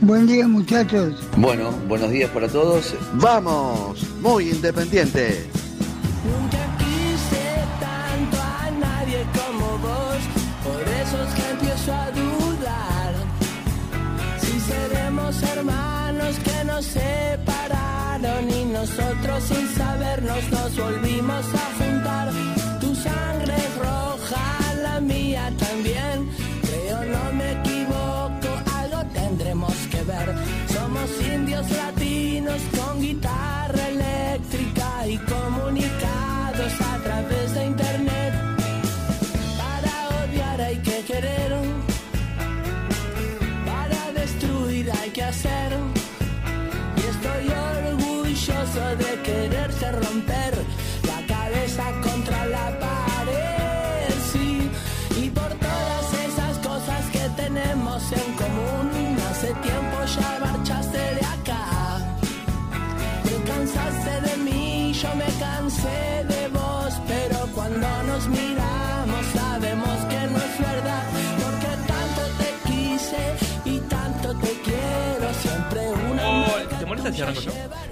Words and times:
Buen 0.00 0.26
día 0.26 0.46
muchachos. 0.48 1.14
Bueno, 1.36 1.70
buenos 1.88 2.10
días 2.10 2.30
para 2.30 2.48
todos. 2.48 2.94
Vamos, 3.14 4.06
muy 4.20 4.50
independiente. 4.50 5.51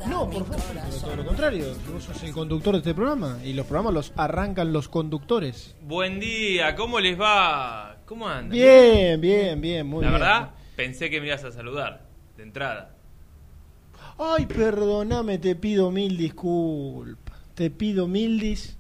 No, 0.09 0.31
por 0.31 0.47
favor, 0.47 0.61
todo 1.03 1.17
lo 1.17 1.27
contrario. 1.27 1.65
Vos 1.93 2.05
sos 2.05 2.23
el 2.23 2.33
conductor 2.33 2.75
de 2.75 2.79
este 2.79 2.95
programa 2.95 3.39
y 3.45 3.53
los 3.55 3.67
programas 3.67 3.93
los 3.95 4.13
arrancan 4.17 4.73
los 4.73 4.89
conductores. 4.89 5.75
Buen 5.83 6.21
día, 6.21 6.77
¿cómo 6.77 7.01
les 7.01 7.21
va? 7.21 7.97
¿Cómo 8.07 8.29
andan? 8.29 8.51
Bien, 8.51 9.21
bien, 9.21 9.61
bien, 9.61 9.87
muy 9.87 10.05
La 10.05 10.11
bien. 10.11 10.21
verdad, 10.21 10.51
pensé 10.77 11.11
que 11.11 11.21
me 11.21 11.27
ibas 11.27 11.43
a 11.43 11.51
saludar, 11.51 12.07
de 12.37 12.45
entrada. 12.45 12.95
Ay, 14.17 14.47
perdóname, 14.47 15.39
te 15.39 15.57
pido 15.57 15.91
mil 15.91 16.17
disculpas. 16.17 17.37
Te 17.55 17.69
pido 17.71 18.07
mil 18.07 18.39
dis 18.39 18.77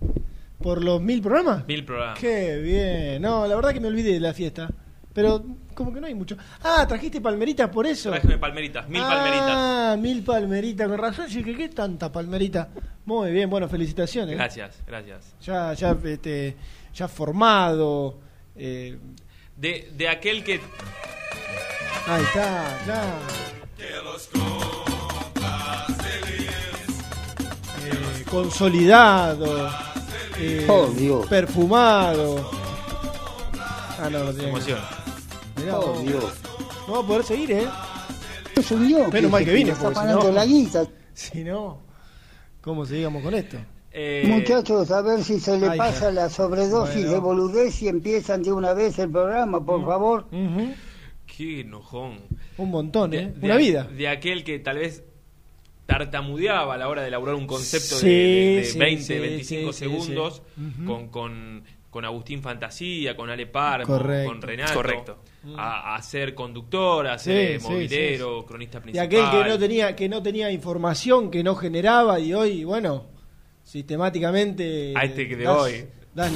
por 0.62 0.84
los 0.84 1.02
mil 1.02 1.22
programas. 1.22 1.66
Mil 1.66 1.84
programas. 1.84 2.18
Qué 2.20 2.58
bien. 2.58 3.20
No, 3.22 3.46
la 3.48 3.56
verdad 3.56 3.72
que 3.72 3.80
me 3.80 3.88
olvidé 3.88 4.12
de 4.12 4.20
la 4.20 4.32
fiesta. 4.32 4.70
Pero 5.12 5.44
como 5.74 5.92
que 5.92 6.00
no 6.00 6.06
hay 6.06 6.14
mucho. 6.14 6.36
Ah, 6.62 6.86
trajiste 6.86 7.20
palmeritas 7.20 7.68
por 7.70 7.86
eso. 7.86 8.10
Trájeme 8.10 8.38
palmeritas, 8.38 8.88
mil 8.88 9.02
ah, 9.02 9.08
palmeritas. 9.08 9.98
mil 9.98 10.22
palmeritas, 10.24 10.88
con 10.88 10.98
razón. 10.98 11.26
Yo 11.26 11.38
dije, 11.38 11.56
¿qué 11.56 11.68
tanta 11.68 12.12
palmerita? 12.12 12.68
Muy 13.06 13.32
bien, 13.32 13.50
bueno, 13.50 13.68
felicitaciones. 13.68 14.36
Gracias, 14.36 14.76
gracias. 14.86 15.34
Ya, 15.42 15.72
ya, 15.74 15.96
este, 16.04 16.56
ya 16.94 17.08
formado. 17.08 18.18
eh, 18.54 18.98
De, 19.56 19.90
de 19.96 20.08
aquel 20.08 20.44
que... 20.44 20.60
ahí 22.06 22.22
está, 22.22 22.78
ya. 22.86 23.18
Eh, 27.86 28.24
consolidado. 28.30 29.68
eh, 30.38 30.66
Oh, 30.68 30.86
Dios. 30.86 31.26
Perfumado. 31.26 32.48
Ah, 33.98 34.08
no, 34.10 34.24
no 34.24 34.32
tiene. 34.32 34.48
Emoción. 34.50 34.78
Mirá, 35.60 35.78
Oh, 35.78 35.86
vos. 35.92 36.02
Dios. 36.02 36.24
No 36.88 36.94
va 36.94 37.00
a 37.00 37.06
poder 37.06 37.24
seguir, 37.24 37.52
¿eh? 37.52 37.66
Subió, 38.62 39.08
Menos 39.10 39.30
mal 39.30 39.44
que 39.44 39.52
vine, 39.52 39.70
está 39.70 39.88
si 39.94 40.06
no- 40.06 40.30
la 40.32 40.44
guita. 40.44 40.86
Si 41.14 41.44
no, 41.44 41.82
¿cómo 42.62 42.86
seguíamos 42.86 43.22
con 43.22 43.34
esto? 43.34 43.58
Eh, 43.92 44.24
Muchachos, 44.26 44.90
a 44.90 45.02
ver 45.02 45.22
si 45.24 45.38
se 45.40 45.58
le 45.58 45.68
Ay, 45.68 45.76
pasa 45.78 46.10
la 46.12 46.30
sobredosis 46.30 46.94
Bueno. 46.94 47.10
de 47.10 47.18
boludez 47.18 47.82
y 47.82 47.88
empiezan 47.88 48.42
de 48.42 48.52
una 48.52 48.72
vez 48.72 48.98
el 48.98 49.10
programa, 49.10 49.62
por 49.64 49.84
favor. 49.84 50.26
Ujú. 50.32 50.72
Qué 51.26 51.60
enojón. 51.60 52.20
Un 52.56 52.70
montón, 52.70 53.12
¿eh? 53.14 53.32
de- 53.36 53.46
Una 53.46 53.56
vida. 53.56 53.84
De 53.84 54.08
aquel 54.08 54.44
que 54.44 54.58
tal 54.60 54.78
vez 54.78 55.02
tartamudeaba 55.86 56.74
a 56.74 56.78
la 56.78 56.88
hora 56.88 57.02
de 57.02 57.08
elaborar 57.08 57.34
un 57.34 57.46
concepto 57.46 57.96
de- 57.96 58.00
Sí, 58.00 58.06
de, 58.06 58.56
de 58.56 58.64
sí, 58.64 58.78
20, 58.78 59.02
sí, 59.02 59.18
25 59.18 59.72
sí, 59.72 59.78
sí, 59.78 59.84
segundos 59.84 60.42
con, 61.10 61.64
con 61.90 62.04
Agustín 62.04 62.40
Fantasía, 62.40 63.16
con 63.16 63.28
Ale 63.30 63.46
Parmo, 63.48 63.86
Correcto. 63.86 64.30
con 64.30 64.40
Renato. 64.42 64.74
Correcto. 64.74 65.18
A, 65.56 65.96
a 65.96 66.02
ser 66.02 66.34
conductor, 66.34 67.06
a 67.08 67.18
ser 67.18 67.48
Sí, 67.48 67.54
eh, 67.54 67.60
sí, 67.60 67.68
movilero, 67.72 68.46
cronista 68.46 68.78
Y 68.78 68.80
principal. 68.82 69.06
aquel 69.06 69.30
que 69.42 69.48
no 69.48 69.58
tenía 69.58 69.96
que 69.96 70.08
no 70.08 70.22
tenía 70.22 70.50
información, 70.52 71.30
que 71.30 71.42
no 71.42 71.54
generaba 71.56 72.20
y 72.20 72.32
hoy, 72.34 72.64
bueno, 72.64 73.06
sistemáticamente 73.84 74.92
A 74.96 75.04
este 75.04 75.26
que 75.28 75.36
de 75.36 75.44
das- 75.44 75.56
hoy. 75.56 75.84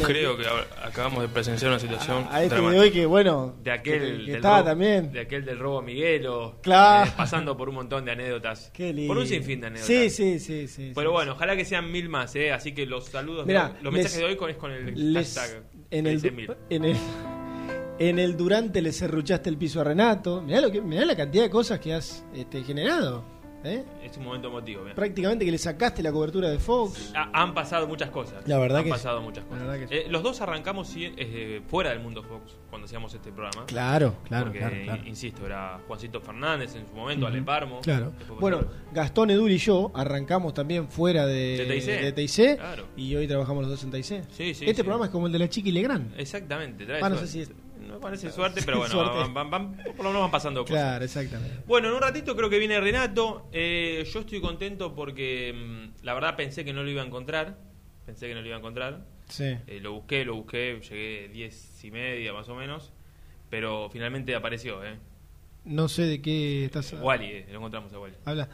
Creo 0.07 0.37
que 0.37 0.45
acabamos 0.85 1.23
de 1.23 1.29
presenciar 1.29 1.71
una 1.73 1.81
situación 1.81 2.27
a 2.31 2.43
este 2.45 2.55
de 2.61 2.79
hoy 2.79 2.91
que 2.93 3.07
bueno, 3.07 3.57
De 3.63 3.73
aquel, 3.73 3.93
que, 4.01 4.07
que 4.07 4.13
del 4.13 4.29
está 4.37 4.59
robo- 4.61 4.65
también. 4.67 5.13
de 5.13 5.21
aquel 5.21 5.45
del 5.45 5.59
robo 5.59 5.79
a 5.79 5.83
Miguelo, 5.83 6.59
Claro. 6.63 7.11
eh, 7.11 7.13
pasando 7.17 7.57
por 7.57 7.69
un 7.69 7.75
montón 7.75 8.05
de 8.05 8.13
anécdotas. 8.13 8.71
Qué 8.73 8.93
lindo. 8.93 9.13
Por 9.13 9.21
un 9.21 9.27
sinfín 9.27 9.61
de 9.61 9.67
anécdotas. 9.67 9.87
Sí, 9.89 10.11
sí, 10.11 10.39
sí, 10.39 10.69
sí. 10.69 10.93
Pero 10.95 11.11
sí, 11.11 11.13
bueno, 11.15 11.33
ojalá 11.33 11.57
que 11.57 11.65
sean 11.65 11.91
mil 11.91 12.09
más, 12.09 12.35
¿eh? 12.37 12.53
Así 12.53 12.73
que 12.73 12.87
los 12.87 13.07
saludos, 13.07 13.47
Mirá, 13.47 13.71
de 13.71 13.83
los 13.83 13.93
les- 13.93 14.03
mensajes 14.05 14.19
de 14.19 14.25
hoy 14.27 14.37
con, 14.37 14.51
es 14.51 14.57
con 14.57 14.71
el 14.71 15.13
Les- 15.13 15.35
hashtag 15.37 15.65
en 15.91 16.07
el, 16.07 16.23
13.000. 16.23 16.57
en 16.71 16.85
el 16.85 16.97
en 17.99 18.19
el 18.19 18.37
durante 18.37 18.83
le 18.83 18.93
serruchaste 18.93 19.49
el 19.51 19.57
piso 19.57 19.81
a 19.81 19.85
Renato. 19.85 20.41
Mirá 20.43 20.61
lo 20.61 20.71
que 20.71 20.81
mirá 20.81 21.05
la 21.05 21.17
cantidad 21.17 21.45
de 21.45 21.51
cosas 21.51 21.79
que 21.81 21.95
has 21.95 22.25
este, 22.35 22.63
generado. 22.63 23.25
¿Eh? 23.65 23.83
Es 24.03 24.17
un 24.19 24.25
momento 24.25 24.49
emotivo. 24.49 24.85
bien. 24.85 24.95
Prácticamente 24.95 25.45
que 25.45 25.51
le 25.51 25.57
sacaste 25.59 26.03
la 26.03 26.13
cobertura 26.13 26.51
de 26.51 26.59
Fox. 26.59 27.13
Ha- 27.17 27.31
han 27.33 27.55
pasado 27.55 27.89
muchas 27.89 28.11
cosas. 28.11 28.47
La 28.47 28.59
verdad 28.59 28.79
han 28.79 28.85
que 28.85 28.91
pasado 28.91 29.19
sí. 29.21 29.25
muchas 29.25 29.45
La 29.45 29.49
cosas. 29.51 29.67
verdad 29.67 29.79
que 29.81 29.89
sí. 29.89 29.95
Eh, 29.95 30.07
los 30.11 30.23
dos 30.23 30.41
arrancamos 30.43 30.87
sí, 30.89 31.13
eh, 31.17 31.63
fuera 31.67 31.91
del 31.91 32.01
mundo 32.01 32.23
Fox 32.23 32.57
cuando 32.69 32.85
hacíamos 32.87 33.15
este 33.15 33.33
programa. 33.33 33.65
Claro, 33.67 34.17
claro, 34.25 34.45
Porque, 34.45 34.59
claro, 34.59 34.77
claro. 34.85 35.03
insisto, 35.07 35.47
era 35.47 35.81
Juancito 35.87 36.21
Fernández 36.21 36.75
en 36.77 36.87
su 36.87 36.93
momento, 36.95 37.27
Ale. 37.27 37.41
Parmo. 37.43 37.81
Claro. 37.81 38.13
Después 38.19 38.39
Bueno, 38.41 38.65
Gastón, 38.93 39.31
Edul 39.31 39.51
y 39.51 39.59
yo 39.59 39.91
arrancamos 39.95 40.53
también 40.55 40.89
fuera 40.89 41.25
de, 41.27 41.65
De 41.67 41.75
TIC. 41.81 42.01
de 42.03 42.13
TIC, 42.13 42.57
Claro. 42.59 42.85
y 42.97 43.15
hoy 43.17 43.27
trabajamos 43.27 43.63
los 43.63 43.71
dos 43.71 43.85
en 43.85 43.91
TIC. 43.91 44.05
Sí, 44.05 44.55
sí, 44.55 44.65
este 44.67 44.75
sí. 44.75 44.83
programa 44.83 45.07
es 45.07 45.11
como 45.11 45.27
el 45.27 45.33
de 45.33 45.39
la 45.39 45.49
chica 45.49 45.69
y 45.71 45.73
Legrand. 45.73 46.13
Exactamente. 46.21 46.85
trae 46.85 47.01
Ah, 47.03 47.09
no 47.09 47.17
sé 47.17 47.27
si 47.27 47.41
es- 47.41 47.51
No 47.95 48.01
parece 48.01 48.31
suerte, 48.33 48.61
pero 48.65 48.79
bueno, 48.81 48.93
Suerte. 48.93 49.19
van- 49.19 49.33
van- 49.35 49.51
van- 49.51 49.77
por 49.97 49.99
lo 49.99 50.05
menos 50.11 50.23
van 50.23 50.31
pasando 50.31 50.63
cosas. 50.63 50.77
Claro, 50.77 51.05
exactamente. 51.05 51.59
Bueno, 51.67 51.89
en 51.89 51.95
un 51.95 52.01
ratito 52.01 52.35
creo 52.37 52.51
que 52.51 52.59
viene 52.59 52.81
Renato. 52.81 53.49
Eh, 53.53 54.05
yo 54.13 54.21
estoy 54.21 54.41
contento 54.41 54.95
porque 54.95 55.53
mm, 55.55 56.05
la 56.05 56.15
verdad 56.15 56.35
pensé 56.37 56.65
que 56.65 56.73
no 56.73 56.83
lo 56.83 56.91
iba 56.91 57.03
a 57.03 57.07
encontrar. 57.07 57.57
Pensé 58.05 58.27
que 58.29 58.35
no 58.35 58.41
lo 58.41 58.47
iba 58.47 58.57
a 58.57 58.59
encontrar. 58.59 59.05
Sí. 59.29 59.57
Eh, 59.67 59.79
lo 59.81 59.93
busqué, 59.93 60.25
lo 60.25 60.35
busqué, 60.35 60.81
llegué 60.91 61.29
diez 61.33 61.85
y 61.85 61.91
media 61.91 62.33
más 62.33 62.49
o 62.49 62.55
menos. 62.57 62.93
Pero 63.49 63.89
finalmente 63.91 64.35
apareció, 64.35 64.85
¿eh? 64.85 64.97
No 65.65 65.89
sé 65.89 66.03
de 66.03 66.21
qué 66.21 66.65
estás 66.65 66.93
Wally, 67.01 67.27
eh, 67.27 67.47
lo 67.51 67.59
encontramos 67.59 67.93
a 67.93 67.99
Wally. 68.01 68.17
Habla. 68.25 68.49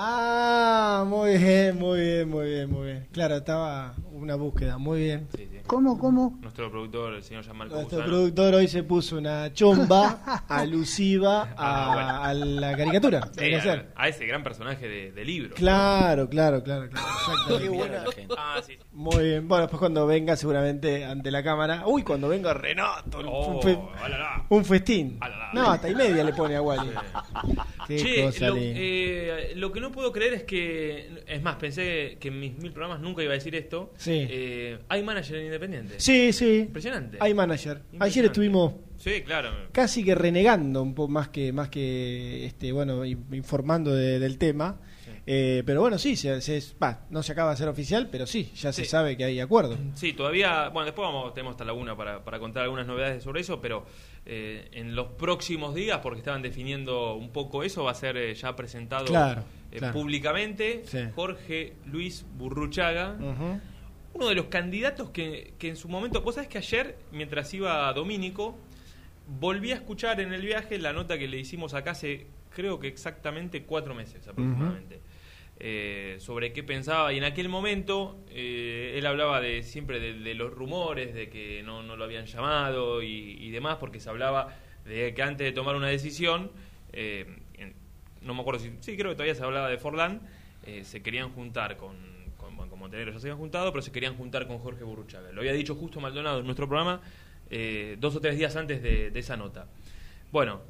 Ah, 0.00 1.02
muy 1.08 1.36
bien, 1.38 1.76
muy 1.76 1.98
bien, 2.00 2.28
muy 2.28 2.46
bien, 2.46 2.70
muy 2.70 2.86
bien. 2.86 3.08
Claro, 3.10 3.34
estaba 3.38 3.94
una 4.12 4.36
búsqueda, 4.36 4.78
muy 4.78 5.00
bien. 5.00 5.26
Sí, 5.36 5.48
sí. 5.50 5.58
¿Cómo, 5.66 5.98
cómo? 5.98 6.38
Nuestro 6.40 6.70
productor, 6.70 7.14
el 7.14 7.22
señor 7.24 7.44
Jamal 7.44 7.68
Nuestro 7.68 8.04
productor 8.04 8.54
hoy 8.54 8.68
se 8.68 8.84
puso 8.84 9.18
una 9.18 9.52
chomba 9.52 10.44
alusiva 10.48 11.52
Ah, 11.56 11.90
bueno. 11.94 12.22
a, 12.22 12.34
la 12.34 12.76
caricatura. 12.76 13.28
Sí, 13.36 13.52
a, 13.96 14.08
ese 14.08 14.24
gran 14.24 14.44
personaje 14.44 14.86
de, 14.86 15.10
de 15.10 15.24
libro. 15.24 15.54
Claro, 15.56 16.28
claro, 16.28 16.62
claro, 16.62 16.88
claro. 16.88 17.06
Exacto. 17.08 17.58
Qué 17.58 17.68
buena 17.68 18.04
la 18.04 18.12
gente. 18.12 18.34
Ah, 18.38 18.60
sí. 18.64 18.74
sí. 18.74 18.78
Muy 18.92 19.24
bien. 19.24 19.48
Bueno, 19.48 19.62
después 19.62 19.80
cuando 19.80 20.06
venga 20.06 20.36
seguramente 20.36 21.04
ante 21.04 21.30
la 21.32 21.42
cámara. 21.42 21.82
Uy, 21.86 22.04
cuando 22.04 22.28
venga 22.28 22.54
Renato. 22.54 23.18
Oh, 23.26 23.56
un, 23.56 23.62
fe- 23.62 23.78
alala. 24.00 24.44
un 24.48 24.64
festín. 24.64 25.18
Alala. 25.20 25.50
No, 25.52 25.70
hasta 25.72 25.88
y 25.88 25.94
media 25.96 26.22
le 26.22 26.32
pone 26.34 26.54
a 26.54 26.62
Wally. 26.62 26.92
Che, 27.96 28.30
lo, 28.46 28.56
eh, 28.58 29.52
lo 29.56 29.72
que 29.72 29.80
no 29.80 29.90
puedo 29.92 30.12
creer 30.12 30.34
es 30.34 30.42
que, 30.44 31.22
es 31.26 31.42
más, 31.42 31.56
pensé 31.56 32.16
que 32.20 32.28
en 32.28 32.38
mis 32.40 32.56
mil 32.58 32.72
programas 32.72 33.00
nunca 33.00 33.22
iba 33.22 33.32
a 33.32 33.34
decir 33.36 33.54
esto. 33.54 33.92
Sí. 33.96 34.26
Eh, 34.28 34.78
hay 34.88 35.02
manager 35.02 35.36
en 35.36 35.46
Independiente. 35.46 35.94
Sí, 35.98 36.32
sí. 36.32 36.58
Impresionante. 36.66 37.18
Hay 37.20 37.34
manager. 37.34 37.80
Ayer 37.98 38.26
estuvimos 38.26 38.74
Sí, 38.98 39.22
claro. 39.24 39.50
casi 39.72 40.04
que 40.04 40.14
renegando 40.14 40.82
un 40.82 40.92
poco 40.94 41.08
más 41.12 41.28
que 41.28 41.52
más 41.52 41.68
que 41.68 42.44
este 42.46 42.72
bueno 42.72 43.04
in- 43.04 43.24
informando 43.32 43.94
de- 43.94 44.18
del 44.18 44.38
tema 44.38 44.80
Sí. 45.04 45.12
Eh, 45.24 45.62
pero 45.64 45.80
bueno 45.82 45.98
sí 45.98 46.16
se, 46.16 46.40
se- 46.40 46.60
no 47.10 47.22
se 47.22 47.30
acaba 47.32 47.52
de 47.52 47.56
ser 47.58 47.68
oficial 47.68 48.08
pero 48.10 48.26
sí 48.26 48.50
ya 48.56 48.72
se 48.72 48.84
sabe 48.84 49.16
que 49.16 49.22
hay 49.24 49.38
acuerdo 49.40 49.78
Sí, 49.94 50.14
todavía, 50.14 50.68
bueno, 50.70 50.86
después 50.86 51.06
vamos, 51.06 51.32
tenemos 51.32 51.52
hasta 51.52 51.64
la 51.64 51.74
una 51.74 51.96
para, 51.96 52.24
para 52.24 52.40
contar 52.40 52.64
algunas 52.64 52.86
novedades 52.88 53.22
sobre 53.22 53.40
eso, 53.42 53.60
pero 53.60 53.86
eh, 54.30 54.68
en 54.72 54.94
los 54.94 55.08
próximos 55.12 55.74
días, 55.74 56.00
porque 56.02 56.18
estaban 56.18 56.42
definiendo 56.42 57.14
un 57.14 57.30
poco 57.30 57.62
eso, 57.62 57.84
va 57.84 57.92
a 57.92 57.94
ser 57.94 58.18
eh, 58.18 58.34
ya 58.34 58.54
presentado 58.54 59.06
Claro, 59.06 59.42
eh, 59.72 59.78
claro. 59.78 59.94
públicamente 59.94 60.82
Sí. 60.84 60.98
Jorge 61.14 61.72
Luis 61.86 62.26
Burruchaga, 62.36 63.16
uno 64.12 64.28
de 64.28 64.34
los 64.34 64.46
candidatos 64.46 65.08
que, 65.10 65.54
que 65.58 65.70
en 65.70 65.76
su 65.76 65.88
momento, 65.88 66.20
vos 66.20 66.34
sabés 66.34 66.50
que 66.50 66.58
ayer, 66.58 66.98
mientras 67.10 67.54
iba 67.54 67.90
Domínico, 67.94 68.58
volví 69.40 69.72
a 69.72 69.76
escuchar 69.76 70.20
en 70.20 70.34
el 70.34 70.42
viaje 70.42 70.78
la 70.78 70.92
nota 70.92 71.18
que 71.18 71.26
le 71.26 71.38
hicimos 71.38 71.72
acá 71.72 71.92
hace, 71.92 72.26
creo 72.50 72.78
que 72.78 72.88
exactamente 72.88 73.62
cuatro 73.62 73.94
meses 73.94 74.28
aproximadamente, 74.28 75.00
eh, 75.60 76.18
sobre 76.20 76.52
qué 76.52 76.62
pensaba. 76.62 77.12
Y 77.12 77.18
en 77.18 77.24
aquel 77.24 77.48
momento 77.48 78.24
eh, 78.30 78.94
él 78.96 79.06
hablaba 79.06 79.40
de 79.40 79.64
siempre 79.64 79.98
de, 79.98 80.34
los 80.34 80.52
rumores, 80.52 81.14
de 81.14 81.28
que 81.30 81.64
no, 81.64 81.82
no 81.82 81.96
lo 81.96 82.04
habían 82.04 82.26
llamado 82.26 83.02
y, 83.02 83.50
demás, 83.50 83.78
porque 83.80 83.98
se 83.98 84.08
hablaba 84.08 84.56
de 84.84 85.12
que 85.14 85.22
antes 85.22 85.44
de 85.44 85.52
tomar 85.52 85.74
una 85.74 85.88
decisión, 85.88 86.52
eh, 86.92 87.26
no 88.22 88.34
me 88.34 88.40
acuerdo 88.40 88.60
si, 88.60 88.70
sí, 88.80 88.96
creo 88.96 89.10
que 89.10 89.16
todavía 89.16 89.34
se 89.34 89.42
hablaba 89.42 89.68
de 89.68 89.78
Forlán, 89.78 90.20
se 90.82 91.02
querían 91.02 91.30
juntar 91.32 91.76
con, 91.76 91.96
con, 92.36 92.78
Montenegro, 92.78 93.12
ya 93.12 93.18
se 93.18 93.26
habían 93.26 93.38
juntado, 93.38 93.72
pero 93.72 93.82
se 93.82 93.90
querían 93.90 94.16
juntar 94.16 94.46
con 94.46 94.58
Jorge 94.58 94.84
Burruchaga. 94.84 95.32
Lo 95.32 95.40
había 95.40 95.52
dicho 95.52 95.74
justo 95.74 96.00
Maldonado 96.00 96.38
en 96.38 96.44
nuestro 96.44 96.68
programa 96.68 97.00
dos 97.98 98.14
o 98.14 98.20
tres 98.20 98.38
días 98.38 98.54
antes 98.54 98.80
de, 98.82 99.10
esa 99.18 99.36
nota. 99.36 99.66
Bueno, 100.30 100.60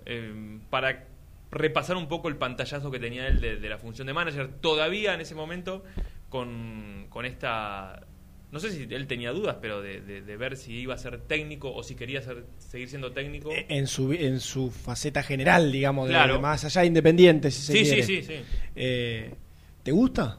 para 0.70 1.04
repasar 1.50 1.96
un 1.96 2.08
poco 2.08 2.28
el 2.28 2.36
pantallazo 2.36 2.90
que 2.90 2.98
tenía 2.98 3.26
él 3.26 3.40
de, 3.40 3.56
de 3.56 3.68
la 3.68 3.78
función 3.78 4.06
de 4.06 4.12
manager, 4.12 4.48
todavía 4.60 5.14
en 5.14 5.20
ese 5.20 5.34
momento 5.34 5.84
con, 6.28 7.06
con 7.08 7.24
esta... 7.24 8.06
No 8.50 8.60
sé 8.60 8.70
si 8.72 8.82
él 8.94 9.06
tenía 9.06 9.30
dudas, 9.32 9.56
pero 9.60 9.82
de, 9.82 10.00
de- 10.00 10.22
de 10.22 10.36
ver 10.38 10.56
si 10.56 10.72
iba 10.72 10.94
a 10.94 10.98
ser 10.98 11.18
técnico 11.20 11.70
o 11.74 11.82
si 11.82 11.94
quería 11.94 12.22
ser, 12.22 12.44
seguir 12.58 12.88
siendo 12.88 13.12
técnico. 13.12 13.50
Eh, 13.52 13.66
en 13.68 13.86
su 13.86 14.12
en 14.14 14.40
su 14.40 14.70
faceta 14.70 15.22
general 15.22 15.70
digamos 15.70 16.08
de- 16.08 16.14
Claro. 16.14 16.34
de 16.34 16.40
más 16.40 16.64
allá 16.64 16.84
independiente 16.86 17.50
si 17.50 17.60
se 17.60 17.72
sí, 17.74 17.78
sí, 17.80 17.84
quiere. 17.84 18.02
sí, 18.04 18.22
sí. 18.22 18.34
Eh, 18.74 19.34
¿te 19.82 19.92
gusta? 19.92 20.38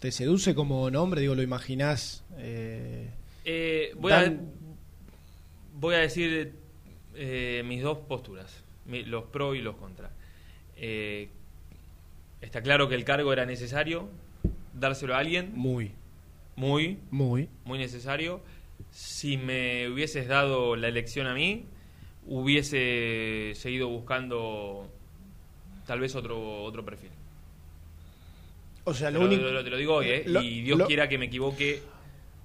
¿te 0.00 0.10
seduce 0.10 0.56
como 0.56 0.90
nombre? 0.90 1.20
digo 1.20 1.36
lo 1.36 1.42
imaginás 1.42 2.24
eh, 2.36 3.10
Eh, 3.44 3.92
voy, 3.96 4.12
a, 4.12 4.34
voy 5.74 5.94
a 5.94 5.98
decir 5.98 6.54
eh, 7.14 7.62
mis 7.64 7.82
dos 7.82 7.98
posturas, 7.98 8.64
mi- 8.86 9.04
los 9.04 9.24
pro 9.26 9.54
y 9.54 9.60
los 9.62 9.76
contra. 9.76 10.10
Eh, 10.80 11.28
está 12.40 12.62
claro 12.62 12.88
que 12.88 12.94
el 12.94 13.04
cargo 13.04 13.32
era 13.32 13.44
necesario, 13.46 14.08
dárselo 14.74 15.14
a 15.14 15.18
alguien, 15.18 15.52
muy 15.54 15.92
muy, 16.56 16.98
muy 17.10 17.48
muy 17.64 17.78
necesario. 17.78 18.40
Si 18.90 19.36
me 19.36 19.88
hubieses 19.88 20.26
dado 20.26 20.74
la 20.76 20.88
elección 20.88 21.26
a 21.26 21.34
mí, 21.34 21.64
hubiese 22.26 23.52
seguido 23.54 23.88
buscando 23.88 24.86
tal 25.86 26.00
vez 26.00 26.14
otro 26.16 26.62
otro 26.64 26.84
perfil. 26.84 27.10
o 28.84 28.94
sea 28.94 29.10
lo 29.10 29.20
lo, 29.20 29.26
único 29.26 29.42
lo- 29.44 29.62
te 29.64 29.70
lo 29.70 29.76
digo 29.76 29.94
hoy, 29.96 30.06
¿eh? 30.08 30.22
lo- 30.26 30.42
y 30.42 30.62
Dios 30.62 30.78
lo- 30.78 30.86
quiera 30.86 31.08
que 31.08 31.18
me 31.18 31.26
equivoque. 31.26 31.82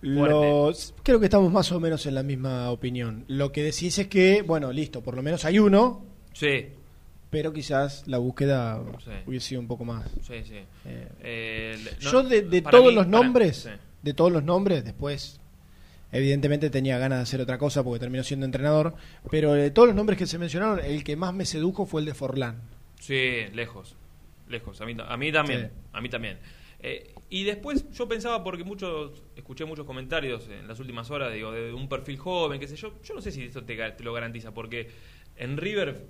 Los, 0.02 0.94
creo 1.04 1.20
que 1.20 1.26
estamos 1.26 1.52
más 1.52 1.72
o 1.72 1.80
menos 1.80 2.06
en 2.06 2.14
la 2.16 2.22
misma 2.24 2.70
opinión. 2.70 3.24
Lo 3.28 3.52
que 3.52 3.64
decís 3.64 3.98
es 3.98 4.08
que, 4.08 4.44
bueno, 4.44 4.72
listo, 4.72 5.02
por 5.02 5.16
lo 5.16 5.24
menos 5.24 5.46
hay 5.46 5.58
uno, 5.58 6.06
Sí, 6.34 6.68
pero 7.30 7.52
quizás 7.54 8.08
la 8.08 8.18
búsqueda 8.18 8.82
Sí. 9.04 9.12
hubiese 9.26 9.48
sido 9.50 9.62
un 9.62 9.68
poco 9.68 9.86
más. 9.86 10.10
sí, 10.22 10.44
sí. 10.44 10.56
eh, 10.86 11.08
Eh, 11.22 11.78
no- 12.04 12.12
Yo 12.12 12.24
de, 12.24 12.42
todos 12.62 12.90
mí- 12.90 12.96
los 12.96 13.06
para- 13.06 13.18
nombres, 13.24 13.58
sí. 13.58 13.70
de 14.02 14.14
todos 14.14 14.32
los 14.32 14.44
nombres, 14.44 14.84
después 14.86 15.40
evidentemente 16.12 16.70
tenía 16.70 16.98
ganas 16.98 17.20
de 17.20 17.24
hacer 17.24 17.42
otra 17.42 17.58
cosa 17.58 17.84
porque 17.84 18.00
terminó 18.00 18.24
siendo 18.24 18.46
entrenador, 18.46 18.96
pero 19.30 19.54
de 19.54 19.72
todos 19.72 19.88
los 19.90 19.96
nombres 19.96 20.18
que 20.18 20.28
se 20.28 20.38
mencionaron, 20.38 20.80
el 20.80 21.04
que 21.04 21.16
más 21.16 21.34
me 21.34 21.46
sedujo 21.46 21.86
fue 21.86 22.02
el 22.02 22.06
de 22.06 22.14
Forlán. 22.14 22.62
Sí, 23.00 23.46
lejos. 23.54 23.96
Lejos. 24.48 24.80
A 24.82 24.86
mí, 24.86 24.96
a 25.06 25.18
mí 25.18 25.32
también. 25.32 25.62
Sí. 25.74 25.88
A 25.94 26.02
mí 26.02 26.10
también. 26.10 26.38
Eh, 26.80 27.14
y 27.30 27.44
después 27.44 27.90
yo 27.92 28.08
pensaba, 28.08 28.44
porque 28.44 28.64
muchos 28.64 29.24
escuché 29.36 29.66
muchos 29.66 29.86
comentarios 29.86 30.48
en 30.50 30.68
las 30.68 30.80
últimas 30.80 31.10
horas, 31.10 31.34
digo, 31.34 31.52
de 31.52 31.74
un 31.74 31.90
perfil 31.90 32.18
joven, 32.18 32.60
qué 32.60 32.68
sé 32.68 32.76
yo. 32.76 32.94
Yo 33.04 33.16
no 33.16 33.22
sé 33.22 33.32
si 33.32 33.44
esto 33.44 33.64
te 33.64 33.76
lo 34.04 34.14
garantiza, 34.14 34.54
porque 34.54 34.90
en 35.36 35.58
River 35.58 36.06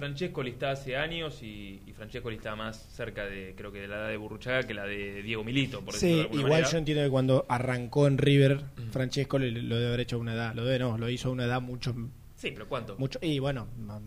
Francesco 0.00 0.42
está 0.42 0.72
hace 0.72 0.94
años 0.96 1.42
y, 1.42 1.80
y 1.86 1.92
Francesco 1.94 2.30
está 2.30 2.54
más 2.54 2.76
cerca 2.94 3.24
de, 3.24 3.54
creo 3.56 3.72
que 3.72 3.80
de 3.80 3.88
la 3.88 3.96
edad 3.96 4.08
de 4.08 4.18
Burruchaga 4.18 4.62
que 4.64 4.74
la 4.74 4.84
de 4.84 5.22
Diego 5.22 5.42
Milito, 5.42 5.80
por 5.80 5.94
Sí, 5.94 6.26
igual 6.32 6.42
manera. 6.50 6.68
yo 6.68 6.76
entiendo 6.78 7.02
que 7.02 7.08
cuando 7.10 7.46
arrancó 7.48 8.06
en 8.06 8.18
River, 8.18 8.60
Francesco 8.90 9.38
le- 9.38 9.50
lo 9.50 9.76
debe 9.76 9.88
haber 9.88 10.00
hecho 10.00 10.16
a 10.16 10.18
una 10.18 10.34
edad, 10.34 10.54
lo 10.54 10.64
debe 10.66 10.80
no, 10.80 10.98
lo 10.98 11.08
hizo 11.08 11.30
a 11.30 11.32
una 11.32 11.44
edad 11.46 11.62
mucho, 11.62 11.94
Sí, 12.36 12.50
pero 12.52 12.68
¿cuánto? 12.68 12.96
mucho 12.98 13.18
y 13.22 13.38
bueno, 13.38 13.68
más, 13.78 14.02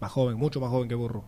más 0.00 0.12
joven, 0.12 0.36
mucho 0.36 0.60
más 0.60 0.70
joven 0.70 0.88
que 0.88 0.94
Burro. 0.94 1.24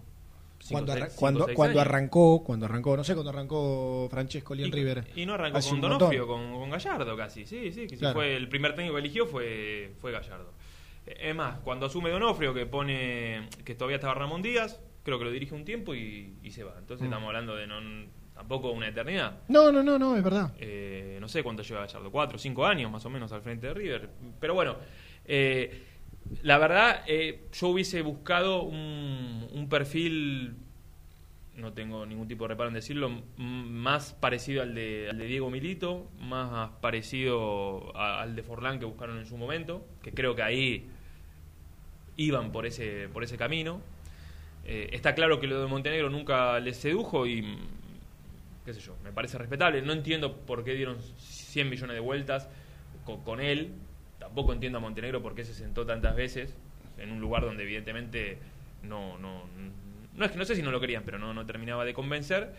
Cinco, 0.61 0.73
Cuando, 0.73 0.93
arra- 0.93 1.07
cinco, 1.09 1.21
cuando, 1.21 1.47
cuando 1.55 1.81
arrancó, 1.81 2.43
cuando 2.45 2.67
arrancó, 2.67 2.97
no 2.97 3.05
sé 3.05 3.14
cuándo 3.14 3.31
arrancó 3.31 4.09
Francesco 4.11 4.55
en 4.55 4.61
Y, 4.61 4.71
River. 4.71 5.05
y 5.14 5.25
no 5.26 5.35
arrancó 5.35 5.61
con. 5.61 5.81
Donofrio, 5.81 6.26
con, 6.26 6.52
con 6.52 6.71
Gallardo 6.71 7.17
casi. 7.17 7.47
Sí, 7.47 7.71
sí, 7.73 7.87
que 7.87 7.97
fue 8.12 8.35
el 8.37 8.49
primer 8.49 8.75
técnico 8.75 8.95
que 8.95 9.00
eligió 9.00 9.26
fue, 9.26 9.93
fue 10.00 10.11
Gallardo. 10.12 10.52
Es 11.21 11.35
más, 11.35 11.59
cuando 11.61 11.87
asume 11.87 12.11
Donofrio, 12.11 12.53
que 12.55 12.67
pone 12.67 13.49
que 13.65 13.75
todavía 13.75 13.97
estaba 13.97 14.15
Ramón 14.15 14.43
Díaz, 14.43 14.81
creo 15.03 15.19
que 15.19 15.25
lo 15.25 15.31
dirige 15.31 15.55
un 15.55 15.65
tiempo 15.65 15.95
y, 15.95 16.35
y 16.43 16.50
se 16.50 16.65
va. 16.65 16.75
Entonces 16.79 17.03
Mm. 17.03 17.11
estamos 17.12 17.27
hablando 17.29 17.57
de 17.57 17.67
no, 17.67 17.77
tampoco 18.35 18.71
una 18.71 18.88
eternidad. 18.88 19.41
No, 19.49 19.73
no, 19.73 19.83
no, 19.83 19.99
no, 19.99 20.17
es 20.17 20.23
verdad. 20.23 20.53
Eh, 20.59 21.19
no 21.21 21.29
sé 21.29 21.43
cuánto 21.43 21.62
lleva 21.62 21.81
Gallardo, 21.81 22.11
cuatro, 22.11 22.38
cinco 22.38 22.67
años 22.67 22.91
más 22.91 23.05
o 23.07 23.11
menos 23.11 23.33
al 23.33 23.43
frente 23.43 23.67
de 23.69 23.75
River. 23.75 24.09
Pero 24.41 24.55
bueno, 24.55 24.77
eh, 25.25 25.85
la 26.43 26.59
verdad, 26.59 27.03
eh, 27.07 27.47
yo 27.53 27.69
hubiese 27.69 28.03
buscado 28.03 28.62
un, 28.62 29.47
un 29.50 29.69
perfil, 29.69 30.57
no 31.57 31.73
tengo 31.73 32.07
ningún 32.07 32.29
tipo 32.29 32.45
de 32.45 32.49
reparo 32.49 32.69
en 32.69 32.75
decirlo, 32.75 33.11
más 33.37 34.12
parecido 34.15 34.62
al 34.62 34.75
de, 34.75 35.09
al 35.11 35.19
de 35.19 35.25
Diego 35.27 35.50
Milito, 35.50 36.09
más 36.21 36.71
parecido 36.81 37.97
a- 37.97 38.21
al 38.23 38.37
de 38.37 38.43
Forlán 38.45 38.79
que 38.79 38.85
buscaron 38.85 39.19
en 39.19 39.27
su 39.27 39.37
momento, 39.37 39.85
que 40.03 40.12
creo 40.12 40.37
que 40.37 40.43
ahí 40.43 40.88
iban 42.19 42.53
por 42.53 42.67
ese, 42.67 43.09
por 43.09 43.25
ese 43.25 43.39
camino. 43.39 43.81
Eh, 44.67 44.91
está 44.93 45.15
claro 45.15 45.41
que 45.41 45.47
lo 45.47 45.63
de 45.63 45.67
Montenegro 45.67 46.11
nunca 46.11 46.61
les 46.61 46.77
sedujo 46.77 47.27
y, 47.27 47.57
qué 48.67 48.75
sé 48.75 48.81
yo, 48.81 48.95
me 49.03 49.13
parece 49.13 49.39
respetable. 49.39 49.81
No 49.81 49.95
entiendo 49.95 50.37
por 50.37 50.65
qué 50.65 50.75
dieron 50.75 50.99
100 51.01 51.71
millones 51.71 51.95
de 51.95 52.01
vueltas 52.01 52.49
con, 53.07 53.23
con 53.23 53.41
él. 53.41 53.71
Tampoco 54.19 54.53
entiendo 54.53 54.79
a 54.79 54.81
Montenegro 54.83 55.23
por 55.23 55.35
qué 55.35 55.45
se 55.45 55.55
sentó 55.55 55.87
tantas 55.87 56.15
veces 56.15 56.53
en 56.99 57.13
un 57.13 57.21
lugar 57.21 57.45
donde 57.45 57.63
evidentemente 57.63 58.39
no, 58.83 59.17
no, 59.19 59.45
no 60.17 60.25
es 60.25 60.33
que 60.33 60.39
no 60.39 60.45
sé 60.45 60.57
si 60.57 60.63
no 60.63 60.73
lo 60.73 60.81
querían, 60.81 61.05
pero 61.05 61.19
no, 61.19 61.33
no 61.33 61.47
terminaba 61.47 61.85
de 61.85 61.95
convencer. 61.95 62.53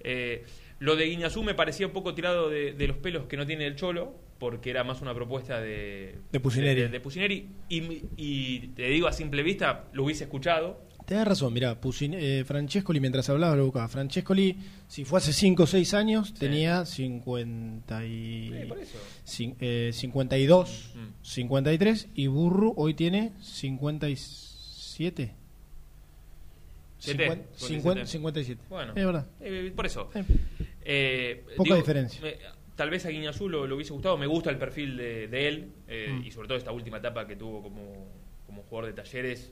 Eh, 0.00 0.44
lo 0.80 0.96
de 0.96 1.06
Guiñazú 1.06 1.44
me 1.44 1.54
parecía 1.54 1.86
un 1.86 1.92
poco 1.92 2.12
tirado 2.14 2.50
de 2.50 2.86
los 2.86 2.96
pelos 2.96 3.26
que 3.26 3.36
no 3.36 3.46
tiene 3.46 3.66
el 3.66 3.76
Cholo, 3.76 4.25
porque 4.38 4.70
era 4.70 4.84
más 4.84 5.00
una 5.02 5.14
propuesta 5.14 5.60
de, 5.60 6.18
De 6.32 6.40
Pusineri. 6.40 6.82
de- 6.82 6.88
de 6.88 7.00
Pusineri. 7.00 7.48
Y, 7.68 8.02
y 8.16 8.58
te 8.68 8.84
digo 8.88 9.08
a 9.08 9.12
simple 9.12 9.42
vista, 9.42 9.84
lo 9.92 10.04
hubiese 10.04 10.24
escuchado. 10.24 10.84
Tenés 11.06 11.24
razón, 11.26 11.52
mira, 11.52 11.76
Francescoli, 12.44 12.98
mientras 12.98 13.28
hablaba, 13.30 13.54
lo 13.54 13.64
buscaba. 13.64 13.86
Francescoli, 13.88 14.56
si 14.88 15.04
fue 15.04 15.18
hace 15.18 15.32
5 15.32 15.62
o 15.62 15.66
6 15.66 15.94
años, 15.94 16.34
tenía 16.34 16.84
50 16.84 18.04
y, 18.04 18.50
Sí, 18.50 18.66
por 18.66 18.78
eso. 18.78 18.98
cin- 19.24 19.54
eh, 19.60 19.90
52, 19.92 20.90
Mm. 20.96 21.06
53, 21.22 22.08
y 22.16 22.26
Burru 22.26 22.74
hoy 22.76 22.94
tiene 22.94 23.32
57. 23.40 25.32
Siete, 26.98 27.24
Cincuen- 27.28 27.42
57. 27.56 28.02
cincuen- 28.02 28.06
57. 28.06 28.62
Bueno, 28.68 28.92
Es 28.96 29.04
verdad. 29.06 29.26
eh, 29.40 29.72
por 29.76 29.86
eso. 29.86 30.10
Eh, 30.14 30.24
Eh, 30.88 31.44
Poca 31.56 31.74
diferencia. 31.74 32.20
Tal 32.76 32.90
vez 32.90 33.04
a 33.06 33.08
Guiñazú 33.10 33.48
lo, 33.48 33.66
lo 33.66 33.74
hubiese 33.76 33.92
gustado. 33.92 34.16
Me 34.16 34.26
gusta 34.26 34.50
el 34.50 34.58
perfil 34.58 34.96
de, 34.96 35.28
de 35.28 35.48
él 35.48 35.68
eh, 35.88 36.14
Mm. 36.20 36.24
y 36.26 36.30
sobre 36.30 36.46
todo 36.48 36.58
esta 36.58 36.72
última 36.72 36.98
etapa 36.98 37.26
que 37.26 37.34
tuvo 37.36 37.62
como, 37.62 38.06
como 38.46 38.62
jugador 38.62 38.94
de 38.94 39.02
talleres. 39.02 39.50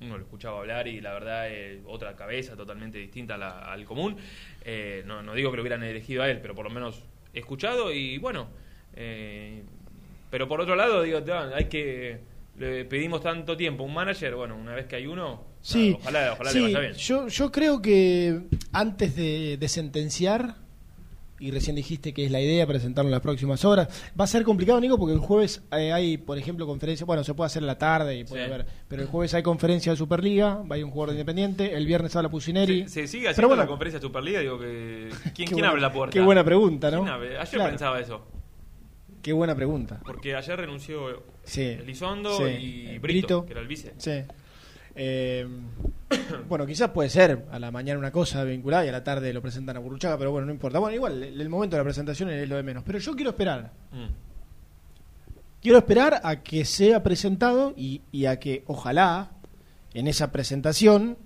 Uno 0.00 0.18
lo 0.18 0.24
escuchaba 0.24 0.58
hablar 0.58 0.86
y 0.88 1.00
la 1.00 1.12
verdad 1.14 1.48
eh, 1.50 1.80
otra 1.86 2.14
cabeza 2.16 2.56
totalmente 2.56 2.98
distinta 2.98 3.36
a 3.36 3.38
la- 3.38 3.72
al 3.72 3.84
común. 3.84 4.16
Eh, 4.64 5.02
no, 5.06 5.22
no 5.22 5.34
digo 5.34 5.50
que 5.50 5.56
lo 5.56 5.62
hubieran 5.62 5.82
elegido 5.84 6.22
a 6.22 6.30
él, 6.30 6.40
pero 6.42 6.54
por 6.54 6.64
lo 6.64 6.70
menos 6.70 7.00
he 7.32 7.38
escuchado 7.38 7.92
y 7.92 8.18
bueno. 8.18 8.48
pero 10.30 10.48
por 10.48 10.60
otro 10.60 10.74
lado, 10.76 11.02
digo, 11.02 11.22
ta, 11.22 11.54
hay 11.54 11.66
que. 11.66 12.18
Le 12.58 12.84
pedimos 12.84 13.20
tanto 13.20 13.56
tiempo 13.56 13.82
a 13.82 13.86
un 13.86 13.94
manager, 13.94 14.34
bueno, 14.36 14.56
una 14.56 14.74
vez 14.74 14.86
que 14.86 14.94
hay 14.96 15.06
uno, 15.08 15.42
Sí, 15.60 15.90
nada, 15.90 15.98
ojalá, 16.00 16.32
ojalá 16.34 16.50
sí, 16.50 16.58
le 16.58 16.64
vaya 16.66 16.80
bien. 16.80 16.92
Yo, 16.94 17.26
yo 17.28 17.50
creo 17.50 17.82
que 17.82 18.42
antes 18.72 19.16
de, 19.16 19.56
de 19.56 19.68
sentenciar, 19.68 20.54
y 21.46 21.50
recién 21.50 21.76
dijiste 21.76 22.14
que 22.14 22.24
es 22.24 22.30
la 22.30 22.40
idea 22.40 22.66
presentarlo 22.66 23.08
en 23.08 23.12
las 23.12 23.20
próximas 23.20 23.64
horas, 23.64 23.88
va 24.18 24.24
a 24.24 24.26
ser 24.26 24.44
complicado, 24.44 24.80
Nico, 24.80 24.98
porque 24.98 25.12
el 25.12 25.18
jueves 25.20 25.62
eh, 25.72 25.92
hay, 25.92 26.16
por 26.16 26.38
ejemplo, 26.38 26.66
conferencia, 26.66 27.04
bueno, 27.04 27.22
se 27.22 27.34
puede 27.34 27.46
hacer 27.46 27.62
en 27.62 27.66
la 27.66 27.76
tarde 27.78 28.16
y 28.18 28.24
puede 28.24 28.46
Sí. 28.46 28.50
haber, 28.52 28.66
pero 28.88 29.02
el 29.02 29.08
jueves 29.08 29.34
hay 29.34 29.42
conferencia 29.42 29.92
de 29.92 29.96
Superliga, 29.98 30.62
va 30.62 30.76
a 30.76 30.78
ir 30.78 30.84
un 30.84 30.90
jugador 30.90 31.10
de 31.10 31.20
Independiente, 31.20 31.74
el 31.74 31.86
viernes 31.86 32.16
habla 32.16 32.28
Pusineri. 32.30 32.84
Se, 32.84 32.88
se 32.88 33.06
sigue 33.08 33.22
Pero 33.24 33.30
haciendo 33.32 33.48
bueno, 33.48 33.62
la 33.62 33.68
conferencia 33.68 33.98
de 34.00 34.06
Superliga, 34.06 34.40
digo 34.40 34.58
que... 34.58 35.08
¿Quién, 35.10 35.20
Qué 35.34 35.44
quién 35.44 35.50
buena- 35.52 35.68
abre 35.68 35.80
la 35.82 35.92
puerta? 35.92 36.12
qué 36.12 36.20
buena 36.20 36.44
pregunta, 36.44 36.90
¿no? 36.90 37.04
Ayer 37.04 37.46
Claro. 37.50 37.70
pensaba 37.70 38.00
eso, 38.00 38.26
Qué 39.22 39.32
buena 39.32 39.54
pregunta. 39.54 40.00
porque 40.04 40.34
ayer 40.36 40.56
renunció 40.58 41.22
Sí. 41.44 41.62
Elizondo 41.62 42.36
Sí. 42.38 42.44
y 42.44 42.86
Eh, 42.86 42.98
Brito, 42.98 43.00
Brito. 43.00 43.46
que 43.46 43.52
era 43.52 43.60
el 43.60 43.68
vice. 43.68 43.92
Sí. 43.98 44.12
Eh, 44.94 45.46
bueno, 46.48 46.66
quizás 46.66 46.90
puede 46.90 47.08
ser 47.10 47.46
a 47.50 47.58
la 47.58 47.70
mañana 47.70 47.98
una 47.98 48.12
cosa 48.12 48.44
vinculada 48.44 48.84
y 48.84 48.88
a 48.88 48.92
la 48.92 49.04
tarde 49.04 49.32
lo 49.32 49.42
presentan 49.42 49.76
a 49.76 49.80
Burruchaga, 49.80 50.18
pero 50.18 50.30
bueno, 50.30 50.46
no 50.46 50.52
importa. 50.52 50.78
Bueno, 50.78 50.94
igual 50.94 51.22
el, 51.22 51.40
el 51.40 51.48
momento 51.48 51.76
de 51.76 51.80
la 51.80 51.84
presentación 51.84 52.30
es 52.30 52.48
lo 52.48 52.56
de 52.56 52.62
menos. 52.62 52.84
Pero 52.84 52.98
yo 52.98 53.14
quiero 53.14 53.30
esperar. 53.30 53.72
Mm. 53.92 54.06
Quiero 55.60 55.78
esperar 55.78 56.20
a 56.22 56.42
que 56.42 56.64
sea 56.66 57.02
presentado 57.02 57.72
y, 57.74 58.02
y 58.12 58.26
a 58.26 58.38
que, 58.38 58.64
ojalá, 58.66 59.30
en 59.94 60.08
esa 60.08 60.30
presentación 60.30 61.16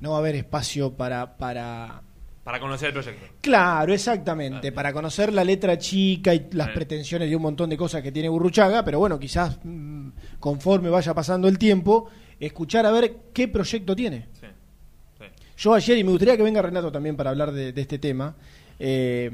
no 0.00 0.10
va 0.10 0.16
a 0.16 0.18
haber 0.18 0.34
espacio 0.34 0.92
para, 0.92 1.38
para 1.38 2.02
Para 2.44 2.60
conocer 2.60 2.88
el 2.88 2.92
proyecto. 2.92 3.26
Claro, 3.40 3.94
exactamente, 3.94 4.72
para 4.72 4.92
conocer 4.92 5.32
la 5.32 5.44
letra 5.44 5.78
chica 5.78 6.34
y 6.34 6.48
las 6.52 6.68
pretensiones 6.68 7.30
de 7.30 7.36
un 7.36 7.42
montón 7.42 7.70
de 7.70 7.78
cosas 7.78 8.02
que 8.02 8.12
tiene 8.12 8.28
Burruchaga, 8.28 8.84
pero 8.84 8.98
bueno, 8.98 9.18
quizás 9.18 9.58
mm, 9.62 10.08
conforme 10.38 10.90
vaya 10.90 11.14
pasando 11.14 11.48
el 11.48 11.58
tiempo, 11.58 12.10
escuchar 12.40 12.86
a 12.86 12.90
ver 12.90 13.16
qué 13.32 13.48
proyecto 13.48 13.94
tiene. 13.94 14.28
Sí. 14.40 14.46
sí. 15.18 15.24
Yo 15.58 15.74
ayer, 15.74 15.98
y 15.98 16.04
me 16.04 16.10
gustaría 16.10 16.36
que 16.36 16.42
venga 16.42 16.62
Renato 16.62 16.90
también 16.90 17.16
para 17.16 17.30
hablar 17.30 17.52
de, 17.52 17.72
de 17.72 17.80
este 17.80 17.98
tema, 17.98 18.34
eh, 18.78 19.30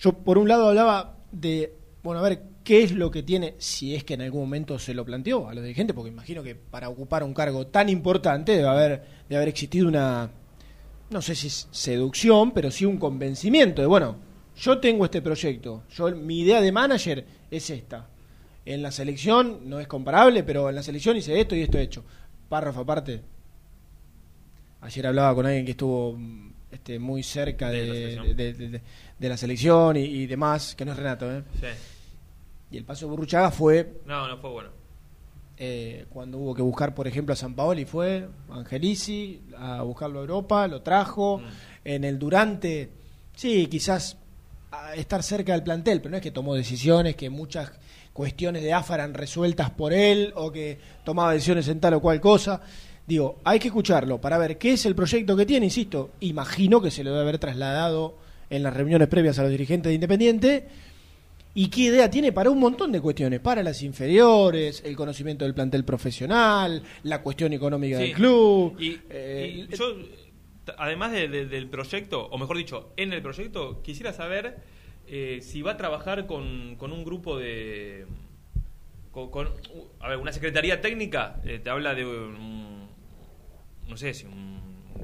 yo 0.00 0.12
por 0.12 0.38
un 0.38 0.48
lado 0.48 0.68
hablaba 0.68 1.16
de, 1.32 1.74
bueno, 2.02 2.20
a 2.20 2.22
ver, 2.22 2.42
qué 2.62 2.82
es 2.82 2.92
lo 2.92 3.10
que 3.10 3.22
tiene, 3.22 3.54
si 3.58 3.94
es 3.94 4.04
que 4.04 4.14
en 4.14 4.22
algún 4.22 4.42
momento 4.42 4.78
se 4.78 4.94
lo 4.94 5.04
planteó 5.04 5.48
a 5.48 5.54
los 5.54 5.62
dirigentes, 5.62 5.94
porque 5.94 6.10
imagino 6.10 6.42
que 6.42 6.54
para 6.54 6.88
ocupar 6.88 7.22
un 7.22 7.34
cargo 7.34 7.66
tan 7.68 7.88
importante 7.88 8.52
debe 8.52 8.68
haber, 8.68 9.02
debe 9.28 9.36
haber 9.36 9.48
existido 9.48 9.88
una, 9.88 10.30
no 11.10 11.22
sé 11.22 11.34
si 11.34 11.48
es 11.48 11.68
seducción, 11.70 12.52
pero 12.52 12.70
sí 12.70 12.84
un 12.84 12.98
convencimiento 12.98 13.82
de, 13.82 13.88
bueno, 13.88 14.16
yo 14.56 14.78
tengo 14.78 15.04
este 15.04 15.22
proyecto, 15.22 15.84
yo 15.94 16.10
mi 16.14 16.40
idea 16.40 16.60
de 16.60 16.72
manager 16.72 17.24
es 17.50 17.70
esta. 17.70 18.08
En 18.66 18.82
la 18.82 18.90
selección 18.90 19.60
no 19.70 19.80
es 19.80 19.86
comparable, 19.86 20.42
pero 20.42 20.68
en 20.68 20.74
la 20.74 20.82
selección 20.82 21.16
hice 21.16 21.40
esto 21.40 21.54
y 21.56 21.62
esto 21.62 21.78
he 21.78 21.82
hecho. 21.82 22.04
Párrafo 22.48 22.80
aparte. 22.82 23.22
Ayer 24.80 25.06
hablaba 25.06 25.34
con 25.34 25.46
alguien 25.46 25.64
que 25.64 25.70
estuvo 25.72 26.12
mm, 26.16 26.50
este, 26.70 26.98
muy 26.98 27.22
cerca 27.22 27.70
De 27.70 27.86
la 27.86 27.94
selección. 27.94 28.36
de- 28.36 28.52
de- 28.52 28.68
de- 28.68 28.80
de 29.18 29.28
la 29.28 29.36
selección 29.36 29.96
y, 29.96 30.00
y 30.00 30.26
demás, 30.26 30.74
que 30.74 30.84
no 30.84 30.92
es 30.92 30.98
Renato, 30.98 31.30
¿eh? 31.32 31.42
Sí. 31.60 31.66
Y 32.72 32.76
el 32.76 32.84
paso 32.84 33.06
de 33.06 33.10
Burruchaga 33.10 33.50
fue 33.50 34.00
No, 34.04 34.28
no 34.28 34.36
fue 34.38 34.50
bueno. 34.50 34.68
eh, 35.58 36.04
cuando 36.10 36.38
hubo 36.38 36.54
que 36.54 36.62
buscar, 36.62 36.94
por 36.94 37.06
ejemplo, 37.08 37.32
a 37.32 37.36
San 37.36 37.54
Paoli, 37.54 37.84
fue 37.86 38.28
Angelici 38.50 39.40
a 39.56 39.82
buscarlo 39.82 40.18
a 40.18 40.22
Europa, 40.22 40.68
lo 40.68 40.82
trajo. 40.82 41.38
Mm. 41.38 41.44
En 41.84 42.04
el 42.04 42.18
Durante, 42.18 42.90
sí, 43.34 43.66
quizás 43.68 44.18
a 44.72 44.94
estar 44.96 45.22
cerca 45.22 45.52
del 45.52 45.62
plantel, 45.62 46.00
pero 46.00 46.10
no 46.10 46.16
es 46.16 46.22
que 46.22 46.32
tomó 46.32 46.54
decisiones, 46.54 47.14
que 47.16 47.30
muchas 47.30 47.72
cuestiones 48.16 48.62
de 48.62 48.72
AFA 48.72 48.94
eran 48.96 49.14
resueltas 49.14 49.70
por 49.70 49.92
él 49.92 50.32
o 50.34 50.50
que 50.50 50.78
tomaba 51.04 51.32
decisiones 51.34 51.68
en 51.68 51.78
tal 51.78 51.94
o 51.94 52.00
cual 52.00 52.20
cosa. 52.20 52.60
Digo, 53.06 53.38
hay 53.44 53.60
que 53.60 53.68
escucharlo 53.68 54.20
para 54.20 54.38
ver 54.38 54.58
qué 54.58 54.72
es 54.72 54.84
el 54.86 54.96
proyecto 54.96 55.36
que 55.36 55.46
tiene, 55.46 55.66
insisto, 55.66 56.10
imagino 56.20 56.80
que 56.80 56.90
se 56.90 57.04
lo 57.04 57.10
debe 57.10 57.22
haber 57.22 57.38
trasladado 57.38 58.16
en 58.50 58.62
las 58.64 58.74
reuniones 58.74 59.06
previas 59.06 59.38
a 59.38 59.42
los 59.42 59.50
dirigentes 59.52 59.90
de 59.90 59.94
Independiente 59.94 60.66
y 61.54 61.68
qué 61.68 61.82
idea 61.82 62.10
tiene 62.10 62.32
para 62.32 62.50
un 62.50 62.58
montón 62.58 62.90
de 62.92 63.00
cuestiones, 63.00 63.38
para 63.40 63.62
las 63.62 63.82
inferiores, 63.82 64.82
el 64.84 64.96
conocimiento 64.96 65.44
del 65.44 65.54
plantel 65.54 65.84
profesional, 65.84 66.82
la 67.04 67.22
cuestión 67.22 67.52
económica 67.52 67.98
Sí. 67.98 68.02
del 68.04 68.12
club. 68.14 68.76
Y, 68.80 68.98
eh, 69.10 69.66
y 69.70 69.76
yo, 69.76 69.84
además 70.76 71.12
de- 71.12 71.28
de- 71.28 71.46
del 71.46 71.68
proyecto, 71.68 72.26
o 72.26 72.38
mejor 72.38 72.56
dicho, 72.56 72.88
en 72.96 73.12
el 73.12 73.22
proyecto, 73.22 73.82
quisiera 73.82 74.12
saber 74.12 74.58
eh, 75.08 75.40
si 75.42 75.62
va 75.62 75.72
a 75.72 75.76
trabajar 75.76 76.26
con, 76.26 76.76
con 76.76 76.92
un 76.92 77.04
grupo 77.04 77.38
de... 77.38 78.06
Con, 79.10 79.30
con- 79.30 79.46
uh, 79.48 79.86
a 80.00 80.08
ver, 80.08 80.18
una 80.18 80.32
secretaría 80.32 80.80
técnica 80.80 81.40
eh, 81.44 81.58
te 81.58 81.70
habla 81.70 81.94
de 81.94 82.04
un... 82.04 82.88
No 83.88 83.96
sé 83.96 84.12
si 84.14 84.26
un, 84.26 84.60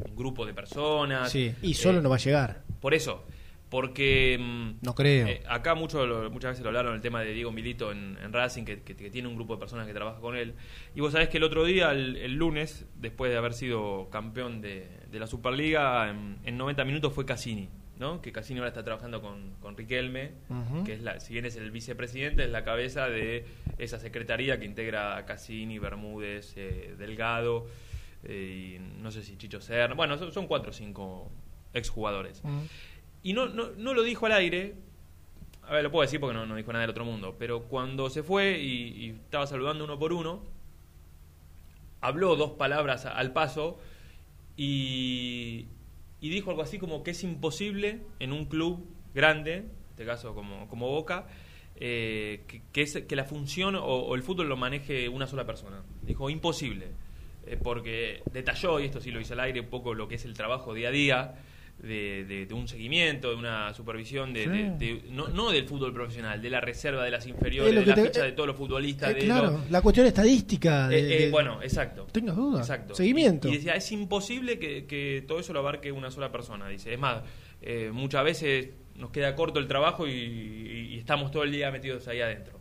un 0.06 0.16
grupo 0.16 0.44
de 0.44 0.52
personas. 0.54 1.30
sí, 1.30 1.54
y 1.62 1.74
solo 1.74 1.98
eh, 1.98 2.02
no 2.02 2.10
va 2.10 2.16
a 2.16 2.18
llegar. 2.18 2.62
Por 2.80 2.94
eso, 2.94 3.24
porque... 3.70 4.36
mm, 4.40 4.84
No 4.84 4.94
creo. 4.94 5.28
eh, 5.28 5.42
acá 5.48 5.74
mucho, 5.76 6.04
lo- 6.04 6.30
muchas 6.30 6.50
veces 6.50 6.62
lo 6.64 6.68
hablaron 6.70 6.94
el 6.94 7.00
tema 7.00 7.20
de 7.22 7.32
Diego 7.32 7.52
Milito 7.52 7.92
en, 7.92 8.18
en 8.22 8.32
Racing, 8.32 8.64
que, 8.64 8.82
que- 8.82 8.96
que 8.96 9.08
tiene 9.10 9.28
un 9.28 9.36
grupo 9.36 9.54
de 9.54 9.60
personas 9.60 9.86
que 9.86 9.94
trabaja 9.94 10.20
con 10.20 10.36
él. 10.36 10.54
Y 10.96 11.00
vos 11.00 11.12
sabés 11.12 11.28
que 11.28 11.36
el 11.38 11.44
otro 11.44 11.64
día, 11.64 11.92
el, 11.92 12.16
el 12.16 12.34
lunes, 12.34 12.86
después 12.96 13.30
de 13.30 13.38
haber 13.38 13.54
sido 13.54 14.10
campeón 14.10 14.60
de, 14.60 14.88
de 15.10 15.18
la 15.20 15.26
Superliga, 15.28 16.10
en, 16.10 16.38
en 16.44 16.58
90 16.58 16.84
minutos 16.84 17.12
fue 17.14 17.24
Cassini. 17.24 17.68
¿No? 18.02 18.20
Que 18.20 18.32
Cassini 18.32 18.58
ahora 18.58 18.68
está 18.68 18.84
trabajando 18.84 19.22
con, 19.22 19.54
con 19.60 19.76
Riquelme, 19.76 20.32
que 20.84 20.92
es 20.92 21.02
la, 21.02 21.20
si 21.20 21.32
bien 21.32 21.46
es 21.46 21.56
el 21.56 21.70
vicepresidente, 21.70 22.44
es 22.44 22.50
la 22.50 22.64
cabeza 22.64 23.08
de 23.08 23.46
esa 23.78 23.98
secretaría 23.98 24.58
que 24.58 24.66
integra 24.66 25.16
a 25.16 25.24
Cassini, 25.24 25.78
Bermúdez, 25.78 26.52
eh, 26.56 26.94
Delgado, 26.98 27.68
eh, 28.24 28.76
y 28.76 29.00
no 29.00 29.10
sé 29.12 29.22
si 29.22 29.38
Chicho 29.38 29.60
Serna. 29.60 29.94
Bueno, 29.94 30.18
son, 30.18 30.32
son 30.32 30.48
cuatro 30.48 30.70
o 30.70 30.72
cinco 30.74 31.30
exjugadores. 31.72 32.42
Y 33.22 33.32
no, 33.32 33.46
no, 33.46 33.70
no 33.70 33.94
lo 33.94 34.02
dijo 34.02 34.26
al 34.26 34.32
aire. 34.32 34.74
A 35.62 35.74
ver, 35.74 35.84
lo 35.84 35.92
puedo 35.92 36.02
decir 36.02 36.18
porque 36.18 36.34
no, 36.34 36.44
no 36.44 36.56
dijo 36.56 36.72
nada 36.72 36.82
del 36.82 36.90
otro 36.90 37.04
mundo. 37.04 37.36
Pero 37.38 37.62
cuando 37.62 38.10
se 38.10 38.24
fue 38.24 38.58
y, 38.58 39.06
y 39.06 39.10
estaba 39.10 39.46
saludando 39.46 39.84
uno 39.84 39.96
por 39.96 40.12
uno, 40.12 40.42
habló 42.00 42.34
dos 42.34 42.50
palabras 42.52 43.06
al 43.06 43.32
paso 43.32 43.78
y, 44.56 45.66
y 46.22 46.30
dijo 46.30 46.48
algo 46.50 46.62
así 46.62 46.78
como 46.78 47.02
que 47.02 47.10
es 47.10 47.22
imposible 47.24 48.00
en 48.18 48.32
un 48.32 48.46
club 48.46 48.86
grande, 49.14 49.56
en 49.56 49.70
este 49.90 50.06
caso 50.06 50.34
como, 50.34 50.68
como 50.68 50.88
Boca, 50.88 51.26
eh, 51.76 52.44
que, 52.46 52.62
que 52.72 53.06
que 53.06 53.16
la 53.16 53.24
función 53.24 53.74
o, 53.74 53.82
o 53.82 54.14
el 54.14 54.22
fútbol 54.22 54.48
lo 54.48 54.56
maneje 54.56 55.08
una 55.10 55.26
sola 55.26 55.44
persona. 55.44 55.82
Dijo 56.00 56.30
imposible. 56.30 56.92
Eh, 57.44 57.58
porque 57.60 58.22
detalló, 58.32 58.78
y 58.78 58.84
esto 58.84 59.00
sí 59.00 59.10
lo 59.10 59.20
hizo 59.20 59.34
al 59.34 59.40
aire, 59.40 59.60
un 59.60 59.66
poco 59.66 59.94
lo 59.94 60.06
que 60.06 60.14
es 60.14 60.24
el 60.24 60.34
trabajo 60.34 60.74
día 60.74 60.88
a 60.88 60.92
día, 60.92 61.34
de, 61.82 62.24
de- 62.24 62.46
de 62.46 62.54
un 62.54 62.68
seguimiento, 62.68 63.30
de 63.30 63.36
una 63.36 63.74
supervisión, 63.74 64.32
de, 64.32 64.46
de- 64.46 64.70
de- 64.78 65.02
no, 65.10 65.28
no 65.28 65.50
del 65.50 65.66
fútbol 65.66 65.92
profesional, 65.92 66.40
de 66.40 66.48
la 66.48 66.60
reserva, 66.60 67.04
de 67.04 67.10
las 67.10 67.26
inferiores, 67.26 67.74
de 67.74 67.84
la 67.86 67.94
te- 67.94 68.04
ficha 68.04 68.20
eh, 68.22 68.26
de 68.26 68.32
todos 68.32 68.46
los 68.46 68.56
futbolistas. 68.56 69.10
Eh, 69.10 69.14
de 69.14 69.20
claro, 69.20 69.50
los- 69.50 69.70
la 69.70 69.82
cuestión 69.82 70.06
estadística. 70.06 70.88
de- 70.88 70.98
eh, 71.00 71.26
eh, 71.26 71.30
bueno, 71.30 71.60
exacto. 71.62 72.06
Tengas 72.12 72.36
duda. 72.36 72.60
Exacto. 72.60 72.94
Seguimiento. 72.94 73.48
Y, 73.48 73.52
y 73.52 73.54
decía, 73.56 73.74
es 73.74 73.90
imposible 73.92 74.58
que, 74.60 74.86
que 74.86 75.24
todo 75.26 75.40
eso 75.40 75.52
lo 75.52 75.58
abarque 75.58 75.90
una 75.92 76.10
sola 76.12 76.30
persona. 76.30 76.68
Dice, 76.68 76.92
es 76.94 76.98
más, 77.00 77.22
eh, 77.60 77.90
muchas 77.92 78.22
veces 78.24 78.68
nos 78.94 79.10
queda 79.10 79.34
corto 79.34 79.58
el 79.58 79.66
trabajo 79.66 80.06
y, 80.06 80.12
y- 80.12 80.94
y 80.94 80.98
estamos 80.98 81.30
todo 81.32 81.42
el 81.42 81.50
día 81.50 81.70
metidos 81.72 82.06
ahí 82.08 82.20
adentro. 82.20 82.60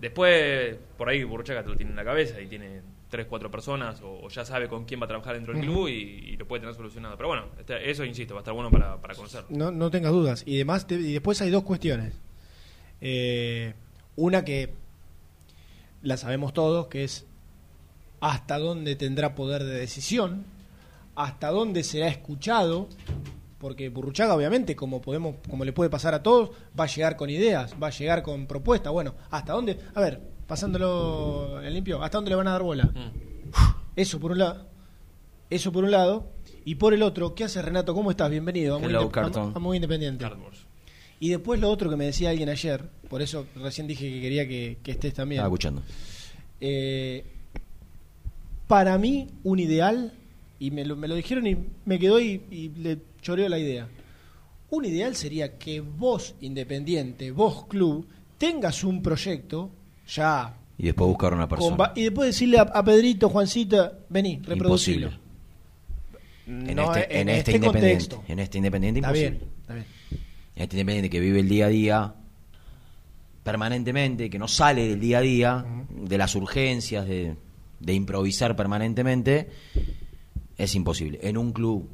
Después, 0.00 0.76
por 0.98 1.08
ahí 1.08 1.24
Burruchaga 1.24 1.62
te 1.62 1.68
lo 1.70 1.76
tiene 1.76 1.90
en 1.92 1.96
la 1.96 2.04
cabeza 2.04 2.40
y 2.40 2.46
tiene 2.46 2.82
tres, 3.14 3.26
cuatro 3.28 3.48
personas 3.50 4.00
o, 4.02 4.24
o 4.24 4.28
ya 4.28 4.44
sabe 4.44 4.66
con 4.68 4.84
quién 4.86 5.00
va 5.00 5.04
a 5.04 5.08
trabajar 5.08 5.34
dentro 5.34 5.52
del 5.54 5.62
club 5.62 5.86
y, 5.88 5.92
y 5.92 6.36
lo 6.36 6.48
puede 6.48 6.60
tener 6.60 6.74
solucionado. 6.74 7.16
Pero 7.16 7.28
bueno, 7.28 7.44
este- 7.58 7.88
eso, 7.88 8.04
insisto, 8.04 8.34
va 8.34 8.40
a 8.40 8.42
estar 8.42 8.54
bueno 8.54 8.70
para, 8.72 9.00
para 9.00 9.14
conocerlo. 9.14 9.46
No, 9.50 9.70
no 9.70 9.88
tengas 9.90 10.10
dudas. 10.12 10.42
Y, 10.46 10.56
demás, 10.58 10.86
te- 10.86 10.96
y 10.96 11.12
después 11.12 11.40
hay 11.40 11.50
dos 11.50 11.62
cuestiones. 11.62 12.14
Eh, 13.00 13.74
una 14.16 14.44
que 14.44 14.74
la 16.02 16.16
sabemos 16.16 16.52
todos, 16.52 16.88
que 16.88 17.04
es 17.04 17.24
hasta 18.20 18.58
dónde 18.58 18.96
tendrá 18.96 19.34
poder 19.34 19.62
de 19.64 19.74
decisión, 19.78 20.44
hasta 21.14 21.50
dónde 21.50 21.84
será 21.84 22.08
escuchado, 22.08 22.88
porque 23.58 23.88
Burruchaga 23.90 24.34
obviamente, 24.34 24.74
como 24.76 25.00
podemos, 25.00 25.36
como 25.48 25.64
le 25.64 25.72
puede 25.72 25.88
pasar 25.90 26.14
a 26.14 26.22
todos, 26.22 26.50
va 26.78 26.84
a 26.84 26.88
llegar 26.88 27.16
con 27.16 27.30
ideas, 27.30 27.74
va 27.82 27.86
a 27.86 27.90
llegar 27.90 28.22
con 28.22 28.46
propuestas. 28.46 28.92
Bueno, 28.92 29.14
hasta 29.30 29.52
dónde, 29.52 29.78
a 29.94 30.00
ver, 30.00 30.20
pasándolo 30.46 31.62
en 31.62 31.72
limpio, 31.72 32.02
hasta 32.02 32.18
dónde 32.18 32.30
le 32.30 32.36
van 32.36 32.48
a 32.48 32.52
dar 32.52 32.62
bola. 32.62 32.84
Mm. 32.84 33.10
Eso 33.96 34.18
por 34.20 34.32
un 34.32 34.38
lado. 34.38 34.66
Eso 35.50 35.72
por 35.72 35.84
un 35.84 35.90
lado. 35.90 36.26
Y 36.64 36.76
por 36.76 36.94
el 36.94 37.02
otro, 37.02 37.34
¿qué 37.34 37.44
hace 37.44 37.60
Renato? 37.62 37.94
¿Cómo 37.94 38.10
estás? 38.10 38.30
Bienvenido. 38.30 38.76
a 38.76 38.78
Muy, 38.78 38.88
Hello, 38.88 39.02
Inde- 39.02 39.08
a- 39.08 39.12
Carton. 39.12 39.52
a 39.54 39.58
Muy 39.58 39.76
Independiente. 39.76 40.24
Cardboards. 40.24 40.58
Y 41.20 41.28
después 41.30 41.60
lo 41.60 41.70
otro 41.70 41.88
que 41.90 41.96
me 41.96 42.06
decía 42.06 42.30
alguien 42.30 42.48
ayer, 42.48 42.88
por 43.08 43.22
eso 43.22 43.46
recién 43.56 43.86
dije 43.86 44.10
que 44.10 44.20
quería 44.20 44.48
que, 44.48 44.78
que 44.82 44.90
estés 44.92 45.14
también. 45.14 45.38
Estaba 45.40 45.48
escuchando. 45.48 45.82
Eh, 46.60 47.24
para 48.66 48.96
mí, 48.98 49.28
un 49.44 49.58
ideal, 49.58 50.12
y 50.58 50.70
me 50.70 50.84
lo, 50.84 50.96
me 50.96 51.06
lo 51.08 51.14
dijeron 51.14 51.46
y 51.46 51.56
me 51.84 51.98
quedó 51.98 52.18
y, 52.20 52.42
y 52.50 52.68
le 52.70 52.98
choreo 53.22 53.48
la 53.48 53.58
idea. 53.58 53.88
Un 54.70 54.84
ideal 54.86 55.14
sería 55.14 55.56
que 55.58 55.80
vos, 55.80 56.34
Independiente, 56.40 57.30
vos, 57.30 57.66
club, 57.66 58.06
tengas 58.38 58.82
un 58.84 59.02
proyecto 59.02 59.70
ya 60.08 60.54
Y 60.78 60.84
después 60.86 61.08
buscar 61.08 61.32
una 61.34 61.48
con 61.48 61.58
persona. 61.58 61.92
y 61.94 62.02
después 62.04 62.26
decirle 62.28 62.58
a, 62.58 62.62
a 62.62 62.84
Pedrito, 62.84 63.28
Juancita, 63.28 63.92
vení, 64.08 64.40
reproducilo. 64.44 65.06
Imposible. 65.08 65.24
En, 66.46 66.76
No, 66.76 66.94
este, 66.94 67.20
en 67.20 67.28
en 67.28 67.36
este 67.36 67.50
este 67.52 67.52
independiente. 67.66 68.08
contexto. 68.08 68.32
En 68.32 68.38
este 68.38 68.58
independiente 68.58 69.00
Está 69.00 69.08
imposible. 69.10 69.38
bien, 69.38 69.50
está 69.60 69.74
bien. 69.74 69.86
En 70.56 70.62
este 70.62 70.76
independiente 70.76 71.10
que 71.10 71.20
vive 71.20 71.40
el 71.40 71.48
día 71.48 71.66
a 71.66 71.68
día 71.68 72.14
permanentemente, 73.42 74.30
que 74.30 74.38
no 74.38 74.48
sale 74.48 74.88
del 74.88 75.00
día 75.00 75.18
a 75.18 75.20
día, 75.20 75.64
de 75.90 76.18
las 76.18 76.34
urgencias, 76.34 77.06
de, 77.06 77.36
de 77.80 77.92
improvisar 77.92 78.56
permanentemente, 78.56 79.50
es 80.56 80.74
imposible. 80.74 81.18
En 81.22 81.36
un 81.36 81.52
club 81.52 81.88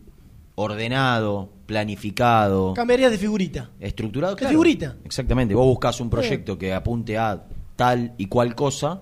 ordenado, 0.54 1.50
planificado, 1.66 2.74
Cambiarías 2.74 3.10
de 3.10 3.18
figurita. 3.18 3.70
estructurado. 3.80 4.34
De 4.34 4.38
claro. 4.40 4.50
figurita. 4.52 4.96
Exactamente. 5.04 5.54
Vos 5.54 5.66
buscas 5.66 6.00
un 6.00 6.10
proyecto 6.10 6.56
que 6.58 6.72
apunte 6.72 7.16
a 7.18 7.44
tal 7.80 8.12
y 8.18 8.26
cual 8.26 8.54
cosa 8.54 9.00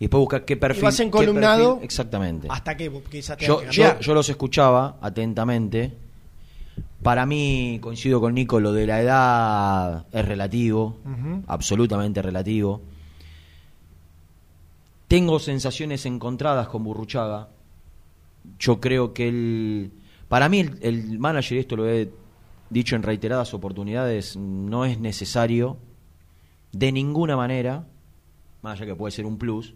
y 0.00 0.04
después 0.06 0.18
buscas 0.20 0.42
qué 0.42 0.56
perfil. 0.56 0.82
y 0.82 0.84
vas 0.86 0.96
qué 0.96 1.02
encolumnado 1.04 1.76
perfil- 1.78 1.84
Exactamente. 1.84 2.48
hasta 2.50 2.76
que 2.76 2.90
quizás 3.08 3.36
te 3.36 3.46
Yo, 3.46 3.62
yo, 3.70 4.00
yo 4.00 4.14
los 4.14 4.28
escuchaba 4.28 4.96
atentamente. 5.00 5.92
Para 7.04 7.24
mí, 7.24 7.78
coincido 7.80 8.20
con 8.20 8.34
Nico, 8.34 8.58
lo 8.58 8.72
de 8.72 8.86
la 8.88 9.00
edad 9.00 10.06
es 10.12 10.24
relativo, 10.24 10.96
absolutamente 11.46 12.20
relativo. 12.20 12.80
Tengo 15.06 15.38
sensaciones 15.38 16.04
encontradas 16.06 16.66
con 16.68 16.82
Burruchaga. 16.84 17.48
Yo 18.58 18.80
creo 18.80 19.12
que 19.14 19.28
él. 19.28 19.92
Para 20.28 20.48
mí, 20.48 20.60
el, 20.60 20.78
el 20.82 21.18
manager, 21.18 21.58
y 21.58 21.60
esto 21.60 21.76
lo 21.76 21.88
he 21.88 22.10
dicho 22.70 22.96
en 22.96 23.02
reiteradas 23.02 23.54
oportunidades, 23.54 24.36
no 24.36 24.84
es 24.84 24.98
necesario 25.00 25.76
de 26.72 26.92
ninguna 26.92 27.36
manera, 27.36 27.84
más 28.62 28.76
allá 28.78 28.86
que 28.86 28.94
puede 28.94 29.10
ser 29.12 29.26
un 29.26 29.38
plus, 29.38 29.74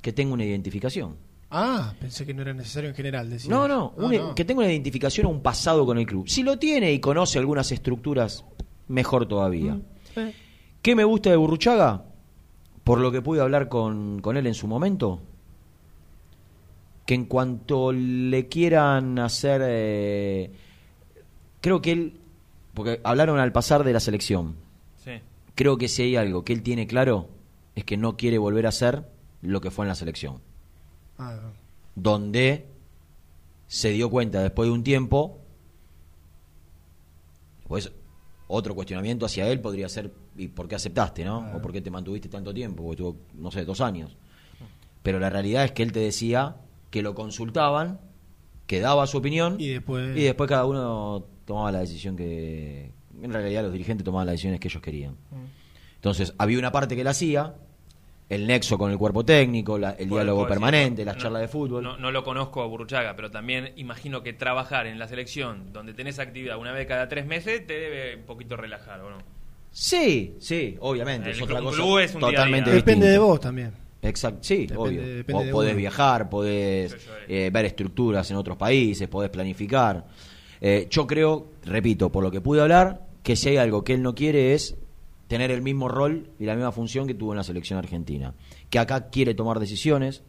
que 0.00 0.12
tenga 0.12 0.32
una 0.34 0.44
identificación. 0.44 1.16
Ah, 1.50 1.92
pensé 2.00 2.24
que 2.24 2.32
no 2.32 2.42
era 2.42 2.54
necesario 2.54 2.88
en 2.90 2.96
general. 2.96 3.28
decías. 3.28 3.50
No, 3.50 3.68
no, 3.68 3.92
Ah, 3.98 4.04
un- 4.06 4.12
no. 4.16 4.34
que 4.34 4.44
tenga 4.44 4.62
una 4.62 4.70
identificación 4.72 5.26
o 5.26 5.30
un 5.30 5.42
pasado 5.42 5.84
con 5.84 5.98
el 5.98 6.06
club. 6.06 6.26
Si 6.28 6.42
lo 6.42 6.58
tiene 6.58 6.92
y 6.92 6.98
conoce 6.98 7.38
algunas 7.38 7.70
estructuras, 7.72 8.44
mejor 8.88 9.26
todavía. 9.26 9.78
Eh, 10.16 10.34
¿Qué 10.80 10.94
me 10.96 11.04
gusta 11.04 11.30
de 11.30 11.36
Burruchaga? 11.36 12.04
Por 12.84 13.00
lo 13.00 13.12
que 13.12 13.20
pude 13.22 13.40
hablar 13.40 13.68
con, 13.68 14.20
con 14.20 14.36
él 14.36 14.46
en 14.46 14.54
su 14.54 14.66
momento, 14.66 15.20
que 17.06 17.14
en 17.14 17.26
cuanto 17.26 17.92
le 17.92 18.48
quieran 18.48 19.18
hacer... 19.18 19.60
eh, 19.64 20.50
creo 21.60 21.80
que 21.82 21.92
él... 21.92 22.16
Porque 22.74 23.00
hablaron 23.04 23.38
al 23.38 23.52
pasar 23.52 23.84
de 23.84 23.92
la 23.92 24.00
selección. 24.00 24.56
Sí. 25.04 25.10
Creo 25.54 25.76
que 25.76 25.88
si 25.88 26.02
hay 26.02 26.16
algo 26.16 26.42
que 26.44 26.54
él 26.54 26.62
tiene 26.62 26.86
claro, 26.86 27.28
es 27.74 27.84
que 27.84 27.96
no 27.96 28.16
quiere 28.16 28.38
volver 28.38 28.66
a 28.66 28.72
ser 28.72 29.08
lo 29.42 29.60
que 29.60 29.70
fue 29.70 29.84
en 29.84 29.88
la 29.88 29.94
selección 29.94 30.40
ah, 31.18 31.38
donde 31.94 32.66
se 33.66 33.90
dio 33.90 34.10
cuenta 34.10 34.42
después 34.42 34.68
de 34.68 34.72
un 34.74 34.82
tiempo, 34.84 35.38
pues 37.66 37.90
otro 38.48 38.74
cuestionamiento 38.74 39.24
hacia 39.26 39.48
él 39.48 39.60
podría 39.60 39.88
ser, 39.88 40.12
¿y 40.36 40.48
por 40.48 40.68
qué 40.68 40.74
aceptaste, 40.74 41.24
no? 41.24 41.38
O 41.56 41.62
por 41.62 41.72
qué 41.72 41.80
te 41.80 41.90
mantuviste 41.90 42.28
tanto 42.28 42.52
tiempo, 42.52 42.82
porque 42.82 42.96
tuvo, 42.98 43.16
no 43.34 43.50
sé, 43.50 43.64
dos 43.64 43.80
años. 43.80 44.14
Pero 45.02 45.18
la 45.18 45.30
realidad 45.30 45.64
es 45.64 45.72
que 45.72 45.82
él 45.82 45.90
te 45.92 46.00
decía 46.00 46.56
que 46.90 47.00
lo 47.02 47.14
consultaban, 47.14 47.98
que 48.66 48.80
daba 48.80 49.06
su 49.06 49.16
opinión, 49.18 49.56
Y 49.58 49.68
después- 49.70 50.16
y 50.16 50.22
después 50.24 50.48
cada 50.48 50.66
uno 50.66 51.24
tomaba 51.46 51.72
la 51.72 51.80
decisión 51.80 52.14
que... 52.16 52.90
En 53.22 53.32
realidad 53.32 53.62
los 53.62 53.72
dirigentes 53.72 54.04
tomaban 54.04 54.26
las 54.26 54.34
decisiones 54.34 54.60
que 54.60 54.68
ellos 54.68 54.82
querían. 54.82 55.16
Entonces, 56.02 56.34
había 56.36 56.58
una 56.58 56.72
parte 56.72 56.96
que 56.96 57.04
la 57.04 57.10
hacía, 57.10 57.54
el 58.28 58.44
nexo 58.48 58.76
con 58.76 58.90
el 58.90 58.98
cuerpo 58.98 59.24
técnico, 59.24 59.78
la- 59.78 59.92
el 59.92 60.08
diálogo 60.08 60.48
permanente, 60.48 61.02
no, 61.02 61.06
las 61.06 61.16
no, 61.16 61.22
charlas 61.22 61.42
de 61.42 61.46
fútbol. 61.48 61.84
No, 61.84 61.96
no 61.96 62.10
lo 62.10 62.24
conozco 62.24 62.60
a 62.60 62.66
Burruchaga, 62.66 63.14
pero 63.14 63.30
también 63.30 63.72
imagino 63.76 64.20
que 64.24 64.32
trabajar 64.32 64.86
en 64.88 64.98
la 64.98 65.06
selección, 65.06 65.72
donde 65.72 65.94
tenés 65.94 66.18
actividad 66.18 66.58
una 66.58 66.72
vez 66.72 66.88
cada 66.88 67.08
tres 67.08 67.24
meses, 67.24 67.64
te 67.68 67.74
debe 67.74 68.16
un 68.16 68.22
poquito 68.24 68.56
relajar, 68.56 69.00
¿o 69.00 69.10
no? 69.10 69.18
Sí, 69.70 70.34
sí, 70.40 70.76
obviamente. 70.80 71.30
El 71.30 71.36
es 71.36 71.42
otra 71.42 71.60
club 71.60 71.70
cosa 71.76 72.02
es 72.04 72.14
un 72.14 72.20
totalmente 72.20 72.70
día. 72.70 72.76
Depende 72.80 73.08
de 73.08 73.18
vos 73.18 73.38
también. 73.40 73.70
Exacto, 74.02 74.38
sí, 74.42 74.66
Depende- 74.66 74.76
obvio. 74.78 75.02
depende 75.02 75.44
de 75.44 75.52
podés 75.52 75.70
uno. 75.72 75.78
viajar, 75.78 76.28
podés 76.28 76.96
eh, 77.28 77.48
ver 77.52 77.64
estructuras 77.66 78.28
en 78.32 78.36
otros 78.38 78.56
países, 78.56 79.06
podés 79.06 79.30
planificar. 79.30 80.04
Eh, 80.60 80.88
yo 80.90 81.06
creo, 81.06 81.52
repito, 81.64 82.10
por 82.10 82.24
lo 82.24 82.30
que 82.32 82.40
pude 82.40 82.60
hablar, 82.60 83.02
que 83.22 83.36
si 83.36 83.50
hay 83.50 83.58
algo 83.58 83.84
que 83.84 83.94
él 83.94 84.02
no 84.02 84.14
quiere 84.16 84.54
es 84.54 84.76
tener 85.32 85.50
el 85.50 85.62
mismo 85.62 85.88
rol 85.88 86.28
y 86.38 86.44
la 86.44 86.54
misma 86.54 86.72
función 86.72 87.06
que 87.06 87.14
tuvo 87.14 87.32
en 87.32 87.38
la 87.38 87.42
selección 87.42 87.78
argentina. 87.78 88.34
Que 88.68 88.78
acá 88.78 89.08
quiere 89.08 89.32
tomar 89.32 89.60
decisiones, 89.60 90.22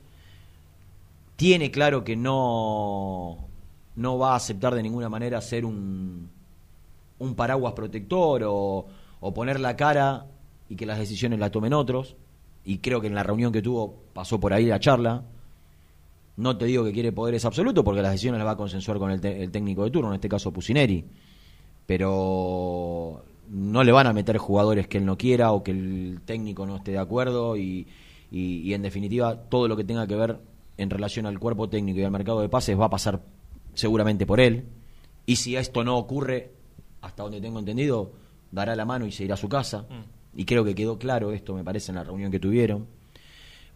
tiene 1.36 1.72
claro 1.72 2.06
que 2.06 2.16
no, 2.16 3.50
no 3.98 4.18
va 4.18 4.32
a 4.32 4.36
aceptar 4.38 4.74
de 4.74 4.82
ninguna 4.82 5.10
manera 5.10 5.42
ser 5.42 5.66
un, 5.66 6.30
un 7.20 7.36
paraguas 7.36 7.74
protector 7.74 8.44
o, 8.46 8.88
poner 9.36 9.60
la 9.60 9.76
cara 9.76 10.28
y 10.70 10.78
que 10.78 10.86
las 10.86 11.00
decisiones 11.00 11.38
las 11.38 11.52
tomen 11.52 11.74
otros. 11.74 12.16
Y 12.64 12.78
creo 12.78 13.02
que 13.02 13.08
en 13.08 13.16
la 13.16 13.24
reunión 13.24 13.52
que 13.52 13.62
tuvo 13.62 14.04
pasó 14.14 14.40
por 14.40 14.54
ahí 14.54 14.68
la 14.68 14.80
charla. 14.80 15.26
No 16.38 16.58
te 16.58 16.64
digo 16.64 16.86
que 16.86 16.94
quiere 16.94 17.12
poderes 17.12 17.44
absolutos 17.44 17.84
porque 17.84 18.02
las 18.02 18.12
decisiones 18.14 18.40
las 18.40 18.48
va 18.48 18.52
a 18.52 18.58
consensuar 18.58 19.00
con 19.00 19.12
el, 19.12 19.26
el 19.26 19.52
técnico 19.52 19.84
de 19.84 19.92
turno, 19.92 20.12
en 20.12 20.16
este 20.16 20.30
caso 20.30 20.54
Pusineri. 20.54 21.04
Pero 21.86 23.22
no 23.54 23.84
le 23.84 23.92
van 23.92 24.08
a 24.08 24.14
meter 24.14 24.38
jugadores 24.38 24.88
que 24.88 24.98
él 24.98 25.06
no 25.06 25.18
quiera 25.18 25.52
o 25.52 25.64
que 25.64 25.72
el 25.72 26.20
técnico 26.26 26.66
no 26.66 26.76
esté 26.78 26.92
de 26.92 26.98
acuerdo 26.98 27.56
y, 27.56 27.88
y- 28.32 28.62
y 28.62 28.74
en 28.74 28.82
definitiva 28.82 29.36
todo 29.50 29.68
lo 29.68 29.78
que 29.78 29.84
tenga 29.84 30.08
que 30.08 30.16
ver 30.16 30.40
en 30.78 30.90
relación 30.90 31.28
al 31.28 31.38
cuerpo 31.40 31.70
técnico 31.70 32.00
y 32.00 32.04
al 32.04 32.10
mercado 32.12 32.42
de 32.42 32.50
pases 32.50 32.80
va 32.80 32.86
a 32.86 32.90
pasar 32.90 33.22
seguramente 33.76 34.26
por 34.26 34.40
él. 34.40 34.66
Y 35.28 35.36
si 35.36 35.56
esto 35.56 35.84
no 35.84 35.98
ocurre, 35.98 36.52
hasta 37.02 37.24
donde 37.24 37.40
tengo 37.42 37.60
entendido, 37.60 38.12
dará 38.52 38.76
la 38.76 38.86
mano 38.86 39.06
y 39.06 39.12
se 39.12 39.24
irá 39.24 39.36
a 39.36 39.38
su 39.38 39.48
casa. 39.50 39.86
Y 40.36 40.46
creo 40.46 40.66
que 40.66 40.74
quedó 40.74 40.98
claro 40.98 41.32
esto, 41.32 41.54
me 41.54 41.64
parece, 41.64 41.92
en 41.92 41.96
la 41.98 42.04
reunión 42.04 42.32
que 42.32 42.40
tuvieron. 42.40 42.88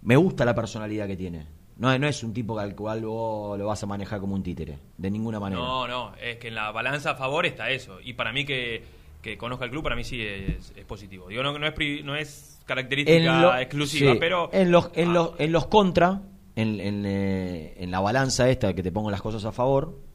Me 0.02 0.16
gusta 0.16 0.44
la 0.44 0.56
personalidad 0.56 1.06
que 1.08 1.16
tiene. 1.18 1.46
No, 1.78 1.96
no 2.00 2.08
es 2.08 2.24
un 2.24 2.34
tipo 2.34 2.58
al 2.58 2.76
cual 2.76 3.06
vos 3.06 3.58
lo 3.60 3.68
vas 3.68 3.84
a 3.84 3.86
manejar 3.86 4.20
como 4.20 4.34
un 4.34 4.42
títere, 4.42 4.80
de 4.98 5.12
ninguna 5.12 5.40
manera. 5.40 5.62
No, 5.62 5.88
no, 5.88 6.16
es 6.16 6.38
que 6.38 6.48
en 6.48 6.56
la 6.56 6.72
balanza 6.72 7.12
a 7.12 7.16
favor 7.16 7.46
está 7.46 7.70
eso. 7.70 8.00
Y 8.04 8.14
para 8.14 8.34
mí 8.34 8.44
que, 8.46 8.84
que 9.28 9.38
conozca 9.38 9.66
el 9.66 9.72
club 9.72 9.84
para 9.84 9.96
mí 9.96 10.06
sí 10.06 10.22
es, 10.22 10.72
positivo. 10.88 11.28
Digo, 11.28 11.44
no, 11.44 11.58
no, 11.60 11.68
es, 11.68 12.06
no 12.06 12.16
es 12.16 12.60
característica 12.66 13.62
exclusiva, 13.62 14.16
pero... 14.20 14.50
En 14.54 14.72
los, 14.72 14.90
en, 14.94 15.10
ah. 15.10 15.14
los, 15.14 15.32
en 15.38 15.52
los 15.52 15.68
contra, 15.68 16.22
en, 16.56 16.80
eh, 17.06 17.74
en, 17.78 17.92
la 17.92 18.00
balanza 18.00 18.50
esta 18.50 18.74
que 18.74 18.82
te 18.82 18.92
pongo 18.92 19.12
las 19.12 19.22
cosas 19.22 19.44
a 19.46 19.52
favor, 19.52 20.08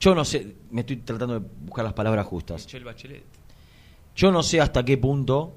Yo 0.00 0.14
no 0.14 0.24
sé, 0.24 0.54
me 0.70 0.82
estoy 0.82 0.98
tratando 0.98 1.40
de 1.40 1.46
buscar 1.62 1.84
las 1.84 1.92
palabras 1.92 2.24
justas. 2.24 2.68
Yo 4.14 4.30
no 4.30 4.44
sé 4.44 4.60
hasta 4.60 4.84
qué 4.84 4.96
punto 4.96 5.56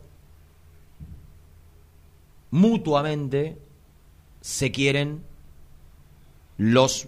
mutuamente 2.50 3.60
se 4.42 4.72
quieren 4.72 5.24
los 6.58 7.08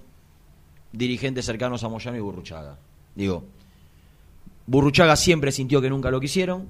dirigentes 0.94 1.46
cercanos 1.46 1.84
a 1.84 1.90
Moyano 1.90 2.16
y 2.18 2.22
Burruchaga. 2.22 2.78
Digo, 3.16 3.44
Burruchaga 4.68 5.16
siempre 5.18 5.52
sintió 5.52 5.82
que 5.82 5.90
nunca 5.90 6.10
lo 6.10 6.20
quisieron 6.22 6.68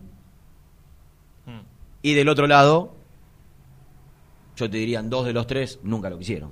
Mm. 1.45 1.59
y 2.01 2.13
del 2.13 2.29
otro 2.29 2.47
lado, 2.47 2.95
yo 4.55 4.69
te 4.69 4.77
diría, 4.77 4.99
en 4.99 5.09
dos 5.09 5.25
de 5.25 5.33
los 5.33 5.45
tres 5.45 5.79
nunca 5.83 6.09
lo 6.09 6.17
quisieron. 6.17 6.51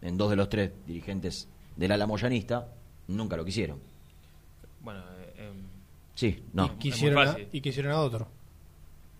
En 0.00 0.16
dos 0.16 0.30
de 0.30 0.36
los 0.36 0.48
tres 0.48 0.70
dirigentes 0.86 1.48
del 1.76 1.90
ala 1.92 2.06
moyanista 2.06 2.68
nunca 3.08 3.36
lo 3.36 3.44
quisieron. 3.44 3.78
Bueno, 4.82 5.00
eh, 5.18 5.34
em, 5.48 5.54
Sí, 6.14 6.44
no, 6.52 6.68
muy 6.68 6.76
Quisieron 6.76 7.26
a- 7.26 7.36
y 7.52 7.60
quisieron 7.60 7.90
a 7.92 7.98
otro. 8.00 8.28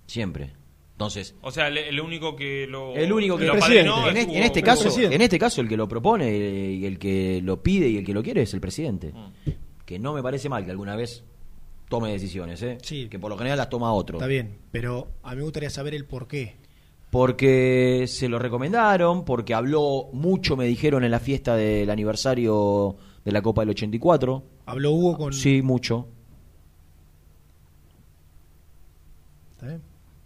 siempre. 0.06 0.52
Entonces, 0.94 1.34
o 1.42 1.50
sea, 1.50 1.66
el, 1.66 1.76
el 1.78 2.00
único 2.00 2.36
que 2.36 2.68
lo. 2.68 2.94
El 2.94 3.12
único 3.12 3.36
que 3.36 3.42
El 3.44 3.48
lo 3.48 3.54
en, 3.54 4.16
es 4.16 4.22
este, 4.22 4.38
en 4.38 4.42
este 4.44 4.62
caso, 4.62 4.82
presidente. 4.84 5.16
en 5.16 5.22
este 5.22 5.38
caso 5.40 5.60
el 5.60 5.68
que 5.68 5.76
lo 5.76 5.88
propone 5.88 6.30
y 6.36 6.86
el 6.86 7.00
que 7.00 7.40
lo 7.42 7.60
pide 7.60 7.88
y 7.88 7.96
el 7.96 8.04
que 8.04 8.12
lo 8.14 8.22
quiere 8.22 8.42
es 8.42 8.54
el 8.54 8.60
presidente. 8.60 9.12
Mm. 9.12 9.50
Que 9.84 9.98
no 9.98 10.12
me 10.14 10.22
parece 10.22 10.48
mal 10.48 10.64
que 10.64 10.70
alguna 10.70 10.94
vez 10.94 11.24
tome 11.88 12.12
decisiones, 12.12 12.62
¿eh? 12.62 12.78
Sí. 12.80 13.08
que 13.08 13.18
por 13.18 13.28
lo 13.28 13.36
general 13.36 13.58
las 13.58 13.68
toma 13.68 13.92
otro. 13.92 14.18
Está 14.18 14.28
bien, 14.28 14.58
pero 14.70 15.08
a 15.24 15.30
mí 15.32 15.38
me 15.38 15.42
gustaría 15.42 15.68
saber 15.68 15.96
el 15.96 16.04
por 16.06 16.28
qué. 16.28 16.56
Porque 17.10 18.04
se 18.06 18.28
lo 18.28 18.38
recomendaron, 18.38 19.24
porque 19.24 19.52
habló 19.52 20.08
mucho, 20.12 20.56
me 20.56 20.64
dijeron 20.64 21.02
en 21.02 21.10
la 21.10 21.20
fiesta 21.20 21.56
del 21.56 21.90
aniversario 21.90 22.96
de 23.24 23.32
la 23.32 23.42
Copa 23.42 23.62
del 23.62 23.70
84. 23.70 24.44
Habló 24.66 24.92
Hugo 24.92 25.16
con... 25.16 25.32
Sí, 25.32 25.60
mucho. 25.60 26.08
¿Está 29.52 29.66
bien? 29.66 29.82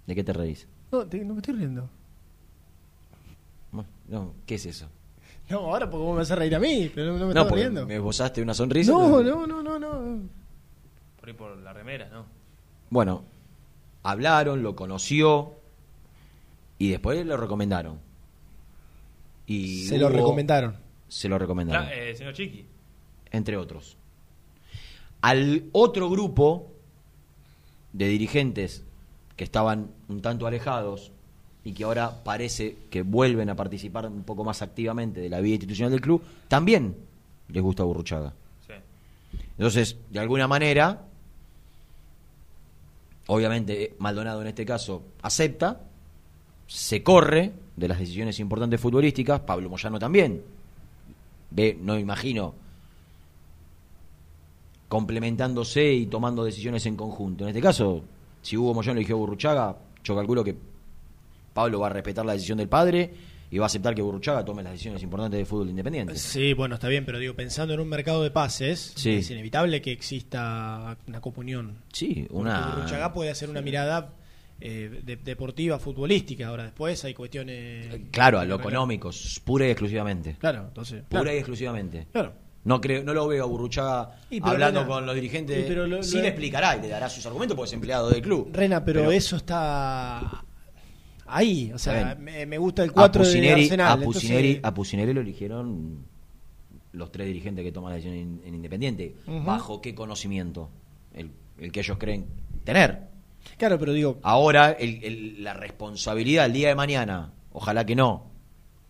¿De 0.09 0.15
qué 0.15 0.25
te 0.25 0.33
reís? 0.33 0.67
No, 0.91 1.07
te- 1.07 1.23
no 1.25 1.35
me 1.35 1.41
estoy 1.41 1.55
riendo. 1.55 1.89
Bueno, 3.71 3.89
No, 4.09 4.33
¿qué 4.47 4.55
es 4.55 4.65
eso? 4.67 4.89
No, 5.51 5.59
ahora 5.59 5.89
porque 5.91 6.05
vos 6.05 6.17
me 6.17 6.23
haces 6.23 6.37
reír 6.39 6.55
a 6.55 6.59
mí, 6.59 6.91
pero 6.95 7.13
no, 7.13 7.19
no 7.19 7.19
me 7.19 7.25
No, 7.27 7.29
estaba 7.31 7.49
porque 7.49 7.63
riendo. 7.65 7.87
me 7.87 7.95
esbozaste 7.97 8.41
una 8.43 8.55
sonrisa. 8.55 8.91
No, 8.93 9.23
no, 9.23 9.47
no, 9.47 9.63
no, 9.63 9.79
no. 9.79 10.21
Por 11.21 11.29
ahí 11.29 11.35
por 11.35 11.57
la 11.59 11.73
remera, 11.75 12.09
¿no? 12.11 12.25
Bueno, 12.91 13.23
hablaron, 14.03 14.63
lo 14.63 14.75
conoció 14.75 15.53
y 16.79 16.89
después 16.91 17.25
lo 17.27 17.37
recomendaron. 17.37 17.99
Y 19.47 19.85
Se 19.87 19.99
lo 19.99 20.07
hubo- 20.09 20.17
recomendaron. 20.17 20.77
Se 21.09 21.29
lo 21.29 21.39
recomendaron. 21.39 21.89
Eh, 21.93 22.15
señor 22.15 22.33
Chiqui. 22.35 22.65
entre 23.31 23.59
otros. 23.59 23.99
Al 25.21 25.65
otro 25.73 26.09
grupo 26.09 26.73
de 27.93 28.09
dirigentes 28.09 28.85
que 29.39 29.45
estaban 29.45 29.93
un 30.09 30.21
tanto 30.21 30.49
alejados 30.49 31.13
y 31.63 31.73
que 31.73 31.85
ahora 31.85 32.25
parece 32.25 32.77
que 32.91 33.03
vuelven 33.03 33.49
a 33.49 33.55
participar 33.55 34.07
un 34.07 34.25
poco 34.25 34.43
más 34.43 34.63
activamente 34.63 35.21
de 35.21 35.29
la 35.29 35.41
vida 35.41 35.55
institucional 35.55 35.93
del 35.93 36.01
club, 36.01 36.23
también 36.49 36.97
les 37.49 37.63
gusta 37.63 37.85
Burruchaga. 37.85 38.35
Sí. 38.67 38.73
Entonces, 39.57 39.97
de 40.11 40.19
alguna 40.19 40.49
manera, 40.49 41.03
obviamente 43.29 43.85
eh, 43.85 43.95
Maldonado 43.99 44.43
en 44.43 44.49
este 44.49 44.67
caso 44.67 45.05
acepta, 45.23 45.83
se 46.67 47.05
corre 47.05 47.53
de 47.77 47.89
las 47.89 48.01
decisiones 48.01 48.41
importantes 48.41 48.81
futbolísticas, 48.81 49.41
Pablo 49.41 49.71
Moyano 49.71 50.01
también. 50.01 50.43
Ve, 51.53 51.79
no 51.81 51.97
imagino 51.97 52.55
complementándose 54.89 55.93
y 55.93 56.07
tomando 56.07 56.43
decisiones 56.43 56.85
en 56.87 56.97
conjunto. 56.97 57.45
En 57.45 57.51
este 57.51 57.63
caso, 57.63 58.03
si 58.43 58.57
Hugo 58.57 58.75
Moyano 58.75 58.99
eligió 58.99 59.17
a 59.17 59.19
Burruchaga, 59.19 59.77
yo 60.05 60.17
calculo 60.17 60.43
que 60.45 60.57
Pablo 61.53 61.81
va 61.81 61.89
a 61.89 61.91
respetar 61.91 62.25
la 62.25 62.33
decisión 62.33 62.59
del 62.59 62.69
padre 62.69 63.11
y 63.51 63.59
va 63.59 63.65
a 63.65 63.67
aceptar 63.67 63.95
que 63.95 64.03
Burruchaga 64.03 64.45
tome 64.45 64.63
las 64.63 64.73
decisiones 64.73 65.03
importantes 65.03 65.39
del 65.39 65.47
fútbol 65.47 65.71
independiente. 65.71 66.15
Sí, 66.17 66.53
bueno, 66.53 66.75
está 66.75 66.89
bien, 66.89 67.05
pero 67.05 67.19
digo, 67.19 67.35
pensando 67.35 67.75
en 67.75 67.81
un 67.81 67.89
mercado 67.89 68.23
de 68.23 68.31
pases, 68.31 68.93
Sí. 68.97 69.17
es 69.17 69.31
inevitable 69.31 69.81
que 69.83 69.91
exista 69.93 70.97
una 71.07 71.21
comunión. 71.21 71.79
Sí, 71.93 72.27
Porque 72.29 72.35
una... 72.35 72.75
Burruchaga 72.75 73.13
puede 73.13 73.31
hacer 73.31 73.49
una 73.49 73.63
mirada 73.63 74.15
eh, 74.61 75.03
de- 75.05 75.17
deportiva, 75.17 75.79
futbolística. 75.79 76.49
Ahora, 76.49 76.65
después 76.65 77.03
hay 77.05 77.15
cuestiones. 77.15 77.89
Claro, 78.11 78.39
a 78.41 78.45
lo 78.45 78.57
económico, 78.57 79.11
pura 79.45 79.67
y 79.67 79.71
exclusivamente. 79.71 80.37
Claro, 80.39 80.67
entonces. 80.69 81.05
Pura 81.09 81.23
claro. 81.23 81.37
y 81.37 81.39
exclusivamente. 81.39 82.07
Claro. 82.13 82.33
No 82.69 82.81
creo, 82.81 83.03
no 83.03 83.15
lo 83.15 83.27
veo 83.27 83.43
a 83.45 83.47
Burruchaga 83.47 84.11
Y, 84.31 84.41
hablando 84.43 84.81
Rena, 84.81 84.93
con 84.93 85.07
los 85.07 85.15
dirigentes. 85.15 85.65
pero 85.67 85.87
lo- 85.87 86.03
sí 86.03 86.17
lo- 86.17 86.23
le 86.23 86.29
explicará 86.29 86.77
y 86.77 86.83
le 86.83 86.89
dará 86.89 87.09
sus 87.09 87.25
argumentos 87.27 87.57
porque 87.57 87.69
es 87.69 87.73
empleado 87.73 88.11
del 88.11 88.23
club. 88.23 88.51
Rena, 88.53 88.85
pero, 88.85 89.01
Pero- 89.01 89.13
eso 89.13 89.37
está 89.37 90.45
ahí. 91.27 91.73
O 91.75 91.79
sea, 91.79 92.15
me, 92.21 92.47
me 92.47 92.59
gusta 92.59 92.85
el 92.85 92.91
A 92.91 92.93
4 92.93 93.25
de 93.27 93.51
Arsenal. 93.53 93.91
a, 93.91 93.95
entonces- 93.95 94.61
a 94.63 94.75
Pusineri 94.75 95.13
lo 95.13 95.21
eligieron 95.21 96.05
los 96.93 97.13
tres 97.13 97.27
dirigentes 97.27 97.65
que 97.65 97.73
toman 97.73 97.91
la 97.91 97.97
decisión 97.97 98.17
en, 98.19 98.41
en 98.45 98.55
Independiente. 98.55 99.15
¿Bajo 99.27 99.81
qué 99.81 99.95
conocimiento? 99.95 100.69
El, 101.15 101.31
el 101.59 101.73
que 101.73 101.81
ellos 101.81 101.97
creen 101.99 102.27
tener. 102.65 103.09
Claro, 103.57 103.79
pero 103.79 103.93
digo, 103.93 104.19
Ahora, 104.23 104.73
el- 104.73 105.03
el- 105.05 105.43
la 105.45 105.55
responsabilidad 105.55 106.47
el 106.47 106.53
día 106.53 106.69
de 106.69 106.75
mañana, 106.75 107.33
ojalá 107.53 107.87
que 107.87 107.95
no, 107.97 108.27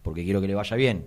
porque 0.03 0.25
quiero 0.25 0.41
que 0.41 0.49
le 0.49 0.55
vaya 0.55 0.77
bien. 0.77 1.07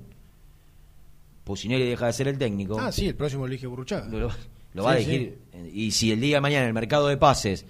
Pusineri 1.52 1.84
deja 1.84 2.06
de 2.06 2.14
ser 2.14 2.28
el 2.30 2.38
técnico. 2.38 2.78
ah, 2.80 2.92
sí, 2.94 3.08
el 3.08 3.16
próximo 3.16 3.46
elige 3.46 3.68
Burruchaga. 3.68 4.08
lo, 4.08 4.30
lo 4.74 4.84
va 4.84 4.94
a 4.94 4.98
Sí, 4.98 5.04
elegir. 5.04 5.40
Y 5.74 5.92
si 5.92 6.14
el 6.14 6.22
día 6.22 6.38
de 6.38 6.42
mañana 6.42 6.62
en 6.64 6.68
el 6.70 6.74
mercado 6.74 7.08
de 7.08 7.18
pases, 7.18 7.66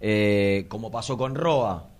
eh, 0.00 0.66
como 0.68 0.90
pasó 0.90 1.16
con 1.16 1.36
Roa, 1.36 1.90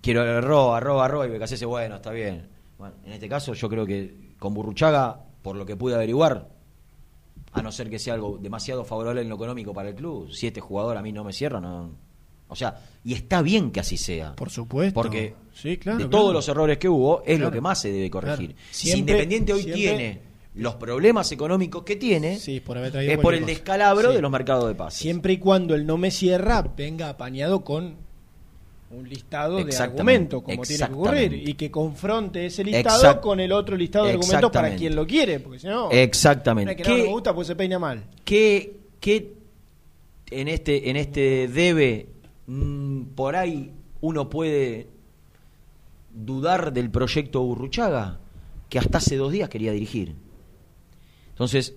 quiero 0.00 0.40
Roa, 0.40 0.80
Roa, 0.80 1.08
Roa, 1.08 1.26
y 1.26 1.30
Becasese, 1.30 1.66
bueno, 1.66 1.96
está 1.96 2.10
bien. 2.10 2.48
Bueno, 2.78 2.94
en 3.04 3.12
este 3.12 3.28
caso 3.28 3.52
yo 3.54 3.68
creo 3.68 3.84
que 3.84 4.34
con 4.38 4.54
Burruchaga, 4.54 5.20
por 5.42 5.56
lo 5.56 5.66
que 5.66 5.76
pude 5.76 5.94
averiguar, 5.94 6.48
a 7.52 7.62
no 7.62 7.70
ser 7.70 7.88
que 7.90 7.98
sea 7.98 8.14
algo 8.14 8.38
demasiado 8.40 8.84
favorable 8.84 9.20
en 9.20 9.28
lo 9.28 9.34
económico 9.36 9.72
para 9.74 9.90
el 9.90 9.94
club, 9.94 10.30
si 10.32 10.46
este 10.46 10.60
jugador 10.60 10.96
a 10.96 11.02
mí 11.02 11.12
no 11.12 11.22
me 11.22 11.32
cierra, 11.34 11.60
no. 11.60 11.90
O 12.48 12.56
sea, 12.56 12.78
y 13.04 13.14
está 13.14 13.42
bien 13.42 13.70
que 13.70 13.80
así 13.80 13.96
sea. 13.96 14.34
Por 14.36 14.50
supuesto. 14.50 14.94
Porque 14.94 15.34
sí, 15.54 15.76
claro, 15.78 15.98
de 15.98 16.04
claro. 16.04 16.10
todos 16.10 16.32
los 16.34 16.48
errores 16.48 16.78
que 16.78 16.88
hubo, 16.88 17.20
es 17.22 17.36
Claro. 17.36 17.44
lo 17.46 17.50
que 17.52 17.60
más 17.60 17.80
se 17.80 17.90
debe 17.92 18.10
corregir. 18.10 18.54
Si 18.70 18.92
Independiente 18.96 19.52
hoy 19.52 19.62
siempre- 19.62 19.80
tiene 19.82 20.20
los 20.56 20.76
problemas 20.76 21.32
económicos 21.32 21.82
que 21.82 21.96
tiene, 21.96 22.38
Sí, 22.38 22.60
por 22.60 22.78
haber 22.78 22.92
traído 22.92 23.12
es 23.12 23.18
por 23.18 23.34
el 23.34 23.40
cosa. 23.40 23.52
descalabro 23.52 24.10
Sí. 24.10 24.16
de 24.16 24.22
los 24.22 24.30
mercados 24.30 24.68
de 24.68 24.74
pases. 24.74 25.00
Siempre 25.00 25.32
y 25.32 25.38
cuando 25.38 25.74
el 25.74 25.84
no 25.86 25.96
me 25.98 26.10
cierra 26.12 26.62
venga 26.76 27.08
apañado 27.08 27.64
con 27.64 27.96
un 28.90 29.08
listado 29.08 29.56
de 29.64 29.76
argumentos, 29.76 30.42
como 30.44 30.62
tiene 30.62 30.86
que 30.86 30.92
ocurrir, 30.92 31.48
y 31.48 31.54
que 31.54 31.68
confronte 31.72 32.46
ese 32.46 32.62
listado 32.62 33.02
Exact- 33.02 33.20
con 33.20 33.40
el 33.40 33.50
otro 33.50 33.76
listado 33.76 34.04
de 34.04 34.12
argumentos 34.12 34.52
para 34.52 34.76
quien 34.76 34.94
lo 34.94 35.04
quiere, 35.04 35.40
porque 35.40 35.58
si 35.58 35.66
no, 35.66 35.90
Exactamente. 35.90 36.76
que 36.76 36.84
no, 36.84 36.88
no 36.90 36.96
¿Qué- 36.96 37.02
me 37.02 37.08
gusta, 37.08 37.34
pues 37.34 37.48
se 37.48 37.56
peina 37.56 37.80
mal. 37.80 38.04
¿Qué, 38.24 38.76
qué 39.00 39.32
en 40.30 40.46
este 40.46 40.88
en 40.90 40.96
este 40.96 41.48
debe 41.48 42.06
mm, 42.46 43.02
por 43.14 43.36
ahí 43.36 43.72
uno 44.00 44.28
puede 44.28 44.88
dudar 46.12 46.72
del 46.72 46.90
proyecto 46.90 47.42
Burruchaga 47.42 48.20
que 48.68 48.78
hasta 48.78 48.98
hace 48.98 49.16
dos 49.16 49.32
días 49.32 49.48
quería 49.48 49.72
dirigir? 49.72 50.14
Entonces, 51.30 51.74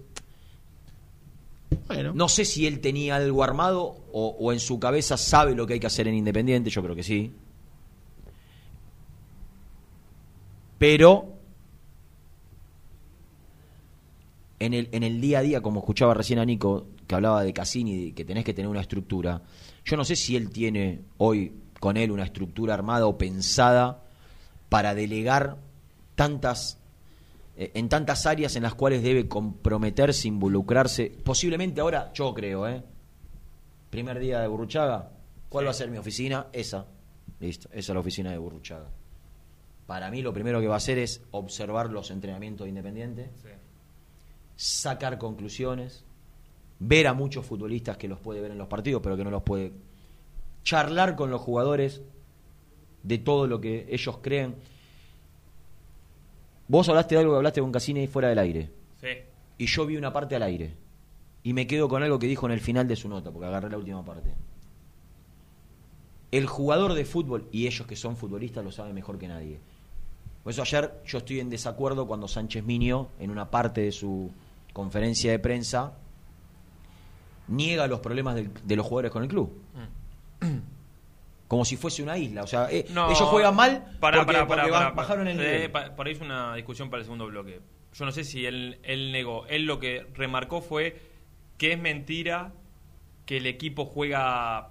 Bueno, 1.88 2.14
no 2.14 2.30
sé 2.30 2.46
si 2.46 2.66
él 2.68 2.80
tenía 2.80 3.16
algo 3.18 3.44
armado 3.44 3.98
o, 4.12 4.36
o 4.40 4.54
en 4.54 4.60
su 4.60 4.80
cabeza 4.80 5.18
sabe 5.18 5.56
lo 5.56 5.66
que 5.68 5.74
hay 5.74 5.80
que 5.80 5.88
hacer 5.88 6.08
en 6.08 6.16
Independiente, 6.16 6.70
yo 6.70 6.82
creo 6.84 6.96
que 6.96 7.04
sí. 7.04 7.32
Pero 10.78 11.34
en 14.60 14.74
el, 14.74 14.90
en 14.92 15.04
el 15.04 15.22
día 15.22 15.40
a 15.40 15.42
día, 15.42 15.62
como 15.62 15.80
escuchaba 15.80 16.14
recién 16.14 16.40
a 16.40 16.46
Nico, 16.46 16.88
que 17.08 17.16
hablaba 17.16 17.44
de 17.44 17.54
Cassini, 17.54 18.12
que 18.12 18.26
tenés 18.26 18.44
que 18.44 18.54
tener 18.54 18.70
una 18.70 18.82
estructura, 18.82 19.42
yo 19.88 19.96
no 19.96 20.04
sé 20.04 20.16
si 20.18 20.36
él 20.36 20.50
tiene 20.50 21.02
hoy 21.18 21.54
con 21.80 21.96
él 21.96 22.12
una 22.12 22.26
estructura 22.26 22.74
armada 22.74 23.08
o 23.08 23.18
pensada 23.18 24.04
para 24.68 24.94
delegar 24.94 25.58
tantas 26.16 26.78
eh, 27.56 27.72
en 27.74 27.88
tantas 27.88 28.26
áreas 28.26 28.56
en 28.58 28.64
las 28.64 28.76
cuales 28.76 29.02
debe 29.02 29.28
comprometerse, 29.30 30.28
involucrarse. 30.28 31.10
Posiblemente 31.24 31.80
ahora, 31.82 32.12
yo 32.14 32.34
creo, 32.34 32.68
¿eh? 32.68 32.84
Primer 33.90 34.20
día 34.20 34.42
de 34.42 34.48
Burruchaga, 34.48 35.10
¿cuál 35.50 35.66
va 35.66 35.72
a 35.72 35.74
ser 35.74 35.90
mi 35.90 35.98
oficina? 35.98 36.48
Esa. 36.52 36.86
Listo, 37.40 37.70
esa 37.70 37.78
es 37.80 37.90
la 37.90 38.00
oficina 38.00 38.32
de 38.32 38.38
Burruchaga. 38.38 38.90
Para 39.86 40.12
mí 40.12 40.22
lo 40.22 40.34
primero 40.34 40.60
que 40.60 40.68
va 40.68 40.74
a 40.74 40.78
hacer 40.78 40.98
es 40.98 41.22
observar 41.32 41.90
los 41.92 42.12
entrenamientos 42.12 42.66
de 42.66 42.70
Independiente, 42.70 43.32
Sí. 43.42 43.50
sacar 44.58 45.18
conclusiones, 45.18 46.04
ver 46.80 47.08
a 47.08 47.14
muchos 47.14 47.46
futbolistas 47.46 47.98
que 47.98 48.08
los 48.08 48.20
puede 48.20 48.42
ver 48.42 48.52
en 48.52 48.58
los 48.58 48.68
partidos, 48.68 49.02
pero 49.02 49.18
que 49.18 49.24
no 49.24 49.32
los 49.32 49.44
puede 49.44 49.74
charlar 50.64 51.16
con 51.16 51.32
los 51.32 51.42
jugadores 51.42 52.02
de 53.04 53.18
todo 53.18 53.48
lo 53.48 53.62
que 53.62 53.88
ellos 53.90 54.18
creen. 54.22 54.56
Vos 56.68 56.90
hablaste 56.90 57.16
de 57.16 57.22
algo 57.22 57.34
que 57.34 57.38
hablaste 57.38 57.62
con 57.62 57.72
Cassini 57.72 58.08
fuera 58.08 58.30
del 58.30 58.40
aire. 58.40 58.72
Sí. 59.00 59.08
y 59.60 59.68
yo 59.68 59.86
vi 59.86 59.96
una 59.96 60.12
parte 60.12 60.36
al 60.36 60.44
aire. 60.44 60.74
Y 61.44 61.54
me 61.54 61.68
quedo 61.68 61.88
con 61.88 62.04
algo 62.04 62.20
que 62.20 62.28
dijo 62.28 62.46
en 62.46 62.52
el 62.52 62.60
final 62.60 62.88
de 62.88 62.96
su 62.96 63.08
nota, 63.08 63.32
porque 63.32 63.48
agarré 63.48 63.70
la 63.70 63.78
última 63.78 64.04
parte. 64.04 64.34
El 66.32 66.46
jugador 66.46 66.94
de 66.94 67.06
fútbol, 67.06 67.48
y 67.52 67.68
ellos 67.68 67.88
que 67.88 67.96
son 67.96 68.18
futbolistas 68.18 68.64
lo 68.66 68.72
saben 68.72 68.94
mejor 68.94 69.18
que 69.18 69.28
nadie. 69.28 69.60
Por 70.44 70.52
eso 70.52 70.62
ayer 70.62 71.02
yo 71.06 71.20
estoy 71.20 71.40
en 71.40 71.50
desacuerdo 71.50 72.08
cuando 72.08 72.28
Sánchez 72.28 72.66
Miño, 72.66 73.08
en 73.20 73.32
una 73.32 73.50
parte 73.50 73.82
de 73.82 73.92
su 73.92 74.32
conferencia 74.74 75.32
de 75.32 75.40
prensa, 75.40 75.94
niega 77.48 77.88
los 77.88 78.00
problemas 78.00 78.36
de 78.36 78.76
los 78.76 78.86
jugadores 78.86 79.12
con 79.12 79.24
el 79.24 79.30
club. 79.30 79.52
Como 81.48 81.64
si 81.64 81.78
fuese 81.78 82.04
una 82.04 82.18
isla. 82.18 82.44
O 82.44 82.48
sea, 82.48 82.70
eh, 82.70 82.86
No, 82.90 83.06
ellos 83.10 83.22
juegan 83.30 83.56
mal 83.56 83.98
pará, 84.02 84.26
porque, 84.26 84.44
pará, 84.46 84.68
ba- 84.68 84.90
bajaron 84.92 85.28
el 85.28 85.38
pará. 85.38 85.50
nivel. 85.50 85.64
Eh, 85.64 85.92
por 85.96 86.06
ahí 86.08 86.14
es 86.14 86.20
una 86.22 86.56
discusión 86.56 86.90
para 86.90 87.00
el 87.00 87.06
segundo 87.06 87.26
bloque. 87.28 87.62
Yo 87.94 88.06
no 88.06 88.12
sé 88.12 88.24
si 88.26 88.46
él, 88.46 88.80
él 88.84 89.12
negó. 89.14 89.46
Él 89.48 89.66
lo 89.66 89.80
que 89.80 90.06
remarcó 90.14 90.62
fue 90.62 91.00
que 91.58 91.72
es 91.72 91.80
mentira 91.80 92.52
que 93.26 93.38
el 93.38 93.46
equipo 93.48 93.86
juega 93.86 94.70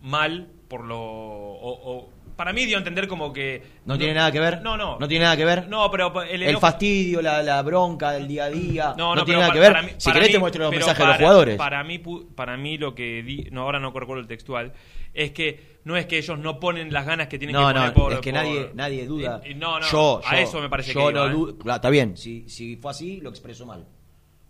mal 0.00 0.48
por 0.68 0.84
lo... 0.84 1.00
o- 1.00 1.92
o- 1.98 2.08
para 2.36 2.52
mí 2.52 2.64
dio 2.66 2.76
a 2.76 2.78
entender 2.78 3.06
como 3.08 3.32
que... 3.32 3.62
¿No 3.84 3.96
tiene 3.98 4.14
nada 4.14 4.30
que 4.32 4.40
ver? 4.40 4.62
No, 4.62 4.76
no. 4.76 4.98
¿No 4.98 5.06
tiene 5.08 5.24
nada 5.24 5.36
que 5.36 5.44
ver? 5.44 5.68
No, 5.68 5.90
pero 5.90 6.22
el, 6.22 6.58
fastidio, 6.58 7.20
la, 7.22 7.42
la 7.42 7.62
bronca 7.62 8.12
del 8.12 8.26
día 8.28 8.44
a 8.44 8.50
día. 8.50 8.94
No, 8.96 9.14
No, 9.14 9.16
no, 9.16 9.24
tiene 9.24 9.40
nada 9.40 9.52
que 9.52 9.60
ver. 9.60 9.72
para 9.72 9.82
mí- 9.82 9.92
si 9.98 10.04
para 10.04 10.14
querés 10.14 10.28
mí- 10.28 10.32
te 10.32 10.38
muestro 10.38 10.62
los 10.64 10.70
mensajes 10.72 10.98
de 10.98 11.06
los 11.06 11.16
jugadores. 11.16 11.56
Para 11.56 11.84
mí, 11.84 11.98
para 12.34 12.56
mí 12.56 12.78
lo 12.78 12.94
que 12.94 13.22
di, 13.22 13.48
no, 13.50 13.62
ahora 13.62 13.78
no 13.80 13.90
recuerdo 13.92 14.20
el 14.20 14.26
textual, 14.28 14.72
es 15.14 15.32
que 15.32 15.78
no 15.84 15.96
es 15.96 16.06
que 16.06 16.18
ellos 16.18 16.38
no 16.38 16.58
ponen 16.60 16.92
las 16.92 17.04
ganas 17.06 17.28
que 17.28 17.38
tienen 17.38 17.54
no, 17.54 17.66
que 17.68 17.74
poner 17.74 17.88
no, 17.88 17.94
por... 17.94 18.12
es 18.12 18.20
que 18.20 18.32
por- 18.32 18.42
nadie, 18.42 18.70
nadie 18.74 19.06
duda. 19.06 19.40
No, 19.56 19.78
no, 19.80 19.86
yo, 19.90 20.20
a 20.24 20.36
yo- 20.36 20.42
eso 20.42 20.60
me 20.60 20.68
parece 20.68 20.92
yo 20.94 21.08
que 21.08 21.12
no 21.12 21.26
iba, 21.30 21.50
¿eh? 21.50 21.54
Claro, 21.60 21.76
Está 21.76 21.90
bien, 21.90 22.16
si, 22.16 22.48
si 22.48 22.76
fue 22.76 22.90
así, 22.92 23.20
lo 23.20 23.30
expresó 23.30 23.66
mal. 23.66 23.86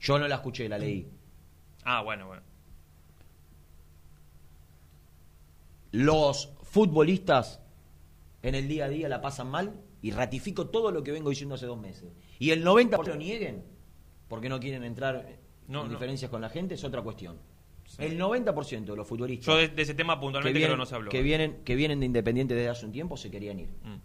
Yo 0.01 0.19
no 0.19 0.29
la 0.29 0.35
escuché, 0.37 0.69
la 0.69 0.79
leí. 0.79 1.09
Ah, 1.85 2.03
bueno, 2.03 2.27
bueno. 2.27 2.43
Los 5.93 6.51
futbolistas 6.63 7.61
en 8.43 8.55
el 8.55 8.69
día 8.69 8.87
a 8.87 8.89
día 8.89 9.09
la 9.09 9.21
pasan 9.21 9.49
mal 9.51 9.81
y 10.03 10.11
ratifico 10.11 10.69
todo 10.69 10.91
lo 10.91 11.03
que 11.03 11.13
vengo 11.13 11.31
diciendo 11.31 11.55
hace 11.55 11.67
dos 11.67 11.79
meses. 11.81 12.13
Y 12.39 12.51
el 12.51 12.65
90% 12.65 13.07
lo 13.07 13.17
nieguen 13.17 13.63
porque 14.29 14.49
no 14.49 14.59
quieren 14.61 14.83
entrar 14.85 15.39
No, 15.69 15.83
en 15.83 15.87
no. 15.89 15.93
diferencias 15.93 16.31
con 16.31 16.41
la 16.41 16.49
gente 16.49 16.75
es 16.75 16.85
otra 16.85 17.03
cuestión. 17.03 17.37
El 17.99 18.19
90% 18.19 18.85
de 18.85 18.97
los 18.97 19.07
futbolistas 19.07 19.47
Yo 19.47 19.57
de, 19.57 19.69
de 19.69 19.83
ese 19.83 19.95
tema 19.95 20.15
que 20.15 20.21
puntualmente 20.23 20.59
vienen, 20.59 20.69
creo 20.71 20.77
que 20.77 20.79
no 20.79 20.87
se 20.87 20.95
habló. 20.95 21.11
que 21.11 21.21
vienen 21.23 21.59
que 21.65 21.75
vienen 21.75 22.01
de 22.01 22.07
Independiente 22.07 22.55
desde 22.55 22.69
hace 22.71 22.87
un 22.87 22.93
tiempo 22.93 23.17
se 23.17 23.31
querían 23.31 23.61
ir. 23.61 23.69
Mm. 23.83 23.97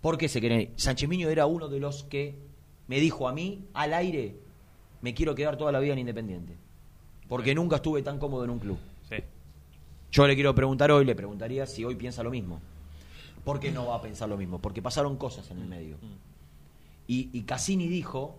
¿Por 0.00 0.18
qué 0.18 0.28
se 0.28 0.40
querían 0.40 0.60
ir? 0.60 0.70
Sánchez 0.76 1.08
Miño 1.08 1.28
era 1.28 1.46
uno 1.46 1.68
de 1.68 1.80
los 1.80 2.04
que 2.04 2.36
me 2.86 3.00
dijo 3.00 3.28
a 3.28 3.32
mí 3.32 3.64
al 3.74 3.92
aire 3.94 4.36
me 5.02 5.14
quiero 5.14 5.34
quedar 5.34 5.56
toda 5.56 5.72
la 5.72 5.80
vida 5.80 5.92
en 5.94 5.98
Independiente. 6.00 6.56
Porque 7.28 7.54
nunca 7.54 7.76
estuve 7.76 8.02
tan 8.02 8.18
cómodo 8.18 8.44
en 8.44 8.50
un 8.50 8.58
club. 8.60 8.78
Yo 10.12 10.26
le 10.26 10.34
quiero 10.34 10.54
preguntar 10.54 10.90
hoy, 10.90 11.04
le 11.04 11.14
preguntaría 11.14 11.66
si 11.66 11.84
hoy 11.84 11.94
piensa 11.94 12.22
lo 12.22 12.30
mismo. 12.30 12.60
¿Por 13.44 13.60
qué 13.60 13.70
no 13.70 13.86
va 13.86 13.96
a 13.96 14.02
pensar 14.02 14.28
lo 14.28 14.36
mismo? 14.36 14.58
Porque 14.58 14.82
pasaron 14.82 15.16
cosas 15.16 15.50
en 15.50 15.58
el 15.58 15.66
medio. 15.66 15.96
Y, 17.06 17.30
y 17.32 17.42
Cassini 17.42 17.86
dijo, 17.86 18.36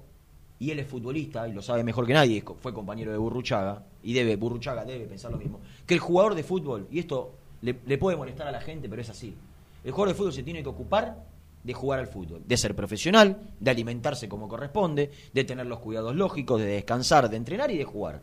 y 0.60 0.71
él 0.71 0.80
es 0.80 0.88
futbolista, 0.88 1.47
y 1.47 1.53
lo 1.53 1.62
sabe 1.62 1.84
mejor 1.84 2.06
que 2.06 2.13
nadie, 2.13 2.43
fue 2.60 2.73
compañero 2.73 3.12
de 3.12 3.17
Burruchaga, 3.17 3.84
y 4.03 4.13
debe, 4.13 4.36
Burruchaga 4.36 4.84
debe 4.84 5.06
pensar 5.06 5.32
lo 5.32 5.38
mismo, 5.38 5.60
que 5.86 5.93
el 5.93 5.99
jugador 5.99 6.36
de 6.36 6.43
fútbol, 6.43 6.88
y 6.91 6.99
esto 6.99 7.34
le, 7.62 7.80
le 7.86 7.97
puede 7.97 8.17
molestar 8.17 8.47
a 8.47 8.51
la 8.51 8.60
gente, 8.60 8.89
pero 8.89 9.01
es 9.01 9.10
así, 9.10 9.36
el 9.84 9.91
jugador 9.91 10.10
de 10.10 10.17
fútbol 10.17 10.34
se 10.34 10.43
tiene 10.43 10.63
que 10.63 10.69
ocupar 10.69 11.23
de 11.63 11.73
jugar 11.73 11.99
al 11.99 12.08
fútbol, 12.08 12.41
de 12.45 12.58
ser 12.58 12.75
profesional, 12.75 13.41
de 13.60 13.71
alimentarse 13.71 14.30
como 14.30 14.47
corresponde, 14.47 15.12
de 15.34 15.43
tener 15.43 15.65
los 15.65 15.80
cuidados 15.80 16.15
lógicos, 16.15 16.60
de 16.60 16.67
descansar, 16.67 17.30
de 17.30 17.38
entrenar 17.38 17.71
y 17.71 17.77
de 17.77 17.84
jugar. 17.84 18.21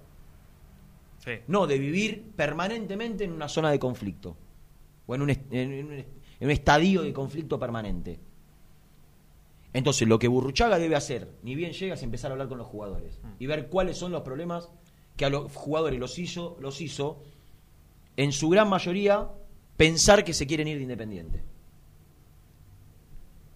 Sí. 1.24 1.32
No 1.46 1.66
de 1.66 1.78
vivir 1.78 2.32
permanentemente 2.37 3.24
en 3.24 3.32
una 3.32 3.48
zona 3.48 3.70
de 3.70 3.78
conflicto. 3.78 4.37
O 5.06 5.14
en 5.14 5.22
un, 5.22 5.30
est- 5.30 5.52
en 5.52 5.87
un 5.87 5.92
est- 5.92 6.08
en 6.40 6.46
un 6.46 6.50
estadio 6.50 7.02
de 7.02 7.12
conflicto 7.12 7.58
permanente. 7.58 8.18
Entonces, 9.72 10.06
lo 10.06 10.18
que 10.18 10.28
Burruchaga 10.28 10.78
debe 10.78 10.96
hacer, 10.96 11.32
ni 11.42 11.54
bien 11.54 11.72
llega, 11.72 11.94
es 11.94 12.02
empezar 12.02 12.30
a 12.30 12.34
hablar 12.34 12.48
con 12.48 12.58
los 12.58 12.66
jugadores. 12.66 13.20
Y 13.38 13.46
ver 13.46 13.68
cuáles 13.68 13.96
son 13.96 14.12
los 14.12 14.22
problemas 14.22 14.68
que 15.16 15.24
a 15.24 15.30
los 15.30 15.52
jugadores 15.52 15.98
los 15.98 16.18
hizo, 16.18 16.56
los 16.60 16.80
hizo, 16.80 17.22
en 18.16 18.30
su 18.32 18.48
gran 18.50 18.68
mayoría, 18.68 19.28
pensar 19.76 20.24
que 20.24 20.32
se 20.34 20.46
quieren 20.46 20.68
ir 20.68 20.76
de 20.76 20.82
Independiente. 20.82 21.42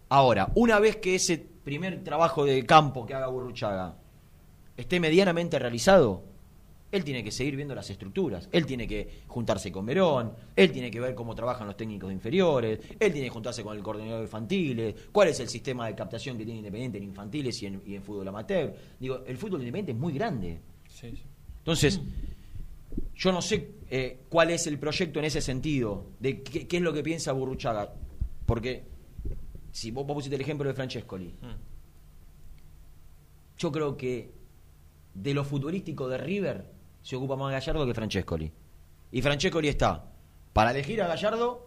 Ahora, 0.09 0.51
una 0.55 0.79
vez 0.81 0.97
que 0.97 1.15
ese 1.15 1.39
primer 1.39 2.03
trabajo 2.03 2.45
de 2.45 2.65
campo 2.65 3.05
que 3.05 3.15
haga 3.15 3.29
Burruchaga 3.29 3.97
esté 4.77 5.01
medianamente 5.01 5.59
realizado, 5.59 6.25
él 6.91 7.05
tiene 7.05 7.23
que 7.23 7.31
seguir 7.31 7.55
viendo 7.57 7.75
las 7.75 7.91
estructuras, 7.91 8.49
él 8.51 8.65
tiene 8.65 8.87
que 8.89 9.23
juntarse 9.27 9.71
con 9.71 9.85
Verón, 9.85 10.33
él 10.57 10.73
tiene 10.73 10.91
que 10.91 11.01
ver 11.01 11.15
cómo 11.15 11.35
trabajan 11.35 11.67
los 11.67 11.77
técnicos 11.77 12.09
de 12.09 12.15
inferiores, 12.15 12.81
él 12.99 13.13
tiene 13.13 13.27
que 13.27 13.31
juntarse 13.31 13.63
con 13.63 13.77
el 13.77 13.83
coordinador 13.83 14.19
de 14.21 14.25
infantiles, 14.25 14.95
cuál 15.13 15.29
es 15.29 15.39
el 15.41 15.49
sistema 15.49 15.87
de 15.87 15.95
captación 15.95 16.39
que 16.39 16.45
tiene 16.45 16.59
Independiente 16.61 16.99
en 16.99 17.05
infantiles 17.05 17.63
y 17.63 17.67
en, 17.67 17.83
y 17.87 17.95
en 17.95 18.03
fútbol 18.03 18.27
amateur. 18.29 18.75
Digo, 18.99 19.23
el 19.27 19.37
fútbol 19.37 19.61
independiente 19.61 19.93
es 19.93 19.99
muy 19.99 20.13
grande. 20.15 20.61
Sí, 20.89 21.11
sí. 21.11 21.23
Entonces, 21.59 22.01
yo 23.15 23.33
no 23.33 23.43
sé 23.43 23.71
eh, 23.91 24.21
cuál 24.29 24.51
es 24.51 24.67
el 24.67 24.79
proyecto 24.79 25.19
en 25.19 25.27
ese 25.27 25.41
sentido, 25.43 26.07
de 26.19 26.43
qué, 26.43 26.67
qué 26.67 26.77
es 26.79 26.83
lo 26.83 26.93
que 26.95 27.03
piensa 27.03 27.33
Burruchaga, 27.33 27.93
porque 28.47 28.85
si 29.73 29.91
vos, 29.91 30.07
vos 30.07 30.15
pusiste 30.15 30.37
el 30.37 30.41
ejemplo 30.41 30.67
de 30.67 30.75
Francescoli, 30.75 31.35
Mm. 31.43 31.55
yo 33.59 33.73
creo 33.73 33.97
que 33.97 34.31
de 35.15 35.35
lo 35.35 35.45
futbolístico 35.45 36.09
de 36.09 36.19
River 36.19 36.78
se 37.03 37.17
ocupa 37.17 37.37
más 37.37 37.53
Gallardo 37.53 37.87
que 37.87 37.95
Francescoli. 37.95 38.53
Y 39.13 39.23
Francescoli 39.23 39.69
está 39.69 40.05
para 40.53 40.71
elegir 40.73 41.01
a 41.03 41.07
Gallardo 41.09 41.67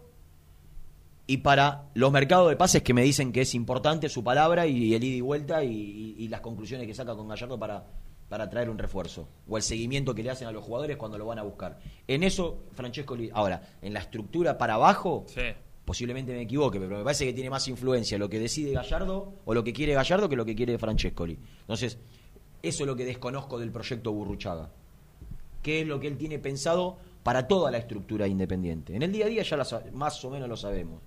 y 1.26 1.38
para 1.38 1.88
los 1.94 2.12
mercados 2.12 2.48
de 2.50 2.56
pases 2.56 2.82
que 2.82 2.94
me 2.94 3.02
dicen 3.02 3.32
que 3.32 3.42
es 3.42 3.54
importante 3.54 4.08
su 4.08 4.22
palabra 4.24 4.66
y 4.66 4.94
el 4.94 5.02
ida 5.04 5.16
y 5.16 5.20
vuelta 5.20 5.64
y, 5.64 6.28
las 6.28 6.40
conclusiones 6.40 6.86
que 6.86 6.94
saca 6.94 7.14
con 7.14 7.28
Gallardo 7.28 7.58
para, 7.58 7.84
para 8.28 8.48
traer 8.50 8.68
un 8.70 8.78
refuerzo. 8.78 9.28
O 9.48 9.56
el 9.56 9.62
seguimiento 9.62 10.14
que 10.14 10.22
le 10.22 10.30
hacen 10.30 10.48
a 10.48 10.52
los 10.52 10.64
jugadores 10.64 10.96
cuando 10.96 11.18
lo 11.18 11.26
van 11.26 11.38
a 11.38 11.42
buscar. 11.42 11.78
En 12.06 12.22
eso, 12.22 12.64
Francescoli. 12.72 13.30
Ahora, 13.32 13.62
en 13.80 13.92
la 13.92 14.00
estructura 14.00 14.58
para 14.58 14.74
abajo, 14.74 15.24
Sí. 15.28 15.42
posiblemente 15.84 16.32
me 16.32 16.42
equivoque, 16.42 16.78
pero 16.78 16.98
me 16.98 17.04
parece 17.04 17.24
que 17.26 17.32
tiene 17.32 17.50
más 17.50 17.66
influencia 17.68 18.18
lo 18.18 18.28
que 18.28 18.38
decide 18.38 18.72
Gallardo 18.72 19.34
o 19.44 19.54
lo 19.54 19.64
que 19.64 19.72
quiere 19.72 19.94
Gallardo 19.94 20.28
que 20.28 20.36
lo 20.36 20.44
que 20.44 20.54
quiere 20.54 20.78
Francescoli. 20.78 21.38
Entonces, 21.60 21.98
eso 22.62 22.82
es 22.82 22.86
lo 22.86 22.94
que 22.96 23.04
desconozco 23.04 23.58
del 23.58 23.70
proyecto 23.72 24.12
Burruchaga. 24.12 24.70
¿Qué 25.62 25.80
es 25.82 25.86
lo 25.86 26.00
que 26.00 26.08
él 26.08 26.16
tiene 26.16 26.38
pensado 26.38 26.98
para 27.22 27.46
toda 27.48 27.70
la 27.70 27.78
estructura 27.78 28.26
independiente? 28.26 28.94
En 28.96 29.02
el 29.02 29.12
día 29.12 29.26
a 29.26 29.28
día 29.28 29.42
ya 29.42 29.56
la 29.56 29.66
más 29.94 30.24
o 30.24 30.30
menos 30.30 30.48
lo 30.48 30.56
sabemos. 30.56 31.00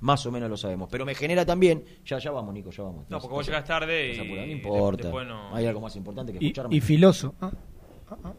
Más 0.00 0.24
o 0.24 0.32
menos 0.32 0.48
lo 0.48 0.56
sabemos. 0.56 0.88
Pero 0.90 1.04
me 1.04 1.14
genera 1.14 1.44
también. 1.44 1.84
Ya, 2.06 2.18
ya 2.18 2.30
vamos, 2.30 2.54
Nico, 2.54 2.70
ya 2.70 2.82
vamos. 2.84 3.04
No, 3.10 3.20
porque 3.20 3.34
vos 3.34 3.46
llegás 3.46 3.64
tarde 3.66 4.14
y 4.14 4.16
No 4.16 4.46
importa. 4.46 5.02
después 5.04 5.26
no- 5.28 5.54
Hay 5.54 5.66
algo 5.66 5.80
más 5.82 5.94
importante 5.96 6.32
que 6.32 6.38
Y, 6.42 6.46
escucharme. 6.46 6.74
y 6.74 6.80
filoso. 6.80 7.34
Ah, 7.40 7.50
ah, 8.10 8.16
ah. 8.24 8.32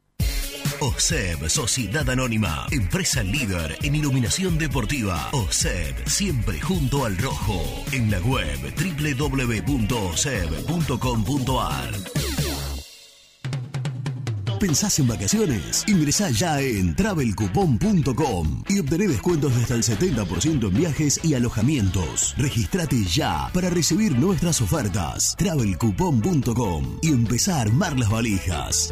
OSEB, 0.79 1.49
Sociedad 1.49 2.09
Anónima, 2.09 2.65
empresa 2.71 3.23
líder 3.23 3.77
en 3.83 3.95
iluminación 3.95 4.57
deportiva. 4.57 5.29
OSEB, 5.31 6.07
siempre 6.07 6.59
junto 6.59 7.05
al 7.05 7.17
rojo. 7.17 7.63
En 7.91 8.09
la 8.09 8.19
web 8.19 8.57
www.oseb.com.ar. 8.75 9.71
¿Pensás 14.61 14.99
en 14.99 15.07
vacaciones? 15.07 15.83
Ingresá 15.87 16.29
ya 16.29 16.61
en 16.61 16.95
travelcoupon.com 16.95 18.63
y 18.69 18.77
obtené 18.77 19.07
descuentos 19.07 19.55
de 19.55 19.63
hasta 19.63 19.73
el 19.73 19.81
70% 19.81 20.67
en 20.67 20.73
viajes 20.75 21.19
y 21.23 21.33
alojamientos. 21.33 22.35
Registrate 22.37 23.03
ya 23.05 23.49
para 23.55 23.71
recibir 23.71 24.11
nuestras 24.11 24.61
ofertas. 24.61 25.35
travelcoupon.com 25.35 26.99
y 27.01 27.07
empezá 27.07 27.57
a 27.57 27.61
armar 27.61 27.97
las 27.97 28.11
valijas. 28.11 28.91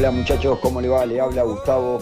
Hola 0.00 0.12
muchachos, 0.12 0.58
¿cómo 0.60 0.80
le 0.80 0.88
va? 0.88 1.04
Le 1.04 1.20
habla 1.20 1.42
Gustavo. 1.42 1.98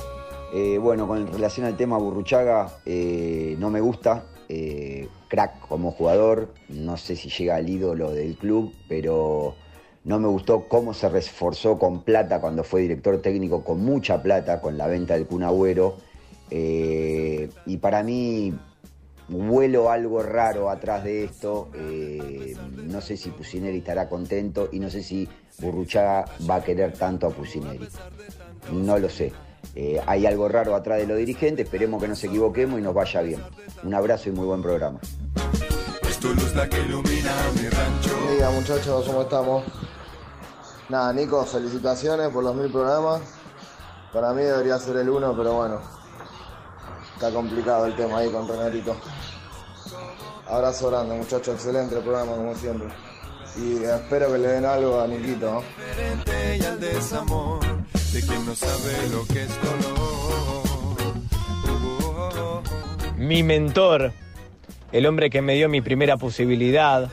Eh, 0.54 0.78
bueno, 0.78 1.08
con 1.08 1.26
relación 1.32 1.66
al 1.66 1.76
tema 1.76 1.98
Burruchaga, 1.98 2.78
eh, 2.86 3.56
no 3.58 3.70
me 3.70 3.80
gusta. 3.80 4.24
eh, 4.48 5.08
crack 5.26 5.66
como 5.66 5.90
jugador, 5.90 6.54
no 6.68 6.96
sé 6.96 7.16
si 7.16 7.28
llega 7.28 7.56
al 7.56 7.68
ídolo 7.68 8.12
del 8.12 8.36
club, 8.36 8.72
pero 8.88 9.56
no 10.04 10.20
me 10.20 10.28
gustó 10.28 10.68
cómo 10.68 10.94
se 10.94 11.08
reforzó 11.08 11.76
con 11.76 12.04
plata 12.04 12.40
cuando 12.40 12.62
fue 12.62 12.82
director 12.82 13.20
técnico, 13.20 13.64
con 13.64 13.84
mucha 13.84 14.22
plata, 14.22 14.60
con 14.60 14.78
la 14.78 14.86
venta 14.86 15.14
del 15.14 15.26
Kun 15.26 15.42
Agüero. 15.42 15.96
Y 16.52 17.76
para 17.78 18.04
mí 18.04 18.54
huelo 19.28 19.90
algo 19.90 20.22
raro 20.22 20.70
atrás 20.70 21.02
de 21.02 21.24
esto. 21.24 21.68
no 22.84 23.00
sé 23.00 23.16
si 23.16 23.30
Pusineri 23.30 23.78
estará 23.78 24.08
contento 24.08 24.68
y 24.70 24.78
no 24.78 24.88
sé 24.88 25.02
si 25.02 25.28
Burruchaga 25.58 26.24
va 26.48 26.56
a 26.56 26.62
querer 26.62 26.92
tanto 26.92 27.26
a 27.26 27.30
Pusineri. 27.30 27.88
No 28.72 28.98
lo 28.98 29.08
sé. 29.08 29.32
Eh, 29.74 30.00
hay 30.06 30.26
algo 30.26 30.48
raro 30.48 30.74
atrás 30.74 30.98
de 30.98 31.06
los 31.06 31.18
dirigentes, 31.18 31.66
esperemos 31.66 32.00
que 32.00 32.08
nos 32.08 32.22
equivoquemos 32.22 32.78
y 32.78 32.82
nos 32.82 32.94
vaya 32.94 33.20
bien. 33.22 33.42
Un 33.82 33.94
abrazo 33.94 34.28
y 34.28 34.32
muy 34.32 34.46
buen 34.46 34.62
programa. 34.62 34.98
Es 36.08 36.18
tu 36.18 36.32
luz 36.34 36.54
la 36.54 36.68
que 36.68 36.80
ilumina 36.80 37.32
mi 37.54 37.68
rancho. 37.68 38.16
Diga 38.32 38.50
muchachos, 38.50 39.06
¿cómo 39.06 39.22
estamos? 39.22 39.64
Nada, 40.88 41.12
Nico, 41.12 41.44
felicitaciones 41.44 42.28
por 42.30 42.44
los 42.44 42.54
mil 42.54 42.70
programas. 42.72 43.20
Para 44.12 44.32
mí 44.32 44.42
debería 44.42 44.78
ser 44.78 44.96
el 44.96 45.10
uno, 45.10 45.36
pero 45.36 45.54
bueno. 45.54 45.80
Está 47.14 47.30
complicado 47.30 47.86
el 47.86 47.96
tema 47.96 48.18
ahí 48.18 48.30
con 48.30 48.48
Renatito. 48.48 48.96
Abrazo 50.48 50.88
grande, 50.88 51.16
muchachos, 51.16 51.54
excelente 51.54 51.96
el 51.96 52.02
programa 52.02 52.36
como 52.36 52.54
siempre. 52.54 52.88
Y 53.56 53.84
espero 53.84 54.32
que 54.32 54.38
le 54.38 54.48
den 54.48 54.64
algo 54.64 55.00
a 55.00 55.06
Niquito. 55.06 55.52
¿no? 55.52 55.62
Diferente 55.62 56.56
y 56.58 56.64
al 56.64 56.80
desamor 56.80 57.60
de 58.12 58.22
quien 58.22 58.46
no 58.46 58.54
sabe 58.54 59.08
lo 59.10 59.26
que 59.26 59.42
es 59.42 59.62
dolor. 59.62 60.68
Mi 63.16 63.42
mentor, 63.42 64.12
el 64.92 65.06
hombre 65.06 65.28
que 65.30 65.42
me 65.42 65.54
dio 65.54 65.68
mi 65.68 65.80
primera 65.80 66.16
posibilidad, 66.16 67.10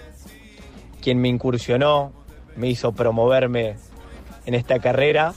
quien 1.01 1.19
me 1.19 1.29
incursionó, 1.29 2.13
me 2.55 2.69
hizo 2.69 2.91
promoverme 2.91 3.75
en 4.45 4.53
esta 4.53 4.79
carrera, 4.79 5.33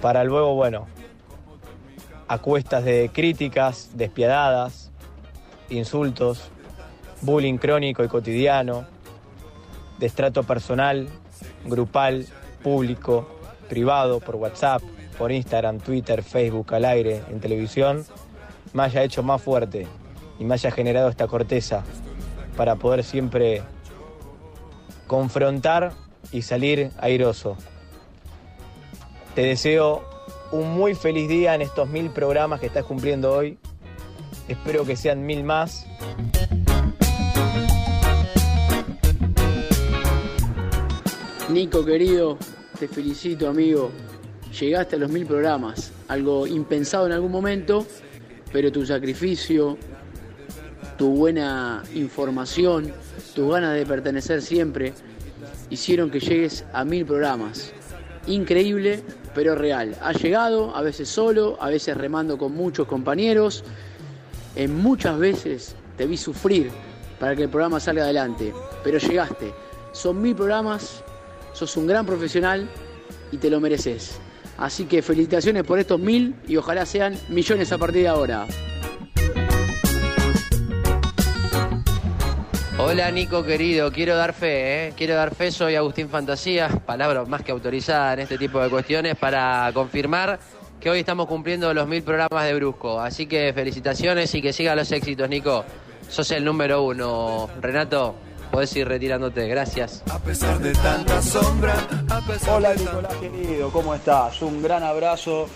para 0.00 0.24
luego, 0.24 0.54
bueno, 0.54 0.86
a 2.28 2.38
cuestas 2.38 2.84
de 2.84 3.10
críticas 3.12 3.90
despiadadas, 3.94 4.90
insultos, 5.70 6.50
bullying 7.22 7.58
crónico 7.58 8.04
y 8.04 8.08
cotidiano, 8.08 8.86
destrato 9.98 10.42
personal, 10.42 11.08
grupal, 11.64 12.26
público, 12.62 13.28
privado, 13.68 14.20
por 14.20 14.36
WhatsApp, 14.36 14.82
por 15.18 15.32
Instagram, 15.32 15.78
Twitter, 15.78 16.22
Facebook, 16.22 16.74
al 16.74 16.84
aire, 16.84 17.22
en 17.30 17.40
televisión, 17.40 18.04
me 18.72 18.84
haya 18.84 19.02
hecho 19.02 19.22
más 19.22 19.42
fuerte 19.42 19.86
y 20.38 20.44
me 20.44 20.54
haya 20.54 20.70
generado 20.70 21.08
esta 21.08 21.26
corteza 21.26 21.82
para 22.56 22.76
poder 22.76 23.04
siempre 23.04 23.62
confrontar 25.06 25.92
y 26.32 26.42
salir 26.42 26.90
airoso. 26.98 27.56
Te 29.34 29.42
deseo 29.42 30.04
un 30.50 30.72
muy 30.72 30.94
feliz 30.94 31.28
día 31.28 31.54
en 31.54 31.62
estos 31.62 31.88
mil 31.88 32.10
programas 32.10 32.60
que 32.60 32.66
estás 32.66 32.84
cumpliendo 32.84 33.32
hoy. 33.32 33.58
Espero 34.48 34.84
que 34.84 34.96
sean 34.96 35.26
mil 35.26 35.44
más. 35.44 35.86
Nico 41.50 41.82
querido, 41.82 42.36
te 42.78 42.86
felicito 42.88 43.48
amigo. 43.48 43.90
Llegaste 44.60 44.96
a 44.96 44.98
los 44.98 45.10
mil 45.10 45.24
programas, 45.24 45.92
algo 46.08 46.46
impensado 46.46 47.06
en 47.06 47.12
algún 47.12 47.32
momento, 47.32 47.86
pero 48.52 48.70
tu 48.70 48.84
sacrificio, 48.84 49.78
tu 50.98 51.08
buena 51.08 51.82
información, 51.94 52.92
tus 53.34 53.50
ganas 53.50 53.74
de 53.76 53.86
pertenecer 53.86 54.42
siempre, 54.42 54.92
hicieron 55.70 56.10
que 56.10 56.20
llegues 56.20 56.66
a 56.74 56.84
mil 56.84 57.06
programas. 57.06 57.72
Increíble, 58.26 59.02
pero 59.34 59.54
real. 59.54 59.96
Has 60.02 60.22
llegado, 60.22 60.76
a 60.76 60.82
veces 60.82 61.08
solo, 61.08 61.56
a 61.62 61.70
veces 61.70 61.96
remando 61.96 62.36
con 62.36 62.52
muchos 62.52 62.86
compañeros. 62.86 63.64
En 64.54 64.76
muchas 64.76 65.18
veces 65.18 65.76
te 65.96 66.06
vi 66.06 66.18
sufrir 66.18 66.70
para 67.18 67.34
que 67.34 67.44
el 67.44 67.48
programa 67.48 67.80
salga 67.80 68.04
adelante, 68.04 68.52
pero 68.84 68.98
llegaste. 68.98 69.54
Son 69.92 70.20
mil 70.20 70.36
programas, 70.36 71.02
sos 71.58 71.76
un 71.76 71.88
gran 71.88 72.06
profesional 72.06 72.68
y 73.32 73.38
te 73.38 73.50
lo 73.50 73.58
mereces. 73.58 74.20
Así 74.58 74.84
que 74.84 75.02
felicitaciones 75.02 75.64
por 75.64 75.80
estos 75.80 75.98
mil 75.98 76.36
y 76.46 76.56
ojalá 76.56 76.86
sean 76.86 77.18
millones 77.28 77.72
a 77.72 77.78
partir 77.78 78.02
de 78.02 78.08
ahora. 78.08 78.46
Hola 82.78 83.10
Nico 83.10 83.42
querido, 83.42 83.90
quiero 83.90 84.14
dar 84.14 84.34
fe, 84.34 84.86
¿eh? 84.86 84.92
quiero 84.96 85.16
dar 85.16 85.34
fe, 85.34 85.50
soy 85.50 85.74
Agustín 85.74 86.08
Fantasía, 86.08 86.68
palabra 86.86 87.24
más 87.24 87.42
que 87.42 87.50
autorizada 87.50 88.12
en 88.12 88.20
este 88.20 88.38
tipo 88.38 88.60
de 88.60 88.70
cuestiones 88.70 89.16
para 89.16 89.68
confirmar 89.74 90.38
que 90.78 90.88
hoy 90.88 91.00
estamos 91.00 91.26
cumpliendo 91.26 91.74
los 91.74 91.88
mil 91.88 92.04
programas 92.04 92.46
de 92.46 92.54
Brusco, 92.54 93.00
así 93.00 93.26
que 93.26 93.52
felicitaciones 93.52 94.32
y 94.32 94.40
que 94.40 94.52
sigan 94.52 94.76
los 94.76 94.92
éxitos 94.92 95.28
Nico, 95.28 95.64
sos 96.08 96.30
el 96.30 96.44
número 96.44 96.84
uno, 96.84 97.50
Renato, 97.60 98.14
podés 98.50 98.74
ir 98.76 98.88
retirándote, 98.88 99.46
gracias. 99.48 100.02
A 100.10 100.18
pesar 100.18 100.58
de 100.58 100.72
tanta 100.72 101.22
sombra, 101.22 101.74
a 102.08 102.26
pesar 102.26 102.56
Hola 102.56 102.74
de 102.74 102.80
Nicolás 102.80 103.14
querido, 103.14 103.70
¿cómo 103.70 103.94
estás? 103.94 104.42
Un 104.42 104.62
gran 104.62 104.82
abrazo, 104.82 105.48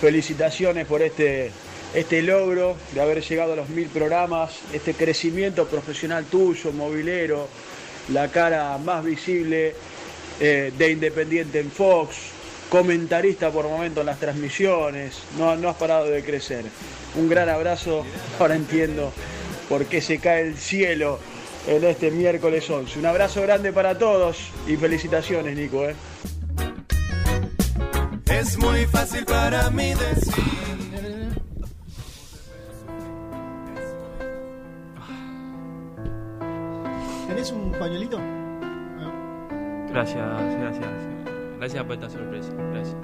felicitaciones 0.00 0.86
por 0.86 1.02
este, 1.02 1.50
este 1.94 2.22
logro 2.22 2.76
de 2.94 3.00
haber 3.00 3.22
llegado 3.22 3.52
a 3.52 3.56
los 3.56 3.68
mil 3.68 3.88
programas, 3.88 4.60
este 4.72 4.94
crecimiento 4.94 5.66
profesional 5.66 6.24
tuyo, 6.24 6.72
movilero, 6.72 7.48
la 8.12 8.28
cara 8.28 8.78
más 8.78 9.04
visible 9.04 9.74
eh, 10.40 10.72
de 10.76 10.90
Independiente 10.90 11.60
en 11.60 11.70
Fox, 11.70 12.16
comentarista 12.70 13.50
por 13.50 13.68
momento 13.68 14.00
en 14.00 14.06
las 14.06 14.18
transmisiones, 14.18 15.18
no, 15.38 15.56
no 15.56 15.68
has 15.68 15.76
parado 15.76 16.06
de 16.06 16.22
crecer. 16.24 16.64
Un 17.16 17.28
gran 17.28 17.48
abrazo, 17.48 18.04
ahora 18.38 18.54
entiendo 18.54 19.12
por 19.68 19.86
qué 19.86 20.00
se 20.00 20.18
cae 20.18 20.42
el 20.42 20.56
cielo 20.56 21.18
en 21.70 21.84
este 21.84 22.10
miércoles 22.10 22.68
11. 22.68 22.98
Un 22.98 23.06
abrazo 23.06 23.42
grande 23.42 23.72
para 23.72 23.96
todos 23.96 24.50
y 24.66 24.76
felicitaciones 24.76 25.56
Nico. 25.56 25.84
¿eh? 25.84 25.94
Es 28.26 28.58
muy 28.58 28.86
fácil 28.86 29.24
para 29.24 29.70
mí 29.70 29.94
decir. 29.94 30.34
¿Tenés 37.28 37.52
un 37.52 37.72
pañuelito? 37.72 38.18
Gracias, 39.90 40.26
gracias. 40.58 40.88
Gracias 41.58 41.84
por 41.84 41.94
esta 41.94 42.10
sorpresa. 42.10 42.52
Gracias. 42.72 42.96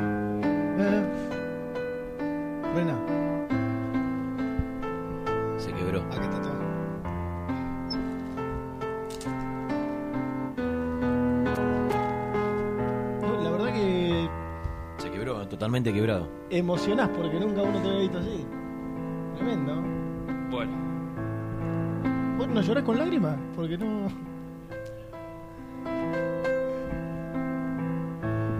Eh, 0.79 1.03
Rena, 2.75 2.97
Se 5.59 5.73
quebró. 5.73 6.01
acá 6.03 6.25
está 6.25 6.41
todo. 6.43 6.56
Totalmente 15.49 15.93
quebrado. 15.93 16.29
emocionás 16.51 17.09
porque 17.11 17.39
nunca 17.39 17.63
uno 17.63 17.81
te 17.81 17.89
había 17.89 18.01
visto 18.01 18.19
así. 18.19 18.45
Tremendo. 19.37 19.75
Bueno, 20.51 20.73
¿Vos 22.39 22.49
no 22.49 22.61
llorás 22.61 22.83
con 22.85 22.99
lágrimas? 22.99 23.37
Porque 23.55 23.79
no. 23.79 24.09
ya 24.09 24.15
está, 24.83 25.19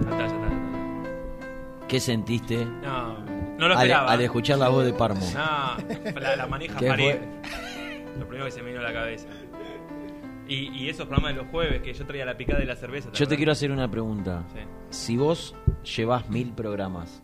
ya 0.09 0.11
está, 0.11 0.19
ya 0.19 0.27
está. 0.27 0.37
¿Qué 1.89 2.01
sentiste 2.01 2.65
No, 2.65 3.19
no 3.59 3.69
lo 3.69 3.75
al, 3.77 3.87
esperaba. 3.87 4.13
al 4.13 4.21
escuchar 4.21 4.59
la 4.59 4.69
voz 4.69 4.85
de 4.85 4.93
Parmo? 4.93 5.21
No, 5.35 6.21
la, 6.21 6.37
la 6.37 6.47
manija. 6.47 6.81
Lo 6.81 8.27
primero 8.27 8.47
que 8.47 8.51
se 8.51 8.63
me 8.63 8.69
vino 8.71 8.81
a 8.81 8.85
la 8.85 8.93
cabeza. 8.93 9.29
Y, 10.49 10.69
y 10.77 10.89
esos 10.89 11.07
programas 11.07 11.35
de 11.35 11.43
los 11.43 11.51
jueves 11.51 11.83
que 11.83 11.93
yo 11.93 12.07
traía 12.07 12.25
la 12.25 12.37
picada 12.37 12.63
y 12.63 12.67
la 12.67 12.77
cerveza. 12.77 13.11
Yo 13.13 13.27
te 13.27 13.37
quiero 13.37 13.53
hacer 13.53 13.71
una 13.73 13.91
pregunta. 13.91 14.45
Sí. 14.53 14.61
Si 14.91 15.17
vos 15.17 15.55
llevas 15.97 16.29
mil 16.31 16.53
programas, 16.53 17.23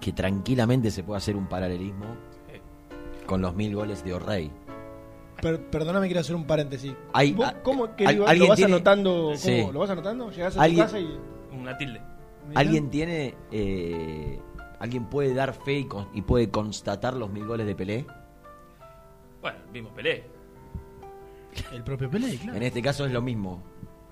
que 0.00 0.12
tranquilamente 0.12 0.90
se 0.90 1.02
puede 1.02 1.18
hacer 1.18 1.36
un 1.36 1.46
paralelismo 1.46 2.06
con 3.26 3.42
los 3.42 3.54
mil 3.54 3.74
goles 3.74 4.02
de 4.04 4.14
O'Reilly. 4.14 4.50
Per- 5.42 5.70
perdóname, 5.70 6.06
quiero 6.06 6.20
hacer 6.20 6.34
un 6.34 6.46
paréntesis. 6.46 6.94
Hay- 7.12 7.32
¿Vos 7.32 7.52
¿Cómo 7.62 7.94
que 7.96 8.04
lo, 8.12 8.26
alguien 8.26 8.48
vas 8.48 8.56
tiene- 8.56 8.74
anotando? 8.74 9.10
¿cómo? 9.26 9.36
Sí. 9.36 9.66
¿Lo 9.72 9.78
vas 9.80 9.90
anotando? 9.90 10.30
Llegás 10.30 10.54
a 10.54 10.56
tu 10.58 10.62
Alguien- 10.62 10.84
casa 10.84 10.98
y. 11.00 11.18
Una 11.52 11.76
tilde. 11.76 12.00
¿Alguien 12.54 12.90
tiene, 12.90 13.34
eh, 13.52 14.40
alguien 14.80 15.04
puede 15.04 15.34
dar 15.34 15.52
fe 15.52 15.80
y, 15.80 15.84
con- 15.84 16.08
y 16.14 16.22
puede 16.22 16.50
constatar 16.50 17.14
los 17.14 17.30
mil 17.30 17.46
goles 17.46 17.66
de 17.66 17.74
Pelé? 17.74 18.06
Bueno, 19.40 19.58
vimos 19.72 19.92
Pelé. 19.92 20.24
El 21.72 21.82
propio 21.84 22.10
Pelé, 22.10 22.36
claro. 22.36 22.56
En 22.56 22.62
este 22.62 22.82
caso 22.82 23.06
es 23.06 23.12
lo 23.12 23.22
mismo. 23.22 23.62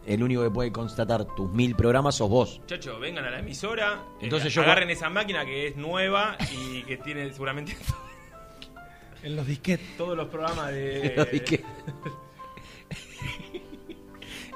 El 0.07 0.23
único 0.23 0.43
que 0.43 0.51
puede 0.51 0.73
constatar 0.73 1.25
tus 1.37 1.51
mil 1.53 1.75
programas 1.77 2.15
sos 2.15 2.31
vos. 2.31 2.59
Muchachos, 2.61 2.99
vengan 3.01 3.25
a 3.27 3.31
la 3.31 3.41
emisora. 3.41 4.03
Entonces 4.21 4.51
eh, 4.53 4.57
yo- 4.57 4.63
agarren 4.63 4.89
esa 4.91 5.11
máquina 5.11 5.45
que 5.45 5.67
es 5.69 5.77
nueva 5.77 6.37
y 6.53 6.83
que 6.85 6.97
tiene 6.97 7.31
seguramente 7.33 7.77
En 9.23 9.35
los 9.37 9.47
disquetes. 9.47 9.97
todos 9.97 10.17
los 10.17 10.29
programas 10.29 10.71
de. 10.71 11.13
Lo 11.17 11.25
dije. 11.27 11.65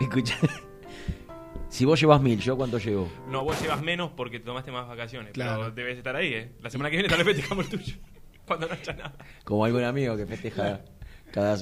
Escucha. 0.01 0.37
Si 1.69 1.85
vos 1.85 1.99
llevas 2.01 2.21
mil, 2.21 2.39
¿yo 2.41 2.57
cuánto 2.57 2.79
llevo? 2.79 3.09
No, 3.29 3.45
vos 3.45 3.61
llevas 3.63 3.83
menos 3.83 4.11
porque 4.17 4.41
tomaste 4.41 4.71
más 4.71 4.87
vacaciones. 4.89 5.33
Claro. 5.33 5.61
Pero 5.63 5.71
debes 5.73 5.99
estar 5.99 6.15
ahí, 6.17 6.35
¿eh? 6.35 6.53
La 6.61 6.71
semana 6.71 6.91
que 6.91 6.97
viene 6.97 7.09
tal 7.09 7.25
vez 7.25 7.35
festejamos 7.35 7.65
el 7.67 7.71
tuyo. 7.79 7.97
Cuando 8.47 8.67
no 8.69 8.75
haya 8.75 8.93
nada. 8.95 9.15
Como 9.45 9.65
algún 9.65 9.85
amigo 9.85 10.17
que 10.17 10.27
festeja 10.27 10.81
cada, 11.33 11.57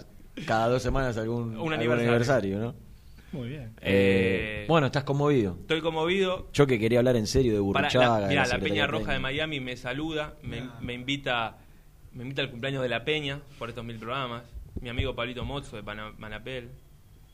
cada 0.47 0.69
dos 0.69 0.83
semanas 0.83 1.17
algún, 1.17 1.51
Un 1.51 1.55
algún 1.57 1.73
aniversario. 1.75 2.09
aniversario, 2.11 2.59
¿no? 2.59 2.75
Muy 3.33 3.49
bien. 3.49 3.73
Eh, 3.81 4.63
Eh, 4.63 4.65
bueno, 4.69 4.87
estás 4.87 5.05
conmovido. 5.05 5.57
Estoy 5.61 5.81
conmovido. 5.81 6.49
Yo 6.53 6.67
que 6.67 6.79
quería 6.79 6.99
hablar 6.99 7.17
en 7.17 7.27
serio 7.29 7.53
de 7.53 7.61
Burruchaga. 7.61 8.27
mirá, 8.29 8.45
la 8.47 8.59
Peña 8.59 8.87
Roja 8.87 9.13
de. 9.13 9.19
Miami 9.21 9.61
me 9.61 9.77
saluda, 9.77 10.35
me, 10.43 10.63
me 10.81 10.95
invita 10.95 11.57
me 12.13 12.25
invita 12.25 12.43
al 12.43 12.51
cumpleaños 12.51 12.83
de 12.83 12.89
la 12.89 13.05
Peña 13.05 13.41
por 13.59 13.69
estos 13.69 13.85
mil 13.85 13.97
programas. 13.99 14.43
Mi 14.81 14.89
amigo 14.89 15.15
Pablito 15.15 15.45
Mozzo 15.45 15.77
de 15.77 15.83
Pana- 15.85 16.13
Manapel. 16.19 16.69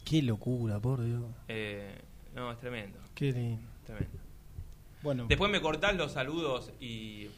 Qué 0.04 0.20
locura, 0.22 0.78
por 0.78 1.02
Dios. 1.02 1.22
Eh, 1.48 1.98
no, 2.34 2.52
es 2.52 2.58
tremendo. 2.58 2.98
Qué 3.14 3.32
lindo. 3.32 3.62
Tremendo. 3.86 4.18
Bueno, 5.02 5.24
Después 5.28 5.50
me 5.50 5.60
cortás 5.62 5.96
los 5.96 6.12
saludos 6.12 6.72
y 6.78 7.28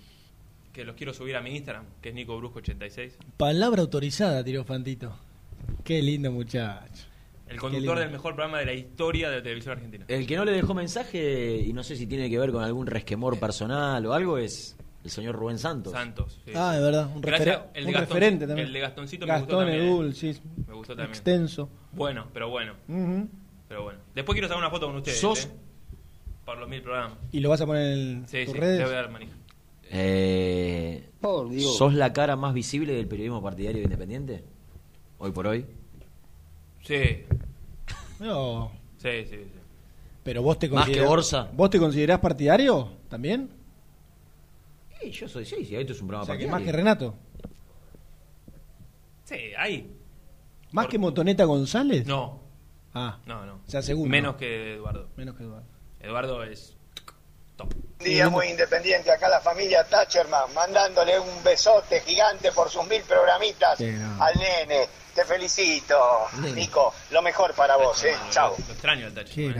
que 0.72 0.84
los 0.84 0.96
quiero 0.96 1.14
subir 1.14 1.36
a 1.36 1.40
mi 1.42 1.50
Instagram, 1.54 1.84
que 2.02 2.08
es 2.08 2.14
Nico 2.14 2.36
Brusco 2.38 2.58
86. 2.58 3.16
palabra 3.36 3.82
autorizada, 3.82 4.42
tiró 4.42 4.64
Fantito. 4.64 5.16
Qué 5.84 6.02
lindo 6.02 6.30
muchacho. 6.32 7.04
El 7.48 7.58
conductor 7.58 7.98
del 7.98 8.10
mejor 8.10 8.34
programa 8.34 8.58
de 8.58 8.66
la 8.66 8.74
historia 8.74 9.30
de 9.30 9.36
la 9.38 9.42
televisión 9.42 9.72
argentina. 9.72 10.04
El 10.08 10.26
que 10.26 10.36
no 10.36 10.44
le 10.44 10.52
dejó 10.52 10.74
mensaje, 10.74 11.62
y 11.66 11.72
no 11.72 11.82
sé 11.82 11.96
si 11.96 12.06
tiene 12.06 12.28
que 12.28 12.38
ver 12.38 12.52
con 12.52 12.62
algún 12.62 12.86
resquemor 12.86 13.38
personal 13.40 14.04
o 14.04 14.12
algo, 14.12 14.36
es 14.36 14.76
el 15.02 15.10
señor 15.10 15.34
Rubén 15.36 15.58
Santos. 15.58 15.92
Santos. 15.94 16.38
sí. 16.44 16.52
Ah, 16.54 16.74
de 16.74 16.82
verdad, 16.82 17.08
un, 17.14 17.22
Gracias, 17.22 17.56
referen- 17.60 17.62
el 17.74 17.86
un 17.86 17.92
Gastón- 17.92 18.00
referente 18.00 18.46
también. 18.46 18.66
El 18.66 18.72
de 18.74 18.80
Gastoncito 18.80 19.24
me 19.26 19.32
Gastón 19.32 19.46
gustó 19.46 19.58
también. 19.60 19.82
Edul, 19.86 20.08
eh. 20.10 20.12
sí. 20.12 20.36
Me 20.66 20.74
gustó 20.74 20.92
también. 20.94 21.08
Extenso. 21.10 21.70
Bueno, 21.92 22.26
pero 22.34 22.50
bueno. 22.50 22.74
Pero 23.68 23.82
bueno. 23.82 23.98
Después 24.14 24.34
quiero 24.34 24.48
sacar 24.48 24.60
una 24.62 24.70
foto 24.70 24.86
con 24.88 24.96
ustedes. 24.96 25.18
Sos- 25.18 25.46
¿eh? 25.46 25.50
Por 26.44 26.58
los 26.58 26.68
mil 26.68 26.82
programas. 26.82 27.12
¿Y 27.32 27.40
lo 27.40 27.48
vas 27.48 27.60
a 27.62 27.66
poner 27.66 27.92
en 27.96 28.28
Sí, 28.28 28.44
tus 28.44 28.52
sí, 28.54 28.60
redes? 28.60 28.82
voy 28.84 28.92
a 28.92 28.96
dar 28.96 29.10
manija. 29.10 29.32
Eh, 29.90 31.08
Por 31.20 31.48
Dios. 31.50 31.76
¿Sos 31.78 31.94
la 31.94 32.12
cara 32.12 32.36
más 32.36 32.52
visible 32.54 32.92
del 32.92 33.06
periodismo 33.08 33.42
partidario 33.42 33.82
independiente? 33.82 34.44
Hoy 35.18 35.30
por 35.32 35.46
hoy. 35.46 35.66
Sí, 36.84 37.24
No. 38.20 38.70
sí, 38.98 39.24
sí. 39.24 39.36
sí. 39.36 39.50
Pero 40.22 40.42
vos 40.42 40.58
te 40.58 40.68
Más 40.68 40.84
que 40.86 40.92
considerás- 40.92 41.08
Borsa. 41.08 41.48
¿Vos 41.52 41.70
te 41.70 41.78
considerás 41.78 42.18
partidario 42.20 42.92
también? 43.08 43.50
Sí, 45.00 45.10
yo 45.10 45.28
soy, 45.28 45.44
sí, 45.44 45.64
sí, 45.64 45.76
esto 45.76 45.92
es 45.92 46.00
un 46.00 46.06
O 46.06 46.08
programa 46.08 46.26
sea, 46.26 46.36
que 46.36 46.46
partidario. 46.46 46.50
más 46.50 46.62
que 46.64 46.72
Renato. 46.76 47.14
Sí, 49.24 49.52
ahí. 49.56 49.94
¿Más 50.72 50.86
que 50.86 50.98
Motoneta 50.98 51.44
González? 51.44 52.06
No, 52.06 52.40
Ah, 52.94 53.18
no, 53.26 53.44
no. 53.46 53.54
o 53.66 53.70
sea, 53.70 53.80
segundo. 53.82 54.10
Menos 54.10 54.36
que 54.36 54.74
Eduardo. 54.74 55.08
Menos 55.16 55.36
que 55.36 55.42
Eduardo. 55.44 55.66
Eduardo 56.00 56.42
es 56.44 56.76
top. 57.56 57.72
Día 58.00 58.28
muy 58.28 58.46
independiente, 58.48 59.10
acá 59.10 59.28
la 59.28 59.40
familia 59.40 59.84
Thatcherman, 59.84 60.52
mandándole 60.54 61.18
un 61.18 61.42
besote 61.44 62.00
gigante 62.00 62.52
por 62.52 62.68
sus 62.70 62.86
mil 62.86 63.02
programitas 63.02 63.78
Qué 63.78 63.92
grande. 63.92 64.22
al 64.24 64.38
nene. 64.38 64.86
Te 65.18 65.24
felicito. 65.24 65.96
Nico. 66.54 66.94
Lo 67.10 67.20
mejor 67.22 67.52
para 67.52 67.76
vos, 67.76 68.04
eh. 68.04 68.14
Chao. 68.30 68.54
Lo 68.56 68.72
extraño 68.72 69.06
al 69.06 69.12
Tacho. 69.14 69.34
Qué 69.34 69.48
eh. 69.48 69.54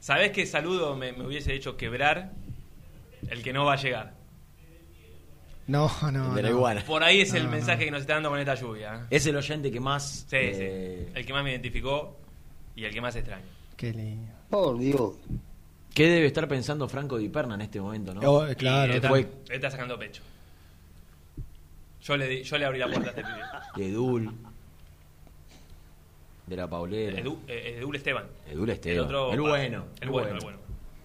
¿Sabés 0.00 0.32
qué 0.32 0.44
saludo 0.46 0.96
me, 0.96 1.12
me 1.12 1.24
hubiese 1.26 1.54
hecho 1.54 1.76
quebrar? 1.76 2.32
El 3.28 3.40
que 3.40 3.52
no 3.52 3.64
va 3.66 3.74
a 3.74 3.76
llegar. 3.76 4.14
No, 5.68 5.88
no, 6.10 6.34
la 6.34 6.42
no. 6.42 6.48
iguana. 6.48 6.82
Por 6.84 7.04
ahí 7.04 7.20
es 7.20 7.32
el 7.34 7.44
No, 7.44 7.50
mensaje 7.52 7.78
no. 7.78 7.84
que 7.84 7.90
nos 7.92 8.00
está 8.00 8.14
dando 8.14 8.30
con 8.30 8.40
esta 8.40 8.56
lluvia. 8.56 8.94
¿eh? 8.96 9.06
Es 9.10 9.26
el 9.26 9.36
oyente 9.36 9.70
que 9.70 9.78
más. 9.78 10.26
Sí, 10.28 10.36
eh, 10.36 11.04
sí. 11.06 11.12
El 11.14 11.24
que 11.24 11.32
más 11.32 11.44
me 11.44 11.52
identificó 11.52 12.16
y 12.74 12.84
el 12.84 12.92
que 12.92 13.00
más 13.00 13.14
extraño. 13.14 13.44
Qué 13.76 13.92
lindo. 13.92 14.32
Por 14.48 14.76
Dios. 14.76 15.12
¿Qué 15.94 16.08
debe 16.08 16.26
estar 16.26 16.48
pensando 16.48 16.88
Franco 16.88 17.16
Di 17.16 17.28
Perna 17.28 17.54
en 17.54 17.60
este 17.60 17.80
momento, 17.80 18.12
no? 18.12 18.20
Oh, 18.28 18.44
eh, 18.44 18.56
claro. 18.56 18.92
Y 18.92 18.96
está, 18.96 19.08
Fue 19.08 19.28
está 19.50 19.70
sacando 19.70 19.96
pecho. 19.96 20.22
Yo 22.02 22.16
le, 22.16 22.26
di- 22.26 22.42
yo 22.42 22.58
le 22.58 22.64
abrí 22.64 22.78
la 22.80 22.86
puerta 22.88 23.10
a 23.10 23.10
este 23.10 23.22
pibe. 23.22 23.44
de 23.76 23.88
Edul. 23.92 24.36
De 26.50 26.56
la 26.56 26.68
Paulera. 26.68 27.20
Edu, 27.20 27.38
eh, 27.46 27.76
Edul 27.78 27.94
Esteban. 27.94 28.24
Edul 28.50 28.68
Esteban. 28.70 28.98
El 28.98 29.04
otro. 29.04 29.32
El 29.32 29.40
bueno, 29.40 29.84
El 30.00 30.02
el 30.02 30.10
bueno, 30.10 30.28
bueno. 30.28 30.34
el 30.38 30.40
bueno. 30.42 30.58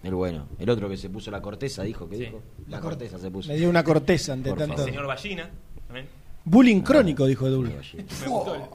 El 0.04 0.16
bueno. 0.16 0.48
El 0.58 0.70
otro 0.72 0.90
que 0.90 0.98
se 0.98 1.08
puso 1.10 1.30
la 1.30 1.40
corteza, 1.40 1.84
dijo. 1.84 2.10
¿Qué 2.10 2.16
Sí. 2.18 2.26
dijo? 2.26 2.42
La 2.68 2.80
corteza 2.82 3.20
se 3.20 3.30
puso. 3.30 3.50
Me 3.50 3.56
dio 3.58 3.70
una 3.70 3.84
corteza 3.84 4.34
ante 4.34 4.50
Por 4.50 4.62
El 4.64 4.76
señor 4.76 5.06
Ballina. 5.06 5.52
también. 5.86 6.08
Bullying 6.46 6.82
crónico, 6.82 7.28
dijo 7.28 7.46
Edul. 7.48 7.68
Me 7.68 7.76
gustó. 8.28 8.70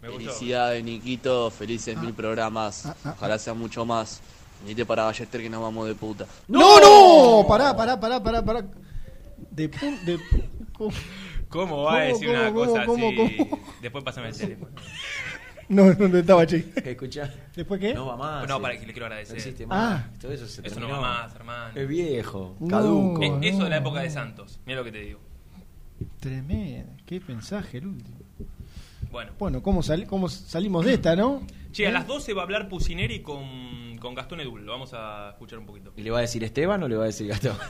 Me 0.00 0.08
gustó. 0.08 0.22
Felicidades, 0.24 0.82
Niquito. 0.82 1.50
Felices 1.50 1.98
mil 1.98 2.14
programas. 2.14 2.86
ah, 2.86 2.96
ah. 3.04 3.14
Ojalá 3.18 3.38
sean 3.38 3.58
mucho 3.58 3.84
más. 3.84 4.22
Venite 4.62 4.86
para 4.86 5.04
Ballester 5.04 5.42
que 5.42 5.50
nos 5.50 5.60
vamos 5.60 5.86
de 5.86 5.94
puta. 5.94 6.26
¡No, 6.48 6.80
no! 6.80 7.46
Pará, 7.46 7.76
pará, 7.76 8.00
pará, 8.00 8.22
pará, 8.22 8.42
pará. 8.42 8.64
De 9.50 9.68
pun... 9.68 10.02
De... 10.06 10.18
¿Cómo? 10.72 10.90
¿Cómo 11.50 11.82
va 11.84 11.90
a 11.90 11.94
¿Cómo, 11.94 12.06
decir 12.14 12.26
cómo, 12.28 12.40
una 12.40 12.52
cómo, 12.52 12.66
cosa 12.66 12.86
cómo, 12.86 13.06
así? 13.08 13.36
cómo? 13.36 13.60
Después 13.82 14.02
pásame 14.04 14.28
el 14.30 14.36
teléfono. 14.36 14.70
No, 15.68 15.92
no, 15.94 16.08
no 16.08 16.18
estaba 16.18 16.46
chico. 16.46 16.68
¿Qué 16.82 16.92
escuchá? 16.92 17.32
¿Después 17.54 17.80
qué? 17.80 17.92
No 17.94 18.06
va 18.06 18.16
más. 18.16 18.48
No, 18.48 18.58
eh. 18.58 18.60
para 18.60 18.78
que 18.78 18.86
le 18.86 18.92
quiero 18.92 19.06
agradecer. 19.06 19.34
No 19.34 19.38
existe 19.38 19.66
Ah. 19.68 20.08
Todo 20.20 20.32
eso 20.32 20.46
se 20.46 20.60
Eso 20.66 20.76
no 20.80 20.86
terminó. 20.86 21.00
va 21.00 21.22
más, 21.24 21.34
hermano. 21.34 21.72
Es 21.74 21.88
viejo. 21.88 22.56
No. 22.60 22.68
Caduco. 22.68 23.22
Eh, 23.22 23.38
eso 23.48 23.64
de 23.64 23.70
la 23.70 23.76
época 23.78 24.00
de. 24.00 24.10
Santos. 24.10 24.60
Mira 24.64 24.78
lo 24.78 24.84
que 24.84 24.92
te 24.92 25.00
digo. 25.00 25.20
Tremendo. 26.20 26.92
Qué 27.04 27.20
mensaje 27.26 27.78
el 27.78 27.86
último. 27.88 28.16
Bueno. 29.10 29.32
Bueno, 29.38 29.62
¿cómo, 29.62 29.82
sali- 29.82 30.06
cómo 30.06 30.28
salimos 30.28 30.84
de 30.84 30.94
esta, 30.94 31.16
no? 31.16 31.42
Che, 31.72 31.86
a 31.86 31.90
las 31.90 32.06
12 32.06 32.32
va 32.34 32.42
a 32.42 32.44
hablar 32.44 32.68
Pusineri 32.68 33.20
con, 33.22 33.96
con 33.98 34.14
Gastón 34.14 34.40
Edul. 34.40 34.64
Lo 34.64 34.72
vamos 34.72 34.92
a 34.94 35.30
escuchar 35.30 35.58
un 35.58 35.66
poquito. 35.66 35.92
¿Y 35.96 36.02
le 36.02 36.10
va 36.10 36.18
a 36.18 36.22
decir 36.22 36.42
Esteban 36.44 36.82
o 36.82 36.88
le 36.88 36.96
va 36.96 37.04
a 37.04 37.06
decir 37.06 37.26
Gastón? 37.28 37.56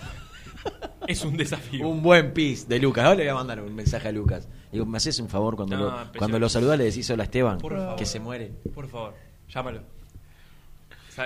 Es 1.07 1.25
un 1.25 1.37
desafío. 1.37 1.87
un 1.89 2.03
buen 2.03 2.33
pis 2.33 2.69
de 2.69 2.79
Lucas. 2.81 3.05
Ahora 3.05 3.17
le 3.17 3.23
voy 3.25 3.31
a 3.31 3.35
mandar 3.35 3.61
un 3.61 3.75
mensaje 3.75 4.09
a 4.09 4.13
Lucas. 4.13 4.49
Digo, 4.73 4.85
¿me 4.87 4.97
haces 4.97 5.19
un 5.21 5.29
favor 5.29 5.55
cuando, 5.57 5.77
No, 5.77 5.85
lo, 6.05 6.13
cuando 6.19 6.39
lo 6.41 6.49
saludás 6.49 6.77
le 6.79 6.85
decís 6.85 7.09
hola 7.11 7.23
Esteban? 7.25 7.59
Por 7.59 7.77
favor. 7.77 7.97
Que 7.97 8.05
se 8.07 8.19
muere. 8.19 8.53
Por 8.75 8.89
favor, 8.89 9.15
llámalo. 9.49 9.83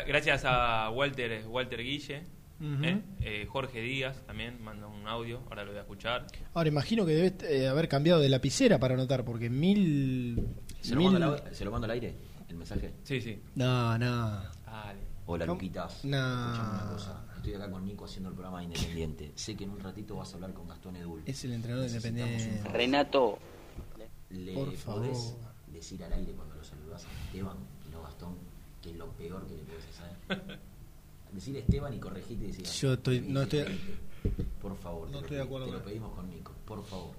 Gracias 0.06 0.42
a 0.44 0.90
Walter, 0.90 1.44
Walter 1.48 1.82
Guille. 1.82 2.22
¿eh? 2.62 3.00
Eh, 3.22 3.46
Jorge 3.48 3.80
Díaz 3.80 4.22
también 4.26 4.62
manda 4.62 4.86
un 4.86 5.06
audio. 5.08 5.40
Ahora 5.48 5.64
lo 5.64 5.70
voy 5.70 5.78
a 5.78 5.82
escuchar. 5.82 6.26
Ahora 6.54 6.68
imagino 6.68 7.04
que 7.06 7.12
debes 7.14 7.42
eh, 7.50 7.66
haber 7.66 7.88
cambiado 7.88 8.20
de 8.20 8.28
lapicera 8.28 8.78
para 8.78 8.94
anotar, 8.94 9.24
porque 9.24 9.48
mil. 9.50 10.46
¿Se 10.80 10.94
lo, 10.94 11.00
mando 11.00 11.16
al, 11.26 11.36
au- 11.42 11.52
¿Se 11.52 11.64
lo 11.64 11.70
mando 11.70 11.86
al 11.86 11.90
aire? 11.92 12.14
¿El 12.48 12.56
mensaje? 12.56 12.92
Sí, 13.02 13.20
sí. 13.20 13.40
No, 13.54 13.96
no. 13.98 14.42
Dale. 14.66 15.00
Hola, 15.26 15.44
una 16.04 16.88
cosa. 16.92 17.24
Estoy 17.50 17.62
acá 17.64 17.72
con 17.72 17.84
Nico 17.84 18.04
haciendo 18.04 18.28
el 18.28 18.34
programa 18.36 18.58
de 18.60 18.64
Independiente. 18.66 19.32
Sé 19.34 19.56
que 19.56 19.64
en 19.64 19.70
un 19.70 19.80
ratito 19.80 20.14
vas 20.14 20.30
a 20.30 20.34
hablar 20.36 20.52
con 20.54 20.68
Gastón 20.68 20.94
Edul. 20.94 21.20
Es 21.26 21.44
el 21.44 21.52
entrenador 21.52 21.84
de 21.88 21.96
Independiente. 21.96 22.60
un- 22.68 22.72
Renato, 22.72 23.38
¿Le 24.30 24.54
Por 24.54 24.72
favor. 24.76 25.02
podés 25.02 25.34
decir 25.66 26.04
al 26.04 26.12
aire 26.12 26.32
cuando 26.32 26.54
lo 26.54 26.62
saludas 26.62 27.04
a 27.04 27.24
Esteban 27.26 27.56
y 27.88 27.90
no 27.92 28.02
Gastón 28.02 28.36
que 28.80 28.90
es 28.92 28.96
lo 28.96 29.08
peor 29.14 29.44
que 29.48 29.56
le 29.56 29.62
puedes 29.64 29.84
hacer? 29.88 30.58
Decir 31.32 31.56
Esteban 31.56 31.92
y 31.94 31.98
corregite 31.98 32.44
y 32.44 32.46
decir 32.52 32.64
Yo 32.66 32.92
estoy- 32.92 33.20
no 33.22 33.42
estoy- 33.42 33.64
Por 34.62 34.76
favor, 34.76 35.08
No 35.10 35.18
te, 35.18 35.24
estoy 35.24 35.36
lo, 35.38 35.42
de 35.42 35.48
acuerdo 35.48 35.66
te 35.66 35.72
lo 35.72 35.82
pedimos 35.84 36.14
con 36.14 36.30
Nico, 36.30 36.52
por 36.64 36.84
favor. 36.84 37.10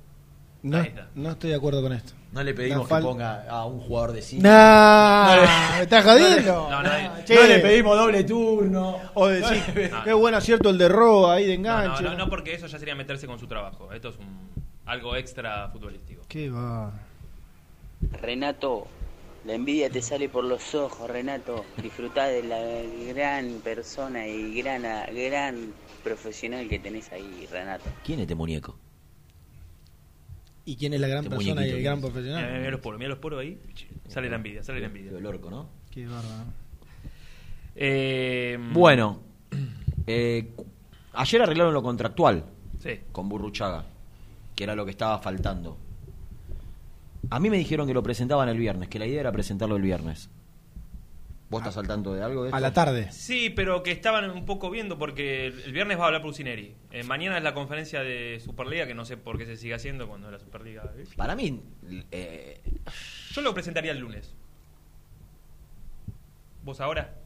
No, 0.64 0.78
Ahí 0.78 0.88
está. 0.90 1.08
no 1.16 1.32
estoy 1.32 1.50
de 1.50 1.56
acuerdo 1.56 1.82
con 1.82 1.92
esto. 1.94 2.14
No 2.32 2.44
le 2.44 2.54
pedimos 2.54 2.90
La 2.90 2.98
que 2.98 3.04
ponga 3.04 3.50
a 3.50 3.66
un 3.66 3.80
jugador 3.82 4.14
de 4.14 4.22
cine. 4.22 4.44
Nah, 4.44 5.36
¿me 5.78 5.82
estás 5.84 6.06
jodiendo? 6.06 6.70
No, 6.70 6.84
no, 6.84 6.90
no 6.90 7.44
le 7.48 7.60
pedimos 7.60 7.98
doble 7.98 8.24
turno. 8.24 8.98
O 9.16 9.28
decir, 9.28 9.90
No. 9.92 10.04
qué 10.04 10.14
buen 10.14 10.34
acierto 10.36 10.70
el 10.70 10.78
de 10.78 10.88
Roa 10.88 11.34
ahí 11.36 11.46
de 11.48 11.58
No, 11.58 11.70
no, 11.76 11.84
enganche. 11.84 12.04
no, 12.04 12.16
no, 12.16 12.30
porque 12.30 12.54
eso 12.54 12.68
ya 12.68 12.78
sería 12.80 12.96
meterse 12.96 13.28
con 13.28 13.38
su 13.40 13.48
trabajo. 13.48 13.92
Esto 13.92 14.10
es 14.10 14.16
un, 14.18 14.26
algo 14.86 15.16
extra 15.16 15.68
futbolístico. 15.70 16.22
Qué 16.30 16.50
va. 16.50 16.94
Renato, 18.22 18.88
la 19.46 19.54
envidia 19.54 19.90
te 19.90 20.02
sale 20.02 20.30
por 20.30 20.44
los 20.44 20.74
ojos, 20.76 21.10
Renato. 21.10 21.66
Disfrutá 21.82 22.26
de 22.28 22.44
la 22.44 22.60
gran 23.14 23.56
persona 23.64 24.28
y 24.28 24.62
gran, 24.62 24.84
gran 24.84 25.74
profesional 26.04 26.68
que 26.70 26.80
tenés 26.80 27.12
ahí, 27.12 27.48
Renato. 27.52 27.86
¿Quién 28.06 28.20
es 28.20 28.24
este 28.24 28.36
muñeco? 28.36 28.78
¿Y 30.66 30.76
quién 30.76 30.94
es 30.94 31.00
la 31.02 31.08
gran 31.08 31.24
Este 31.24 31.36
persona 31.36 31.66
y 31.66 31.70
el 31.72 31.82
gran 31.84 31.96
es. 31.98 32.02
profesional? 32.06 32.46
Mira, 32.46 32.58
mira 32.60 32.72
los 32.72 32.80
poros, 32.82 33.00
mira 33.00 33.10
los 33.10 33.20
poros 33.20 33.40
ahí. 33.42 33.60
Sale 34.08 34.30
la 34.30 34.36
envidia, 34.36 34.64
sale 34.64 34.80
la 34.80 34.88
envidia. 34.88 35.12
El 35.18 35.26
orco, 35.26 35.50
¿no? 35.50 35.70
Qué 35.90 36.06
bárbaro. 36.06 36.46
Eh, 37.76 38.58
Bueno, 38.74 39.20
eh, 40.08 40.54
ayer 41.14 41.42
arreglaron 41.42 41.74
lo 41.74 41.82
contractual 41.82 42.46
Sí. 42.80 43.00
con 43.12 43.30
Burruchaga, 43.30 43.86
que 44.56 44.64
era 44.64 44.76
lo 44.76 44.86
que 44.86 44.92
estaba 44.92 45.20
faltando. 45.20 45.78
A 47.30 47.40
mí 47.40 47.50
me 47.50 47.58
dijeron 47.58 47.88
que 47.88 47.94
lo 47.94 48.04
presentaban 48.04 48.50
el 48.50 48.58
viernes, 48.58 48.90
que 48.90 49.00
la 49.00 49.06
idea 49.06 49.22
era 49.22 49.32
presentarlo 49.32 49.76
el 49.76 49.82
viernes. 49.82 50.30
¿Vos 51.52 51.60
estás 51.64 51.76
al 51.76 51.86
tanto 51.86 52.14
de 52.14 52.24
algo 52.24 52.44
de 52.44 52.48
esto? 52.48 52.56
A 52.56 52.62
la 52.62 52.72
tarde. 52.72 53.12
Sí, 53.12 53.50
pero 53.50 53.84
que 53.84 53.92
estaban 53.92 54.32
un 54.32 54.46
poco 54.46 54.70
viendo 54.70 54.98
porque 54.98 55.48
el 55.48 55.74
viernes 55.74 56.00
va 56.00 56.04
a 56.04 56.08
hablar 56.08 56.22
Prusineri. 56.22 56.78
Eh, 56.92 57.04
mañana 57.04 57.38
es 57.38 57.44
la 57.44 57.54
conferencia 57.54 58.02
de 58.04 58.40
Superliga, 58.40 58.88
que 58.88 58.94
no 58.94 59.04
sé 59.04 59.18
por 59.18 59.38
qué 59.38 59.46
se 59.46 59.58
sigue 59.58 59.74
haciendo 59.74 60.08
cuando 60.08 60.28
es 60.28 60.32
la 60.32 60.40
Superliga. 60.40 60.90
Para 61.18 61.36
mí, 61.36 61.62
eh, 62.10 62.62
Yo 63.32 63.42
lo 63.42 63.54
presentaría 63.54 63.92
el 63.92 64.00
lunes. 64.00 64.34
¿Vos 66.64 66.80
ahora? 66.80 67.18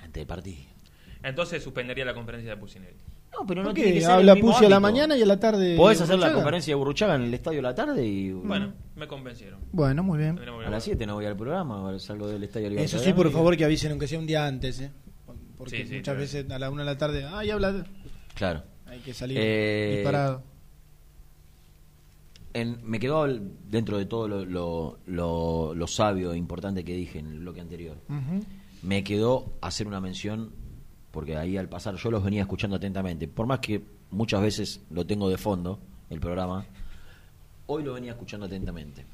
antes 0.00 0.20
del 0.20 0.28
partido. 0.28 0.70
Entonces 1.24 1.60
suspendería 1.60 2.04
la 2.04 2.14
conferencia 2.14 2.50
de 2.50 2.56
Pusineri. 2.56 2.96
No, 3.32 3.46
pero 3.46 3.62
¿Por 3.62 3.68
no 3.70 3.74
tiene 3.74 3.92
que 3.94 4.00
ser 4.00 4.10
Habla 4.10 4.32
el 4.32 4.36
mismo 4.38 4.52
Pusi 4.52 4.64
a 4.64 4.68
la 4.68 4.76
ámbito. 4.76 4.92
mañana 4.92 5.16
y 5.16 5.22
a 5.22 5.26
la 5.26 5.38
tarde. 5.38 5.76
Podés 5.76 6.00
hacer 6.00 6.10
la 6.16 6.26
Burruchaga? 6.26 6.34
conferencia 6.34 6.70
de 6.72 6.74
Burruchaga 6.74 7.14
en 7.14 7.22
el 7.22 7.34
estadio 7.34 7.58
a 7.60 7.62
la 7.62 7.74
tarde 7.74 8.04
y. 8.06 8.32
Bueno, 8.32 8.72
me 8.96 9.06
convencieron. 9.06 9.60
Bueno, 9.72 10.02
muy 10.02 10.18
bien. 10.18 10.34
Tendremos 10.34 10.60
que 10.62 10.66
A 10.66 10.70
las 10.70 10.82
7 10.84 11.06
no 11.06 11.14
voy 11.14 11.26
al 11.26 11.36
programa, 11.36 11.98
salgo 12.00 12.26
del 12.28 12.42
estadio 12.42 12.66
Eso 12.66 12.74
Libertadores 12.74 13.04
sí, 13.06 13.12
por 13.14 13.30
favor, 13.30 13.56
que 13.56 13.64
avisen 13.64 13.90
aunque 13.92 14.08
sea 14.08 14.18
un 14.18 14.26
día 14.26 14.46
antes, 14.46 14.80
¿eh? 14.80 14.90
Porque 15.56 15.76
Sí, 15.78 15.86
sí, 15.88 15.96
muchas 15.96 16.14
sí. 16.16 16.20
veces 16.20 16.50
a 16.50 16.58
la 16.58 16.70
una 16.70 16.82
de 16.82 16.86
la 16.90 16.98
tarde, 16.98 17.24
ay, 17.30 17.50
habla. 17.50 17.84
Claro. 18.34 18.62
Hay 18.86 18.98
que 19.00 19.14
salir 19.14 19.38
Eh, 19.40 19.92
disparado. 19.98 20.42
En- 22.52 22.78
me 22.82 22.98
quedó 22.98 23.26
dentro 23.68 23.96
de 23.96 24.06
todo 24.06 24.26
lo, 24.26 24.44
lo, 24.44 24.98
lo- 25.06 25.72
lo 25.74 25.86
sabio 25.86 26.32
e 26.32 26.36
importante 26.36 26.84
que 26.84 26.94
dije 26.96 27.20
en 27.20 27.26
el 27.26 27.38
bloque 27.40 27.60
anterior. 27.60 27.96
Ujú. 28.08 28.44
Me 28.82 29.04
quedó 29.04 29.52
hacer 29.60 29.86
una 29.86 30.00
mención, 30.00 30.50
porque 31.10 31.36
ahí 31.36 31.56
al 31.56 31.68
pasar 31.68 31.96
yo 31.96 32.10
los 32.10 32.22
venía 32.24 32.42
escuchando 32.42 32.76
atentamente, 32.76 33.26
por 33.28 33.46
más 33.46 33.60
que 33.60 33.82
muchas 34.10 34.40
veces 34.42 34.80
lo 34.90 35.06
tengo 35.06 35.28
de 35.28 35.38
fondo, 35.38 35.78
el 36.08 36.20
programa, 36.20 36.64
hoy 37.66 37.82
lo 37.82 37.94
venía 37.94 38.12
escuchando 38.12 38.46
atentamente. 38.46 39.04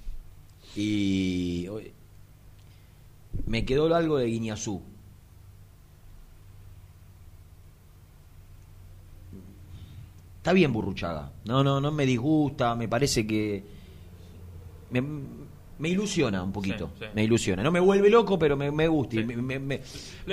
Y 0.75 1.67
hoy- 1.69 1.93
me 3.47 3.65
quedó 3.65 3.95
algo 3.95 4.19
de 4.19 4.27
Guiñazú. 4.27 4.83
Está 10.39 10.53
bien 10.53 10.73
Burruchaga. 10.73 11.33
No, 11.45 11.65
no, 11.65 11.81
no 11.81 11.91
me 11.91 12.07
disgusta, 12.07 12.75
me 12.77 12.89
parece 12.89 13.27
que 13.27 13.65
me, 14.91 15.01
me 15.79 15.89
ilusiona 15.91 16.43
un 16.43 16.53
poquito. 16.53 16.91
Sí, 16.99 17.05
sí. 17.05 17.11
Me 17.15 17.25
ilusiona. 17.25 17.63
No 17.63 17.71
me 17.71 17.81
vuelve 17.81 18.09
loco, 18.11 18.39
pero 18.39 18.57
me, 18.57 18.71
me 18.71 18.89
gusta. 18.89 19.17
y 19.17 19.25
me, 19.25 19.59
me- 19.59 19.81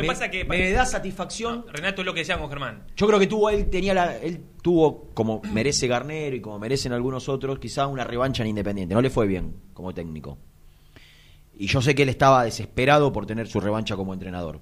pasa 0.08 0.30
que- 0.30 0.46
me 0.46 0.72
da 0.72 0.86
satisfacción. 0.86 1.66
Renato 1.72 2.02
es 2.02 2.06
lo 2.06 2.14
que 2.14 2.22
decía 2.22 2.38
con 2.40 2.50
Germán. 2.50 2.84
Yo 2.96 3.08
creo 3.08 3.20
que 3.20 3.28
tuvo 3.28 3.50
él 3.50 3.70
tenía 3.70 3.94
la, 3.94 4.18
él 4.18 4.42
tuvo 4.62 5.10
como 5.14 5.42
merece 5.52 5.88
Garnero 5.88 6.36
y 6.36 6.42
como 6.42 6.60
merecen 6.60 6.94
algunos 6.94 7.28
otros, 7.30 7.60
quizá 7.60 7.88
una 7.88 8.04
revancha 8.04 8.44
en 8.44 8.50
Independiente. 8.50 8.94
No 8.96 9.02
le 9.02 9.10
fue 9.10 9.28
bien 9.28 9.56
como 9.74 9.94
técnico. 9.94 10.38
Y 11.56 11.68
yo 11.68 11.82
sé 11.82 11.94
que 11.94 12.04
él 12.04 12.10
estaba 12.10 12.44
desesperado 12.46 13.12
por 13.14 13.26
tener 13.26 13.48
su 13.48 13.60
revancha 13.60 13.96
como 13.96 14.14
entrenador. 14.14 14.62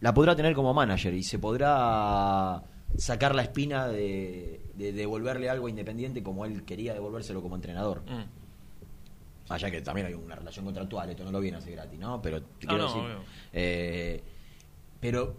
La 0.00 0.14
podrá 0.14 0.34
tener 0.36 0.54
como 0.54 0.72
manager 0.74 1.12
y 1.14 1.22
se 1.22 1.38
podrá 1.38 2.62
sacar 2.96 3.34
la 3.34 3.42
espina 3.42 3.88
de, 3.88 4.60
de 4.74 4.92
devolverle 4.92 5.50
algo 5.50 5.66
a 5.66 5.70
Independiente 5.70 6.22
como 6.22 6.44
él 6.46 6.64
quería 6.64 6.94
devolvérselo 6.94 7.42
como 7.42 7.56
entrenador. 7.56 8.02
Mm. 8.06 8.45
Allá 9.48 9.70
que 9.70 9.80
también 9.80 10.08
hay 10.08 10.14
una 10.14 10.34
relación 10.34 10.64
contractual, 10.64 11.08
esto 11.10 11.24
no 11.24 11.30
lo 11.30 11.40
viene 11.40 11.56
a 11.56 11.60
hacer 11.60 11.72
gratis, 11.72 11.98
¿no? 11.98 12.20
Pero 12.20 12.42
te 12.42 12.66
Ah, 12.66 12.68
quiero 12.68 12.78
no, 12.78 12.86
decir, 12.86 13.02
eh, 13.52 14.22
pero 15.00 15.36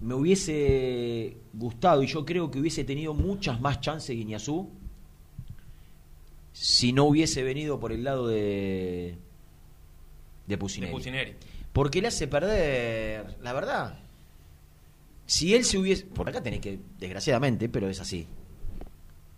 me 0.00 0.14
hubiese 0.14 1.36
gustado 1.54 2.02
y 2.02 2.06
yo 2.06 2.24
creo 2.24 2.50
que 2.50 2.58
hubiese 2.58 2.84
tenido 2.84 3.14
muchas 3.14 3.60
más 3.60 3.80
chances 3.80 4.14
Guiñazú 4.16 4.68
si 6.52 6.92
no 6.92 7.04
hubiese 7.04 7.42
venido 7.42 7.80
por 7.80 7.92
el 7.92 8.04
lado 8.04 8.26
de 8.28 9.16
de 10.46 10.58
Pusineri. 10.58 10.92
Porque 11.72 12.02
le 12.02 12.08
hace 12.08 12.28
perder, 12.28 13.38
la 13.40 13.52
verdad. 13.54 13.98
Si 15.24 15.54
él 15.54 15.64
se 15.64 15.78
hubiese, 15.78 16.04
por 16.04 16.28
acá 16.28 16.42
tenés 16.42 16.60
que 16.60 16.78
desgraciadamente, 16.98 17.70
pero 17.70 17.88
es 17.88 17.98
así. 18.00 18.26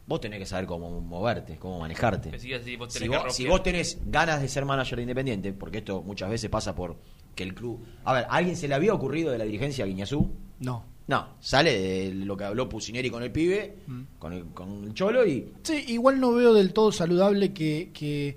Vos 0.07 0.21
tenés 0.21 0.39
que 0.39 0.47
saber 0.47 0.67
cómo 0.67 1.01
moverte, 1.01 1.57
cómo 1.59 1.79
manejarte. 1.81 2.31
Que 2.31 2.37
vos 2.37 2.43
Si 2.43 2.49
tenés 2.49 2.65
que 2.65 2.77
vos, 2.77 2.93
si 2.93 3.09
rosquear. 3.09 3.49
vos 3.51 3.63
tenés 3.63 3.99
ganas 4.07 4.43
de 4.43 4.49
ser 4.49 4.65
manager 4.67 4.97
de 4.97 5.03
Independiente, 5.03 5.53
porque 5.55 5.79
esto 5.79 6.03
muchas 6.03 6.29
veces 6.29 6.51
pasa 6.51 6.75
por 6.75 6.97
que 7.35 7.43
el 7.43 7.55
club... 7.55 7.81
A 8.05 8.13
ver, 8.13 8.25
¿a 8.25 8.35
alguien 8.37 8.55
se 8.57 8.69
le 8.69 8.75
había 8.75 8.93
ocurrido 8.93 9.33
de 9.33 9.39
la 9.39 9.45
dirigencia 9.45 9.85
a 9.85 9.89
Guiñazú? 9.89 10.31
No. 10.61 10.85
No, 11.07 11.29
sale 11.41 11.79
de 11.79 12.15
lo 12.15 12.35
que 12.37 12.45
habló 12.45 12.67
Pusineri 12.69 13.11
con 13.11 13.23
el 13.23 13.31
pibe, 13.33 13.77
Mm. 13.87 14.01
con, 14.19 14.33
el, 14.33 14.45
con 14.47 14.85
el 14.85 14.95
cholo 14.95 15.27
y... 15.27 15.53
Sí, 15.63 15.85
igual 15.89 16.19
no 16.21 16.33
veo 16.33 16.55
del 16.55 16.73
todo 16.73 16.93
saludable 16.93 17.53
que, 17.53 17.91
que 17.93 18.37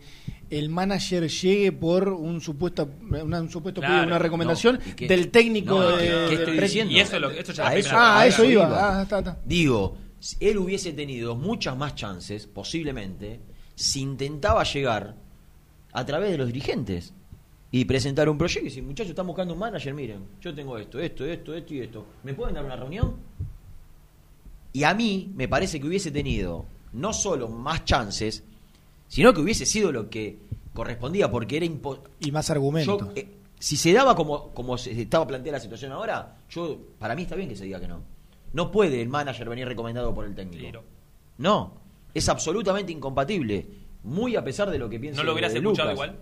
el 0.49 0.69
manager 0.69 1.27
llegue 1.29 1.71
por 1.73 2.09
un 2.09 2.41
supuesto, 2.41 2.89
una, 3.09 3.39
un 3.41 3.49
supuesto 3.49 3.79
Claro, 3.81 4.07
una 4.07 4.19
recomendación 4.19 4.79
del 4.97 5.29
técnico 5.31 5.79
No, 5.79 5.95
de, 5.97 6.07
¿qué- 6.07 6.07
qué 6.07 6.37
del 6.37 6.39
estoy 6.39 6.59
diciendo? 6.59 6.93
Y 6.93 6.99
eso, 6.99 7.15
es 7.15 7.21
lo, 7.21 7.29
esto 7.31 7.51
ya 7.53 7.67
A 7.67 7.75
eso- 7.75 7.89
Ah, 7.93 8.19
a 8.21 8.27
eso 8.27 8.43
iba. 8.43 8.63
iba. 8.63 8.99
Ah, 8.99 9.03
está, 9.03 9.19
está. 9.19 9.37
Digo, 9.45 9.97
él 10.39 10.57
hubiese 10.57 10.93
tenido 10.93 11.35
muchas 11.35 11.77
más 11.77 11.95
chances, 11.95 12.47
posiblemente, 12.47 13.39
si 13.75 14.01
intentaba 14.01 14.63
llegar 14.63 15.15
a 15.93 16.05
través 16.05 16.31
de 16.31 16.37
los 16.37 16.47
dirigentes 16.47 17.13
y 17.71 17.85
presentar 17.85 18.29
un 18.29 18.37
proyecto 18.37 18.65
y 18.65 18.69
decir, 18.69 18.83
muchachos, 18.83 19.11
están 19.11 19.27
buscando 19.27 19.53
un 19.53 19.59
manager, 19.59 19.93
miren, 19.93 20.25
yo 20.41 20.53
tengo 20.53 20.77
esto, 20.77 20.99
esto, 20.99 21.25
esto, 21.25 21.53
esto 21.53 21.73
y 21.73 21.79
esto. 21.81 22.05
¿Me 22.23 22.33
pueden 22.33 22.55
dar 22.55 22.65
una 22.65 22.75
reunión? 22.75 23.15
Y 24.73 24.83
a 24.83 24.93
mí 24.93 25.31
me 25.35 25.47
parece 25.47 25.79
que 25.79 25.87
hubiese 25.87 26.11
tenido 26.11 26.65
no 26.93 27.13
solo 27.13 27.49
más 27.49 27.85
chances, 27.85 28.43
sino 29.07 29.33
que 29.33 29.41
hubiese 29.41 29.65
sido 29.65 29.91
lo 29.91 30.09
que 30.09 30.39
correspondía, 30.73 31.29
porque 31.29 31.57
era 31.57 31.65
imposible. 31.65 32.09
Y 32.19 32.31
más 32.31 32.49
argumentos. 32.49 32.99
Yo, 32.99 33.11
eh, 33.15 33.27
si 33.59 33.77
se 33.77 33.91
daba 33.93 34.15
como, 34.15 34.51
como 34.53 34.77
se 34.77 34.99
estaba 35.01 35.25
planteada 35.25 35.57
la 35.57 35.63
situación 35.63 35.91
ahora, 35.91 36.37
yo 36.49 36.77
para 36.99 37.15
mí 37.15 37.23
está 37.23 37.35
bien 37.35 37.49
que 37.49 37.55
se 37.55 37.65
diga 37.65 37.79
que 37.79 37.87
no. 37.87 38.16
No 38.57 38.71
puede 38.71 39.01
el 39.03 39.07
manager 39.09 39.47
venir 39.49 39.67
recomendado 39.67 40.13
por 40.15 40.25
el 40.25 40.33
técnico. 40.33 40.83
No, 41.37 41.73
es 42.13 42.27
absolutamente 42.27 42.91
incompatible. 42.91 43.67
Muy 44.03 44.35
a 44.35 44.43
pesar 44.43 44.71
de 44.71 44.79
lo 44.79 44.89
que 44.89 44.99
piensa 44.99 45.21
¿No 45.21 45.25
lo 45.27 45.33
hubieras 45.33 45.53
de 45.53 45.59
escuchado 45.59 45.91
Lucas. 45.91 46.07
igual? 46.09 46.19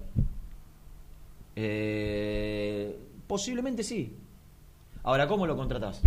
Eh, 1.55 2.99
posiblemente 3.27 3.83
sí. 3.83 4.17
Ahora, 5.03 5.27
¿cómo 5.27 5.47
lo 5.47 5.55
contratás? 5.55 6.01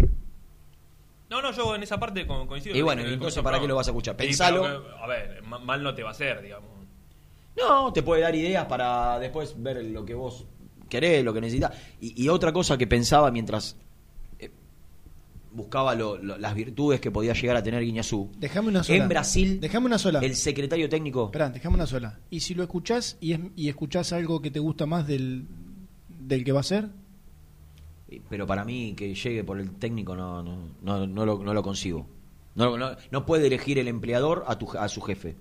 No, 1.31 1.41
no, 1.43 1.51
yo 1.53 1.75
en 1.75 1.83
esa 1.83 1.99
parte 1.99 2.27
co- 2.27 2.47
coincido. 2.47 2.77
Y 2.77 2.83
bueno, 2.83 3.03
entonces, 3.03 3.43
¿para 3.43 3.59
qué 3.61 3.67
lo 3.67 3.77
vas 3.77 3.87
a 3.89 3.91
escuchar? 3.91 4.17
Pensalo. 4.17 4.65
a 5.03 5.07
ver, 5.07 5.43
ma- 5.45 5.59
mal 5.59 5.83
no 5.83 5.95
te 5.95 6.03
va 6.03 6.11
a 6.11 6.13
hacer, 6.13 6.43
digamos. 6.43 6.69
No, 7.57 7.93
te 7.93 8.03
puede 8.03 8.23
dar 8.23 8.35
ideas 8.35 8.67
para 8.67 9.19
después 9.19 9.55
ver 9.63 9.83
lo 9.85 10.05
que 10.05 10.15
vos 10.15 10.47
querés, 10.89 11.25
lo 11.25 11.33
que 11.35 11.41
necesitas. 11.41 11.73
Y, 12.01 12.23
y 12.23 12.29
otra 12.29 12.53
cosa 12.53 12.77
que 12.79 12.87
pensaba 12.87 13.31
mientras 13.31 13.77
buscaba 15.53 15.95
lo- 15.95 16.17
lo- 16.19 16.39
las 16.39 16.55
virtudes 16.55 17.01
que 17.01 17.11
podía 17.11 17.33
llegar 17.33 17.57
a 17.57 17.63
tener 17.63 17.83
Guiñazú. 17.83 18.31
Déjame 18.39 18.69
una 18.69 18.83
sola. 18.85 18.99
En 19.03 19.09
Brasil, 19.09 19.61
Déjame 19.61 19.87
una 19.87 19.99
sola. 19.99 20.21
el 20.21 20.35
secretario 20.37 20.89
técnico. 20.89 21.27
Esperá, 21.27 21.51
déjame 21.51 21.75
una 21.77 21.87
sola. 21.87 22.19
¿Y 22.31 22.41
si 22.41 22.55
lo 22.55 22.63
escuchás 22.63 23.17
y, 23.21 23.33
es, 23.33 23.41
y 23.57 23.69
escuchás 23.69 24.13
algo 24.13 24.41
que 24.43 24.51
te 24.51 24.59
gusta 24.61 24.87
más 24.87 25.07
del, 25.07 25.47
del 26.09 26.45
que 26.45 26.53
va 26.53 26.61
a 26.61 26.65
ser? 26.65 26.89
Pero 28.31 28.47
para 28.47 28.65
mí 28.65 28.95
que 28.97 29.15
llegue 29.15 29.45
por 29.45 29.61
el 29.61 29.73
técnico 29.73 30.17
no, 30.17 30.43
no, 30.43 30.57
no, 30.83 31.07
no 31.07 31.27
lo, 31.27 31.43
no 31.43 31.53
lo 31.53 31.63
consigo. 31.63 32.07
No, 32.55 32.77
no, 32.79 32.97
no 33.11 33.27
puede 33.27 33.47
elegir 33.47 33.79
el 33.79 33.87
empleador 33.89 34.45
a, 34.49 34.57
tu, 34.59 34.71
a 34.79 34.89
su 34.89 35.01
jefe. 35.03 35.37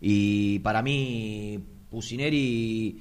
Y 0.00 0.60
para 0.60 0.82
mí, 0.82 1.58
Pusineri 1.90 3.00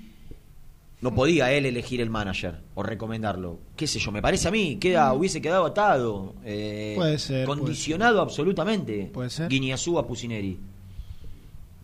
no 1.06 1.14
podía 1.14 1.52
él 1.52 1.68
elegir 1.68 2.02
el 2.02 2.10
manager 2.10 2.64
o 2.74 2.82
recomendarlo. 2.82 3.60
¿Qué 3.76 3.86
sé 3.86 4.00
yo? 4.00 4.12
Me 4.12 4.24
parece 4.24 4.48
a 4.48 4.52
mí, 4.52 4.78
queda, 4.78 5.14
hubiese 5.14 5.40
quedado 5.40 5.68
atado. 5.68 6.34
eh, 6.44 6.94
Puede 6.96 7.20
ser, 7.20 7.46
Condicionado 7.46 8.22
absolutamente. 8.22 9.12
Puede 9.14 9.30
ser. 9.30 9.48
Guiñazú 9.48 10.00
a 10.00 10.08
Pusineri. 10.08 10.58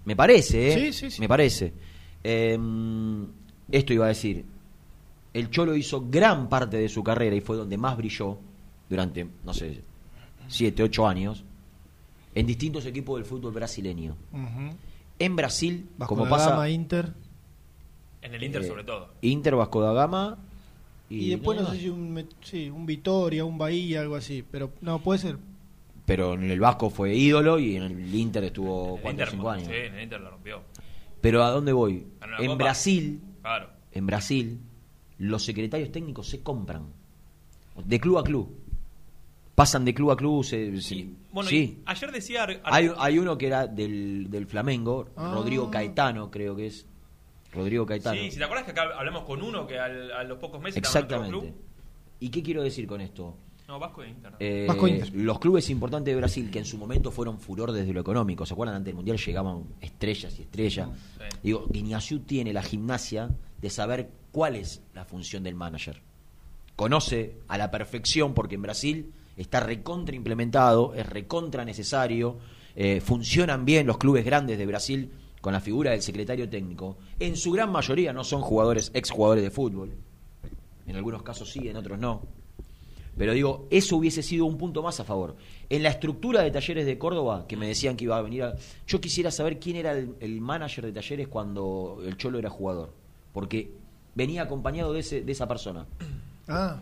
Me 0.06 0.16
parece, 0.16 0.72
¿eh? 0.74 0.74
Sí, 0.92 0.94
sí, 0.94 1.12
sí. 1.12 1.22
Me 1.22 1.28
parece. 1.28 1.72
Eh, 2.24 2.58
esto 3.72 3.94
iba 3.94 4.06
a 4.06 4.08
decir. 4.08 4.44
El 5.36 5.52
Cholo 5.52 5.76
hizo 5.76 6.08
gran 6.10 6.50
parte 6.50 6.78
de 6.78 6.90
su 6.90 7.04
carrera 7.04 7.36
y 7.36 7.42
fue 7.42 7.58
donde 7.58 7.78
más 7.78 7.96
brilló 7.96 8.40
durante, 8.90 9.28
no 9.46 9.54
sé, 9.54 9.82
7, 10.48 10.82
8 10.82 11.08
años 11.08 11.44
en 12.34 12.48
distintos 12.48 12.88
equipos 12.88 13.18
del 13.18 13.26
fútbol 13.26 13.54
brasileño. 13.54 14.18
En 15.20 15.36
Brasil, 15.36 15.88
Vasco 15.96 16.16
como 16.16 16.28
pasa 16.28 16.50
Gama, 16.50 16.70
Inter. 16.72 17.14
En 18.22 18.34
el 18.34 18.44
Inter 18.44 18.62
Eh, 18.62 18.68
sobre 18.68 18.84
todo. 18.84 19.10
Inter, 19.22 19.56
Vasco 19.56 19.82
da 19.82 19.94
Gama 19.94 20.38
Y, 21.10 21.30
después 21.32 21.60
no 21.60 21.70
sé 21.72 21.78
si 21.80 21.90
un, 21.90 22.16
met- 22.16 22.36
sí, 22.42 22.70
un 22.70 22.86
Vitoria, 22.86 23.44
un 23.44 23.58
Bahía, 23.58 24.02
algo 24.02 24.16
así. 24.16 24.44
Pero 24.50 24.72
no, 24.82 25.00
puede 25.00 25.20
ser. 25.20 25.38
Pero 26.06 26.34
en 26.36 26.50
el 26.50 26.60
Vasco 26.60 26.90
fue 26.90 27.14
ídolo 27.16 27.60
y 27.60 27.76
en 27.76 27.84
el 27.84 28.16
Inter 28.16 28.44
estuvo 28.46 28.96
El 28.96 29.02
4 29.02 29.08
o 29.08 29.12
Inter, 29.12 29.30
5 29.30 29.50
años. 29.50 29.68
Sí, 29.68 29.74
en 29.74 29.96
el 29.96 30.04
Inter 30.04 30.22
la 30.22 30.30
rompió. 30.30 30.62
Pero 31.20 31.44
¿a 31.44 31.52
dónde 31.52 31.74
voy? 31.74 32.08
En 32.40 32.48
Copa. 32.48 32.64
Brasil, 32.64 33.22
Claro. 33.42 33.70
en 33.92 34.06
Brasil, 34.08 34.60
los 35.20 35.44
secretarios 35.44 35.92
técnicos 35.92 36.28
se 36.28 36.42
compran. 36.42 36.86
De 37.86 38.00
club 38.00 38.18
a 38.18 38.24
club. 38.24 38.50
Pasan 39.56 39.84
de 39.86 39.94
club 39.94 40.12
a 40.12 40.16
club. 40.18 40.44
Se, 40.44 40.80
se- 40.82 41.08
Bueno, 41.32 41.50
sí. 41.50 41.82
ayer 41.86 42.12
decía. 42.12 42.44
Ar- 42.44 42.62
Hay, 42.64 42.90
hay 42.98 43.20
uno 43.20 43.38
que 43.38 43.48
era 43.48 43.68
del, 43.68 44.28
del 44.32 44.48
Flamengo, 44.48 45.10
Ah. 45.16 45.32
Rodrigo 45.36 45.70
Caetano, 45.70 46.32
creo 46.32 46.56
que 46.56 46.68
es. 46.68 46.86
Rodrigo 47.52 47.86
Caetano. 47.86 48.20
Sí, 48.20 48.32
si 48.32 48.38
te 48.38 48.44
acuerdas 48.44 48.66
que 48.66 48.72
acá 48.72 48.84
hablamos 48.98 49.24
con 49.24 49.42
uno 49.42 49.68
que 49.68 49.78
al- 49.78 50.12
a 50.12 50.24
los 50.24 50.38
pocos 50.38 50.62
meses 50.62 50.78
estaba 50.82 51.00
en 51.00 51.06
otro 51.06 51.18
Exactamente. 51.18 51.48
club. 51.54 51.66
¿Y 52.20 52.30
qué 52.30 52.44
quiero 52.44 52.64
decir 52.64 52.88
con 52.88 53.02
esto? 53.02 53.36
No, 53.68 53.80
Vasco 53.80 54.02
de 54.02 54.10
Inter. 54.10 54.34
Eh, 54.40 54.66
Vasco 54.68 54.88
Inter. 54.88 55.14
Los 55.14 55.40
clubes 55.40 55.70
importantes 55.70 56.14
de 56.14 56.18
Brasil 56.20 56.50
que 56.52 56.60
en 56.60 56.66
su 56.66 56.78
momento 56.78 57.10
fueron 57.12 57.40
furor 57.40 57.72
desde 57.72 57.94
lo 57.94 58.02
económico, 58.02 58.46
¿se 58.46 58.54
acuerdan? 58.54 58.76
Antes 58.76 58.88
del 58.88 58.96
Mundial 58.96 59.18
llegaban 59.18 59.64
estrellas 59.80 60.38
y 60.40 60.42
estrellas. 60.44 60.90
Sí. 61.18 61.24
Digo, 61.44 61.66
Guiñazú 61.70 62.20
tiene 62.20 62.52
la 62.54 62.64
gimnasia 62.64 63.30
de 63.62 63.70
saber 63.70 64.10
cuál 64.32 64.56
es 64.58 64.82
la 64.94 65.06
función 65.06 65.44
del 65.44 65.56
manager. 65.56 66.02
Conoce 66.76 67.36
a 67.48 67.58
la 67.58 67.70
perfección 67.72 68.34
porque 68.34 68.56
en 68.56 68.62
Brasil 68.64 69.14
está 69.38 69.60
recontra 69.60 70.16
implementado, 70.16 70.94
es 70.94 71.06
recontra 71.08 71.64
necesario, 71.66 72.38
eh, 72.76 73.02
funcionan 73.02 73.66
bien 73.66 73.86
los 73.88 73.98
clubes 73.98 74.26
grandes 74.26 74.58
de 74.58 74.66
Brasil 74.66 75.12
con 75.42 75.54
la 75.54 75.60
figura 75.60 75.92
del 75.92 76.02
secretario 76.02 76.48
técnico. 76.48 76.98
En 77.20 77.36
su 77.36 77.52
gran 77.52 77.72
mayoría 77.72 78.14
no 78.14 78.24
son 78.24 78.42
jugadores, 78.42 78.92
exjugadores 78.94 79.44
de 79.44 79.52
fútbol. 79.52 79.92
En 80.86 80.96
algunos 80.96 81.24
casos 81.24 81.52
sí, 81.52 81.68
en 81.68 81.76
otros 81.76 82.00
no. 82.00 82.22
Pero 83.18 83.34
digo, 83.34 83.68
eso 83.70 83.98
hubiese 83.98 84.24
sido 84.24 84.46
un 84.46 84.58
punto 84.58 84.82
más 84.82 85.00
a 85.00 85.04
favor. 85.04 85.36
En 85.70 85.84
la 85.84 85.90
estructura 85.90 86.42
de 86.44 86.52
Talleres 86.52 86.86
de 86.86 86.98
Córdoba, 86.98 87.46
que 87.48 87.58
me 87.58 87.68
decían 87.68 87.98
que 87.98 88.06
iba 88.06 88.18
a 88.18 88.22
venir 88.22 88.44
a... 88.44 88.56
Yo 88.88 89.02
quisiera 89.02 89.32
saber 89.32 89.60
quién 89.60 89.76
era 89.76 89.92
el, 89.94 90.16
el 90.20 90.40
manager 90.40 90.86
de 90.86 90.94
Talleres 90.94 91.28
cuando 91.28 92.02
el 92.06 92.16
Cholo 92.18 92.40
era 92.40 92.50
jugador. 92.50 92.94
Porque 93.34 93.72
venía 94.16 94.44
acompañado 94.44 94.94
de, 94.94 95.02
ese, 95.02 95.22
de 95.22 95.32
esa 95.32 95.48
persona. 95.48 95.86
Ah, 96.48 96.82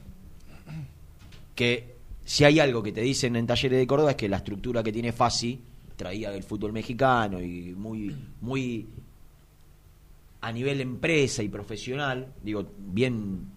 Que 1.55 1.95
si 2.25 2.43
hay 2.43 2.59
algo 2.59 2.83
que 2.83 2.91
te 2.91 3.01
dicen 3.01 3.35
en 3.35 3.47
Talleres 3.47 3.79
de 3.79 3.87
Córdoba 3.87 4.11
es 4.11 4.17
que 4.17 4.29
la 4.29 4.37
estructura 4.37 4.83
que 4.83 4.91
tiene 4.91 5.11
Fasi 5.11 5.61
traía 5.99 6.31
del 6.31 6.43
fútbol 6.43 6.71
mexicano 6.71 7.41
y 7.41 7.75
muy, 7.75 8.15
muy 8.39 8.87
a 10.39 10.49
nivel 10.53 10.79
empresa 10.79 11.43
y 11.43 11.49
profesional, 11.49 12.31
digo, 12.41 12.65
bien 12.77 13.51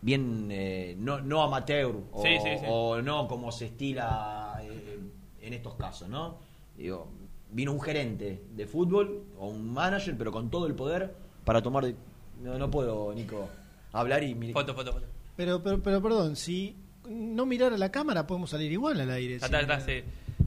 bien 0.00 0.48
eh, 0.50 0.96
no, 0.98 1.20
no 1.20 1.42
amateur 1.42 1.94
o, 2.12 2.22
Sí, 2.22 2.38
sí, 2.42 2.48
sí. 2.58 2.64
o 2.68 3.02
no 3.02 3.28
como 3.28 3.52
se 3.52 3.66
estila 3.66 4.58
eh, 4.62 4.98
en 5.42 5.52
estos 5.52 5.74
casos, 5.74 6.08
¿no? 6.08 6.38
Digo, 6.76 7.08
vino 7.52 7.72
un 7.72 7.80
gerente 7.80 8.42
de 8.54 8.66
fútbol 8.66 9.24
o 9.38 9.48
un 9.48 9.72
manager, 9.72 10.16
pero 10.16 10.32
con 10.32 10.48
todo 10.50 10.66
el 10.66 10.74
poder 10.74 11.14
para 11.44 11.60
tomar... 11.60 11.84
de- 11.84 11.96
No, 12.42 12.56
no 12.58 12.70
puedo, 12.70 13.12
Nico, 13.14 13.48
hablar 13.92 14.22
y... 14.22 14.34
mi- 14.34 14.52
Foto, 14.52 14.74
foto, 14.74 14.92
foto. 14.92 15.06
pero, 15.36 15.62
pero, 15.62 15.82
pero 15.82 16.02
perdón, 16.02 16.36
si 16.36 16.76
no 17.08 17.44
mirar 17.46 17.72
a 17.72 17.78
la 17.78 17.90
cámara 17.90 18.26
podemos 18.26 18.50
salir 18.50 18.70
igual 18.72 19.00
al 19.00 19.10
aire. 19.10 19.36
Está, 19.36 19.48
si- 19.48 19.54
está, 19.54 19.74
está, 19.76 19.86
sí. 19.92 20.02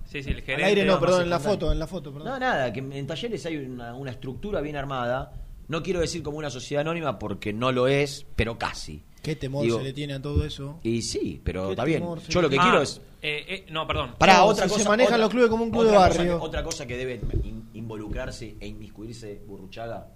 Sí, 0.05 0.23
sí, 0.23 0.29
el 0.31 0.37
Al 0.37 0.41
gerente. 0.43 0.65
aire 0.65 0.85
no, 0.85 0.99
perdón, 0.99 1.23
en 1.23 1.29
la 1.29 1.39
foto, 1.39 1.71
en 1.71 1.79
la 1.79 1.87
foto, 1.87 2.11
perdón. 2.11 2.29
No, 2.29 2.39
nada, 2.39 2.71
que 2.73 2.79
en 2.79 3.05
talleres 3.07 3.45
hay 3.45 3.57
una, 3.57 3.93
una 3.95 4.11
estructura 4.11 4.61
bien 4.61 4.75
armada. 4.75 5.31
No 5.67 5.83
quiero 5.83 5.99
decir 5.99 6.23
como 6.23 6.37
una 6.39 6.49
sociedad 6.49 6.81
anónima 6.81 7.19
porque 7.19 7.53
no 7.53 7.71
lo 7.71 7.87
es, 7.87 8.25
pero 8.35 8.57
casi. 8.57 9.03
¿Qué 9.21 9.35
temor 9.35 9.63
Digo, 9.63 9.77
se 9.77 9.83
le 9.83 9.93
tiene 9.93 10.13
a 10.13 10.21
todo 10.21 10.43
eso? 10.45 10.79
Y 10.81 11.01
sí, 11.03 11.39
pero 11.43 11.65
¿Qué 11.67 11.71
está 11.73 11.83
bien. 11.85 12.03
se 12.25 12.31
Yo 12.31 12.41
lo 12.41 12.49
que 12.49 12.57
quiero 12.57 12.79
Ah, 12.79 12.83
es... 12.83 13.01
eh, 13.21 13.45
eh, 13.47 13.65
no, 13.69 13.85
perdón. 13.85 14.15
Para 14.17 14.37
No, 14.37 14.45
otra 14.45 14.63
si 14.63 14.69
se 14.71 14.77
cosa. 14.77 14.89
manejan 14.89 15.13
otra- 15.15 15.23
los 15.25 15.29
clubes 15.29 15.49
como 15.49 15.63
un 15.65 15.69
club 15.71 15.83
de 15.83 15.89
cosa 15.89 15.99
barrio. 15.99 16.39
que- 16.39 16.45
otra 16.45 16.63
cosa 16.63 16.87
que 16.87 16.97
debe 16.97 17.19
in- 17.43 17.69
involucrarse 17.73 18.55
e 18.59 18.67
inmiscuirse 18.67 19.41
Burruchaga. 19.45 20.07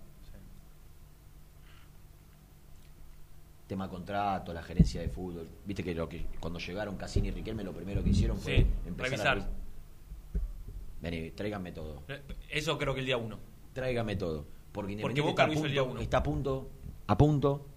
Tema 3.67 3.87
contrato, 3.89 4.53
la 4.53 4.61
gerencia 4.61 5.01
de 5.01 5.09
fútbol. 5.09 5.47
Viste 5.65 5.83
que, 5.83 5.93
lo 5.95 6.07
que 6.09 6.25
cuando 6.39 6.59
llegaron 6.59 6.95
Cassini 6.97 7.29
y 7.29 7.31
Riquelme 7.31 7.63
lo 7.63 7.71
primero 7.73 8.03
que 8.03 8.09
hicieron 8.09 8.37
fue 8.37 8.57
Sí, 8.57 8.65
empezar 8.87 9.09
revisar. 9.11 9.37
a... 9.39 9.62
Vení, 11.03 11.31
tráiganme 11.31 11.71
todo. 11.73 12.03
Eh, 12.07 12.21
Eso 12.49 12.77
creo 12.77 12.93
que 12.93 13.01
el 13.01 13.05
día 13.05 13.17
uno. 13.17 13.37
Tráigame 13.73 14.15
todo. 14.15 14.45
Porque, 14.71 14.97
Porque 15.01 15.19
Boca 15.21 15.43
está, 15.43 15.51
a 15.53 15.55
hizo 15.55 15.65
el 15.65 15.71
día 15.73 15.81
punto, 15.81 15.93
uno. 15.93 16.01
está 16.01 16.17
a 16.17 16.23
punto, 16.23 16.69
a 17.07 17.17
punto 17.17 17.67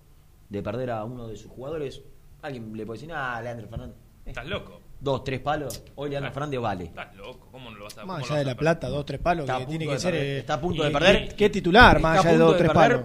de 0.48 0.62
perder 0.62 0.90
a 0.92 1.04
uno 1.04 1.26
de 1.28 1.36
sus 1.36 1.50
jugadores. 1.50 2.02
Alguien 2.40 2.72
le 2.76 2.86
puede 2.86 3.00
decir, 3.00 3.12
ah, 3.12 3.40
Leandro 3.42 3.66
Fernández. 3.68 3.96
Estás 4.24 4.46
loco. 4.46 4.80
Dos, 5.00 5.24
tres 5.24 5.40
palos. 5.40 5.82
Hoy 5.96 6.08
Leandro 6.10 6.30
Ah. 6.30 6.32
Fernández 6.32 6.60
vale. 6.60 6.84
Estás 6.84 7.14
loco. 7.16 7.48
¿Cómo 7.50 7.70
no 7.70 7.76
lo 7.76 7.84
vas 7.84 7.98
a 7.98 8.06
Más 8.06 8.22
allá 8.24 8.36
de 8.38 8.44
la 8.44 8.50
perder? 8.52 8.56
plata, 8.58 8.88
dos, 8.88 9.04
tres 9.04 9.20
palos, 9.20 9.42
Está 9.44 9.56
a 9.56 9.58
que 9.58 9.64
punto 9.66 9.78
tiene 9.78 9.90
de 9.90 9.96
que 9.96 10.00
ser. 10.00 10.12
perder, 10.12 10.26
eh, 10.28 10.38
está 10.38 10.54
a 10.54 10.60
punto 10.60 10.82
y- 10.82 10.86
de 10.86 10.92
perder. 10.92 11.28
¿Qué, 11.30 11.34
qué 11.36 11.50
titular, 11.50 12.00
más 12.00 12.18
allá 12.20 12.30
de 12.30 12.36
punto 12.36 12.46
dos, 12.46 12.56
tres 12.58 12.70
palos? 12.72 13.00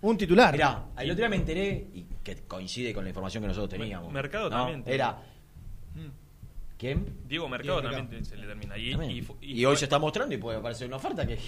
Un 0.00 0.16
titular. 0.18 0.52
Mirá, 0.54 0.84
el 0.98 1.10
otro 1.10 1.16
día 1.20 1.28
me 1.28 1.36
enteré, 1.36 1.88
y 1.94 2.02
que 2.22 2.36
coincide 2.46 2.92
con 2.94 3.04
la 3.04 3.10
información 3.10 3.42
que 3.42 3.48
nosotros 3.48 3.70
teníamos. 3.70 4.10
Mercado 4.12 4.48
¿no? 4.50 4.56
también. 4.56 4.82
Era. 4.86 5.18
¿Quién? 6.78 7.06
Diego 7.28 7.48
Mercado 7.48 7.80
Diego 7.80 7.96
también 7.96 8.24
se 8.24 8.36
le 8.36 8.46
termina. 8.46 8.76
Y, 8.76 8.90
y 9.18 9.22
fu- 9.22 9.36
Y, 9.40 9.52
y 9.60 9.64
hoy 9.64 9.72
fue- 9.74 9.78
se 9.78 9.84
está 9.86 9.98
mostrando 9.98 10.34
y 10.34 10.38
puede 10.38 10.58
aparecer 10.58 10.86
una 10.88 10.96
oferta 10.96 11.26
que. 11.26 11.38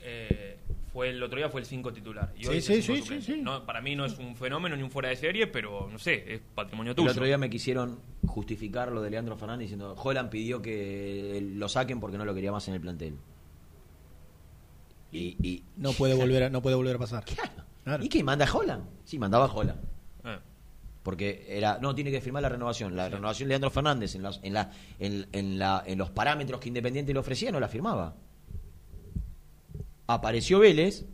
eh, 0.00 0.58
fue 0.92 1.10
el 1.10 1.20
otro 1.22 1.36
día 1.38 1.48
fue 1.48 1.60
el 1.60 1.66
5 1.66 1.92
titular. 1.92 2.32
Y 2.36 2.42
Sí, 2.44 2.48
hoy 2.50 2.60
sí, 2.60 2.72
el 2.74 2.82
cinco 2.82 3.06
sí, 3.06 3.20
sí, 3.20 3.32
sí. 3.34 3.40
No, 3.42 3.64
para 3.66 3.80
mí 3.80 3.96
no 3.96 4.04
es 4.04 4.16
un 4.18 4.36
fenómeno 4.36 4.76
ni 4.76 4.82
un 4.84 4.90
fuera 4.90 5.08
de 5.08 5.16
serie, 5.16 5.46
pero 5.48 5.88
no 5.90 5.98
sé, 5.98 6.34
es 6.34 6.40
patrimonio 6.54 6.90
El 6.92 6.96
tuyo. 6.96 7.10
otro 7.10 7.24
día 7.24 7.36
me 7.38 7.50
quisieron 7.50 7.98
justificar 8.26 8.92
lo 8.92 9.00
de 9.02 9.10
Leandro 9.10 9.36
Fernández 9.36 9.64
diciendo: 9.66 9.94
Holland 9.98 10.30
pidió 10.30 10.60
que 10.62 11.40
lo 11.54 11.68
saquen 11.68 11.98
porque 12.00 12.16
no 12.18 12.24
lo 12.24 12.34
quería 12.34 12.52
más 12.52 12.66
en 12.68 12.74
el 12.74 12.80
plantel. 12.80 13.16
Y. 15.12 15.36
y 15.42 15.62
No 15.76 15.92
puede 15.92 16.14
volver 16.14 16.44
a, 16.44 16.50
no 16.50 16.62
puede 16.62 16.76
volver 16.76 16.96
a 16.96 16.98
pasar. 16.98 17.24
¿Y 18.00 18.08
qué? 18.08 18.22
¿Manda 18.24 18.44
a 18.46 18.52
Holland? 18.56 18.84
Sí, 19.04 19.18
mandaba 19.18 19.46
a 19.46 19.52
Holland. 19.52 19.80
Porque 21.04 21.44
era, 21.48 21.78
no, 21.80 21.94
tiene 21.94 22.10
que 22.10 22.20
firmar 22.20 22.42
la 22.42 22.48
renovación. 22.48 22.96
La 22.96 23.08
renovación 23.08 23.46
de 23.46 23.50
Leandro 23.50 23.70
Fernández 23.70 24.14
en, 24.16 24.22
las- 24.22 24.40
en, 24.42 24.52
la, 24.54 24.72
en, 24.98 25.26
en 25.32 25.58
la, 25.58 25.84
en 25.86 25.98
los 25.98 26.10
parámetros 26.10 26.58
que 26.60 26.68
Independiente 26.68 27.12
le 27.12 27.18
ofrecía 27.20 27.52
no 27.52 27.60
la 27.60 27.68
firmaba. 27.68 28.16
Apareció 30.06 30.58
Vélez, 30.58 31.06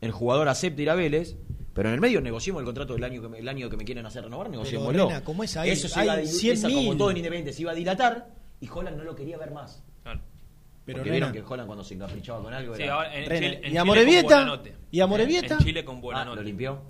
el 0.00 0.10
jugador 0.10 0.48
acepta 0.48 0.82
ir 0.82 0.90
a 0.90 0.94
Vélez, 0.94 1.36
pero 1.72 1.88
en 1.88 1.94
el 1.94 2.00
medio 2.00 2.20
negociemos 2.20 2.60
el 2.60 2.64
contrato 2.66 2.94
del 2.94 3.04
año 3.04 3.22
que 3.22 3.28
me, 3.28 3.38
el 3.38 3.48
año 3.48 3.70
que 3.70 3.76
me 3.76 3.84
quieren 3.84 4.04
hacer 4.06 4.24
renovar, 4.24 4.50
negociémoslo. 4.50 5.08
Como 5.24 5.44
es 5.44 5.56
ahí, 5.56 5.70
Eso 5.70 5.88
se 5.88 6.00
hay 6.00 6.06
iba 6.06 6.14
a 6.14 6.20
dilu- 6.20 6.40
100.000. 6.40 6.52
esa, 6.52 6.68
como 6.70 6.96
todo 6.96 7.10
en 7.10 7.16
Independiente 7.18 7.52
se 7.52 7.62
iba 7.62 7.70
a 7.72 7.74
dilatar 7.74 8.28
y 8.60 8.68
Holland 8.68 8.96
no 8.96 9.04
lo 9.04 9.14
quería 9.14 9.38
ver 9.38 9.52
más. 9.52 9.82
Claro. 10.02 10.20
Pero 10.84 10.98
Porque 10.98 11.10
vieron 11.12 11.32
que 11.32 11.42
Holland 11.42 11.66
cuando 11.66 11.84
se 11.84 11.94
encaprichaba 11.94 12.42
con 12.42 12.52
algo 12.52 12.74
Sí, 12.74 12.82
era- 12.82 13.14
en 13.16 13.24
Chile, 13.24 13.60
en 13.62 13.72
¿y 13.76 13.78
Chile 13.78 14.24
con. 14.24 14.60
¿Y 14.90 15.00
Amorebieta? 15.00 15.54
En 15.54 15.64
Chile 15.64 15.84
con 15.84 16.00
buena 16.00 16.22
Ah, 16.22 16.24
nota. 16.24 16.36
¿lo 16.36 16.42
limpió? 16.42 16.82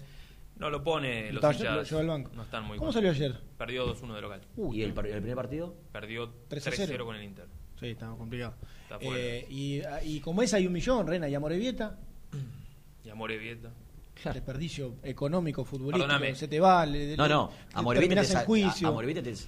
No 0.62 0.70
lo 0.70 0.82
pone 0.82 1.32
los 1.32 1.42
Lo- 1.42 1.48
lo 1.50 1.52
hinchas. 1.56 1.88
llevó 1.90 2.00
al 2.00 2.06
banco. 2.06 2.30
No 2.34 2.42
están 2.42 2.64
muy 2.64 2.78
¿Cómo 2.78 2.92
contentos. 2.92 3.16
salió 3.18 3.28
ayer? 3.34 3.42
Perdió 3.58 3.86
2-1 3.86 4.14
de 4.14 4.20
local. 4.20 4.40
¿Y 4.72 4.82
el, 4.82 4.92
par- 4.94 5.06
el 5.06 5.18
primer 5.18 5.36
partido? 5.36 5.74
Perdió 5.92 6.32
3 6.48 6.66
a 6.66 6.70
3-0 6.70 6.84
0. 6.86 7.04
con 7.06 7.16
el 7.16 7.24
Inter. 7.24 7.46
Sí, 7.78 7.86
estaba 7.88 8.16
complicado. 8.16 8.54
Está 8.84 8.98
fuera. 8.98 9.18
Eh, 9.20 9.46
y, 9.50 9.82
y 10.04 10.20
como 10.20 10.40
es 10.42 10.54
hay 10.54 10.66
un 10.66 10.72
millón, 10.72 11.06
Rena 11.06 11.28
y 11.28 11.34
Amorebieta. 11.34 11.98
Y 13.04 13.08
Amorebieta. 13.10 13.70
desperdicio 14.32 14.96
económico, 15.02 15.64
futbolístico, 15.64 16.06
Perdóname. 16.06 16.34
se 16.36 16.46
te 16.46 16.60
va, 16.60 16.86
le- 16.86 17.16
No, 17.16 17.24
le- 17.24 17.28
no, 17.34 17.50
te 17.74 17.98
terminás 17.98 18.28
te, 18.28 18.32
en 18.34 18.38
sa- 18.38 18.44
juicio. 18.44 18.88
a- 18.88 19.02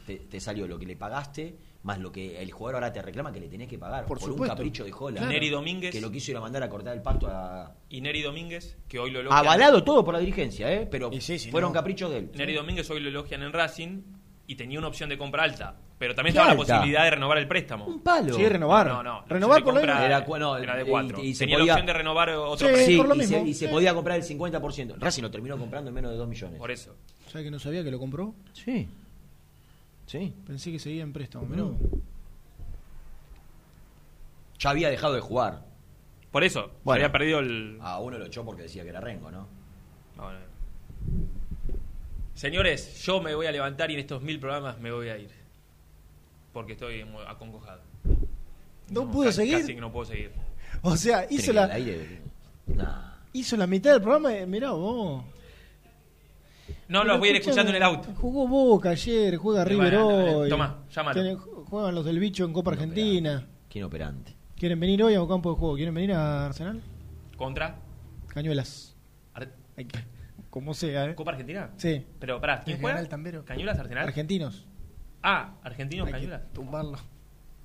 te- 0.04 0.16
te 0.28 0.40
salió 0.40 0.66
lo 0.66 0.76
que 0.78 0.86
le 0.86 0.96
pagaste 0.96 1.54
más 1.84 1.98
lo 2.00 2.10
que 2.10 2.40
el 2.42 2.50
jugador 2.50 2.76
ahora 2.76 2.92
te 2.92 3.00
reclama 3.02 3.30
que 3.30 3.38
le 3.40 3.48
tenés 3.48 3.68
que 3.68 3.78
pagar 3.78 4.06
Por 4.06 4.18
por, 4.18 4.28
supuesto. 4.28 4.42
un 4.42 4.48
capricho 4.48 4.84
de 4.84 4.90
Jola. 4.90 5.18
Claro. 5.18 5.32
Neri 5.32 5.50
Domínguez. 5.50 5.92
Que 5.92 6.00
lo 6.00 6.10
quiso 6.10 6.30
ir 6.32 6.36
a 6.36 6.40
mandar 6.40 6.62
a 6.62 6.68
cortar 6.68 6.94
el 6.96 7.02
pasto 7.02 7.28
a... 7.30 7.72
Y 7.90 8.00
Neri 8.00 8.22
Domínguez, 8.22 8.76
que 8.88 8.98
hoy 8.98 9.10
lo 9.10 9.20
elogian. 9.20 9.38
Avalado 9.38 9.84
todo 9.84 10.04
por 10.04 10.14
la 10.14 10.20
dirigencia, 10.20 10.72
¿eh? 10.72 10.88
Pero 10.90 11.10
fueron 11.50 11.70
no. 11.70 11.74
caprichos 11.74 12.10
de 12.10 12.18
él. 12.18 12.30
Neri 12.34 12.54
Domínguez 12.54 12.88
hoy 12.90 13.00
lo 13.00 13.08
elogian 13.10 13.42
en 13.42 13.52
Racing 13.52 14.02
y 14.46 14.56
tenía 14.56 14.78
una 14.78 14.88
opción 14.88 15.08
de 15.08 15.16
compra 15.18 15.44
alta. 15.44 15.76
Pero 15.96 16.14
también 16.14 16.32
¿Qué 16.34 16.38
estaba 16.40 16.54
la 16.54 16.56
posibilidad 16.58 17.04
de 17.04 17.10
renovar 17.12 17.38
el 17.38 17.46
préstamo. 17.46 17.86
Un 17.86 18.00
palo. 18.00 18.34
Sí, 18.34 18.46
renovar. 18.48 18.86
No, 18.88 19.02
no. 19.02 19.24
Renovar 19.28 19.62
por 19.62 19.74
compra 19.74 20.04
Era 20.04 20.24
no, 20.38 20.56
era 20.58 20.74
de 20.76 20.82
y- 20.82 20.86
4. 20.86 21.22
y 21.22 21.34
se 21.34 21.40
Tenía 21.44 21.56
podía- 21.56 21.66
la 21.66 21.72
opción 21.74 21.86
de 21.86 21.92
renovar 21.92 22.30
otro 22.30 22.56
Sí, 22.68 22.72
préstamo. 22.74 22.86
Sí, 22.86 22.96
por 22.96 23.08
lo 23.08 23.14
y 23.14 23.18
mismo. 23.18 23.38
se, 23.38 23.48
y 23.48 23.54
se 23.54 23.66
Sí. 23.66 23.70
podía 23.70 23.94
comprar 23.94 24.16
el 24.18 24.24
50%. 24.24 24.96
Racing 24.98 25.22
lo 25.22 25.30
terminó 25.30 25.56
comprando 25.56 25.88
en 25.90 25.94
menos 25.94 26.10
de 26.10 26.16
2 26.16 26.26
millones. 26.28 26.58
Por 26.58 26.70
eso. 26.72 26.96
¿Sabes 27.28 27.44
que 27.44 27.50
no 27.50 27.58
sabía 27.60 27.84
que 27.84 27.90
lo 27.92 27.98
compró? 27.98 28.34
Sí. 28.52 28.88
Sí. 30.06 30.34
Pensé 30.46 30.70
que 30.72 30.78
seguía 30.78 31.02
en 31.02 31.12
préstamo. 31.12 31.46
No. 31.54 31.76
Ya 34.58 34.70
había 34.70 34.90
dejado 34.90 35.14
de 35.14 35.20
jugar. 35.20 35.64
Por 36.30 36.44
eso. 36.44 36.64
se 36.66 36.70
Bueno. 36.84 37.04
había 37.04 37.12
perdido 37.12 37.38
el. 37.40 37.78
A 37.80 38.00
uno 38.00 38.18
lo 38.18 38.26
echó 38.26 38.44
porque 38.44 38.62
decía 38.62 38.82
que 38.82 38.88
era 38.90 39.00
Rengo, 39.00 39.30
¿no? 39.30 39.46
Bueno. 40.16 40.38
Señores, 42.34 43.02
yo 43.04 43.20
me 43.20 43.34
voy 43.34 43.46
a 43.46 43.52
levantar 43.52 43.90
y 43.90 43.94
en 43.94 44.00
estos 44.00 44.22
mil 44.22 44.40
programas 44.40 44.78
me 44.80 44.90
voy 44.90 45.08
a 45.08 45.18
ir. 45.18 45.30
Porque 46.52 46.72
estoy 46.72 47.04
muy 47.04 47.22
acongojado. 47.26 47.80
¿No 48.90 49.10
pudo 49.10 49.26
casi- 49.26 49.36
seguir? 49.36 49.60
Casi 49.60 49.74
que 49.74 49.80
no 49.80 49.92
puedo 49.92 50.06
seguir. 50.06 50.32
O 50.82 50.96
sea, 50.96 51.24
hizo 51.30 51.36
¿Creen 51.36 51.46
que 51.46 51.52
la, 51.52 51.64
al 51.64 51.70
aire? 51.72 52.22
Nah. 52.66 53.12
hizo 53.32 53.56
la 53.56 53.66
mitad 53.66 53.92
del 53.92 54.02
programa. 54.02 54.36
y 54.36 54.46
Mirá 54.46 54.72
vos. 54.72 55.24
No, 56.88 57.00
Pero 57.00 57.12
los 57.12 57.18
voy 57.18 57.28
a 57.28 57.30
ir 57.32 57.36
escuchando 57.38 57.70
en 57.70 57.76
el 57.76 57.82
auto. 57.82 58.12
Jugó 58.14 58.46
Boca 58.46 58.90
ayer, 58.90 59.36
juega 59.36 59.64
River 59.64 59.92
Bueno, 59.96 60.16
dale, 60.18 60.34
hoy. 60.34 60.48
tomá, 60.50 60.84
llámalo. 60.90 61.14
Tienen- 61.14 61.36
juegan 61.38 61.94
los 61.94 62.04
del 62.04 62.18
bicho 62.18 62.44
en 62.44 62.52
Copa 62.52 62.72
Argentina. 62.72 63.46
¿Quién 63.70 63.84
operante? 63.84 64.36
¿Quieren 64.56 64.78
venir 64.78 65.02
hoy 65.02 65.14
a 65.14 65.22
un 65.22 65.28
campo 65.28 65.50
de 65.52 65.56
juego? 65.58 65.74
¿Quieren 65.76 65.94
venir 65.94 66.12
a 66.12 66.46
Arsenal? 66.46 66.80
¿Contra? 67.36 67.76
Cañuelas. 68.28 68.94
Ar- 69.32 69.48
que- 69.76 70.14
Como 70.50 70.72
sea, 70.74 71.06
¿eh? 71.06 71.14
¿Copa 71.14 71.32
Argentina? 71.32 71.70
Sí. 71.78 72.04
Pero, 72.20 72.40
pará, 72.40 72.60
¿quién 72.60 72.76
juega? 72.78 72.90
general 72.96 73.08
Tambero. 73.08 73.44
¿Cañuelas 73.44 73.78
Arsenal? 73.78 74.06
Argentinos. 74.06 74.66
Ah, 75.22 75.54
Argentinos 75.64 76.06
Hay 76.06 76.12
que 76.12 76.18
Cañuelas. 76.18 76.52
tumbarlo. 76.52 76.98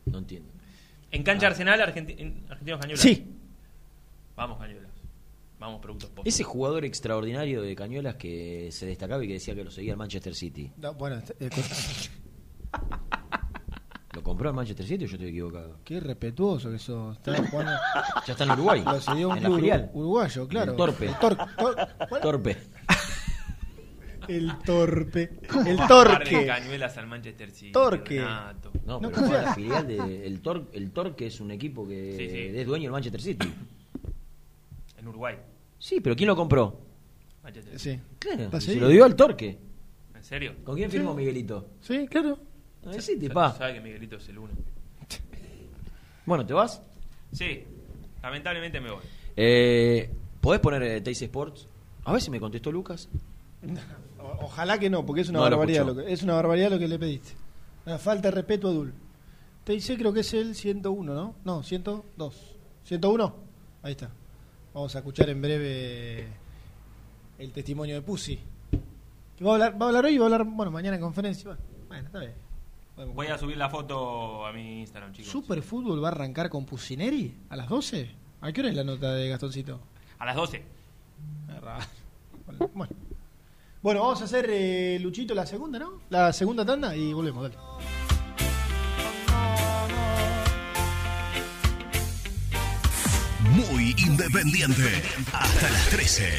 No 0.06 0.18
entiendo. 0.18 0.50
En 1.12 1.22
cancha 1.24 1.48
Arsenal, 1.48 1.80
Argenti- 1.82 2.16
en- 2.18 2.46
Argentinos 2.50 2.80
Cañuelas. 2.80 3.02
Sí. 3.02 3.28
Vamos 4.36 4.58
Cañuelas. 4.58 4.89
Vamos 5.60 5.82
Productos 5.82 6.10
Post. 6.12 6.28
Ese 6.28 6.44
jugador 6.44 6.86
extraordinario 6.86 7.62
de 7.62 7.76
Cañuelas 7.76 8.16
que 8.16 8.70
se 8.72 8.86
destacaba 8.86 9.24
y 9.24 9.28
que 9.28 9.34
decía 9.34 9.54
que 9.56 9.64
lo 9.64 9.72
seguía 9.72 9.92
el 9.92 9.98
Manchester 9.98 10.34
City. 10.34 10.72
No, 10.78 10.94
bueno, 10.94 11.22
eh, 11.40 11.50
¿Lo 14.14 14.24
compró 14.24 14.50
el 14.50 14.56
Manchester 14.56 14.86
City 14.88 15.06
o 15.06 15.08
yo 15.08 15.14
estoy 15.16 15.30
equivocado? 15.30 15.78
qué 15.84 16.00
respetuoso 16.00 16.72
que 16.72 16.80
sos. 16.80 17.16
Está 17.18 17.36
jugando. 17.48 17.72
Ya 18.26 18.34
está 18.34 18.44
en 18.44 18.52
Uruguay. 18.52 18.84
Lo 18.86 19.00
cedió 19.00 19.30
un 19.30 19.38
en 19.38 19.44
la 19.44 19.56
filial. 19.56 19.92
uruguayo, 19.94 20.48
claro. 20.48 20.72
El 20.72 20.78
torpe. 20.78 21.06
El 21.06 21.14
tor- 21.16 21.38
tor- 21.58 21.90
¿cuál? 22.10 22.22
Torpe. 22.22 22.58
El 24.28 24.58
torpe. 24.64 25.30
El 25.66 25.78
torque. 25.88 26.46
Cañuelas 26.46 26.98
al 26.98 27.08
Manchester 27.08 27.50
City. 27.52 27.72
Torque. 27.72 28.20
Renato. 28.20 28.72
No, 28.86 29.00
No 29.00 29.10
pero 29.10 29.14
fue 29.16 29.22
confía. 29.28 29.42
la 29.42 29.54
filial 29.56 29.88
de 29.88 30.28
el 30.28 30.42
Tor 30.42 30.70
el 30.74 30.92
Torque 30.92 31.28
es 31.28 31.40
un 31.42 31.50
equipo 31.52 31.88
que 31.88 32.16
Sí, 32.18 32.30
sí. 32.30 32.60
es 32.60 32.66
dueño 32.68 32.84
del 32.84 32.92
Manchester 32.92 33.22
City. 33.22 33.48
En 35.00 35.08
Uruguay. 35.08 35.36
Sí, 35.78 36.00
pero 36.02 36.16
¿quién 36.16 36.28
lo 36.28 36.36
compró? 36.36 36.80
Manchester. 37.44 37.80
Sí. 37.80 38.00
Claro, 38.20 38.60
se 38.60 38.76
lo 38.76 38.90
dio 38.90 39.06
al 39.06 39.16
Torque. 39.16 39.58
¿En 40.14 40.24
serio? 40.24 40.56
¿Con 40.64 40.76
quién 40.76 40.92
firmó 40.92 41.14
Miguelito? 41.14 41.68
Sí, 41.82 42.06
claro. 42.08 42.38
El 42.84 43.02
City, 43.02 43.28
Sa- 43.28 43.34
pa. 43.34 43.52
Sabe 43.58 43.76
que 43.76 43.82
Miguelito 43.82 44.18
es 44.18 44.28
el 44.30 44.38
uno. 44.40 44.54
Bueno, 46.26 46.46
¿te 46.46 46.54
vas? 46.54 46.82
Sí, 47.32 47.64
lamentablemente 48.22 48.80
me 48.80 48.92
voy. 48.92 49.02
Eh, 49.36 50.10
¿Podés 50.42 50.60
poner 50.62 50.84
eh, 50.84 51.02
Teis 51.02 51.22
Sports? 51.22 51.68
A 52.06 52.12
ver 52.14 52.22
si 52.22 52.30
me 52.30 52.40
contestó 52.40 52.72
Lucas. 52.72 53.10
O- 54.20 54.24
Ojalá 54.46 54.78
que 54.80 54.90
no, 54.90 55.06
porque 55.06 55.22
es 55.22 55.30
una 55.30 55.40
No 55.40 55.46
lo 55.50 55.58
barbaridad 55.58 55.82
escuchó. 55.88 56.02
lo 56.02 56.06
que, 56.06 56.14
es 56.14 56.22
una 56.24 56.34
barbaridad 56.36 56.70
lo 56.72 56.78
que 56.80 56.88
le 56.88 57.00
pediste. 57.00 57.32
Una 57.86 57.98
falta 57.98 58.28
de 58.30 58.36
respeto 58.36 58.68
a 58.68 58.72
Dul. 58.74 58.94
Te 59.64 59.74
dice 59.74 59.98
creo 59.98 60.14
que 60.14 60.20
es 60.20 60.34
el 60.34 60.54
101, 60.56 61.14
¿no? 61.14 61.36
No, 61.44 61.64
102. 61.64 62.56
101. 62.84 63.36
Ahí 63.82 63.92
está. 63.94 64.10
Vamos 64.74 64.96
a 64.96 65.00
escuchar 65.00 65.30
en 65.30 65.42
breve 65.42 66.28
el 67.38 67.52
testimonio 67.52 67.96
de 67.96 68.02
Pussy. 68.02 68.40
Que 69.38 69.44
va 69.44 69.52
a 69.52 69.54
hablar, 69.56 69.82
va 69.82 69.86
a 69.86 69.90
hablar 69.90 70.06
hoy 70.06 70.16
y 70.16 70.18
va 70.18 70.26
a 70.26 70.28
hablar, 70.28 70.44
bueno, 70.46 70.72
mañana 70.72 70.96
en 70.96 71.02
conferencia. 71.02 71.58
Bueno, 71.88 72.06
está 72.06 72.20
bien. 72.20 72.34
Podemos- 72.96 73.16
Voy 73.16 73.28
a 73.28 73.38
subir 73.38 73.58
la 73.58 73.70
foto 73.70 74.46
a 74.46 74.52
mi 74.52 74.82
Instagram, 74.82 75.14
chicos. 75.14 75.32
¿Super 75.32 75.62
Fútbol 75.64 76.04
va 76.04 76.10
a 76.10 76.12
arrancar 76.12 76.50
con 76.50 76.66
Pusineri 76.66 77.34
a 77.50 77.56
las 77.56 77.70
12? 77.70 78.12
¿A 78.42 78.52
qué 78.52 78.62
hora 78.62 78.70
es 78.70 78.76
la 78.76 78.84
nota 78.84 79.14
de 79.14 79.30
Gastoncito? 79.30 79.80
A 80.20 80.26
las 80.26 80.36
12. 80.36 80.58
Es 80.58 81.62
raro. 81.62 81.86
Bueno. 82.74 82.92
Bueno, 83.82 84.02
vamos 84.02 84.22
a 84.22 84.26
hacer, 84.26 84.46
eh, 84.50 85.00
Luchito, 85.00 85.34
la 85.34 85.46
segunda, 85.46 85.80
¿no? 85.80 86.02
La 86.10 86.34
segunda 86.34 86.66
tanda 86.66 86.94
y 86.96 87.14
volvemos, 87.14 87.44
dale. 87.44 87.56
Independiente. 93.98 95.02
Hasta 95.34 95.70
las 95.70 95.90
13. 95.90 96.30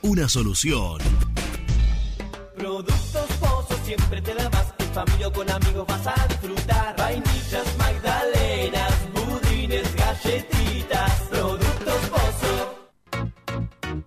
una 0.00 0.26
solución. 0.26 0.98
Productos 2.56 3.26
Pozos 3.38 3.78
siempre 3.84 4.22
te 4.22 4.34
da 4.34 4.48
más. 4.48 4.72
En 4.78 4.88
familia 4.94 5.28
o 5.28 5.32
con 5.32 5.50
amigos 5.50 5.86
vas 5.86 6.06
a 6.06 6.26
disfrutar. 6.28 6.96
Vainillas, 6.96 7.76
magdalenas, 7.76 8.94
budines, 9.12 9.94
galletitas. 9.94 11.25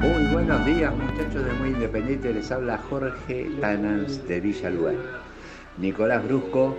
Buenos 0.00 0.64
días, 0.64 0.94
muchachos 0.96 1.44
de 1.44 1.52
Muy 1.52 1.68
Independiente. 1.68 2.32
Les 2.32 2.50
habla 2.50 2.78
Jorge 2.78 3.50
Tanans 3.60 4.26
de 4.26 4.40
Villa. 4.40 4.70
Nicolás 5.76 6.24
Brusco, 6.24 6.74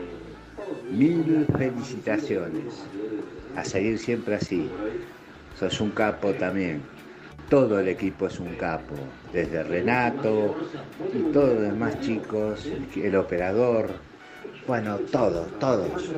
mil 0.89 1.45
felicitaciones. 1.55 2.83
A 3.55 3.63
seguir 3.63 3.99
siempre 3.99 4.35
así. 4.35 4.67
Sos 5.59 5.79
un 5.81 5.91
capo 5.91 6.33
también. 6.33 6.81
Todo 7.47 7.79
el 7.79 7.89
equipo 7.89 8.25
es 8.25 8.39
un 8.39 8.55
capo. 8.55 8.95
Desde 9.31 9.61
Renato 9.61 10.55
y 11.13 11.31
todos 11.31 11.53
los 11.53 11.61
demás 11.61 11.99
chicos, 12.01 12.67
el 12.95 13.15
operador. 13.15 13.91
Bueno, 14.65 14.97
todos, 15.11 15.47
todos. 15.59 16.09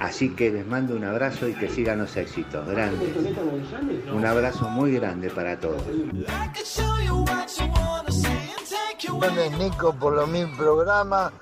Así 0.00 0.30
que 0.30 0.50
les 0.50 0.66
mando 0.66 0.94
un 0.94 1.04
abrazo 1.04 1.48
y 1.48 1.54
que 1.54 1.68
sigan 1.68 1.98
los 1.98 2.16
éxitos. 2.16 2.66
Grandes. 2.68 3.10
Un 4.12 4.24
abrazo 4.24 4.68
muy 4.68 4.92
grande 4.92 5.30
para 5.30 5.58
todos. 5.58 5.82
Gracias 6.12 6.80
Nico 9.58 9.94
por 9.94 10.14
los 10.14 10.28
mil 10.28 10.48
programas 10.56 11.32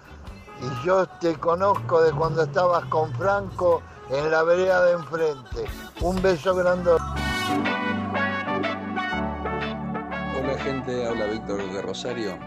y 0.60 0.86
yo 0.86 1.06
te 1.06 1.34
conozco 1.34 2.02
de 2.02 2.12
cuando 2.12 2.42
estabas 2.42 2.84
con 2.86 3.12
Franco 3.14 3.82
en 4.10 4.30
la 4.30 4.42
vereda 4.42 4.84
de 4.86 4.92
enfrente. 4.92 5.64
Un 6.00 6.20
beso 6.22 6.54
grande. 6.54 6.92
Hola 10.38 10.58
gente, 10.58 11.06
habla 11.06 11.26
Víctor 11.26 11.72
de 11.72 11.82
Rosario. 11.82 12.38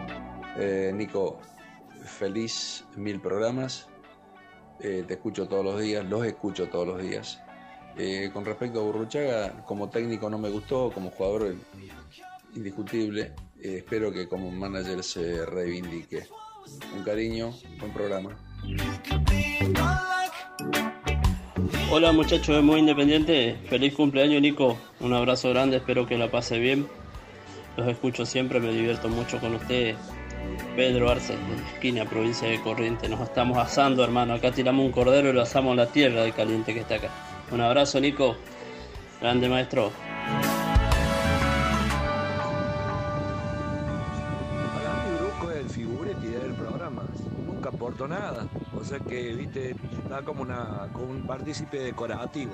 Eh, 0.55 0.91
Nico, 0.93 1.39
feliz 2.03 2.85
mil 2.95 3.19
programas. 3.19 3.88
Eh, 4.81 5.03
te 5.05 5.15
escucho 5.15 5.47
todos 5.47 5.65
los 5.65 5.81
días, 5.81 6.05
los 6.05 6.25
escucho 6.25 6.67
todos 6.69 6.87
los 6.87 7.01
días. 7.01 7.41
Eh, 7.97 8.29
con 8.33 8.45
respecto 8.45 8.79
a 8.79 8.83
Burruchaga, 8.83 9.65
como 9.65 9.89
técnico 9.89 10.29
no 10.29 10.37
me 10.37 10.49
gustó, 10.49 10.91
como 10.93 11.09
jugador 11.11 11.55
indiscutible. 12.55 13.33
Eh, 13.61 13.77
espero 13.77 14.11
que 14.11 14.27
como 14.27 14.49
manager 14.51 15.03
se 15.03 15.45
reivindique. 15.45 16.23
Un 16.95 17.03
cariño, 17.03 17.51
buen 17.79 17.91
programa. 17.91 18.37
Hola 21.91 22.11
muchachos 22.11 22.55
de 22.55 22.61
Muy 22.61 22.79
Independiente, 22.79 23.57
feliz 23.67 23.95
cumpleaños 23.95 24.41
Nico, 24.41 24.77
un 24.99 25.13
abrazo 25.13 25.49
grande, 25.49 25.77
espero 25.77 26.05
que 26.05 26.17
la 26.17 26.29
pase 26.29 26.59
bien. 26.59 26.87
Los 27.75 27.87
escucho 27.87 28.25
siempre, 28.25 28.59
me 28.59 28.71
divierto 28.71 29.09
mucho 29.09 29.39
con 29.39 29.55
ustedes. 29.55 29.97
Pedro 30.75 31.09
Arce, 31.09 31.33
de 31.33 31.55
esquina, 31.73 32.05
provincia 32.05 32.47
de 32.47 32.61
Corrientes. 32.61 33.09
Nos 33.09 33.21
estamos 33.21 33.57
asando, 33.57 34.03
hermano. 34.03 34.33
Acá 34.33 34.51
tiramos 34.51 34.85
un 34.85 34.91
cordero 34.91 35.29
y 35.29 35.33
lo 35.33 35.41
asamos 35.41 35.71
en 35.71 35.77
la 35.77 35.87
tierra 35.87 36.23
de 36.23 36.31
caliente 36.31 36.73
que 36.73 36.81
está 36.81 36.95
acá. 36.95 37.09
Un 37.51 37.61
abrazo, 37.61 37.99
Nico. 37.99 38.35
Grande 39.19 39.49
maestro. 39.49 39.91
Para 44.73 44.93
mí 45.03 45.17
Brusco 45.17 45.51
es 45.51 45.57
el 45.57 45.69
figuretti 45.69 46.27
del 46.27 46.53
programa. 46.53 47.03
Nunca 47.45 47.69
aportó 47.69 48.07
nada. 48.07 48.47
O 48.79 48.83
sea 48.83 48.99
que, 48.99 49.33
viste, 49.33 49.75
está 50.03 50.21
como, 50.21 50.43
una, 50.43 50.87
como 50.93 51.07
un 51.07 51.27
partícipe 51.27 51.79
decorativo. 51.79 52.53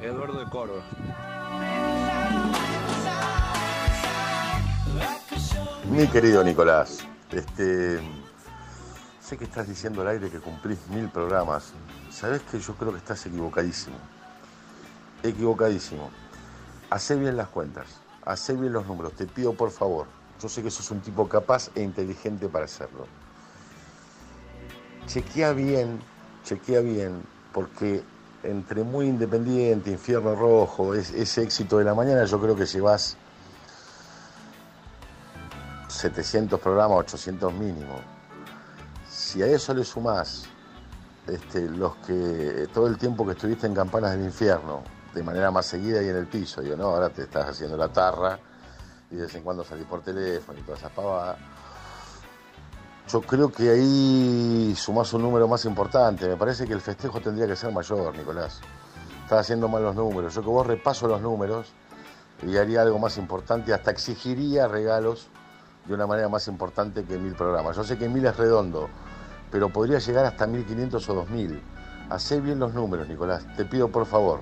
Eduardo 0.00 0.38
de 0.38 0.50
Córdoba. 0.50 0.82
Mi 5.90 6.06
querido 6.06 6.44
Nicolás, 6.44 7.06
este, 7.32 8.00
sé 9.20 9.36
que 9.36 9.44
estás 9.44 9.68
diciendo 9.68 10.02
al 10.02 10.08
aire 10.08 10.30
que 10.30 10.40
cumplís 10.40 10.86
mil 10.88 11.08
programas. 11.10 11.72
Sabes 12.10 12.42
que 12.42 12.58
yo 12.58 12.74
creo 12.76 12.92
que 12.92 12.98
estás 12.98 13.24
equivocadísimo. 13.26 13.98
Equivocadísimo. 15.22 16.10
Hacé 16.90 17.16
bien 17.16 17.36
las 17.36 17.48
cuentas, 17.48 18.00
hacé 18.24 18.56
bien 18.56 18.72
los 18.72 18.86
números, 18.86 19.14
te 19.14 19.26
pido 19.26 19.54
por 19.54 19.70
favor. 19.70 20.08
Yo 20.40 20.48
sé 20.48 20.62
que 20.62 20.70
sos 20.70 20.90
un 20.90 21.00
tipo 21.02 21.28
capaz 21.28 21.70
e 21.74 21.82
inteligente 21.82 22.48
para 22.48 22.64
hacerlo. 22.64 23.06
Chequea 25.06 25.52
bien, 25.52 25.98
chequea 26.44 26.80
bien, 26.80 27.26
porque 27.52 28.04
entre 28.42 28.84
muy 28.84 29.06
independiente, 29.06 29.90
infierno 29.90 30.34
rojo, 30.34 30.94
es- 30.94 31.10
ese 31.10 31.42
éxito 31.42 31.78
de 31.78 31.84
la 31.84 31.94
mañana, 31.94 32.24
yo 32.24 32.40
creo 32.40 32.54
que 32.54 32.66
llevas 32.66 33.18
700 35.88 36.60
programas, 36.60 36.98
800 36.98 37.52
mínimo. 37.52 37.94
Si 39.08 39.42
a 39.42 39.46
eso 39.46 39.74
le 39.74 39.84
sumás 39.84 40.44
este, 41.26 41.68
los 41.68 41.96
que 41.96 42.68
todo 42.72 42.86
el 42.86 42.96
tiempo 42.96 43.26
que 43.26 43.32
estuviste 43.32 43.66
en 43.66 43.74
Campanas 43.74 44.12
del 44.12 44.24
Infierno, 44.24 44.82
de 45.14 45.22
manera 45.22 45.50
más 45.50 45.66
seguida 45.66 46.02
y 46.02 46.08
en 46.08 46.16
el 46.16 46.26
piso, 46.26 46.60
digo, 46.60 46.76
no, 46.76 46.86
ahora 46.86 47.10
te 47.10 47.22
estás 47.22 47.48
haciendo 47.48 47.76
la 47.76 47.88
tarra 47.88 48.38
y 49.10 49.16
de 49.16 49.22
vez 49.22 49.34
en 49.34 49.42
cuando 49.42 49.64
salís 49.64 49.86
por 49.86 50.02
teléfono 50.02 50.58
y 50.58 50.62
todas 50.62 50.80
esas 50.80 50.92
pavadas. 50.92 51.38
Yo 53.10 53.22
creo 53.22 53.50
que 53.50 53.70
ahí 53.70 54.74
sumás 54.76 55.12
un 55.14 55.22
número 55.22 55.48
más 55.48 55.64
importante. 55.64 56.28
Me 56.28 56.36
parece 56.36 56.66
que 56.66 56.74
el 56.74 56.82
festejo 56.82 57.20
tendría 57.20 57.46
que 57.46 57.56
ser 57.56 57.72
mayor, 57.72 58.14
Nicolás. 58.14 58.60
Estás 59.22 59.40
haciendo 59.40 59.66
mal 59.66 59.82
los 59.82 59.94
números. 59.94 60.34
Yo 60.34 60.42
que 60.42 60.48
vos 60.48 60.66
repaso 60.66 61.08
los 61.08 61.22
números 61.22 61.72
y 62.46 62.56
haría 62.58 62.82
algo 62.82 62.98
más 62.98 63.16
importante, 63.16 63.72
hasta 63.72 63.90
exigiría 63.90 64.68
regalos 64.68 65.28
de 65.88 65.94
una 65.94 66.06
manera 66.06 66.28
más 66.28 66.46
importante 66.48 67.04
que 67.04 67.16
mil 67.18 67.32
programas. 67.34 67.74
Yo 67.76 67.82
sé 67.84 67.96
que 67.98 68.08
mil 68.08 68.24
es 68.26 68.36
redondo, 68.36 68.88
pero 69.50 69.70
podría 69.70 69.98
llegar 69.98 70.26
hasta 70.26 70.46
1500 70.46 71.08
o 71.08 71.14
2000. 71.14 71.60
Hacé 72.10 72.40
bien 72.40 72.58
los 72.58 72.74
números, 72.74 73.08
Nicolás. 73.08 73.44
Te 73.56 73.64
pido 73.64 73.88
por 73.88 74.06
favor. 74.06 74.40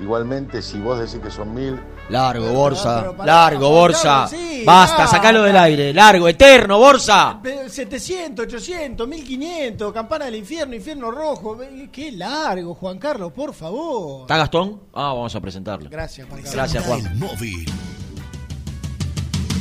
Igualmente, 0.00 0.62
si 0.62 0.80
vos 0.80 0.98
decís 0.98 1.20
que 1.22 1.30
son 1.30 1.52
mil, 1.52 1.78
Largo, 2.08 2.50
Borsa. 2.52 3.12
largo, 3.24 3.68
Borsa. 3.68 4.26
Sí, 4.26 4.62
Basta, 4.64 5.06
sacalo 5.06 5.42
del 5.42 5.56
aire. 5.56 5.92
Largo, 5.92 6.28
eterno, 6.28 6.78
Borsa. 6.78 7.38
Pe- 7.42 7.68
700, 7.68 8.46
800, 8.46 9.06
1500, 9.06 9.92
campana 9.92 10.24
del 10.24 10.36
infierno, 10.36 10.74
infierno 10.74 11.10
rojo. 11.10 11.58
Qué 11.92 12.10
largo, 12.12 12.74
Juan 12.74 12.98
Carlos, 12.98 13.32
por 13.32 13.52
favor. 13.52 14.22
¿Está 14.22 14.38
Gastón? 14.38 14.80
Ah, 14.94 15.12
vamos 15.12 15.34
a 15.34 15.40
presentarlo. 15.40 15.90
Gracias, 15.90 16.26
Juan 16.26 16.40
Carlos. 16.42 16.54
Gracias, 16.54 16.86
Juan. 16.86 17.18
Móvil. 17.18 17.66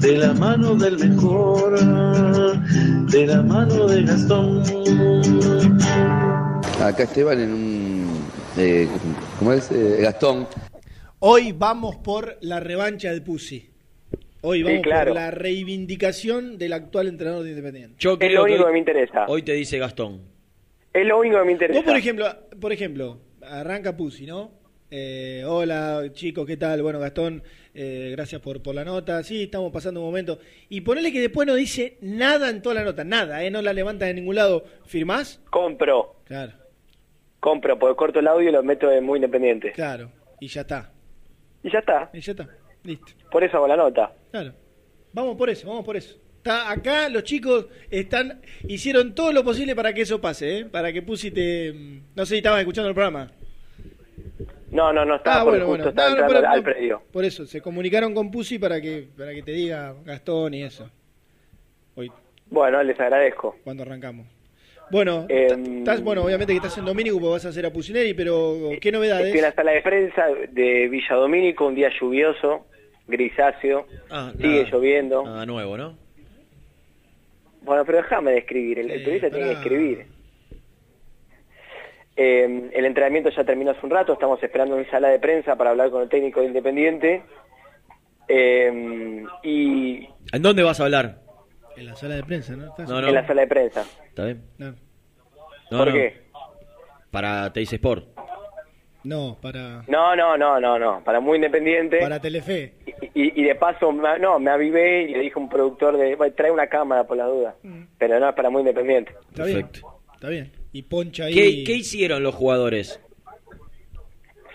de 0.00 0.16
la 0.16 0.32
mano 0.34 0.74
del 0.74 0.98
mejor, 0.98 1.78
de 3.10 3.26
la 3.26 3.42
mano 3.42 3.86
de 3.86 4.02
Gastón. 4.02 4.62
Acá 6.82 7.02
Esteban 7.04 7.40
en 7.40 7.52
un. 7.52 8.24
eh, 8.56 8.88
¿Cómo 9.38 9.52
es? 9.52 9.70
Eh, 9.70 9.98
Gastón. 10.00 10.46
Hoy 11.18 11.52
vamos 11.52 11.96
por 11.96 12.36
la 12.40 12.60
revancha 12.60 13.12
de 13.12 13.20
Pussy. 13.20 13.68
Hoy 14.42 14.62
vamos 14.62 14.80
claro. 14.82 15.12
por 15.12 15.16
la 15.20 15.30
reivindicación 15.30 16.56
del 16.56 16.72
actual 16.72 17.08
entrenador 17.08 17.44
de 17.44 17.50
Independiente. 17.50 17.96
Yo 17.98 18.16
Es 18.18 18.32
lo 18.32 18.44
único 18.44 18.62
hoy- 18.62 18.66
que 18.68 18.72
me 18.72 18.78
interesa. 18.78 19.26
Hoy 19.28 19.42
te 19.42 19.52
dice 19.52 19.78
Gastón. 19.78 20.22
Es 20.92 21.06
lo 21.06 21.18
único 21.18 21.38
que 21.38 21.44
me 21.44 21.52
interesa. 21.52 21.78
Vos, 21.78 21.84
por 21.86 21.96
ejemplo, 21.96 22.26
por 22.58 22.72
ejemplo, 22.72 23.18
arranca 23.42 23.96
Pussy, 23.96 24.26
¿no? 24.26 24.50
Eh, 24.92 25.44
hola 25.46 26.02
chicos, 26.12 26.44
¿qué 26.46 26.56
tal? 26.56 26.82
Bueno, 26.82 26.98
Gastón, 26.98 27.42
eh, 27.74 28.08
gracias 28.12 28.40
por, 28.40 28.60
por 28.62 28.74
la 28.74 28.84
nota. 28.84 29.22
Sí, 29.22 29.44
estamos 29.44 29.72
pasando 29.72 30.00
un 30.00 30.06
momento. 30.06 30.40
Y 30.68 30.80
ponele 30.80 31.12
que 31.12 31.20
después 31.20 31.46
no 31.46 31.54
dice 31.54 31.96
nada 32.00 32.50
en 32.50 32.60
toda 32.60 32.74
la 32.76 32.84
nota, 32.84 33.04
nada, 33.04 33.44
¿eh? 33.44 33.50
No 33.50 33.62
la 33.62 33.72
levanta 33.72 34.06
de 34.06 34.14
ningún 34.14 34.34
lado. 34.34 34.64
¿Firmás? 34.86 35.40
Compro. 35.50 36.16
Claro, 36.24 36.52
Compro, 37.38 37.78
porque 37.78 37.96
corto 37.96 38.18
el 38.20 38.26
audio 38.28 38.50
y 38.50 38.52
lo 38.52 38.62
meto 38.62 38.90
en 38.90 39.04
muy 39.04 39.16
independiente. 39.18 39.72
claro. 39.72 40.10
Y 40.42 40.48
ya 40.48 40.62
está. 40.62 40.90
Y 41.62 41.70
ya 41.70 41.80
está. 41.80 42.10
Y 42.14 42.20
ya 42.20 42.32
está. 42.32 42.48
Listo. 42.82 43.12
Por 43.30 43.44
eso 43.44 43.58
hago 43.58 43.68
la 43.68 43.76
nota. 43.76 44.12
Claro. 44.30 44.54
Vamos 45.12 45.36
por 45.36 45.50
eso, 45.50 45.68
vamos 45.68 45.84
por 45.84 45.96
eso. 45.96 46.16
Está 46.38 46.70
acá 46.70 47.10
los 47.10 47.24
chicos 47.24 47.66
están 47.90 48.40
hicieron 48.66 49.14
todo 49.14 49.30
lo 49.32 49.44
posible 49.44 49.76
para 49.76 49.92
que 49.92 50.00
eso 50.00 50.18
pase, 50.20 50.60
¿eh? 50.60 50.64
Para 50.64 50.90
que 50.92 51.02
Pussy 51.02 51.30
te 51.30 51.74
no 52.16 52.24
sé 52.24 52.30
si 52.30 52.36
estabas 52.38 52.60
escuchando 52.60 52.88
el 52.88 52.94
programa. 52.94 53.30
No, 54.70 54.92
no, 54.92 55.04
no 55.04 55.16
estaba 55.16 55.40
Ah, 55.40 55.44
bueno, 55.44 55.66
justo 55.66 55.68
bueno. 55.68 55.88
estaba 55.88 56.08
No, 56.10 56.14
no, 56.16 56.22
entrando 56.22 56.40
pero- 56.48 56.54
al 56.54 56.62
predio. 56.62 57.02
Por 57.12 57.24
eso 57.24 57.44
se 57.46 57.60
comunicaron 57.60 58.14
con 58.14 58.30
Pussy 58.30 58.58
para 58.58 58.80
que 58.80 59.08
para 59.16 59.32
que 59.34 59.42
te 59.42 59.52
diga 59.52 59.94
Gastón 60.04 60.54
y 60.54 60.62
eso. 60.62 60.88
Hoy 61.96 62.10
Bueno, 62.46 62.82
les 62.82 62.98
agradezco. 63.00 63.56
cuando 63.64 63.82
arrancamos. 63.82 64.26
Bueno, 64.92 65.26
Em, 65.28 65.78
estás 65.78 66.02
bueno, 66.02 66.24
obviamente 66.24 66.52
que 66.52 66.56
estás 66.58 66.76
en 66.78 66.84
Domínico 66.84 67.16
porque 67.20 67.32
vas 67.32 67.46
a 67.46 67.50
hacer 67.50 67.64
a 67.66 67.72
Pusineri, 67.72 68.12
pero 68.14 68.70
¿qué 68.80 68.90
novedades? 68.90 69.26
Estoy 69.26 69.38
en 69.38 69.44
la 69.46 69.52
sala 69.52 69.70
de 69.72 69.82
prensa 69.82 70.26
de 70.50 70.88
Villa 70.88 71.14
Domínico, 71.14 71.66
un 71.66 71.74
día 71.76 71.90
lluvioso, 72.00 72.66
grisáceo, 73.06 73.86
Ah, 74.10 74.32
sigue 74.36 74.62
nada. 74.64 74.70
lloviendo. 74.70 75.22
Nada 75.24 75.46
nuevo, 75.46 75.76
¿no? 75.76 75.96
Bueno, 77.62 77.84
pero 77.84 77.98
déjame 77.98 78.32
de 78.32 78.38
escribir, 78.38 78.78
el, 78.80 78.90
el 78.90 78.98
periodista 79.00 79.30
tiene 79.30 79.46
que 79.46 79.52
escribir. 79.52 80.06
Eh, 82.16 82.70
el 82.72 82.84
entrenamiento 82.84 83.30
ya 83.30 83.44
terminó 83.44 83.70
hace 83.70 83.80
un 83.84 83.90
rato, 83.90 84.12
estamos 84.12 84.42
esperando 84.42 84.78
en 84.78 84.90
sala 84.90 85.08
de 85.08 85.18
prensa 85.18 85.56
para 85.56 85.70
hablar 85.70 85.90
con 85.90 86.02
el 86.02 86.08
técnico 86.08 86.40
de 86.40 86.46
Independiente. 86.46 87.22
Eh, 88.28 89.24
y 89.42 90.08
¿En 90.32 90.42
dónde 90.42 90.62
vas 90.62 90.80
a 90.80 90.84
hablar? 90.84 91.18
En 91.76 91.86
la 91.86 91.94
sala 91.96 92.16
de 92.16 92.22
prensa, 92.24 92.54
¿no? 92.56 92.66
¿Estás- 92.68 92.88
No, 92.88 93.00
no. 93.00 93.08
en 93.08 93.14
la 93.14 93.26
sala 93.26 93.40
de 93.42 93.46
prensa. 93.46 93.84
¿Está 94.06 94.24
bien? 94.26 94.42
No. 94.58 94.74
¿Por 95.70 95.86
no. 95.88 95.92
qué? 95.94 96.22
Para 97.10 97.52
Teis 97.52 97.72
Sport. 97.72 98.06
No, 99.02 99.38
para, 99.40 99.82
No, 99.88 100.14
no, 100.14 100.36
no, 100.36 100.60
no, 100.60 100.78
no, 100.78 101.02
para 101.02 101.20
muy 101.20 101.36
independiente. 101.36 102.00
para 102.00 102.20
Telefe. 102.20 102.74
Y, 103.14 103.40
y 103.40 103.44
de 103.44 103.54
paso, 103.54 103.90
me- 103.92 104.18
no, 104.18 104.38
me 104.38 104.50
avivé 104.50 105.04
y 105.04 105.14
le 105.14 105.20
dije 105.20 105.34
a 105.36 105.38
un 105.38 105.48
productor 105.48 105.96
de, 105.96 106.16
"Bueno, 106.16 106.34
trae 106.36 106.50
una 106.50 106.66
cámara 106.66 107.04
por 107.04 107.16
la 107.16 107.24
duda. 107.24 107.54
Pero 107.98 108.20
no 108.20 108.28
es 108.28 108.34
para 108.34 108.50
muy 108.50 108.60
independiente. 108.60 109.14
Está 109.30 109.44
bien. 109.44 109.66
Está 110.20 110.28
bien. 110.28 110.52
Y 110.74 110.82
poncha 110.82 111.24
ahí. 111.24 111.32
¿Qué, 111.32 111.64
qué 111.64 111.72
hicieron 111.76 112.22
los 112.22 112.34
jugadores? 112.34 113.00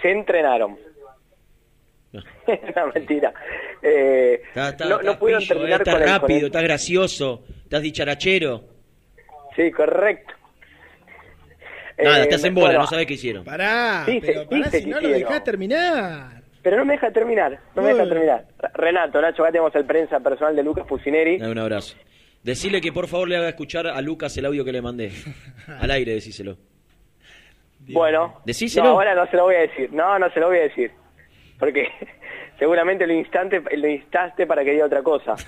Se 0.04 0.12
entrenaron. 0.12 0.78
no, 2.14 2.88
mentira. 2.94 3.34
Eh, 3.82 4.44
Está- 4.50 4.70
está- 4.70 4.86
no, 4.86 4.90
no 4.92 5.00
estás 5.02 5.18
pudieron 5.18 5.42
pillo, 5.42 5.54
eh, 5.54 5.58
terminar 5.58 5.84
con 5.84 5.94
con 5.94 6.02
rápido, 6.04 6.40
el- 6.42 6.46
estás 6.46 6.62
gracioso, 6.64 7.44
estás 7.64 7.82
dicharachero. 7.82 8.64
Sí, 9.56 9.72
correcto. 9.72 10.36
Nada, 11.98 12.20
Eh, 12.20 12.24
estás 12.24 12.44
en 12.44 12.54
bola, 12.54 12.68
bueno, 12.68 12.80
no 12.82 12.88
sabes 12.88 13.08
qué 13.08 13.14
hicieron. 13.16 13.44
Pará, 13.44 14.04
Sí, 14.06 14.20
pero 14.22 14.42
se- 14.42 14.46
pará 14.48 14.70
sí, 14.70 14.80
si 14.82 14.86
no 14.86 15.02
lo 15.02 15.10
dejás 15.10 15.44
terminar. 15.44 16.44
Pero 16.62 16.78
no 16.78 16.86
me 16.86 16.94
deja 16.94 17.10
terminar, 17.12 17.60
no 17.76 17.82
me 17.82 17.88
deja 17.90 18.04
Uy. 18.04 18.10
terminar. 18.10 18.46
Re- 18.60 18.70
Renato, 18.76 19.20
Nacho, 19.20 19.42
acá 19.42 19.52
tenemos 19.52 19.74
el 19.76 19.86
prensa 19.86 20.20
personal 20.20 20.56
de 20.56 20.62
Lucas 20.62 20.86
Pusineri. 20.86 21.42
Un 21.42 21.58
abrazo. 21.58 21.96
Decile 22.46 22.80
que 22.80 22.92
por 22.94 23.08
favor 23.08 23.28
le 23.28 23.38
haga 23.38 23.50
escuchar 23.50 23.88
a 23.88 24.00
Lucas 24.02 24.38
el 24.38 24.46
audio 24.46 24.64
que 24.64 24.72
le 24.72 24.80
mandé. 24.82 25.12
Al 25.80 25.90
aire, 25.90 26.14
decíselo. 26.14 26.58
Bueno, 27.88 28.40
Decíselo. 28.46 28.86
no, 28.86 28.92
ahora 28.92 29.16
no 29.16 29.26
se 29.30 29.36
lo 29.36 29.44
voy 29.46 29.56
a 29.56 29.60
decir. 29.62 29.92
No, 29.92 30.18
no 30.20 30.30
se 30.32 30.40
lo 30.40 30.48
voy 30.48 30.58
a 30.60 30.62
decir. 30.62 30.92
Porque 31.60 31.88
seguramente 32.60 33.08
lo 33.08 33.14
instante 33.14 33.62
lo 33.76 33.88
instaste 33.88 34.46
para 34.46 34.64
que 34.64 34.72
diga 34.74 34.86
otra 34.86 35.02
cosa. 35.04 35.36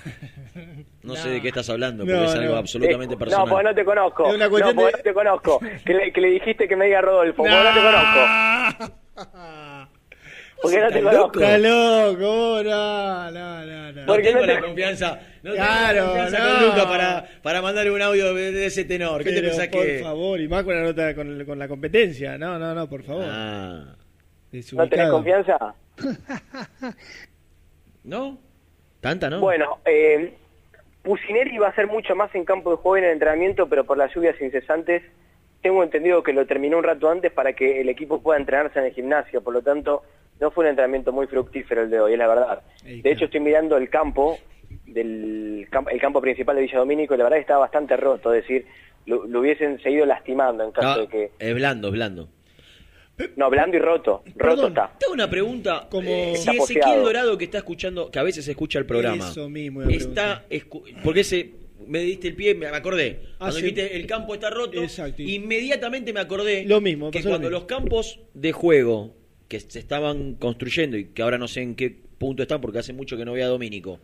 No 1.00 1.14
sé 1.14 1.30
de 1.30 1.40
qué 1.40 1.48
estás 1.48 1.70
hablando, 1.70 2.04
porque 2.04 2.18
No, 2.18 2.24
es 2.24 2.34
algo 2.34 2.52
no. 2.52 2.58
absolutamente 2.58 3.14
Eh, 3.14 3.16
personal. 3.16 3.46
No, 3.46 3.50
porque 3.50 3.64
no 3.68 3.74
te 3.74 3.84
conozco. 3.84 4.28
Es 4.28 4.34
una 4.34 4.44
no, 4.44 4.50
cuestión 4.50 4.74
porque 4.76 4.90
de- 4.92 4.98
no 4.98 5.02
te 5.04 5.14
conozco. 5.14 5.60
Que 5.86 5.94
le, 5.94 6.12
que 6.12 6.20
le 6.20 6.28
dijiste 6.30 6.68
que 6.68 6.76
me 6.76 6.84
diga 6.86 7.00
Rodolfo, 7.00 7.36
porque 7.44 7.54
no 7.54 7.72
te 7.72 7.80
conozco. 7.80 8.94
Porque 10.60 10.80
no 10.80 10.88
te 10.88 10.98
¿Estás 10.98 11.14
conozco. 11.14 11.40
Está 11.40 11.58
loco, 11.58 12.62
no, 12.64 13.30
no, 13.30 13.64
no. 13.64 13.92
no. 13.92 13.92
No 13.92 14.06
Porque 14.06 14.22
tengo 14.28 14.40
no 14.40 14.46
te- 14.46 14.54
la 14.54 14.60
confianza, 14.60 15.20
no 15.42 15.52
Claro, 15.54 15.94
tengo 16.02 16.14
la 16.16 16.22
confianza 16.22 16.38
no. 16.38 16.54
con 16.58 16.68
Lucas 16.68 16.86
para, 16.86 17.28
para 17.42 17.62
mandarle 17.62 17.90
un 17.90 18.02
audio 18.02 18.34
de, 18.34 18.52
de 18.52 18.66
ese 18.66 18.84
tenor. 18.84 19.22
¿Qué 19.22 19.32
te 19.32 19.42
pensás 19.42 19.68
por 19.68 19.82
que...? 19.84 20.00
favor, 20.02 20.40
y 20.40 20.48
más 20.48 20.64
con 20.64 20.74
la 20.74 20.82
nota 20.82 21.14
con, 21.14 21.44
con 21.44 21.58
la 21.58 21.68
competencia. 21.68 22.38
No, 22.38 22.58
no, 22.58 22.74
no, 22.74 22.88
por 22.88 23.02
favor. 23.02 23.24
Ah. 23.26 23.96
¿No 24.72 24.88
tenés 24.88 25.10
confianza? 25.10 25.74
¿No? 28.04 28.38
¿Tanta, 29.00 29.30
no? 29.30 29.40
Bueno, 29.40 29.78
eh, 29.84 30.34
Pusineri 31.02 31.54
iba 31.54 31.66
a 31.66 31.70
hacer 31.70 31.86
mucho 31.86 32.14
más 32.16 32.34
en 32.34 32.44
campo 32.44 32.70
de 32.70 32.76
juego 32.78 32.96
y 32.96 33.00
en 33.00 33.04
el 33.06 33.12
entrenamiento, 33.12 33.68
pero 33.68 33.84
por 33.84 33.96
las 33.98 34.12
lluvias 34.14 34.40
incesantes 34.40 35.02
tengo 35.62 35.82
entendido 35.82 36.22
que 36.22 36.32
lo 36.32 36.46
terminó 36.46 36.78
un 36.78 36.84
rato 36.84 37.10
antes 37.10 37.30
para 37.32 37.52
que 37.52 37.80
el 37.80 37.88
equipo 37.88 38.22
pueda 38.22 38.38
entrenarse 38.38 38.78
en 38.78 38.86
el 38.86 38.92
gimnasio, 38.92 39.42
por 39.42 39.52
lo 39.54 39.62
tanto 39.62 40.02
no 40.40 40.50
fue 40.50 40.64
un 40.64 40.70
entrenamiento 40.70 41.12
muy 41.12 41.26
fructífero 41.26 41.82
el 41.82 41.90
de 41.90 42.00
hoy, 42.00 42.12
es 42.12 42.18
la 42.18 42.28
verdad. 42.28 42.62
De 42.84 43.10
hecho 43.10 43.24
estoy 43.26 43.40
mirando 43.40 43.76
el 43.76 43.88
campo, 43.90 44.38
del 44.86 45.66
campo, 45.70 45.90
el 45.90 46.00
campo 46.00 46.20
principal 46.20 46.56
de 46.56 46.62
Villa 46.62 46.78
Domínico 46.78 47.14
y 47.14 47.18
la 47.18 47.24
verdad 47.24 47.36
que 47.38 47.42
está 47.42 47.56
bastante 47.58 47.96
roto, 47.96 48.32
es 48.32 48.42
decir, 48.42 48.66
lo, 49.06 49.26
lo 49.26 49.40
hubiesen 49.40 49.80
seguido 49.82 50.04
lastimando 50.06 50.64
en 50.64 50.72
caso 50.72 50.88
No, 50.88 51.00
de 51.02 51.08
que... 51.08 51.30
es 51.38 51.54
blando, 51.54 51.88
es 51.88 51.94
blando. 51.94 52.28
No, 53.34 53.50
blando 53.50 53.76
y 53.76 53.80
roto, 53.80 54.22
roto 54.36 54.68
está. 54.68 54.92
Tengo 54.96 55.12
una 55.12 55.28
pregunta. 55.28 55.88
Como- 55.90 56.08
Eh, 56.08 56.34
si 56.36 56.56
Ezequiel. 56.56 57.02
Dorado 57.02 57.36
que 57.36 57.46
está 57.46 57.58
escuchando, 57.58 58.10
que 58.12 58.18
a 58.20 58.22
veces 58.22 58.46
escucha 58.46 58.78
el 58.78 58.86
programa, 58.86 59.28
Eso 59.30 59.48
mismo 59.48 59.82
está 59.82 60.44
escu- 60.48 60.84
porque 61.02 61.20
ese 61.20 61.50
me 61.84 61.98
diste 62.00 62.28
el 62.28 62.36
pie, 62.36 62.54
me 62.54 62.70
me 62.70 62.76
acordé. 62.76 63.20
Cuando 63.38 63.56
sí. 63.56 63.62
dijiste 63.62 63.96
el 63.96 64.06
campo 64.06 64.34
está 64.34 64.50
roto, 64.50 64.80
Exacto. 64.80 65.20
inmediatamente 65.20 66.12
me 66.12 66.20
acordé 66.20 66.64
Lo 66.64 66.80
mismo, 66.80 67.10
que 67.10 67.20
cuando 67.22 67.40
mismo. 67.48 67.50
los 67.50 67.64
campos 67.64 68.20
de 68.34 68.52
juego 68.52 69.16
que 69.48 69.58
se 69.60 69.78
estaban 69.78 70.34
construyendo 70.34 70.96
y 70.96 71.06
que 71.06 71.22
ahora 71.22 71.38
no 71.38 71.48
sé 71.48 71.62
en 71.62 71.74
qué 71.74 71.94
punto 72.18 72.42
están 72.42 72.60
porque 72.60 72.78
hace 72.78 72.92
mucho 72.92 73.16
que 73.16 73.24
no 73.24 73.30
voy 73.32 73.40
a 73.40 73.46
Domínico, 73.46 73.98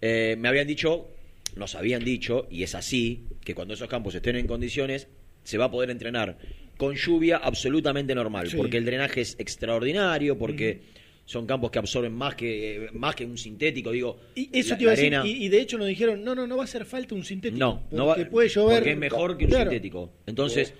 eh, 0.00 0.36
me 0.38 0.48
habían 0.48 0.66
dicho, 0.66 1.08
nos 1.56 1.74
habían 1.74 2.04
dicho, 2.04 2.46
y 2.50 2.62
es 2.62 2.74
así, 2.74 3.24
que 3.44 3.54
cuando 3.54 3.74
esos 3.74 3.88
campos 3.88 4.14
estén 4.14 4.36
en 4.36 4.46
condiciones, 4.46 5.08
se 5.42 5.58
va 5.58 5.66
a 5.66 5.70
poder 5.70 5.90
entrenar 5.90 6.38
con 6.76 6.94
lluvia 6.94 7.36
absolutamente 7.38 8.14
normal, 8.14 8.48
Sí. 8.48 8.56
porque 8.56 8.76
el 8.78 8.84
drenaje 8.84 9.20
es 9.22 9.36
extraordinario, 9.38 10.38
porque 10.38 10.80
son 11.26 11.46
campos 11.46 11.70
que 11.70 11.78
absorben 11.78 12.12
más 12.14 12.34
que 12.34 12.88
más 12.92 13.14
que 13.14 13.24
un 13.24 13.36
sintético, 13.38 13.90
digo, 13.92 14.18
Y 14.34 14.48
eso 14.58 14.70
la- 14.70 14.76
te 14.78 14.82
iba 14.84 14.92
a 14.92 14.96
decir, 14.96 15.14
arena- 15.14 15.26
y, 15.28 15.44
y 15.44 15.48
de 15.48 15.60
hecho 15.60 15.78
nos 15.78 15.86
dijeron, 15.88 16.24
no, 16.24 16.34
no, 16.34 16.46
no 16.46 16.56
va 16.56 16.62
a 16.62 16.64
hacer 16.64 16.84
falta 16.84 17.14
un 17.14 17.24
sintético. 17.24 17.58
no, 17.58 17.82
no 17.90 18.06
va, 18.06 18.14
porque 18.14 18.30
puede 18.30 18.48
llover. 18.48 18.78
porque 18.78 18.92
es 18.92 18.98
mejor 18.98 19.36
que 19.36 19.44
un 19.44 19.50
Claro. 19.50 19.70
sintético. 19.70 20.12
Entonces, 20.26 20.74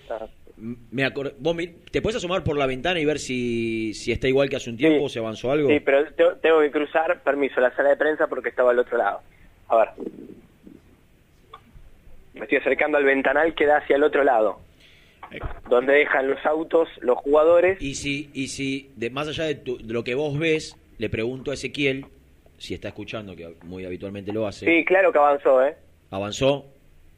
me 0.61 1.05
acor- 1.07 1.35
vos 1.39 1.55
me- 1.57 1.67
¿te 1.91 2.03
puedes 2.03 2.17
asomar 2.17 2.45
por 2.45 2.57
la 2.57 2.67
ventana 2.67 3.01
y 3.01 3.05
ver 3.05 3.19
si, 3.19 3.95
si 3.95 4.13
está 4.13 4.29
igual 4.29 4.49
que 4.49 4.57
hace 4.57 4.71
un 4.71 4.77
tiempo, 4.77 5.09
si 5.09 5.19
avanzó 5.19 5.51
algo? 5.53 5.69
Sí, 5.69 5.81
pero 5.81 6.05
te- 6.13 6.37
tengo 6.43 6.61
que 6.61 6.71
cruzar, 6.71 7.23
permiso, 7.23 7.61
la 7.61 7.75
sala 7.75 7.91
de 7.91 7.97
prensa 7.97 8.27
porque 8.27 8.51
estaba 8.51 8.71
al 8.71 8.79
otro 8.79 8.99
lado. 8.99 9.21
A 9.69 9.77
ver. 9.77 9.89
Me 12.35 12.43
estoy 12.43 12.59
acercando 12.59 12.99
al 12.99 13.05
ventanal 13.05 13.55
que 13.55 13.67
da 13.67 13.79
hacia 13.79 13.97
el 13.97 14.03
otro 14.05 14.25
lado. 14.25 14.61
Donde 15.69 15.93
dejan 15.93 16.29
los 16.29 16.45
autos, 16.45 16.89
los 17.01 17.17
jugadores. 17.19 17.81
Y 17.81 17.95
si, 17.95 18.31
y 18.35 18.49
si 18.49 18.91
de, 18.97 19.11
más 19.11 19.29
allá 19.29 19.45
de, 19.45 19.55
tu- 19.55 19.79
de 19.79 19.93
lo 19.93 20.03
que 20.03 20.15
vos 20.15 20.37
ves, 20.39 20.77
le 20.99 21.09
pregunto 21.09 21.51
a 21.51 21.55
Ezequiel, 21.55 22.07
si 22.59 22.75
está 22.75 22.89
escuchando, 22.89 23.37
que 23.37 23.55
muy 23.65 23.85
habitualmente 23.85 24.33
lo 24.33 24.47
hace, 24.47 24.67
Sí, 24.67 24.85
claro 24.85 25.13
que 25.13 25.19
avanzó, 25.19 25.65
¿eh? 25.65 25.77
avanzó. 26.11 26.67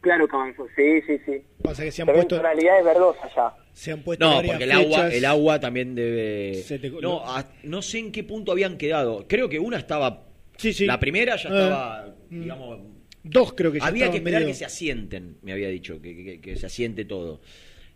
Claro 0.03 0.29
que 0.29 0.37
avanzó, 0.37 0.67
sí, 0.77 1.01
sí, 1.07 1.19
sí. 1.25 1.43
Pasa 1.63 1.85
que 1.85 1.91
se 1.93 2.03
han 2.03 2.07
Se 2.07 2.13
ven 2.13 2.21
puesto, 2.23 2.37
tonalidades 2.37 2.85
verdosas 2.85 3.31
ya. 3.35 3.55
se 3.73 3.93
han 3.93 4.03
puesto 4.03 4.25
No, 4.29 4.43
porque 4.45 4.65
el 4.65 4.73
agua, 4.73 5.09
el 5.09 5.25
agua 5.25 5.61
también 5.61 5.95
debe... 5.95 6.55
Se 6.67 6.79
te- 6.79 6.91
No, 6.91 7.23
a- 7.25 7.49
no 7.63 7.81
sé 7.83 7.99
en 8.01 8.13
qué 8.13 8.23
punto 8.25 8.53
habían 8.53 8.77
quedado. 8.77 9.25
Creo 9.29 9.49
que 9.49 9.59
una 9.59 9.79
estaba... 9.79 10.25
Sí, 10.59 10.73
sí. 10.75 10.85
La 10.87 11.01
primera 11.01 11.37
ya 11.37 11.49
Eh, 11.49 11.53
estaba, 11.53 12.15
mm. 12.29 12.41
digamos... 12.41 12.81
Dos 13.25 13.53
creo 13.53 13.71
que 13.71 13.79
ya 13.79 13.87
Había 13.87 14.11
que 14.11 14.17
esperar 14.19 14.41
medio- 14.43 14.53
que 14.53 14.59
se 14.59 14.65
asienten, 14.65 15.39
me 15.43 15.53
había 15.53 15.69
dicho, 15.69 16.03
que, 16.03 16.17
que- 16.25 16.41
que 16.41 16.57
se 16.57 16.67
asiente 16.67 17.05
todo. 17.05 17.41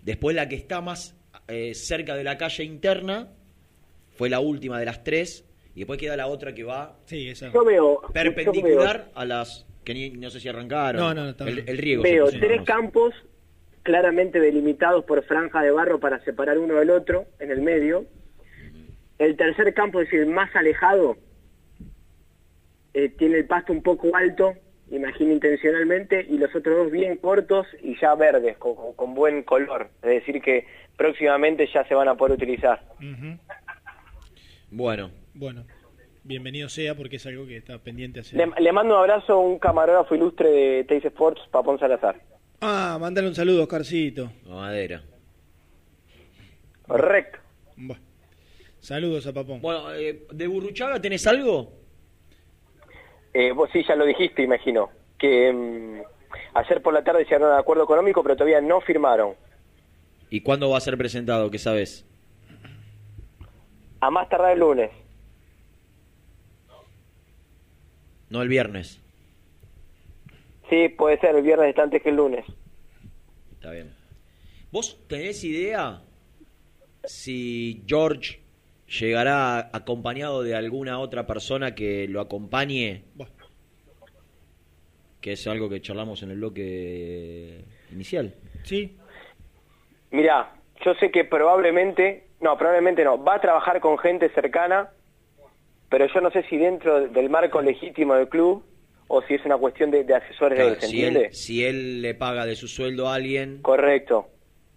Después 0.03 0.37
la 0.37 0.49
que 0.49 0.55
está 0.55 0.81
más 0.81 1.16
eh, 1.49 1.74
cerca 1.74 2.15
de 2.15 2.23
la 2.23 2.39
calle 2.39 2.62
interna 2.62 3.28
fue 4.12 4.31
la 4.31 4.39
última 4.39 4.78
de 4.78 4.85
las 4.87 5.03
tres, 5.03 5.45
y 5.74 5.81
después 5.81 5.99
queda 5.99 6.16
la 6.16 6.28
otra 6.28 6.55
que 6.55 6.62
va 6.62 6.97
Sí, 7.07 7.28
esa. 7.28 7.53
Yo 7.53 7.65
veo. 7.65 8.01
perpendicular 8.15 9.11
a 9.15 9.24
las 9.24 9.65
que 9.86 9.94
ni- 9.94 10.10
no 10.10 10.28
sé 10.30 10.40
si 10.40 10.48
arrancaron. 10.48 11.00
No, 11.00 11.14
no, 11.14 11.32
no, 11.32 11.46
el, 11.46 11.62
el 11.66 11.78
riego. 11.78 12.02
Veo 12.02 12.26
tres 12.28 12.62
campos 12.62 13.14
claramente 13.84 14.40
delimitados 14.40 15.04
por 15.04 15.22
franjas 15.24 15.62
de 15.62 15.70
barro 15.70 16.00
para 16.00 16.18
separar 16.24 16.58
uno 16.58 16.74
del 16.74 16.90
otro 16.90 17.26
en 17.38 17.52
el 17.52 17.62
medio. 17.62 18.04
El 19.18 19.36
tercer 19.36 19.72
campo, 19.74 20.00
es 20.00 20.10
decir, 20.10 20.26
más 20.26 20.54
alejado, 20.56 21.16
eh, 22.94 23.08
tiene 23.10 23.38
el 23.38 23.46
pasto 23.46 23.72
un 23.72 23.82
poco 23.82 24.14
alto, 24.16 24.54
imagino 24.90 25.32
intencionalmente, 25.32 26.26
y 26.28 26.36
los 26.36 26.52
otros 26.54 26.76
dos 26.76 26.90
bien 26.90 27.16
cortos 27.16 27.66
y 27.80 27.96
ya 28.00 28.14
verdes, 28.16 28.58
con, 28.58 28.74
con- 28.94 29.14
buen 29.14 29.44
color. 29.44 29.88
Es 30.02 30.10
decir, 30.26 30.42
que 30.42 30.66
próximamente 30.96 31.68
ya 31.72 31.86
se 31.86 31.94
van 31.94 32.08
a 32.08 32.16
poder 32.16 32.34
utilizar. 32.34 32.82
Bueno, 34.70 35.10
Bueno, 35.34 35.64
bienvenido 36.27 36.69
sea 36.69 36.94
porque 36.94 37.16
es 37.16 37.27
algo 37.27 37.47
que 37.47 37.57
está 37.57 37.78
pendiente 37.78 38.20
hacer. 38.20 38.39
Le, 38.39 38.61
le 38.61 38.73
mando 38.73 38.94
un 38.94 39.01
abrazo 39.01 39.35
a 39.35 39.39
un 39.39 39.59
camarógrafo 39.59 40.15
ilustre 40.15 40.48
de 40.51 40.85
Teis 40.85 41.05
Sports, 41.05 41.40
Papón 41.51 41.78
Salazar. 41.78 42.20
Ah, 42.61 42.98
mandale 43.01 43.28
un 43.28 43.35
saludo, 43.35 43.62
Oscarcito. 43.62 44.31
madera. 44.47 45.03
Correcto. 46.86 47.39
Bueno, 47.77 48.03
saludos 48.81 49.27
a 49.27 49.32
Papón. 49.32 49.61
Bueno, 49.61 49.93
eh, 49.94 50.27
¿de 50.32 50.47
Burruchaga 50.47 51.01
tenés 51.01 51.27
algo? 51.27 51.73
Eh, 53.35 53.53
vos 53.53 53.69
sí, 53.73 53.85
ya 53.86 53.94
lo 53.97 54.07
dijiste, 54.07 54.43
imagino, 54.43 54.89
que 55.19 55.53
mm, 55.53 56.01
ayer 56.55 56.81
por 56.82 56.94
la 56.94 57.05
tarde 57.05 57.24
llegaron 57.24 57.53
a 57.53 57.59
acuerdo 57.59 57.85
económico, 57.85 58.23
pero 58.23 58.35
todavía 58.36 58.61
no 58.61 58.81
firmaron. 58.81 59.35
¿Y 60.31 60.40
cuándo 60.40 60.70
va 60.70 60.78
a 60.78 60.81
ser 60.81 60.97
presentado? 60.97 61.51
¿Qué 61.51 61.59
sabes? 61.59 62.07
A 64.01 64.11
más 64.11 64.28
tardar 64.28 64.53
el 64.53 64.61
lunes. 64.61 64.90
No 68.31 68.43
el 68.43 68.48
viernes. 68.48 69.01
Sí, 70.69 70.89
puede 70.89 71.19
ser, 71.19 71.36
el 71.36 71.43
viernes 71.43 71.69
está 71.69 71.82
antes 71.82 72.03
que 72.03 72.09
el 72.09 72.16
lunes. 72.16 72.44
Está 73.53 73.70
bien. 73.70 73.94
¿Vos 74.73 74.98
tenés 75.09 75.44
idea 75.44 76.03
si 77.05 77.85
George 77.86 78.40
llegará 79.01 79.70
acompañado 79.73 80.43
de 80.43 80.55
alguna 80.55 80.98
otra 80.98 81.27
persona 81.27 81.74
que 81.74 82.09
lo 82.09 82.20
acompañe? 82.20 83.05
Que 85.20 85.32
es 85.32 85.47
algo 85.47 85.69
que 85.69 85.81
charlamos 85.81 86.23
en 86.23 86.31
el 86.31 86.36
bloque 86.36 87.65
inicial. 87.93 88.35
Sí. 88.65 88.97
Mira, 90.11 90.53
yo 90.85 90.94
sé 90.94 91.11
que 91.11 91.24
probablemente, 91.24 92.27
no, 92.40 92.57
probablemente 92.57 93.05
no, 93.05 93.23
va 93.23 93.36
a 93.36 93.40
trabajar 93.40 93.81
con 93.81 93.98
gente 93.98 94.28
cercana, 94.31 94.90
pero 95.97 96.12
yo 96.12 96.20
no 96.20 96.31
sé 96.31 96.43
si 96.51 96.59
dentro 96.59 97.09
del 97.09 97.31
marco 97.31 97.62
legítimo 97.62 98.14
del 98.16 98.28
club 98.28 98.62
o 99.09 99.23
si 99.23 99.32
es 99.32 99.44
una 99.47 99.56
cuestión 99.56 99.90
de, 99.90 100.05
de 100.05 100.14
asesores 100.14 100.59
Claro, 100.59 100.74
de 100.74 100.81
¿se 100.82 100.89
si, 100.89 101.02
él, 101.02 101.06
entiende? 101.16 101.35
si 101.35 101.64
él 101.64 102.02
le 102.02 102.12
paga 102.14 102.44
de 102.44 102.55
su 102.55 102.68
sueldo 102.68 103.09
a 103.09 103.14
alguien 103.14 103.60
Correcto. 103.62 104.28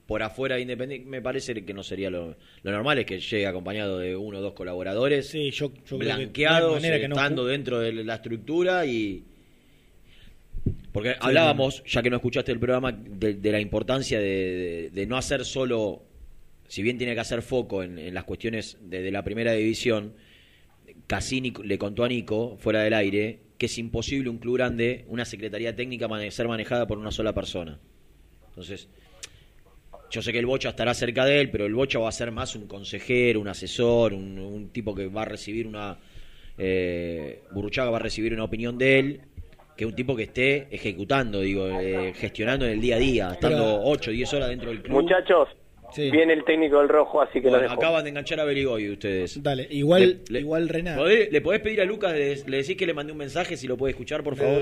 por 0.08 0.24
afuera 0.24 0.56
de 0.56 0.62
Independiente, 0.62 1.10
me 1.10 1.22
parece 1.22 1.66
que 1.66 1.74
no 1.74 1.84
sería 1.84 2.10
lo, 2.10 2.38
lo 2.64 2.72
normal, 2.72 3.00
es 3.00 3.06
que 3.06 3.20
llegue 3.20 3.46
acompañado 3.48 4.00
de 4.00 4.16
uno 4.16 4.38
o 4.38 4.42
dos 4.42 4.54
colaboradores, 4.54 5.28
Sí, 5.28 5.52
yo, 5.52 5.74
yo 5.74 5.74
creo 5.74 6.00
que 6.00 6.06
no 6.06 6.12
hay 6.12 6.16
blanqueados, 6.20 6.74
manera 6.76 7.00
que 7.02 7.10
no 7.10 7.16
estando 7.16 7.44
ju- 7.44 7.48
dentro 7.50 7.80
de 7.80 7.92
la 7.92 8.16
estructura 8.16 8.86
y... 8.86 9.22
Porque 10.94 11.16
hablábamos, 11.20 11.84
ya 11.86 12.02
que 12.02 12.10
no 12.10 12.16
escuchaste 12.16 12.54
el 12.54 12.60
programa, 12.60 12.94
de, 12.94 13.34
de 13.34 13.52
la 13.52 13.60
importancia 13.60 14.20
de, 14.20 14.26
de- 14.26 14.90
de 14.92 15.06
no 15.06 15.18
hacer 15.18 15.44
solo, 15.44 16.02
si 16.70 16.82
bien 16.82 16.98
tiene 16.98 17.14
que 17.14 17.20
hacer 17.20 17.42
foco 17.42 17.84
en, 17.84 18.00
en 18.00 18.14
las 18.14 18.24
cuestiones 18.24 18.78
de, 18.80 19.02
de 19.02 19.12
la 19.12 19.22
primera 19.24 19.52
división, 19.52 20.14
Cassini 21.14 21.52
le 21.64 21.80
contó 21.80 22.04
a 22.04 22.08
Nico, 22.08 22.56
fuera 22.60 22.84
del 22.84 22.94
aire, 22.94 23.40
que 23.58 23.66
es 23.66 23.78
imposible 23.80 24.30
un 24.30 24.38
club 24.38 24.58
grande, 24.58 25.06
una 25.08 25.26
secretaría 25.26 25.76
técnica, 25.76 26.08
mane- 26.08 26.30
ser 26.30 26.48
manejada 26.48 26.86
por 26.86 27.00
una 27.00 27.10
sola 27.10 27.34
persona. 27.34 27.80
Entonces, 28.50 28.88
yo 30.12 30.22
sé 30.22 30.32
que 30.32 30.38
el 30.38 30.46
Bocha 30.46 30.70
estará 30.70 30.94
cerca 30.94 31.26
de 31.26 31.42
él, 31.42 31.50
pero 31.50 31.66
el 31.66 31.74
Bocha 31.74 31.98
va 31.98 32.10
a 32.10 32.12
ser 32.12 32.32
más 32.32 32.56
un 32.56 32.68
consejero, 32.68 33.42
un 33.42 33.48
asesor, 33.48 34.14
un, 34.14 34.38
un 34.38 34.70
tipo 34.70 34.94
que 34.94 35.08
va 35.08 35.24
a 35.24 35.26
recibir 35.26 35.66
una... 35.66 35.98
Eh, 36.60 37.42
Burruchaga 37.54 37.90
va 37.90 37.98
a 37.98 38.02
recibir 38.02 38.32
una 38.34 38.44
opinión 38.44 38.78
de 38.78 39.00
él, 39.00 39.22
que 39.76 39.88
un 39.88 39.96
tipo 39.96 40.16
que 40.16 40.24
esté 40.24 40.68
ejecutando, 40.70 41.40
digo, 41.42 41.68
eh, 41.70 42.14
gestionando 42.14 42.66
en 42.66 42.74
el 42.74 42.82
día 42.82 42.98
a 42.98 43.00
día, 43.00 43.30
estando 43.32 43.58
Pero- 43.64 43.82
8 43.86 44.12
o 44.12 44.14
10 44.14 44.34
horas 44.36 44.50
dentro 44.50 44.70
del 44.70 44.84
club. 44.84 45.02
Muchachos, 45.02 45.48
viene 45.98 46.34
el 46.34 46.44
técnico 46.44 46.80
del 46.80 46.90
rojo, 46.90 47.22
así 47.22 47.34
que 47.42 47.50
Bueno, 47.50 47.58
lo 47.58 47.62
dejo. 47.64 47.74
acaban 47.74 48.04
de 48.04 48.10
enganchar 48.10 48.40
a 48.40 48.44
Beligoy 48.46 48.90
ustedes. 48.92 49.42
Dale, 49.42 49.68
igual, 49.70 50.22
Le- 50.28 50.34
le- 50.34 50.40
igual 50.42 50.70
Renato. 50.70 51.02
¿Podés- 51.04 51.30
¿Le 51.32 51.42
podés 51.42 51.62
pedir 51.62 51.82
a 51.82 51.86
Lucas, 51.86 52.14
le, 52.14 52.36
le 52.46 52.58
decís 52.58 52.76
que 52.78 52.86
le 52.86 52.94
mandé 52.94 53.12
un 53.12 53.18
mensaje, 53.18 53.58
si 53.58 53.68
lo 53.68 53.78
puede 53.78 53.92
escuchar, 53.92 54.24
por 54.24 54.36
favor? 54.36 54.60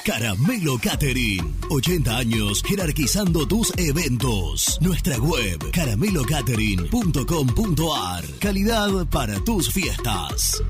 Caramelo 0.09 0.79
Catering. 0.79 1.59
80 1.69 2.17
años 2.17 2.63
jerarquizando 2.63 3.47
tus 3.47 3.71
eventos. 3.77 4.79
Nuestra 4.81 5.19
web 5.19 5.71
caramelocatering.com.ar. 5.71 8.25
Calidad 8.41 9.07
para 9.11 9.39
tus 9.41 9.71
fiestas. 9.71 10.63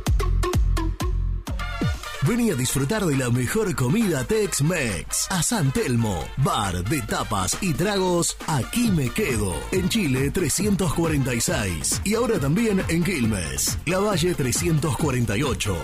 Vení 2.23 2.51
a 2.51 2.57
disfrutar 2.57 3.07
de 3.07 3.17
la 3.17 3.31
mejor 3.31 3.73
comida 3.77 4.25
Tex-Mex. 4.25 5.29
A 5.31 5.41
San 5.45 5.71
Telmo, 5.71 6.25
bar 6.39 6.83
de 6.83 7.01
tapas 7.03 7.57
y 7.61 7.75
tragos, 7.75 8.37
aquí 8.49 8.91
me 8.91 9.09
quedo. 9.11 9.55
En 9.71 9.89
Chile 9.89 10.33
346 10.33 12.01
y 12.03 12.15
ahora 12.15 12.41
también 12.41 12.83
en 12.89 13.05
Quilmes, 13.05 13.79
La 13.87 14.01
Valle 14.01 14.35
348. 14.35 15.77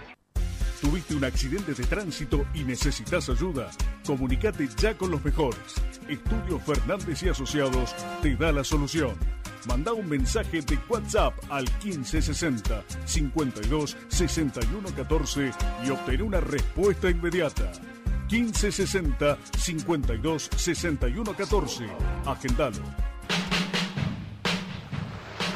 ¿Tuviste 0.81 1.13
un 1.13 1.23
accidente 1.23 1.75
de 1.75 1.83
tránsito 1.83 2.43
y 2.55 2.63
necesitas 2.63 3.29
ayuda? 3.29 3.69
Comunicate 4.03 4.67
ya 4.77 4.97
con 4.97 5.11
los 5.11 5.23
mejores. 5.23 5.75
Estudio 6.09 6.57
Fernández 6.59 7.21
y 7.21 7.29
Asociados 7.29 7.95
te 8.23 8.35
da 8.35 8.51
la 8.51 8.63
solución. 8.63 9.15
Manda 9.67 9.93
un 9.93 10.09
mensaje 10.09 10.59
de 10.61 10.79
WhatsApp 10.89 11.35
al 11.51 11.65
1560 11.83 12.83
52 13.05 13.95
61 14.07 14.89
14 14.95 15.51
y 15.85 15.89
obtén 15.91 16.23
una 16.23 16.39
respuesta 16.39 17.11
inmediata. 17.11 17.71
1560 18.31 19.37
52 19.59 20.49
61 20.55 21.33
14. 21.35 21.85
Agendalo. 22.25 22.81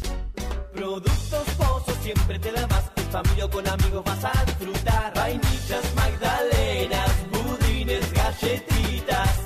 Productos 0.72 1.44
Pozo 1.59 1.94
siempre 2.02 2.38
te 2.38 2.51
da 2.51 2.66
más. 2.66 2.90
En 2.97 3.10
familia 3.10 3.47
con 3.48 3.68
amigos 3.68 4.02
vas 4.05 4.24
a 4.24 4.32
disfrutar. 4.47 5.12
Vainillas, 5.14 5.94
magdalenas, 5.94 7.10
budines, 7.30 8.10
galletitas. 8.14 9.45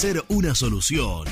ser 0.00 0.24
una 0.28 0.54
solución. 0.54 1.26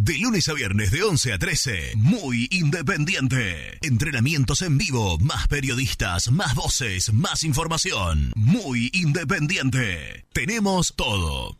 De 0.00 0.16
lunes 0.16 0.48
a 0.48 0.54
viernes 0.54 0.92
de 0.92 1.02
11 1.02 1.32
a 1.32 1.38
13, 1.38 1.94
muy 1.96 2.46
independiente. 2.52 3.78
Entrenamientos 3.82 4.62
en 4.62 4.78
vivo, 4.78 5.18
más 5.18 5.48
periodistas, 5.48 6.30
más 6.30 6.54
voces, 6.54 7.12
más 7.12 7.42
información. 7.42 8.30
Muy 8.36 8.92
independiente. 8.94 10.24
Tenemos 10.32 10.94
todo. 10.94 11.56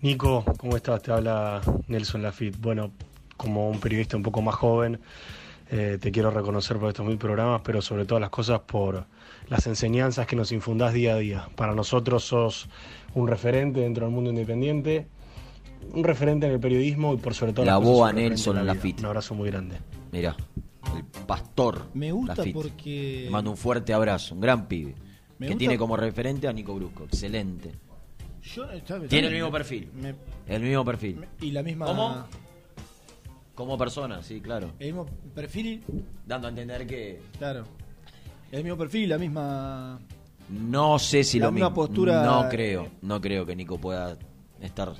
Nico, 0.00 0.44
¿cómo 0.58 0.76
estás? 0.76 1.00
Te 1.00 1.12
habla 1.12 1.60
Nelson 1.86 2.22
Lafitte. 2.22 2.58
Bueno, 2.58 2.90
como 3.36 3.70
un 3.70 3.78
periodista 3.78 4.16
un 4.16 4.24
poco 4.24 4.42
más 4.42 4.56
joven, 4.56 4.98
eh, 5.70 5.98
te 6.00 6.10
quiero 6.10 6.32
reconocer 6.32 6.76
por 6.76 6.88
estos 6.88 7.06
mil 7.06 7.18
programas, 7.18 7.60
pero 7.64 7.80
sobre 7.80 8.04
todas 8.04 8.20
las 8.20 8.30
cosas 8.30 8.62
por 8.62 9.06
las 9.48 9.66
enseñanzas 9.66 10.26
que 10.26 10.36
nos 10.36 10.52
infundás 10.52 10.92
día 10.92 11.14
a 11.14 11.18
día. 11.18 11.48
Para 11.56 11.74
nosotros 11.74 12.24
sos 12.24 12.68
un 13.14 13.28
referente 13.28 13.80
dentro 13.80 14.06
del 14.06 14.14
mundo 14.14 14.30
independiente, 14.30 15.06
un 15.92 16.04
referente 16.04 16.46
en 16.46 16.52
el 16.52 16.60
periodismo 16.60 17.14
y 17.14 17.16
por 17.18 17.34
sobre 17.34 17.52
todo 17.52 17.64
La 17.64 17.78
boa 17.78 18.12
Nelson 18.12 18.58
en 18.58 18.66
la. 18.66 18.72
Un 18.72 19.04
abrazo 19.04 19.34
muy 19.34 19.50
grande. 19.50 19.78
Mira, 20.12 20.36
el 20.96 21.04
pastor. 21.26 21.86
Me 21.94 22.12
gusta 22.12 22.34
Lafitte. 22.36 22.54
porque- 22.54 23.22
Le 23.24 23.30
mando 23.30 23.50
un 23.50 23.56
fuerte 23.56 23.92
abrazo, 23.92 24.34
un 24.34 24.40
gran 24.40 24.66
pibe. 24.66 24.94
Me 25.38 25.46
que 25.46 25.52
gusta- 25.52 25.58
tiene 25.58 25.78
como 25.78 25.96
referente 25.96 26.48
a 26.48 26.52
Nico 26.52 26.74
Brusco. 26.74 27.04
Excelente. 27.04 27.72
Yo, 28.42 28.64
¿sabes? 28.86 29.08
Tiene 29.08 29.26
el 29.26 29.32
Me- 29.34 29.38
mismo 29.40 29.52
perfil. 29.52 29.88
me- 29.94 30.14
El 30.46 30.62
mismo 30.62 30.84
perfil. 30.84 31.24
y 31.40 31.50
la 31.50 31.62
misma. 31.62 31.86
¿Cómo? 31.86 32.24
Como 33.54 33.78
persona, 33.78 34.22
sí, 34.22 34.40
claro. 34.40 34.72
El 34.78 34.86
mismo 34.88 35.06
perfil. 35.34 35.82
Dando 36.26 36.46
a 36.46 36.50
entender 36.50 36.86
que. 36.86 37.20
Claro. 37.38 37.64
El 38.56 38.64
mismo 38.64 38.78
perfil, 38.78 39.10
la 39.10 39.18
misma. 39.18 39.98
No 40.48 40.98
sé 40.98 41.22
si 41.24 41.38
La 41.38 41.46
lo 41.46 41.52
misma 41.52 41.68
mismo. 41.68 41.82
postura- 41.86 42.24
No 42.24 42.48
creo. 42.48 42.88
No 43.02 43.20
creo 43.20 43.44
que 43.44 43.54
Nico 43.54 43.78
pueda 43.78 44.16
estar. 44.60 44.94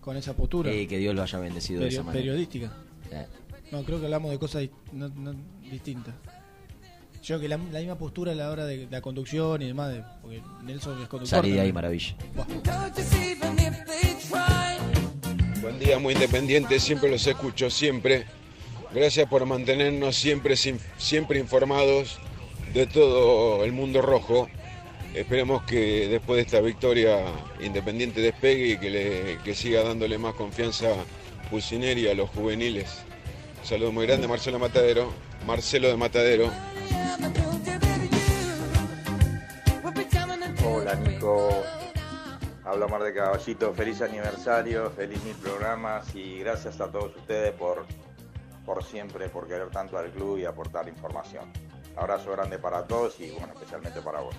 con 0.00 0.16
esa 0.16 0.34
postura. 0.34 0.70
Eh, 0.70 0.86
que 0.86 0.98
Dios 0.98 1.14
lo 1.14 1.22
haya 1.22 1.38
bendecido 1.38 1.80
de 1.80 1.86
Perio- 1.86 1.94
esa 2.00 2.02
manera. 2.02 2.22
periodística. 2.22 2.72
Eh. 3.10 3.26
No, 3.72 3.82
creo 3.84 3.98
que 4.00 4.04
hablamos 4.06 4.30
de 4.32 4.38
cosas 4.38 4.62
di- 4.62 4.70
no- 4.92 5.08
no- 5.08 5.34
distintas. 5.70 6.14
Yo 7.22 7.40
que 7.40 7.48
la, 7.48 7.56
la 7.72 7.78
misma 7.78 7.96
postura 7.96 8.32
a 8.32 8.34
la 8.34 8.50
hora 8.50 8.66
de, 8.66 8.78
de 8.84 8.90
la 8.90 9.00
conducción 9.00 9.62
y 9.62 9.66
demás, 9.68 9.92
de- 9.94 10.04
porque 10.20 10.42
Nelson 10.64 11.00
es 11.00 11.08
conductor. 11.08 11.26
Salí 11.40 11.52
de 11.52 11.60
ahí, 11.62 11.72
maravilla. 11.72 12.16
Buen 15.62 15.78
día, 15.78 15.98
muy 15.98 16.12
independiente, 16.14 16.78
siempre 16.78 17.10
los 17.10 17.26
escucho, 17.26 17.70
siempre. 17.70 18.26
Gracias 18.94 19.28
por 19.28 19.44
mantenernos 19.44 20.14
siempre, 20.14 20.54
siempre 20.56 21.40
informados 21.40 22.20
de 22.72 22.86
todo 22.86 23.64
el 23.64 23.72
mundo 23.72 24.00
rojo. 24.00 24.48
Esperemos 25.14 25.64
que 25.64 26.06
después 26.06 26.36
de 26.36 26.42
esta 26.42 26.60
victoria 26.60 27.24
Independiente 27.60 28.20
despegue 28.20 28.68
y 28.68 28.78
que, 28.78 28.90
le, 28.90 29.38
que 29.42 29.56
siga 29.56 29.82
dándole 29.82 30.16
más 30.16 30.34
confianza 30.34 30.94
Pulsineri 31.50 32.06
a 32.06 32.14
los 32.14 32.30
juveniles. 32.30 33.02
Un 33.62 33.66
saludo 33.66 33.90
muy 33.90 34.06
grande, 34.06 34.28
Marcelo 34.28 34.60
Matadero. 34.60 35.12
Marcelo 35.44 35.88
de 35.88 35.96
Matadero. 35.96 36.52
Hola 40.64 40.94
Nico, 40.94 41.64
habla 42.64 42.86
Mar 42.86 43.02
de 43.02 43.12
Caballito, 43.12 43.74
feliz 43.74 44.00
aniversario, 44.02 44.90
feliz 44.92 45.22
mil 45.24 45.34
programas 45.34 46.14
y 46.14 46.38
gracias 46.38 46.80
a 46.80 46.90
todos 46.90 47.16
ustedes 47.16 47.52
por, 47.52 47.86
por 48.64 48.82
siempre, 48.82 49.28
por 49.28 49.46
querer 49.46 49.70
tanto 49.70 49.98
al 49.98 50.10
club 50.10 50.38
y 50.38 50.44
aportar 50.44 50.88
información. 50.88 51.44
Abrazo 51.96 52.32
grande 52.32 52.58
para 52.58 52.84
todos 52.84 53.18
y 53.20 53.30
bueno, 53.30 53.52
especialmente 53.54 54.00
para 54.00 54.20
vos. 54.20 54.34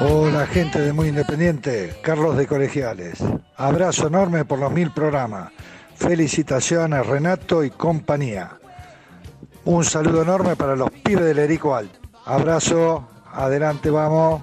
Hola 0.00 0.46
gente 0.46 0.80
de 0.80 0.92
Muy 0.92 1.08
Independiente, 1.08 1.96
Carlos 2.02 2.36
de 2.36 2.46
Colegiales. 2.46 3.22
Abrazo 3.56 4.08
enorme 4.08 4.44
por 4.44 4.58
los 4.58 4.72
mil 4.72 4.90
programas. 4.90 5.52
Felicitaciones 5.96 7.06
Renato 7.06 7.64
y 7.64 7.70
compañía. 7.70 8.58
Un 9.64 9.84
saludo 9.84 10.22
enorme 10.22 10.56
para 10.56 10.76
los 10.76 10.90
pibes 10.90 11.24
del 11.24 11.38
Erico 11.38 11.74
Alto. 11.74 11.98
Abrazo, 12.24 13.08
adelante 13.32 13.90
vamos. 13.90 14.42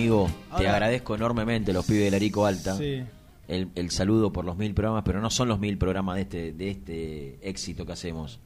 Amigo, 0.00 0.30
te 0.56 0.66
agradezco 0.66 1.14
enormemente 1.14 1.74
los 1.74 1.84
pibes 1.84 2.04
del 2.04 2.14
Arico 2.14 2.46
Alta. 2.46 2.74
Sí. 2.76 3.02
El, 3.48 3.68
el 3.74 3.90
saludo 3.90 4.32
por 4.32 4.46
los 4.46 4.56
mil 4.56 4.72
programas, 4.72 5.02
pero 5.04 5.20
no 5.20 5.28
son 5.28 5.48
los 5.48 5.58
mil 5.58 5.76
programas 5.76 6.16
de 6.16 6.22
este, 6.22 6.52
de 6.52 6.70
este 6.70 7.48
éxito 7.48 7.84
que 7.84 7.92
hacemos. 7.92 8.40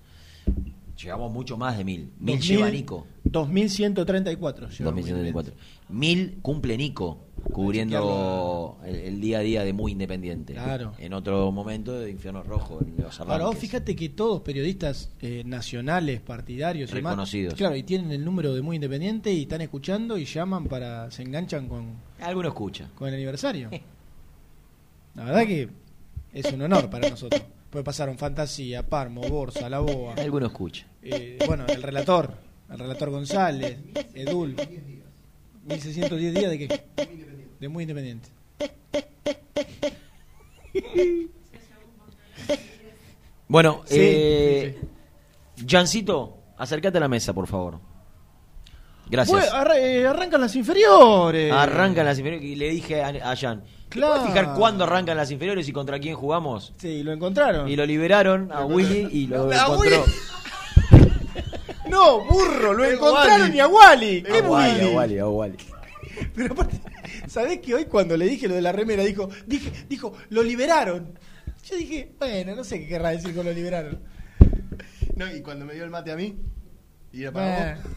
Llegamos 1.01 1.33
mucho 1.33 1.57
más 1.57 1.79
de 1.79 1.85
mil. 1.85 2.11
Mil 2.19 2.37
2000, 2.37 2.57
lleva 2.57 2.71
Nico. 2.71 3.07
2134. 3.25 4.69
lleva 4.71 4.91
2074. 4.91 5.55
Mil 5.95 6.39
cumple 6.43 6.77
Nico, 6.77 7.21
cubriendo 7.53 8.79
el, 8.85 8.97
el 8.97 9.21
día 9.21 9.39
a 9.39 9.43
día 9.43 9.65
de 9.65 9.73
Muy 9.73 9.93
Independiente. 9.93 10.55
Claro. 10.55 10.93
En 10.99 11.13
otro 11.13 11.53
momento 11.53 11.93
de 12.01 12.11
Infierno 12.11 12.43
Rojo, 12.43 12.81
en 12.85 13.01
los 13.03 13.21
Ahora, 13.21 13.45
vos 13.47 13.57
fíjate 13.57 13.95
que 13.95 14.09
todos 14.09 14.41
periodistas 14.43 15.11
eh, 15.21 15.43
nacionales, 15.47 16.21
partidarios 16.21 16.91
y 16.91 16.95
demás, 16.97 17.13
Reconocidos. 17.13 17.55
claro, 17.55 17.77
y 17.77 17.83
tienen 17.85 18.11
el 18.11 18.25
número 18.25 18.55
de 18.55 18.63
muy 18.63 18.77
independiente 18.77 19.33
y 19.33 19.43
están 19.43 19.61
escuchando 19.61 20.19
y 20.19 20.25
llaman 20.25 20.67
para, 20.67 21.11
se 21.11 21.23
enganchan 21.23 21.69
con, 21.69 21.93
Alguno 22.21 22.49
escucha. 22.49 22.89
con 22.97 23.09
el 23.09 23.15
aniversario. 23.15 23.71
La 25.15 25.25
verdad 25.27 25.47
que 25.47 25.69
es 26.33 26.53
un 26.53 26.63
honor 26.63 26.91
para 26.91 27.09
nosotros. 27.09 27.41
Pues 27.71 27.85
pasaron 27.85 28.19
Fantasía, 28.19 28.85
Parmo, 28.89 29.21
Borsa, 29.23 29.69
La 29.69 29.79
Boa. 29.81 30.15
Alguno 30.15 30.47
escucha. 30.47 30.87
eh, 31.03 31.39
bueno, 31.47 31.67
el 31.69 31.83
relator, 31.83 32.35
el 32.71 32.79
relator 32.79 33.11
González, 33.11 33.79
Edul. 34.15 34.57
1610 35.67 36.35
días 36.35 36.51
de 36.51 36.59
qué? 36.59 36.85
De 37.61 37.69
muy 37.69 37.83
independiente. 37.85 38.29
Bueno, 43.49 43.83
Sí, 43.85 43.97
eh, 44.01 44.81
Jancito, 45.67 46.39
acércate 46.57 46.99
a 46.99 47.01
la 47.01 47.09
mesa, 47.09 47.33
por 47.33 47.47
favor. 47.47 47.79
Gracias. 49.07 49.51
Bueno, 49.53 49.75
eh, 49.75 50.07
arrancan 50.07 50.41
las 50.41 50.57
inferiores. 50.57 51.53
Arrancan 51.53 52.07
las 52.07 52.19
inferiores 52.19 52.49
y 52.49 52.57
le 52.57 52.71
dije 52.71 53.03
a, 53.03 53.31
a 53.31 53.37
Jan, 53.37 53.63
¿te 53.63 53.91
Claro. 53.91 54.15
puedes 54.15 54.29
fijar 54.29 54.55
cuándo 54.55 54.85
arrancan 54.85 55.17
las 55.17 55.31
inferiores 55.31 55.69
y 55.69 55.73
contra 55.73 55.99
quién 56.01 56.17
jugamos? 56.17 56.73
Sí, 56.79 57.03
lo 57.03 57.13
encontraron. 57.13 57.69
Y 57.69 57.77
lo 57.77 57.85
liberaron 57.85 58.51
a 58.51 58.65
Willy 58.65 59.09
y 59.13 59.27
lo 59.27 59.53
encontró. 59.53 60.05
No, 61.95 62.25
burro, 62.25 62.73
lo 62.75 62.85
encontraron 62.85 63.43
Wally. 63.43 63.57
y 63.57 63.61
a 63.61 63.69
Wally. 63.69 64.23
¿Qué 64.23 64.39
A 64.39 64.43
Wally, 64.43 64.73
Willy? 64.81 64.91
a 64.93 64.97
Wally, 64.97 65.19
a 65.19 65.29
Wally. 65.29 65.57
Pero 66.35 66.53
aparte, 66.55 66.81
¿sabés 67.29 67.61
que 67.61 67.75
hoy 67.75 67.85
cuando 67.87 68.17
le 68.17 68.27
dije 68.27 68.49
lo 68.49 68.55
de 68.55 68.63
la 68.63 68.73
remera 68.73 69.03
dijo, 69.05 69.29
dije, 69.47 69.71
dijo, 69.89 70.13
lo 70.31 70.43
liberaron? 70.43 71.19
Yo 71.69 71.77
dije, 71.77 72.13
bueno, 72.19 72.55
no 72.55 72.65
sé 72.65 72.81
qué 72.81 72.89
querrá 72.89 73.11
decir 73.11 73.35
con 73.35 73.47
lo 73.47 73.53
liberaron. 73.53 74.01
No, 75.17 75.33
y 75.35 75.41
cuando 75.41 75.65
me 75.65 75.75
dio 75.75 75.85
el 75.85 75.91
mate 75.91 76.11
a 76.13 76.17
mí, 76.17 76.37
y 77.13 77.23
era 77.23 77.33
para 77.33 77.73
Eh, 77.73 77.77
vos. 77.83 77.93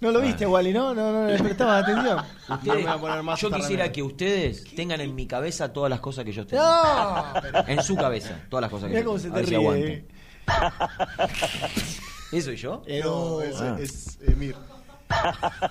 No 0.00 0.10
lo 0.10 0.20
viste, 0.20 0.44
Wally, 0.46 0.72
¿no? 0.72 0.92
No, 0.94 1.12
no 1.12 1.26
le 1.28 1.38
prestabas 1.38 1.82
atención. 1.84 2.18
Ustedes- 2.18 2.64
No 2.66 2.74
me 2.74 2.82
voy 2.82 2.90
a 2.92 2.98
poner 2.98 3.22
más 3.22 3.40
yo 3.40 3.48
quisiera 3.48 3.68
remera. 3.84 3.92
que 3.92 4.02
ustedes 4.02 4.64
tengan 4.74 5.00
en 5.00 5.14
mi 5.14 5.26
cabeza 5.26 5.72
todas 5.72 5.88
las 5.88 6.00
cosas 6.00 6.24
que 6.24 6.32
yo 6.32 6.46
tengo. 6.46 6.62
No, 6.62 7.24
pero- 7.40 7.68
En 7.68 7.82
su 7.82 7.96
cabeza, 7.96 8.38
todas 8.50 8.62
las 8.62 8.70
cosas 8.70 8.88
que 8.90 8.96
Mirá 8.96 9.00
yo 9.00 9.06
cómo 9.06 9.18
tengo. 9.18 9.34
se 9.34 9.40
A 9.40 9.40
te 9.40 9.46
si 9.46 9.56
ríe. 9.56 9.58
aguantan. 9.58 10.04
¿Eso 12.36 12.52
y 12.52 12.56
yo? 12.56 12.82
Eh, 12.86 13.00
No, 13.04 13.30
no, 13.30 13.40
es, 13.42 13.56
Ah. 13.60 13.76
es 13.80 14.18
Emir. 14.26 14.54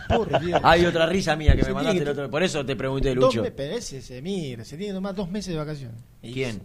por 0.10 0.40
Dios. 0.41 0.60
Hay 0.64 0.85
otra 0.85 1.06
risa 1.06 1.35
mía 1.35 1.56
que 1.56 1.61
Se 1.64 1.69
me 1.69 1.73
mandaste 1.76 1.99
que- 1.99 2.03
el 2.03 2.10
otro. 2.10 2.30
Por 2.31 2.44
eso 2.44 2.65
te 2.65 2.76
pregunté, 2.76 3.10
Dos 3.15 3.26
Lucho. 3.35 3.41
me- 3.44 3.52
pero 3.52 3.76
ese, 3.76 3.98
ese, 3.98 4.22
mira, 4.22 4.64
se 4.64 4.77
tiene 4.77 4.91
que 4.91 4.95
tomar 4.95 5.14
dos 5.15 5.30
meses 5.30 5.53
de 5.53 5.60
vacaciones. 5.60 5.98
Y 6.22 6.34
¿Quién? 6.34 6.61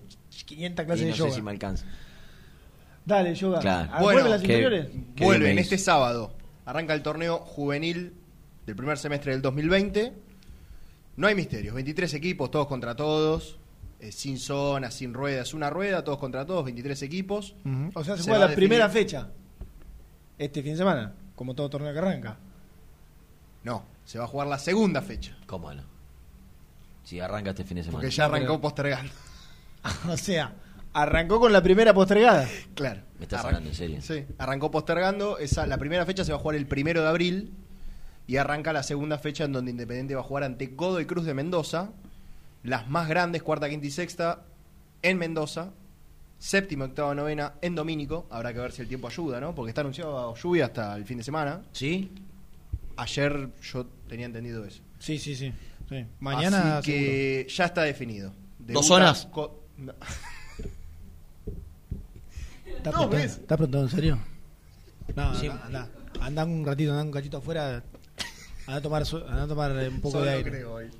500 0.46 0.84
Y 0.84 0.86
clases 0.86 1.02
no 1.04 1.06
de 1.08 1.12
sé 1.12 1.18
yoga. 1.18 1.30
si 1.32 1.42
me 1.42 1.50
alcanza. 1.50 1.84
Dale, 3.04 3.34
yoga. 3.34 3.60
Claro. 3.60 3.90
Ah, 3.92 4.02
Bueno, 4.02 4.20
¿vuelven 4.20 4.30
las 4.32 4.40
¿qué- 4.42 4.46
inferiores? 4.48 4.86
Vuelven 5.16 5.58
este 5.58 5.78
sábado. 5.78 6.34
Arranca 6.66 6.92
el 6.94 7.02
torneo 7.02 7.38
juvenil 7.38 8.12
del 8.66 8.76
primer 8.76 8.98
semestre 8.98 9.32
del 9.32 9.40
2020. 9.42 10.12
No 11.16 11.26
hay 11.26 11.34
misterios. 11.34 11.74
23 11.74 12.12
equipos, 12.14 12.50
todos 12.50 12.66
contra 12.66 12.94
todos. 12.94 13.58
eh, 14.00 14.12
sin 14.12 14.38
zona, 14.38 14.92
sin 14.92 15.12
ruedas. 15.12 15.54
Una 15.54 15.70
rueda, 15.70 16.04
todos 16.04 16.18
contra 16.18 16.46
todos. 16.46 16.64
23 16.64 17.02
equipos. 17.02 17.56
Ujú. 17.64 17.90
O 17.94 18.04
sea, 18.04 18.16
se, 18.16 18.22
Se 18.22 18.30
juega 18.30 18.46
la 18.46 18.54
primera 18.54 18.88
fecha. 18.88 19.30
Este 20.38 20.62
fin 20.62 20.72
de 20.72 20.78
semana, 20.78 21.12
como 21.34 21.54
todo 21.54 21.68
torneo 21.70 21.92
que 21.92 21.98
arranca. 21.98 22.36
No, 23.64 23.82
se 24.04 24.18
va 24.18 24.24
a 24.24 24.28
jugar 24.28 24.46
la 24.46 24.58
segunda 24.58 25.02
fecha. 25.02 25.36
¿Cómo 25.46 25.72
no? 25.72 25.82
Si 27.04 27.20
arranca 27.20 27.50
este 27.50 27.64
fin 27.64 27.76
de 27.78 27.82
semana. 27.84 28.00
Porque 28.02 28.14
ya 28.14 28.26
arrancó 28.26 28.46
Pero- 28.46 28.60
postergando. 28.60 29.12
o 30.08 30.16
sea, 30.16 30.52
arrancó 30.92 31.40
con 31.40 31.52
la 31.52 31.62
primera 31.62 31.92
postergada. 31.94 32.46
Claro. 32.74 33.00
¿Me 33.18 33.24
estás 33.24 33.40
Arran- 33.40 33.46
hablando 33.46 33.70
en 33.70 33.74
serio? 33.74 34.00
Sí, 34.02 34.24
arrancó 34.38 34.70
postergando. 34.70 35.38
Esa, 35.38 35.66
la 35.66 35.78
primera 35.78 36.06
fecha 36.06 36.24
se 36.24 36.32
va 36.32 36.38
a 36.38 36.40
jugar 36.40 36.56
el 36.56 36.66
primero 36.66 37.02
de 37.02 37.08
abril. 37.08 37.52
Y 38.26 38.36
arranca 38.36 38.74
la 38.74 38.82
segunda 38.82 39.18
fecha 39.18 39.44
en 39.44 39.52
donde 39.54 39.70
Independiente 39.70 40.14
va 40.14 40.20
a 40.20 40.24
jugar 40.24 40.44
ante 40.44 40.66
Godoy 40.66 41.06
Cruz 41.06 41.24
de 41.24 41.32
Mendoza. 41.34 41.90
Las 42.62 42.86
más 42.88 43.08
grandes, 43.08 43.42
cuarta, 43.42 43.70
quinta 43.70 43.86
y 43.86 43.90
sexta, 43.90 44.42
en 45.00 45.16
Mendoza. 45.16 45.70
Séptima, 46.38 46.84
octava, 46.86 47.14
novena 47.14 47.54
en 47.60 47.74
Domínico. 47.74 48.26
Habrá 48.30 48.52
que 48.52 48.60
ver 48.60 48.72
si 48.72 48.82
el 48.82 48.88
tiempo 48.88 49.08
ayuda, 49.08 49.40
¿no? 49.40 49.54
Porque 49.54 49.70
está 49.70 49.80
anunciado 49.80 50.34
lluvia 50.36 50.66
hasta 50.66 50.94
el 50.96 51.04
fin 51.04 51.18
de 51.18 51.24
semana. 51.24 51.62
¿Sí? 51.72 52.12
Ayer 52.96 53.48
yo 53.62 53.86
tenía 54.08 54.26
entendido 54.26 54.64
eso. 54.64 54.82
Sí, 54.98 55.18
sí, 55.18 55.34
sí. 55.36 55.52
sí. 55.88 56.04
Mañana 56.20 56.78
Así 56.78 56.90
que 56.92 57.46
ya 57.48 57.64
está 57.66 57.82
definido. 57.82 58.32
¿Dos 58.58 58.88
Debuta 58.88 59.14
co- 59.30 59.64
no. 59.78 59.92
¿Está 62.66 62.90
No, 62.90 63.08
preguntando, 63.08 63.08
¿ves? 63.16 63.32
¿Está 63.38 63.56
preguntando 63.56 63.86
en 63.86 63.90
serio? 63.90 64.18
No, 65.16 65.34
Sí. 65.34 65.46
anda, 65.48 65.64
anda. 65.66 65.88
Anda 66.20 66.44
un 66.44 66.64
ratito, 66.66 66.90
anda 66.92 67.02
un 67.04 67.10
cachito 67.10 67.38
afuera. 67.38 67.82
Anda 68.66 68.78
a 68.78 68.82
tomar, 68.82 69.02
anda 69.28 69.42
a 69.44 69.48
tomar 69.48 69.70
eh, 69.72 69.88
un 69.88 70.00
poco 70.00 70.12
Solo 70.18 70.24
de 70.26 70.30
aire. 70.36 70.50
creo 70.50 70.74
hoy. 70.74 70.90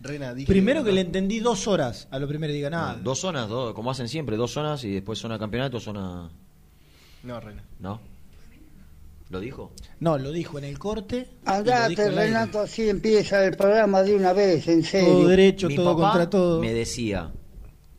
Rena, 0.00 0.32
dije 0.34 0.46
Primero 0.46 0.84
que 0.84 0.92
le 0.92 1.00
entendí 1.00 1.40
dos 1.40 1.66
horas 1.66 2.06
a 2.10 2.18
lo 2.18 2.28
primero 2.28 2.52
diga 2.52 2.70
nada. 2.70 2.94
No, 2.96 3.02
dos 3.02 3.18
zonas, 3.20 3.48
dos, 3.48 3.74
como 3.74 3.90
hacen 3.90 4.08
siempre, 4.08 4.36
dos 4.36 4.52
zonas 4.52 4.84
y 4.84 4.90
después 4.92 5.18
zona 5.18 5.38
campeonato, 5.38 5.80
zona. 5.80 6.30
No, 7.24 7.40
Rena. 7.40 7.64
¿No? 7.80 8.00
¿Lo 9.30 9.40
dijo? 9.40 9.72
No, 10.00 10.16
lo 10.16 10.30
dijo 10.32 10.56
en 10.58 10.64
el 10.64 10.78
corte. 10.78 11.28
Andate. 11.44 12.10
Renato, 12.10 12.60
así 12.60 12.88
empieza 12.88 13.44
el 13.44 13.56
programa 13.56 14.02
de 14.02 14.14
una 14.14 14.32
vez, 14.32 14.66
en 14.68 14.82
serio. 14.84 15.08
Todo 15.12 15.28
derecho, 15.28 15.68
Mi 15.68 15.76
todo 15.76 15.96
papá 15.96 16.10
contra 16.12 16.30
todo. 16.30 16.60
Me 16.60 16.72
decía, 16.72 17.30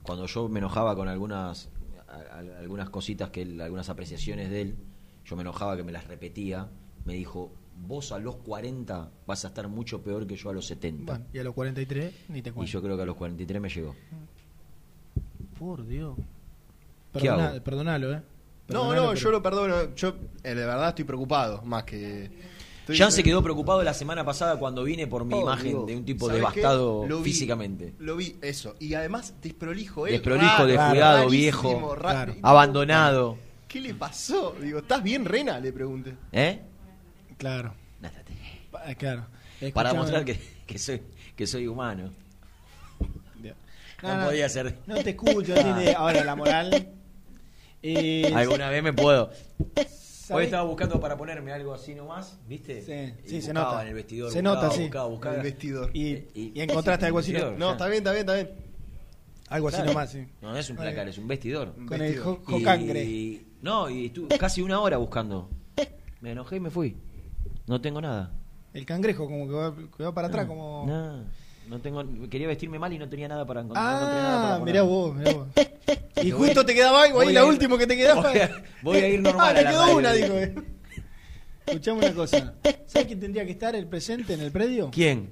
cuando 0.01 0.26
yo 0.26 0.47
me 0.49 0.59
enojaba 0.59 0.95
con 0.95 1.07
algunas 1.07 1.69
a- 2.07 2.38
a- 2.38 2.59
algunas 2.61 2.89
cositas 2.89 3.30
que 3.30 3.43
él, 3.43 3.61
algunas 3.61 3.89
apreciaciones 3.89 4.49
de 4.49 4.61
él, 4.61 4.76
yo 5.26 5.35
me 5.35 5.41
enojaba 5.43 5.77
que 5.77 5.84
me 5.84 5.91
las 5.91 6.07
repetía, 6.07 6.67
me 7.05 7.13
dijo, 7.13 7.51
vos 7.88 8.11
a 8.11 8.19
los 8.19 8.35
40 8.38 9.10
vas 9.26 9.45
a 9.45 9.49
estar 9.49 9.68
mucho 9.68 10.01
peor 10.01 10.27
que 10.27 10.35
yo 10.35 10.49
a 10.49 10.53
los 10.53 10.65
70. 10.68 11.11
Bueno, 11.14 11.26
y 11.34 11.39
a 11.39 11.43
los 11.43 11.53
43, 11.53 12.14
ni 12.30 12.41
te 12.41 12.49
y 12.49 12.51
cuento. 12.53 12.72
yo 12.72 12.81
creo 12.81 12.95
que 12.97 13.03
a 13.03 13.06
los 13.06 13.15
43 13.15 13.61
me 13.61 13.69
llegó. 13.69 13.95
Por 15.57 15.85
Dios. 15.85 16.15
¿Qué 17.14 17.19
Perdona- 17.19 17.47
hago? 17.49 17.64
Perdonalo, 17.64 18.11
¿eh? 18.14 18.15
No, 18.15 18.22
Perdonalo, 18.68 19.01
no, 19.01 19.07
pero- 19.10 19.19
yo 19.19 19.31
lo 19.31 19.41
perdono. 19.43 19.95
Yo, 19.95 20.10
eh, 20.43 20.49
de 20.56 20.65
verdad, 20.65 20.89
estoy 20.89 21.06
preocupado. 21.06 21.61
Más 21.64 21.84
que. 21.84 22.30
estoy- 22.81 22.97
Jan 22.97 23.11
se 23.11 23.23
quedó 23.23 23.41
preocupado 23.43 23.81
la 23.84 23.93
semana 23.93 24.23
pasada 24.23 24.57
cuando 24.57 24.84
vine 24.84 25.07
por 25.07 25.26
mi 25.26 25.34
Oh, 25.34 25.41
imagen 25.41 25.69
Dios. 25.72 25.88
de 25.88 25.95
un 25.97 26.06
tipo 26.06 26.27
¿Sabés 26.27 26.39
devastado 26.41 27.01
qué? 27.03 27.10
Lo 27.10 27.18
vi, 27.18 27.23
físicamente. 27.23 27.93
Lo 27.99 28.15
vi, 28.15 28.35
eso. 28.41 28.76
Y 28.80 28.93
además, 28.93 29.34
desprolijo, 29.41 30.07
¿eh? 30.07 30.11
Desprolijo, 30.11 30.65
descuidado, 30.65 31.30
viejo, 31.30 31.95
Claro. 31.99 32.35
abandonado. 32.41 33.38
¿Qué 33.68 33.80
le 33.81 33.93
pasó? 33.93 34.56
Digo, 34.61 34.80
¿estás 34.80 35.03
bien, 35.03 35.26
Rena? 35.26 35.60
Le 35.60 35.72
pregunté. 35.73 36.15
¿Eh? 36.31 36.60
Claro. 37.39 37.73
Pa- 38.71 38.93
Claro. 38.95 39.25
Para 39.73 39.89
Escuchame- 39.91 39.97
mostrar 39.97 40.25
que, 40.25 40.39
que 40.67 40.77
soy 40.77 41.01
que 41.35 41.47
soy 41.47 41.65
humano. 41.67 42.11
No, 44.01 44.07
No, 44.07 44.17
no, 44.21 44.25
podía 44.27 44.47
ser. 44.47 44.77
No 44.87 44.95
te 45.03 45.09
escucho, 45.09 45.53
no 45.55 45.61
tiene- 45.61 45.93
Ahora, 45.93 46.23
la 46.23 46.35
moral. 46.35 46.87
eh, 47.83 48.31
Alguna 48.33 48.69
vez 48.69 48.81
me 48.83 48.93
puedo. 48.93 49.29
Hoy 49.75 49.85
¿sabés? 50.35 50.45
estaba 50.45 50.63
buscando 50.63 50.99
para 51.01 51.17
ponerme 51.17 51.51
algo 51.51 51.73
así 51.73 51.95
nomás, 51.95 52.37
¿viste? 52.47 52.81
Sí, 52.81 53.13
Y 53.25 53.29
sí, 53.29 53.41
se 53.41 53.47
buscaba 53.51 53.71
nota. 53.71 53.81
en 53.81 53.87
el 53.89 53.93
vestidor. 53.95 54.31
Se 54.31 54.41
buscaba, 54.41 54.61
nota, 54.63 54.75
sí. 54.75 54.81
buscaba, 54.83 55.05
buscaba. 55.07 55.35
El 55.37 55.41
vestidor. 55.41 55.89
Y, 55.93 56.07
Y- 56.33 56.51
y 56.55 56.61
encontraste 56.61 57.05
algo 57.07 57.19
así. 57.19 57.33
No, 57.33 57.51
No, 57.57 57.71
está 57.71 57.87
bien, 57.87 57.97
está 57.97 58.11
bien, 58.11 58.21
está 58.21 58.35
bien. 58.35 58.49
algo 59.49 59.67
así 59.67 59.77
Claro. 59.77 59.91
nomás, 59.91 60.11
sí. 60.11 60.27
No, 60.41 60.51
no 60.51 60.57
es 60.57 60.69
un 60.69 60.75
placar, 60.77 61.07
es 61.09 61.17
un 61.17 61.27
vestidor. 61.27 61.73
Con 61.87 62.01
el 62.01 62.19
jo- 62.19 62.41
Y- 62.47 62.51
jocangre. 62.51 63.39
No, 63.61 63.89
y 63.89 64.05
estuve 64.05 64.37
casi 64.37 64.61
una 64.61 64.79
hora 64.79 64.95
buscando. 64.97 65.49
Me 66.21 66.31
enojé 66.31 66.57
y 66.57 66.59
me 66.61 66.69
fui. 66.69 66.95
No 67.69 67.79
tengo 67.79 68.01
nada. 68.01 68.31
El 68.73 68.83
cangrejo, 68.85 69.25
como 69.27 69.47
que 69.47 69.53
va, 69.53 69.75
que 69.75 70.03
va 70.03 70.11
para 70.13 70.27
atrás, 70.27 70.47
No, 70.47 70.49
como. 70.53 70.85
No, 70.87 71.23
no 71.67 71.79
tengo, 71.79 72.03
quería 72.29 72.47
vestirme 72.47 72.79
mal 72.79 72.91
y 72.91 72.97
no 72.97 73.07
tenía 73.07 73.27
nada 73.27 73.45
para 73.45 73.61
encontrar. 73.61 73.85
no 73.91 73.97
encontré 73.99 74.21
nada 74.21 74.41
para 74.41 74.55
Ah, 74.55 74.59
poner. 74.59 74.73
mirá 74.73 74.83
vos, 74.83 75.15
mirá 75.15 75.33
vos. 75.33 75.47
Y 76.23 76.31
justo 76.31 76.65
te 76.65 76.73
quedaba 76.73 77.03
algo 77.03 77.21
ahí, 77.21 77.31
la 77.31 77.45
última 77.45 77.77
que 77.77 77.85
te 77.87 77.95
quedaba. 77.95 78.23
Voy 78.31 78.39
a, 78.39 78.63
voy 78.81 78.97
a 78.97 79.07
ir 79.07 79.21
normal 79.21 79.45
Ah, 79.45 79.49
a 79.51 79.53
me 79.53 79.61
la 79.63 79.69
quedó 79.69 79.97
una, 79.97 80.13
dijo. 80.13 80.33
eh. 80.33 80.55
Escuchame 81.67 81.99
una 81.99 82.13
cosa. 82.13 82.55
¿Sabes 82.87 83.07
quién 83.07 83.19
tendría 83.19 83.45
que 83.45 83.51
estar 83.51 83.75
el 83.75 83.85
presente 83.87 84.33
en 84.33 84.41
el 84.41 84.51
predio? 84.51 84.89
¿Quién? 84.91 85.29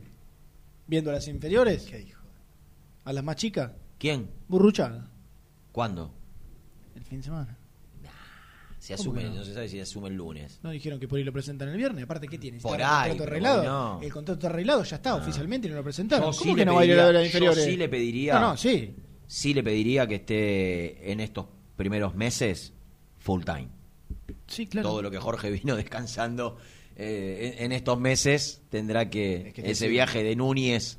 Viendo 0.86 1.10
a 1.10 1.14
las 1.14 1.28
inferiores. 1.28 1.92
A 3.04 3.12
las 3.14 3.24
más 3.24 3.36
chicas. 3.36 3.72
¿Quién? 3.98 4.30
Burruchaga. 4.48 5.08
¿Cuándo? 5.72 6.14
El 6.96 7.04
fin 7.04 7.18
de 7.18 7.24
semana. 7.26 7.57
Se 8.88 8.96
¿Cómo 8.96 9.12
asume, 9.18 9.24
no? 9.30 9.36
no? 9.36 9.44
se 9.44 9.54
sabe 9.54 9.68
si 9.68 9.76
se 9.76 9.82
asume 9.82 10.08
el 10.08 10.16
lunes. 10.16 10.60
No 10.64 10.72
dijeron 10.72 10.98
que 11.00 11.08
por 11.10 11.18
ahí 11.18 11.24
lo 11.26 11.34
presentan 11.34 11.68
el 11.70 11.76
viernes. 11.78 12.04
Aparte, 12.06 12.28
¿qué 12.28 12.38
tiene? 12.38 12.60
Por 12.60 12.80
¿Está 12.80 13.02
ahí, 13.04 13.12
el 13.12 13.18
contrato 13.18 13.32
arreglado? 13.34 13.64
no. 13.66 14.02
El 14.02 14.14
contrato 14.14 14.48
arreglado 14.48 14.84
ya 14.84 14.96
está 14.96 15.16
oficialmente 15.16 15.68
y 15.68 15.72
no 15.72 15.76
lo 15.78 15.84
presentaron. 15.84 16.32
Yo 16.32 16.38
¿Cómo 16.40 16.52
sí 16.52 16.56
que 16.56 16.66
no 16.66 16.76
va 16.76 16.82
a 16.82 16.86
ir 16.86 16.92
a 16.94 16.96
pediría- 16.96 17.12
las 17.14 17.26
inferiores? 17.26 17.66
Yo 17.66 17.72
sí 17.72 17.78
le 17.78 17.90
pediría. 17.90 18.34
No, 18.36 18.40
no, 18.52 18.58
sí. 18.58 18.96
Sí 19.28 19.54
le 19.54 19.62
pediría 19.64 20.08
que 20.08 20.16
esté 20.16 21.12
en 21.12 21.20
estos 21.20 21.48
primeros 21.76 22.16
meses 22.16 22.72
full 23.20 23.44
time. 23.44 23.68
Sí, 24.48 24.68
claro. 24.68 24.88
Todo 24.90 25.02
lo 25.02 25.12
que 25.12 25.18
Jorge 25.18 25.52
vino 25.52 25.76
descansando 25.76 26.58
eh, 26.96 27.56
en, 27.58 27.66
en 27.66 27.72
estos 27.74 28.00
meses 28.00 28.62
tendrá 28.70 29.10
que, 29.10 29.52
que 29.54 29.70
ese 29.70 29.86
sí. 29.86 29.92
viaje 29.92 30.24
de 30.24 30.36
Núñez 30.38 30.98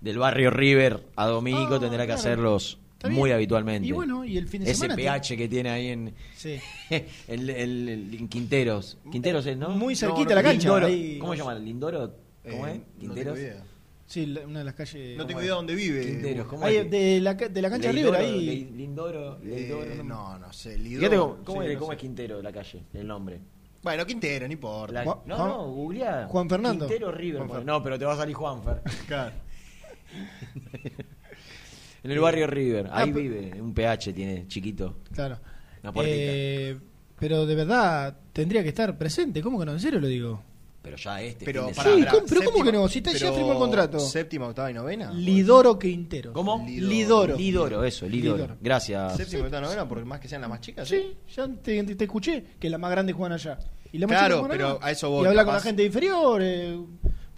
del 0.00 0.18
barrio 0.18 0.50
River 0.50 1.06
a 1.16 1.26
Domínico 1.26 1.76
Ah, 1.76 1.80
tendrá 1.80 2.06
que 2.06 2.14
claro. 2.14 2.22
bien. 2.22 2.78
Muy 3.10 3.30
habitualmente. 3.32 3.86
Y 3.88 3.92
bueno, 3.92 4.24
y 4.24 4.36
el 4.38 4.48
fin 4.48 4.64
de 4.64 4.70
ese 4.70 4.80
semana 4.80 4.96
PH 4.96 5.36
que 5.36 5.48
tiene 5.48 5.70
ahí 5.70 5.86
en, 5.88 6.14
Sí. 6.36 6.58
el, 7.28 7.50
el- 7.50 7.88
el- 7.88 8.14
en 8.14 8.28
Quinteros. 8.28 8.98
Quinteros 9.10 9.46
es, 9.46 9.56
¿no? 9.56 9.70
Muy 9.70 9.94
No, 9.94 9.98
cerquita 10.00 10.30
no, 10.30 10.34
la 10.36 10.42
cancha, 10.42 10.58
Lindoro. 10.68 10.86
ahí- 10.86 11.18
¿Cómo 11.18 11.32
se 11.32 11.38
llama? 11.38 11.54
¿Lindoro? 11.54 12.14
¿Cómo 12.48 12.66
Eh, 12.66 12.72
es? 12.72 12.78
no 12.78 12.84
¿Quinteros? 13.00 13.34
tengo 13.34 13.48
idea. 13.48 13.64
Sí, 14.06 14.24
la- 14.26 14.40
una 14.46 14.58
de 14.60 14.64
las 14.64 14.74
calles. 14.74 15.16
No 15.18 15.26
tengo 15.26 15.38
¿cómo 15.38 15.40
idea 15.44 15.52
es? 15.52 15.56
dónde 15.56 15.74
vive. 15.74 16.06
Quinteros, 16.06 16.46
¿cómo 16.46 16.64
Ahí, 16.64 16.76
es? 16.76 16.90
de, 16.90 17.20
la, 17.20 17.36
ca- 17.36 17.48
de 17.48 17.62
la 17.62 17.70
cancha 17.70 17.92
River, 17.92 18.14
ahí. 18.16 18.46
Lei- 18.46 18.70
Lindoro, 18.76 19.38
Leidoro, 19.44 19.84
Eh, 19.92 20.00
no, 20.02 20.38
no 20.38 20.52
sé. 20.52 20.78
Lidoro. 20.78 21.10
Cómo, 21.10 21.44
cómo 21.44 21.62
Sí, 21.62 21.68
es, 21.68 21.74
no 21.74 21.78
cómo 21.80 21.92
sé. 21.92 21.96
es 21.96 22.00
Quintero 22.00 22.42
la 22.42 22.50
calle, 22.52 22.82
el 22.94 23.06
nombre. 23.06 23.40
Bueno, 23.82 24.04
Quintero, 24.06 24.46
no 24.46 24.52
importa. 24.54 24.92
La- 24.92 25.04
no, 25.04 25.22
no, 25.26 25.66
googleá. 25.70 26.26
Juan 26.28 26.48
Fernando. 26.48 26.86
Quintero 26.86 27.12
River. 27.12 27.42
Juan 27.46 27.64
no, 27.66 27.82
pero 27.82 27.98
te 27.98 28.04
va 28.06 28.14
a 28.14 28.16
salir 28.16 28.34
Juanfer. 28.34 28.82
Claro. 29.06 29.34
en 32.10 32.12
el 32.14 32.20
barrio 32.20 32.46
River. 32.46 32.86
Ah, 32.90 33.00
Ahí 33.02 33.12
vive. 33.12 33.60
Un 33.60 33.74
PH 33.74 34.12
tiene, 34.12 34.46
chiquito. 34.48 34.96
Claro. 35.12 35.38
Una. 35.82 35.92
Eh, 36.04 36.76
pero 37.18 37.46
de 37.46 37.54
verdad 37.54 38.16
tendría 38.32 38.62
que 38.62 38.68
estar 38.70 38.96
presente. 38.96 39.42
¿Cómo 39.42 39.58
que 39.58 39.66
no? 39.66 39.72
¿En 39.72 39.80
serio 39.80 40.00
lo 40.00 40.06
digo? 40.06 40.42
Pero 40.80 40.96
ya 40.96 41.20
este. 41.20 41.44
Pero, 41.44 41.62
fin 41.64 41.70
de 41.70 41.76
pará, 41.76 41.90
Sí, 41.94 41.98
pará, 42.00 42.10
¿cómo- 42.12 42.24
pero 42.28 42.50
¿cómo 42.50 42.64
que 42.64 42.72
no? 42.72 42.88
Si 42.88 43.02
te- 43.02 43.12
ya 43.18 43.32
firmó 43.32 43.52
el 43.52 43.58
contrato. 43.58 43.98
Séptima, 44.00 44.46
octava 44.46 44.70
y 44.70 44.74
novena. 44.74 45.12
Lidoro 45.12 45.78
Quintero. 45.78 46.32
¿Cómo? 46.32 46.64
Lidoro. 46.66 47.36
Lidoro, 47.36 47.84
eso, 47.84 48.06
Lidoro. 48.08 48.36
Lidoro. 48.36 48.56
Gracias. 48.60 49.16
Séptima, 49.16 49.44
octava 49.44 49.62
y 49.62 49.66
novena, 49.66 49.88
por 49.88 50.04
más 50.04 50.20
que 50.20 50.28
sean 50.28 50.40
las 50.40 50.48
más 50.50 50.60
chicas. 50.60 50.88
Sí, 50.88 51.14
ya 51.34 51.48
te, 51.62 51.82
te 51.82 52.04
escuché 52.04 52.44
que 52.58 52.70
la 52.70 52.78
más 52.78 52.90
grande 52.90 53.12
juegan 53.12 53.32
allá. 53.34 53.58
Y 53.92 53.98
la 53.98 54.06
más 54.06 54.18
Claro, 54.18 54.46
pero 54.48 54.78
a 54.80 54.90
eso 54.90 55.10
voy, 55.10 55.24
Y 55.24 55.26
habla 55.28 55.44
con 55.44 55.54
la 55.54 55.60
gente 55.60 55.84
inferior. 55.84 56.40
eh, 56.42 56.78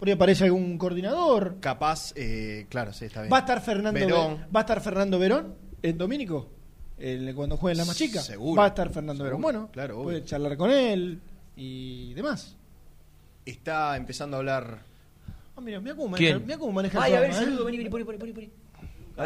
por 0.01 0.07
ahí 0.07 0.13
aparece 0.15 0.45
algún 0.45 0.79
coordinador. 0.79 1.57
Capaz, 1.59 2.11
eh, 2.15 2.65
claro, 2.69 2.91
sí, 2.91 3.05
está 3.05 3.21
bien. 3.21 3.31
¿Va 3.31 3.37
a 3.37 3.39
estar 3.41 3.61
Fernando 3.61 3.99
Verón. 3.99 4.37
Ve- 4.39 4.45
¿Va 4.55 4.59
a 4.61 4.63
estar 4.63 4.81
Fernando 4.81 5.19
Verón 5.19 5.53
en 5.83 5.95
Domínico? 5.95 6.49
El- 6.97 7.35
cuando 7.35 7.55
jueguen 7.55 7.77
la 7.77 7.85
más 7.85 7.95
chica. 7.95 8.19
Seguro. 8.19 8.57
Va 8.59 8.65
a 8.65 8.69
estar 8.69 8.89
Fernando 8.89 9.23
Verón. 9.23 9.39
Bueno, 9.39 9.69
claro, 9.71 10.01
puede 10.01 10.25
charlar 10.25 10.57
con 10.57 10.71
él 10.71 11.21
y 11.55 12.15
demás. 12.15 12.55
Está 13.45 13.95
empezando 13.95 14.37
a 14.37 14.39
hablar. 14.39 14.79
Ah, 15.55 15.61
mira, 15.61 15.79
mira 15.79 15.93
cómo 15.95 16.07
maneja, 16.07 16.33
¿Quién? 16.33 16.45
mira 16.47 16.57
cómo 16.57 16.71
maneja 16.71 16.97
el 16.97 17.03
Ay, 17.03 17.13
a 17.13 17.19
ver, 17.19 17.29
programa, 17.29 17.43
¿eh? 17.43 17.45
saludo, 17.51 17.65
vení, 17.65 17.77
vení, 17.77 17.89
poné, 17.91 18.05
poné, 18.05 18.17
poné, 18.17 18.33
poné. 18.33 18.45
A 18.47 18.49
ver 18.49 18.60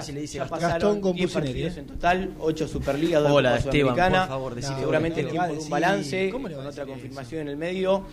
si 0.02 0.12
le 0.12 0.22
dice 0.22 0.40
pasaron 0.40 0.62
Gastón 0.72 1.02
con 1.02 1.14
10 1.16 1.28
Pusineri, 1.32 1.48
partidos 1.54 1.78
eh. 1.78 1.80
en 1.80 1.86
total, 1.88 2.34
8 2.40 2.68
Superligas, 2.68 3.24
2 3.24 3.32
Hola, 3.32 3.50
Copa 3.52 3.58
Esteban, 3.60 3.82
Sudamericana. 3.96 4.20
por 4.22 4.28
favor, 4.30 4.56
decile 4.56 4.70
No, 4.70 4.76
hola, 4.76 4.82
seguramente 4.82 5.22
Esteban. 5.22 5.46
tiempo 5.48 5.60
de 5.60 5.64
un 5.66 5.70
balance, 5.70 6.30
¿Cómo 6.32 6.48
le 6.48 6.56
va 6.56 6.62
con 6.64 6.72
otra 6.72 6.86
confirmación 6.86 7.42
en 7.42 7.48
el 7.48 7.58
medio. 7.58 8.04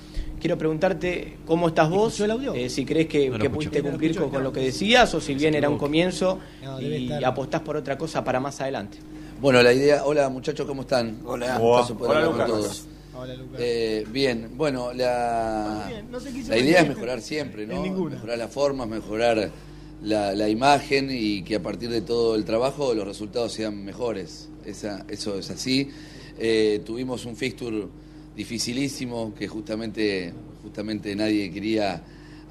Quiero 0.40 0.58
preguntarte 0.58 1.38
cómo 1.46 1.68
estás 1.68 1.88
vos, 1.90 2.08
¿Escuchó 2.12 2.24
el 2.24 2.30
audio? 2.30 2.54
eh, 2.54 2.68
si 2.68 2.84
crees 2.84 3.06
que, 3.08 3.28
No 3.28 3.36
escucho. 3.36 3.52
pudiste 3.52 3.82
No 3.82 3.88
cumplir 3.90 4.10
escucho, 4.12 4.30
con, 4.30 4.42
lo 4.44 4.52
que 4.52 4.60
decías 4.60 5.12
o 5.14 5.20
si 5.20 5.34
bien 5.34 5.54
era 5.54 5.68
un 5.68 5.78
comienzo 5.78 6.38
y 6.80 7.04
estar. 7.04 7.24
apostás 7.24 7.60
por 7.62 7.76
otra 7.76 7.96
cosa 7.98 8.22
para 8.22 8.38
más 8.40 8.60
adelante. 8.60 8.98
Bueno, 9.40 9.60
la 9.62 9.72
idea, 9.72 10.04
hola 10.04 10.28
muchachos, 10.28 10.66
¿cómo 10.66 10.82
están? 10.82 11.18
Hola. 11.24 11.58
Hola, 11.60 11.86
con 11.88 12.24
Lucas. 12.24 12.46
todos. 12.46 12.86
Hola, 13.14 13.34
Lucas. 13.34 13.60
Eh, 13.60 14.06
bien, 14.08 14.50
bueno, 14.56 14.92
la, 14.92 15.84
Bien, 15.88 16.06
la 16.48 16.58
idea 16.58 16.80
es 16.82 16.88
mejorar 16.88 17.20
siempre, 17.20 17.66
¿no? 17.66 17.82
Mejorar 17.82 18.38
las 18.38 18.50
formas, 18.52 18.86
mejorar 18.88 19.50
la, 20.02 20.48
imagen 20.48 21.08
y 21.10 21.42
que 21.42 21.56
a 21.56 21.62
partir 21.62 21.90
de 21.90 22.00
todo 22.02 22.34
el 22.34 22.44
trabajo 22.44 22.94
los 22.94 23.06
resultados 23.06 23.52
sean 23.52 23.84
mejores. 23.84 24.48
Esa, 24.64 25.04
eso 25.08 25.38
es 25.38 25.50
así. 25.50 25.90
Eh, 26.38 26.82
tuvimos 26.84 27.24
un 27.24 27.36
fixture 27.36 27.86
dificilísimo 28.36 29.34
que 29.34 29.48
justamente, 29.48 30.32
justamente 30.62 31.14
nadie 31.14 31.50
quería 31.50 32.02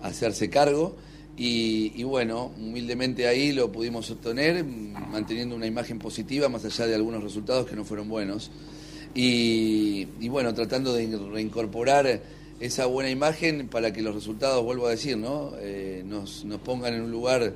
hacerse 0.01 0.49
cargo. 0.49 0.95
Y, 1.43 2.03
bueno, 2.03 2.51
humildemente 2.59 3.27
ahí 3.27 3.51
lo 3.51 3.71
pudimos 3.71 4.11
obtener, 4.11 4.63
manteniendo 4.63 5.55
una 5.55 5.65
imagen 5.65 5.97
positiva 5.97 6.49
más 6.49 6.65
allá 6.65 6.85
de 6.85 6.93
algunos 6.93 7.23
resultados 7.23 7.65
que 7.65 7.75
no 7.75 7.83
fueron 7.83 8.09
buenos. 8.09 8.51
Y, 9.15 10.07
y 10.19 10.29
bueno, 10.29 10.53
tratando 10.53 10.93
de 10.93 11.17
reincorporar 11.17 12.21
esa 12.61 12.85
buena 12.85 13.09
imagen 13.09 13.67
para 13.67 13.91
que 13.91 14.01
los 14.01 14.13
resultados, 14.13 14.63
vuelvo 14.63 14.85
a 14.85 14.91
decir, 14.91 15.17
¿no? 15.17 15.53
Eh, 15.59 16.03
nos, 16.05 16.45
nos 16.45 16.59
pongan 16.61 16.93
en 16.93 17.01
un 17.01 17.11
lugar 17.11 17.53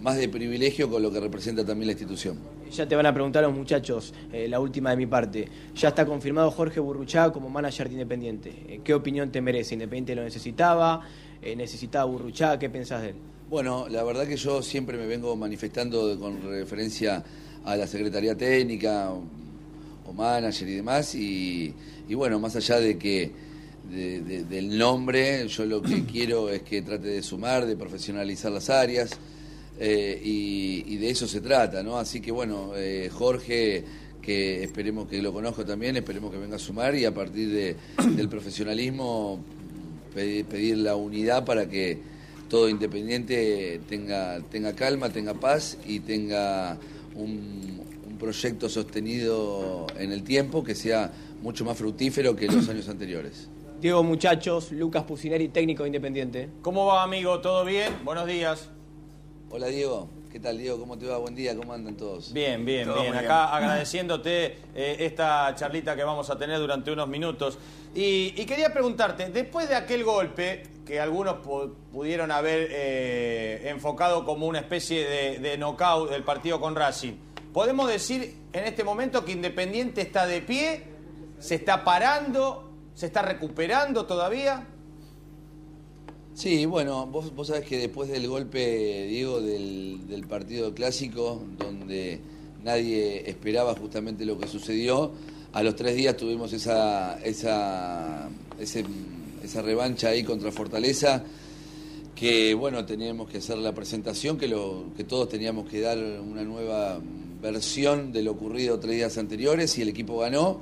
más 0.00 0.16
de 0.16 0.28
privilegio 0.28 0.88
con 0.88 1.02
lo 1.02 1.10
que 1.10 1.18
representa 1.18 1.66
también 1.66 1.88
la 1.88 1.92
institución. 1.92 2.38
Ya 2.70 2.88
te 2.88 2.94
van 2.94 3.06
a 3.06 3.12
preguntar 3.12 3.42
los 3.42 3.52
muchachos, 3.52 4.14
eh, 4.32 4.46
la 4.48 4.60
última 4.60 4.90
de 4.90 4.96
mi 4.96 5.06
parte. 5.06 5.48
Ya 5.74 5.88
está 5.88 6.06
confirmado 6.06 6.50
Jorge 6.52 6.78
Burruchaga 6.78 7.32
como 7.32 7.48
manager 7.48 7.88
de 7.88 7.94
Independiente. 7.94 8.50
Eh, 8.68 8.80
¿Qué 8.82 8.94
opinión 8.94 9.30
te 9.30 9.40
merece? 9.40 9.74
¿Independiente 9.74 10.14
lo 10.14 10.22
necesitaba? 10.22 11.02
Eh, 11.42 11.56
¿Necesitaba 11.56 12.04
Burruchaga? 12.04 12.58
¿Qué 12.58 12.70
pensás 12.70 13.02
de 13.02 13.08
él? 13.10 13.16
Bueno, 13.50 13.88
la 13.88 14.02
verdad 14.04 14.26
que 14.26 14.36
yo 14.36 14.62
siempre 14.62 14.96
me 14.96 15.06
vengo 15.06 15.34
manifestando 15.36 16.18
con 16.18 16.42
referencia 16.42 17.24
a 17.64 17.76
la 17.76 17.86
Secretaría 17.86 18.36
Técnica 18.36 19.10
o, 19.10 19.22
o 20.06 20.12
manager 20.12 20.68
y 20.68 20.74
demás, 20.74 21.14
y, 21.14 21.74
y 22.08 22.14
bueno, 22.14 22.38
más 22.38 22.56
allá 22.56 22.78
de 22.78 22.98
que 22.98 23.30
de- 23.94 24.20
de- 24.20 24.44
del 24.44 24.76
nombre, 24.76 25.46
yo 25.48 25.64
lo 25.64 25.80
que 25.80 26.04
quiero 26.12 26.50
es 26.50 26.62
que 26.62 26.82
trate 26.82 27.08
de 27.08 27.22
sumar, 27.22 27.64
de 27.66 27.76
profesionalizar 27.76 28.52
las 28.52 28.68
áreas, 28.70 29.10
eh, 29.80 30.20
y, 30.22 30.84
y 30.86 30.96
de 30.98 31.10
eso 31.10 31.26
se 31.26 31.40
trata, 31.40 31.82
¿no? 31.82 31.96
Así 31.98 32.20
que 32.20 32.30
bueno, 32.32 32.72
eh, 32.76 33.08
Jorge, 33.12 33.84
que 34.22 34.62
esperemos 34.62 35.08
que 35.08 35.20
lo 35.20 35.32
conozco 35.32 35.64
también, 35.64 35.96
esperemos 35.96 36.30
que 36.32 36.38
venga 36.38 36.56
a 36.56 36.58
sumar 36.58 36.94
y 36.94 37.04
a 37.04 37.12
partir 37.14 37.50
de- 37.50 37.76
del 38.16 38.28
profesionalismo 38.28 39.42
pedir, 40.14 40.44
pedir 40.44 40.78
la 40.78 40.94
unidad 40.96 41.44
para 41.44 41.68
que 41.68 41.98
todo 42.48 42.68
Independiente 42.68 43.80
tenga, 43.88 44.38
tenga 44.50 44.74
calma, 44.74 45.08
tenga 45.10 45.34
paz 45.34 45.76
y 45.86 46.00
tenga 46.00 46.78
un, 47.16 47.80
un 48.08 48.16
proyecto 48.18 48.68
sostenido 48.68 49.86
en 49.98 50.12
el 50.12 50.22
tiempo 50.22 50.62
que 50.62 50.74
sea 50.76 51.10
mucho 51.42 51.64
más 51.64 51.76
fructífero 51.76 52.36
que 52.36 52.46
los 52.46 52.68
años 52.68 52.88
anteriores. 52.88 53.48
Diego, 53.80 54.02
muchachos, 54.02 54.72
Lucas 54.72 55.04
Pusineri, 55.04 55.48
técnico 55.48 55.82
de 55.82 55.88
Independiente. 55.90 56.48
¿Cómo 56.62 56.86
va, 56.86 57.02
amigo? 57.02 57.40
¿Todo 57.40 57.64
bien? 57.64 57.92
Buenos 58.04 58.26
días. 58.26 58.70
Hola 59.50 59.66
Diego, 59.66 60.08
¿qué 60.32 60.40
tal 60.40 60.56
Diego? 60.58 60.78
¿Cómo 60.80 60.96
te 60.98 61.06
va? 61.06 61.18
Buen 61.18 61.34
día, 61.34 61.54
¿cómo 61.54 61.72
andan 61.74 61.96
todos? 61.96 62.32
Bien, 62.32 62.64
bien, 62.64 62.86
Todo 62.88 63.00
bien. 63.02 63.14
Acá 63.14 63.46
bien. 63.50 63.62
agradeciéndote 63.64 64.44
eh, 64.74 64.96
esta 65.00 65.54
charlita 65.54 65.94
que 65.94 66.02
vamos 66.02 66.30
a 66.30 66.38
tener 66.38 66.58
durante 66.58 66.90
unos 66.90 67.08
minutos. 67.08 67.58
Y, 67.94 68.32
y 68.36 68.46
quería 68.46 68.72
preguntarte, 68.72 69.28
después 69.28 69.68
de 69.68 69.74
aquel 69.76 70.02
golpe 70.02 70.62
que 70.86 70.98
algunos 70.98 71.36
pu- 71.44 71.72
pudieron 71.92 72.30
haber 72.30 72.68
eh, 72.70 73.68
enfocado 73.68 74.24
como 74.24 74.46
una 74.46 74.60
especie 74.60 75.06
de, 75.06 75.38
de 75.38 75.58
knockout 75.58 76.10
del 76.10 76.24
partido 76.24 76.58
con 76.60 76.74
Racing, 76.74 77.12
¿podemos 77.52 77.88
decir 77.88 78.34
en 78.52 78.64
este 78.64 78.82
momento 78.82 79.24
que 79.24 79.32
Independiente 79.32 80.00
está 80.00 80.26
de 80.26 80.40
pie, 80.40 80.84
se 81.38 81.54
está 81.56 81.84
parando, 81.84 82.63
se 82.94 83.06
está 83.06 83.22
recuperando 83.22 84.06
todavía? 84.06 84.66
Sí, 86.34 86.66
bueno, 86.66 87.06
vos, 87.06 87.34
vos 87.34 87.46
sabés 87.46 87.64
que 87.64 87.78
después 87.78 88.08
del 88.08 88.26
golpe, 88.28 89.06
Diego, 89.06 89.40
del, 89.40 90.24
partido 90.28 90.74
clásico, 90.74 91.40
donde 91.58 92.20
nadie 92.64 93.28
esperaba 93.30 93.74
justamente 93.74 94.24
lo 94.24 94.36
que 94.38 94.48
sucedió, 94.48 95.12
a 95.52 95.62
los 95.62 95.76
tres 95.76 95.94
días 95.94 96.16
tuvimos 96.16 96.52
esa, 96.52 97.20
esa, 97.22 98.28
ese- 98.58 98.84
esa 99.44 99.62
revancha 99.62 100.08
ahí 100.08 100.24
contra 100.24 100.50
Fortaleza, 100.50 101.22
que 102.16 102.54
bueno, 102.54 102.84
teníamos 102.84 103.28
que 103.28 103.38
hacer 103.38 103.58
la 103.58 103.72
presentación, 103.72 104.36
que, 104.36 104.48
lo, 104.48 104.86
que 104.96 105.04
todos 105.04 105.28
teníamos 105.28 105.68
que 105.68 105.80
dar 105.80 105.98
una 105.98 106.42
nueva 106.42 106.98
versión 107.40 108.10
de 108.12 108.22
lo 108.22 108.32
ocurrido 108.32 108.80
tres 108.80 108.96
días 108.96 109.18
anteriores 109.18 109.76
y 109.78 109.82
el 109.82 109.88
equipo 109.90 110.18
ganó. 110.18 110.60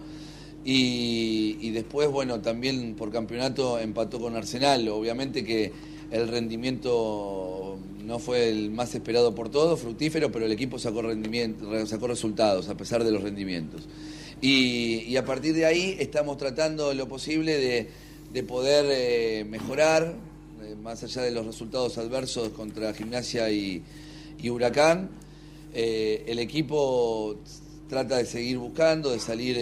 Y, 0.65 1.71
después, 1.71 2.09
bueno, 2.09 2.41
también 2.41 2.95
por 2.95 3.11
campeonato 3.11 3.79
empató 3.79 4.21
con 4.21 4.37
Arsenal. 4.37 4.89
Obviamente 4.89 5.45
que 5.45 5.73
el 6.11 6.29
rendimiento 6.29 7.79
no 8.05 8.19
fue 8.19 8.49
el 8.49 8.71
más 8.71 8.95
esperado 8.95 9.35
por 9.35 9.49
todos, 9.49 9.81
fructífero, 9.81 10.31
pero 10.31 10.47
el 10.47 10.53
equipo 10.53 10.79
sacó, 10.79 11.03
rendimiento, 11.03 11.87
sacó 11.87 12.07
resultados 12.07 12.69
a 12.69 12.77
pesar 12.77 13.03
de 13.03 13.11
los 13.11 13.23
rendimientos. 13.23 13.89
Y, 14.41 15.17
a 15.17 15.25
partir 15.25 15.55
de 15.55 15.67
ahí 15.67 15.97
estamos 15.99 16.37
tratando 16.37 16.93
lo 16.95 17.09
posible 17.09 17.59
de, 17.59 17.89
de 18.33 18.43
poder 18.43 18.87
eh, 18.89 19.45
mejorar, 19.45 20.15
eh, 20.63 20.75
más 20.83 21.03
allá 21.05 21.23
de 21.23 21.31
los 21.31 21.47
resultados 21.47 21.99
adversos 21.99 22.49
contra 22.51 22.93
Gimnasia 22.93 23.51
y, 23.51 23.83
Huracán. 24.45 25.09
Eh, 25.73 26.25
el 26.27 26.41
equipo 26.41 27.37
trata 27.89 28.19
de 28.19 28.27
seguir 28.27 28.59
buscando, 28.59 29.13
de 29.13 29.21
salir 29.21 29.57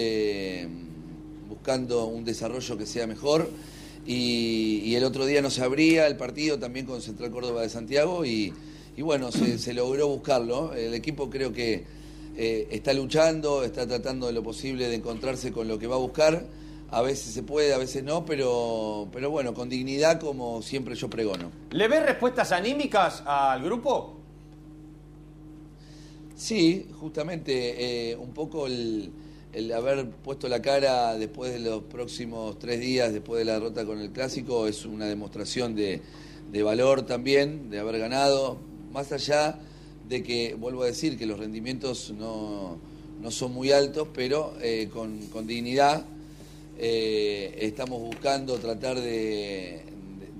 buscando 1.51 2.05
un 2.05 2.23
desarrollo 2.23 2.77
que 2.77 2.85
sea 2.85 3.05
mejor. 3.05 3.49
Y, 4.05 4.81
y 4.83 4.95
el 4.95 5.03
otro 5.03 5.25
día 5.25 5.41
no 5.41 5.51
se 5.51 5.61
abría 5.63 6.07
el 6.07 6.17
partido 6.17 6.57
también 6.57 6.85
con 6.87 7.01
Central 7.01 7.29
Córdoba 7.29 7.61
de 7.61 7.69
Santiago 7.69 8.25
y, 8.25 8.51
y 8.97 9.01
bueno, 9.01 9.31
se, 9.31 9.57
se 9.59 9.73
logró 9.73 10.07
buscarlo. 10.07 10.73
El 10.73 10.93
equipo 10.93 11.29
creo 11.29 11.51
que 11.53 11.85
eh, 12.37 12.67
está 12.71 12.93
luchando, 12.93 13.63
está 13.63 13.85
tratando 13.85 14.27
de 14.27 14.33
lo 14.33 14.41
posible 14.41 14.87
de 14.87 14.95
encontrarse 14.95 15.51
con 15.51 15.67
lo 15.67 15.77
que 15.77 15.87
va 15.87 15.95
a 15.95 15.99
buscar. 15.99 16.45
A 16.89 17.01
veces 17.01 17.33
se 17.33 17.43
puede, 17.43 17.73
a 17.73 17.77
veces 17.77 18.03
no, 18.03 18.25
pero, 18.25 19.07
pero 19.13 19.29
bueno, 19.29 19.53
con 19.53 19.69
dignidad 19.69 20.19
como 20.19 20.61
siempre 20.61 20.95
yo 20.95 21.09
pregono. 21.09 21.51
¿Le 21.71 21.87
ves 21.87 22.05
respuestas 22.05 22.51
anímicas 22.51 23.23
al 23.25 23.63
grupo? 23.63 24.17
Sí, 26.35 26.87
justamente 26.99 28.11
eh, 28.11 28.15
un 28.15 28.33
poco 28.33 28.65
el, 28.65 29.11
el 29.53 29.71
haber 29.73 30.09
puesto 30.09 30.47
la 30.47 30.61
cara 30.61 31.17
después 31.17 31.51
de 31.53 31.59
los 31.59 31.83
próximos 31.83 32.57
tres 32.59 32.79
días, 32.79 33.11
después 33.13 33.39
de 33.39 33.45
la 33.45 33.53
derrota 33.53 33.85
con 33.85 33.99
el 33.99 34.11
clásico, 34.11 34.67
es 34.67 34.85
una 34.85 35.05
demostración 35.05 35.75
de, 35.75 36.01
de 36.51 36.63
valor 36.63 37.03
también, 37.05 37.69
de 37.69 37.79
haber 37.79 37.99
ganado, 37.99 38.57
más 38.93 39.11
allá 39.11 39.59
de 40.07 40.23
que, 40.23 40.55
vuelvo 40.55 40.83
a 40.83 40.87
decir, 40.87 41.17
que 41.17 41.25
los 41.25 41.39
rendimientos 41.39 42.13
no, 42.17 42.77
no 43.21 43.31
son 43.31 43.53
muy 43.53 43.71
altos, 43.71 44.07
pero 44.13 44.53
eh, 44.61 44.89
con, 44.91 45.19
con 45.27 45.47
dignidad 45.47 46.05
eh, 46.77 47.57
estamos 47.59 48.01
buscando 48.01 48.57
tratar 48.57 48.99
de, 48.99 49.83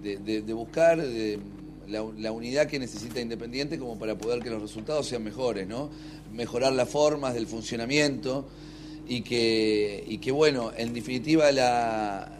de- 0.01 0.53
buscar 0.53 0.97
la, 0.97 2.03
la 2.17 2.31
unidad 2.31 2.67
que 2.67 2.79
necesita 2.79 3.19
Independiente 3.21 3.77
como 3.77 3.99
para 3.99 4.17
poder 4.17 4.41
que 4.41 4.49
los 4.49 4.61
resultados 4.61 5.07
sean 5.07 5.23
mejores, 5.23 5.67
¿no? 5.67 5.89
Mejorar 6.33 6.73
las 6.73 6.89
formas 6.89 7.33
del 7.33 7.45
funcionamiento 7.45 8.47
y 9.11 9.23
que, 9.23 10.05
y 10.07 10.19
que 10.19 10.31
bueno, 10.31 10.71
en 10.77 10.93
definitiva 10.93 11.51
la, 11.51 12.31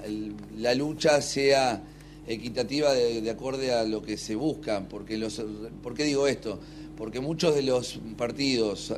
la 0.57 0.73
lucha 0.73 1.21
sea 1.21 1.83
equitativa 2.25 2.93
de, 2.93 3.19
de 3.19 3.29
acorde 3.29 3.73
a 3.73 3.83
lo 3.83 4.01
que 4.01 4.15
se 4.15 4.35
busca. 4.35 4.87
Porque 4.87 5.17
los, 5.17 5.43
¿Por 5.83 5.93
qué 5.93 6.05
digo 6.05 6.27
esto? 6.27 6.61
Porque 6.95 7.19
muchos 7.19 7.55
de 7.55 7.63
los 7.63 7.99
partidos, 8.15 8.93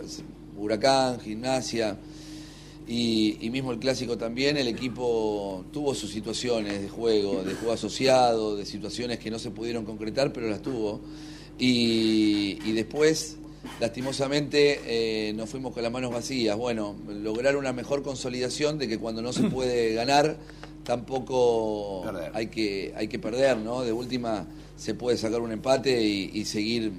Huracán, 0.56 1.20
Gimnasia, 1.20 1.98
y, 2.88 3.44
y 3.44 3.50
mismo 3.50 3.72
el 3.72 3.80
clásico 3.80 4.20
también, 4.20 4.56
el 4.58 4.68
equipo 4.68 5.66
tuvo 5.74 5.96
sus 5.96 6.12
situaciones 6.12 6.80
de 6.80 6.90
juego, 6.90 7.44
de 7.44 7.56
juego 7.56 7.74
asociado, 7.74 8.56
de 8.56 8.68
situaciones 8.68 9.18
que 9.18 9.32
no 9.32 9.40
se 9.40 9.50
pudieron 9.50 9.84
concretar, 9.84 10.32
pero 10.32 10.48
las 10.48 10.62
tuvo. 10.62 11.02
Y, 11.58 12.60
y 12.66 12.72
después, 12.74 13.38
lastimosamente, 13.80 14.82
eh, 14.86 15.34
nos 15.34 15.50
fuimos 15.50 15.74
con 15.74 15.84
las 15.84 15.92
manos 15.92 16.12
vacías. 16.12 16.58
Bueno, 16.58 16.96
lograr 17.08 17.56
una 17.56 17.74
mejor 17.74 18.04
consolidación 18.04 18.78
de 18.78 18.88
que 18.88 18.98
cuando 18.98 19.22
no 19.22 19.34
se 19.34 19.44
puede 19.50 19.94
ganar, 19.94 20.38
tampoco 20.84 22.04
hay 22.34 22.48
que, 22.48 22.94
hay 22.96 23.08
que 23.08 23.20
perder, 23.20 23.58
¿no? 23.58 23.82
De 23.82 23.92
última 23.92 24.46
se 24.76 24.96
puede 24.96 25.18
sacar 25.18 25.42
un 25.42 25.52
empate 25.52 26.02
y, 26.02 26.32
y 26.34 26.46
seguir 26.46 26.92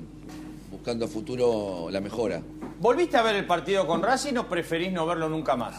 buscando 0.70 1.04
a 1.04 1.08
futuro 1.08 1.88
la 1.90 2.00
mejora. 2.00 2.42
¿Volviste 2.80 3.16
a 3.16 3.22
ver 3.22 3.36
el 3.36 3.46
partido 3.46 3.86
con 3.86 4.02
Racing 4.02 4.36
o 4.36 4.48
preferís 4.48 4.92
no 4.92 5.06
verlo 5.06 5.28
nunca 5.28 5.56
más? 5.56 5.76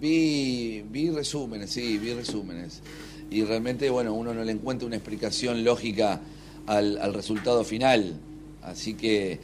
Vi, 0.00 0.82
vi 0.88 1.10
resúmenes, 1.10 1.70
sí, 1.70 1.98
vi 1.98 2.14
resúmenes. 2.14 2.82
Y 3.30 3.44
realmente, 3.44 3.88
bueno, 3.90 4.14
uno 4.14 4.34
no 4.34 4.42
le 4.42 4.52
encuentra 4.52 4.86
una 4.86 4.96
explicación 4.96 5.62
lógica 5.62 6.20
al, 6.66 6.98
al 6.98 7.14
resultado 7.14 7.64
final. 7.64 8.18
Así 8.62 8.94
que 8.94 9.38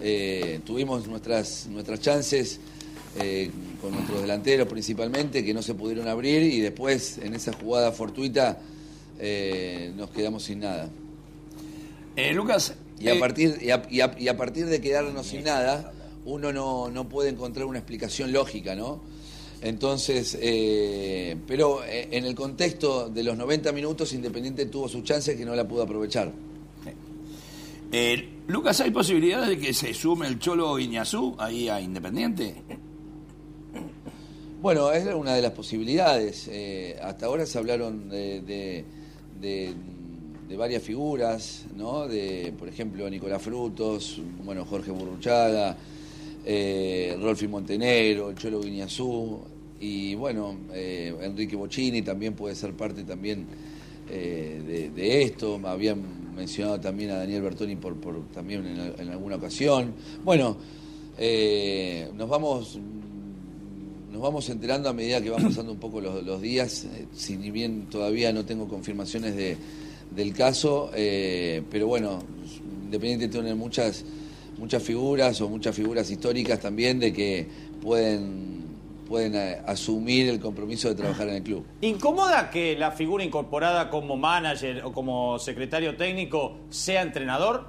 eh, 0.00 0.60
tuvimos 0.64 1.06
nuestras, 1.08 1.66
nuestras 1.70 2.00
chances 2.00 2.60
eh, 3.20 3.50
con 3.80 3.92
nuestros 3.92 4.20
delanteros 4.20 4.68
principalmente, 4.68 5.44
que 5.44 5.52
no 5.54 5.62
se 5.62 5.74
pudieron 5.74 6.06
abrir 6.08 6.42
y 6.42 6.60
después 6.60 7.18
en 7.18 7.34
esa 7.34 7.52
jugada 7.52 7.90
fortuita 7.92 8.60
eh, 9.18 9.92
nos 9.96 10.10
quedamos 10.10 10.44
sin 10.44 10.60
nada. 10.60 10.88
Lucas. 12.34 12.74
Y 13.00 13.08
a, 13.08 13.18
partir, 13.20 13.58
y, 13.60 13.70
a, 13.70 13.82
y 13.90 14.00
a- 14.00 14.16
y 14.18 14.26
a 14.28 14.36
partir 14.36 14.66
de 14.66 14.80
quedarnos 14.80 15.26
sin 15.26 15.44
nada, 15.44 15.92
uno 16.24 16.52
no, 16.52 16.90
no 16.90 17.08
puede 17.08 17.30
encontrar 17.30 17.66
una 17.66 17.78
explicación 17.78 18.32
lógica, 18.32 18.74
¿no? 18.74 19.00
Entonces, 19.62 20.36
eh, 20.40 21.36
pero 21.46 21.80
en 21.84 22.24
el 22.24 22.34
contexto 22.34 23.08
de 23.08 23.22
los 23.24 23.36
90 23.36 23.70
minutos, 23.72 24.12
Independiente 24.12 24.66
tuvo 24.66 24.88
su 24.88 25.02
chance 25.02 25.36
que 25.36 25.44
no 25.44 25.54
la 25.54 25.66
pudo 25.66 25.82
aprovechar. 25.82 26.32
eh, 27.92 28.28
Lucas, 28.48 28.80
¿hay 28.80 28.90
posibilidades 28.90 29.50
de 29.50 29.58
que 29.58 29.74
se 29.74 29.92
sume 29.92 30.26
el 30.26 30.38
Cholo 30.38 30.78
Iñazú 30.78 31.36
ahí 31.38 31.68
a 31.68 31.82
Independiente? 31.82 32.54
Bueno, 34.62 34.90
es 34.90 35.04
una 35.14 35.34
de 35.34 35.42
las 35.42 35.52
posibilidades. 35.52 36.48
Eh, 36.50 36.98
hasta 37.02 37.26
ahora 37.26 37.44
se 37.44 37.58
hablaron 37.58 38.08
de, 38.08 38.84
varias 40.56 40.82
figuras, 40.82 41.66
¿no? 41.76 42.08
De, 42.08 42.54
por 42.58 42.68
ejemplo, 42.68 43.10
Nicolás 43.10 43.42
Frutos, 43.42 44.18
bueno, 44.42 44.64
Jorge 44.64 44.92
Burruchaga, 44.92 45.76
eh, 46.46 47.18
Rolfi 47.20 47.48
Montenegro, 47.48 48.30
el 48.30 48.36
Cholo 48.36 48.60
Guiñazú 48.60 49.40
y 49.78 50.14
bueno, 50.14 50.56
eh, 50.72 51.14
Enrique 51.20 51.54
Bocini 51.54 52.00
también 52.00 52.32
puede 52.32 52.54
ser 52.54 52.72
parte 52.72 53.04
también 53.04 53.44
eh, 54.08 54.62
de, 54.66 54.88
de 54.88 55.22
esto. 55.22 55.60
Habían 55.64 56.17
mencionado 56.38 56.80
también 56.80 57.10
a 57.10 57.18
Daniel 57.18 57.42
Bertoni 57.42 57.76
por, 57.76 57.96
por 57.96 58.26
también 58.28 58.64
en, 58.66 59.00
en 59.00 59.08
alguna 59.10 59.36
ocasión. 59.36 59.92
Bueno, 60.24 60.56
eh, 61.18 62.08
nos 62.16 62.28
vamos 62.28 62.78
nos 64.12 64.22
vamos 64.22 64.48
enterando 64.48 64.88
a 64.88 64.92
medida 64.92 65.20
que 65.20 65.30
van 65.30 65.42
pasando 65.44 65.72
un 65.72 65.78
poco 65.78 66.00
los, 66.00 66.40
días, 66.40 66.84
eh, 66.84 67.06
si 67.14 67.36
bien 67.36 67.86
todavía 67.90 68.32
no 68.32 68.44
tengo 68.44 68.66
confirmaciones 68.66 69.36
de, 69.36 69.56
del 70.10 70.32
caso, 70.32 70.90
eh, 70.94 71.62
pero 71.70 71.86
bueno, 71.86 72.20
Independiente 72.84 73.28
tiene 73.28 73.54
muchas, 73.54 74.04
muchas 74.58 74.82
figuras 74.82 75.40
o 75.40 75.48
muchas 75.48 75.76
figuras 75.76 76.10
históricas 76.10 76.58
también 76.58 76.98
de 76.98 77.12
que 77.12 77.46
pueden, 77.82 78.57
pueden 79.08 79.34
eh, 79.34 79.60
asumir 79.66 80.28
el 80.28 80.38
compromiso 80.38 80.88
de 80.88 80.94
trabajar 80.94 81.28
en 81.28 81.36
el 81.36 81.42
club. 81.42 81.64
¿Incomoda 81.80 82.50
que 82.50 82.76
la 82.76 82.92
figura 82.92 83.24
incorporada 83.24 83.88
como 83.88 84.16
manager 84.16 84.84
o 84.84 84.92
como 84.92 85.38
secretario 85.38 85.96
técnico 85.96 86.58
sea 86.68 87.02
entrenador? 87.02 87.66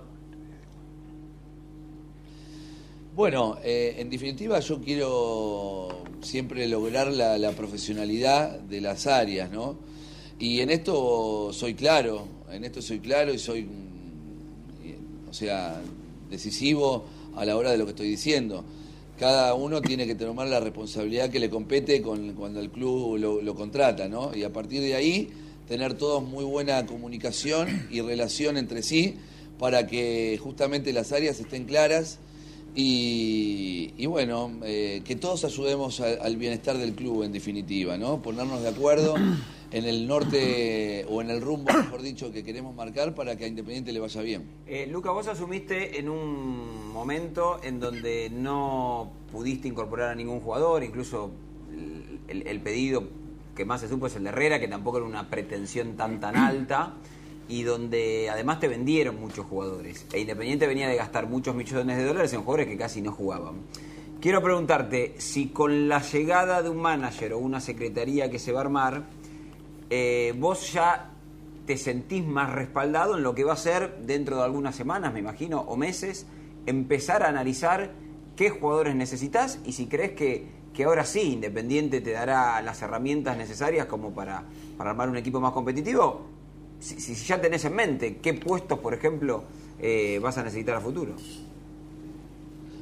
Bueno, 3.15 3.57
eh, 3.63 3.95
en 3.97 4.09
definitiva 4.09 4.59
yo 4.59 4.79
quiero 4.81 6.03
siempre 6.21 6.67
lograr 6.67 7.07
la, 7.07 7.37
la 7.37 7.51
profesionalidad 7.51 8.59
de 8.59 8.81
las 8.81 9.07
áreas, 9.07 9.51
¿no? 9.51 9.77
Y 10.37 10.61
en 10.61 10.69
esto 10.69 11.51
soy 11.51 11.73
claro, 11.73 12.27
en 12.51 12.63
esto 12.63 12.81
soy 12.81 12.99
claro 12.99 13.33
y 13.33 13.39
soy, 13.39 13.63
mm, 13.63 15.29
o 15.29 15.33
sea, 15.33 15.81
decisivo 16.29 17.05
a 17.35 17.45
la 17.45 17.57
hora 17.57 17.71
de 17.71 17.77
lo 17.77 17.85
que 17.85 17.91
estoy 17.91 18.09
diciendo. 18.09 18.63
Cada 19.19 19.53
uno 19.53 19.81
tiene 19.81 20.07
que 20.07 20.15
tomar 20.15 20.47
la 20.47 20.61
responsabilidad 20.61 21.29
que 21.29 21.41
le 21.41 21.49
compete 21.49 22.01
cuando 22.01 22.61
el 22.61 22.69
club 22.69 23.17
lo, 23.17 23.55
contrata, 23.55 24.07
¿no? 24.07 24.33
Y 24.33 24.43
a 24.43 24.53
partir 24.53 24.81
de 24.81 24.95
ahí 24.95 25.29
tener 25.67 25.95
todos 25.95 26.23
muy 26.23 26.45
buena 26.45 26.85
comunicación 26.85 27.87
y 27.91 27.99
relación 27.99 28.55
entre 28.55 28.81
sí 28.81 29.15
para 29.59 29.87
que 29.87 30.39
justamente 30.41 30.93
las 30.93 31.11
áreas 31.11 31.37
estén 31.37 31.65
claras 31.65 32.19
y, 32.75 33.91
y 33.97 34.05
bueno, 34.05 34.53
eh, 34.63 35.01
que 35.03 35.17
todos 35.17 35.43
ayudemos 35.43 35.99
al 35.99 36.37
bienestar 36.37 36.77
del 36.77 36.93
club 36.93 37.23
en 37.23 37.33
definitiva, 37.33 37.97
¿no? 37.97 38.21
Ponernos 38.21 38.61
de 38.61 38.69
acuerdo 38.69 39.15
en 39.71 39.85
el 39.85 40.07
norte 40.07 41.05
o 41.09 41.21
en 41.21 41.29
el 41.29 41.41
rumbo, 41.41 41.71
mejor 41.71 42.01
dicho, 42.01 42.31
que 42.31 42.43
queremos 42.43 42.75
marcar 42.75 43.13
para 43.13 43.35
que 43.35 43.45
a 43.45 43.47
Independiente 43.47 43.91
le 43.91 43.99
vaya 43.99 44.21
bien. 44.21 44.49
Eh, 44.65 44.87
Luca, 44.87 45.11
vos 45.11 45.27
asumiste 45.27 45.99
en 45.99 46.09
un 46.09 46.91
momento 46.91 47.59
en 47.63 47.79
donde 47.79 48.29
no 48.31 49.11
pudiste 49.31 49.67
incorporar 49.67 50.09
a 50.09 50.15
ningún 50.15 50.39
jugador, 50.39 50.83
incluso 50.83 51.31
el, 52.27 52.47
el- 52.47 52.59
pedido 52.61 53.03
que 53.55 53.63
más 53.65 53.81
se 53.81 53.87
supo 53.89 54.07
es 54.07 54.15
el 54.15 54.23
de 54.23 54.29
Herrera, 54.29 54.59
que 54.59 54.67
tampoco 54.67 54.97
era 54.97 55.05
una 55.05 55.29
pretensión 55.29 55.95
tan 55.95 56.19
tan 56.19 56.35
alta, 56.35 56.95
y 57.47 57.63
donde 57.63 58.29
además 58.29 58.59
te 58.59 58.67
vendieron 58.67 59.19
muchos 59.19 59.45
jugadores. 59.45 60.05
E 60.13 60.19
Independiente 60.19 60.65
venía 60.67 60.87
de 60.87 60.95
gastar 60.95 61.27
muchos 61.27 61.55
millones 61.55 61.97
de 61.97 62.05
dólares 62.05 62.31
en 62.33 62.41
jugadores 62.41 62.67
que 62.67 62.77
casi 62.77 63.01
no 63.01 63.11
jugaban. 63.11 63.55
Quiero 64.21 64.41
preguntarte 64.41 65.15
si 65.17 65.47
con 65.47 65.87
la 65.89 66.01
llegada 66.01 66.61
de 66.61 66.69
un 66.69 66.77
manager 66.77 67.33
o 67.33 67.39
una 67.39 67.59
secretaría 67.59 68.29
que 68.29 68.37
se 68.39 68.51
va 68.51 68.59
a 68.59 68.63
armar, 68.63 69.03
eh, 69.89 70.33
vos 70.37 70.71
ya 70.73 71.11
te 71.65 71.77
sentís 71.77 72.25
más 72.25 72.51
respaldado 72.51 73.15
en 73.15 73.23
lo 73.23 73.35
que 73.35 73.43
va 73.43 73.53
a 73.53 73.57
ser 73.57 73.99
dentro 74.05 74.37
de 74.37 74.43
algunas 74.43 74.75
semanas, 74.75 75.13
me 75.13 75.19
imagino, 75.19 75.61
o 75.61 75.75
meses, 75.77 76.25
empezar 76.65 77.23
a 77.23 77.29
analizar 77.29 77.91
qué 78.35 78.49
jugadores 78.49 78.95
necesitas 78.95 79.59
y 79.65 79.73
si 79.73 79.87
crees 79.87 80.13
que, 80.13 80.47
que 80.73 80.83
ahora 80.85 81.05
sí 81.05 81.21
Independiente 81.33 82.01
te 82.01 82.11
dará 82.11 82.61
las 82.61 82.81
herramientas 82.81 83.37
necesarias 83.37 83.85
como 83.85 84.11
para, 84.13 84.43
para 84.77 84.91
armar 84.91 85.09
un 85.09 85.17
equipo 85.17 85.39
más 85.39 85.51
competitivo. 85.51 86.21
Si, 86.79 87.13
ya 87.13 87.41
tenés 87.41 87.65
en 87.65 87.75
mente 87.75 88.17
qué 88.17 88.33
puestos, 88.33 88.79
por 88.79 88.93
ejemplo, 88.93 89.43
eh, 89.79 90.19
vas 90.23 90.37
a 90.37 90.43
necesitar 90.43 90.75
a 90.75 90.81
futuro. 90.81 91.13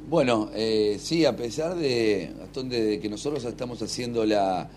Bueno, 0.08 0.48
eh, 0.54 0.96
sí, 0.98 1.26
a 1.26 1.36
pesar 1.36 1.74
de, 1.74 2.32
de 2.64 3.00
que 3.00 3.08
nosotros 3.10 3.44
estamos 3.44 3.82
haciendo 3.82 4.24
la 4.24 4.70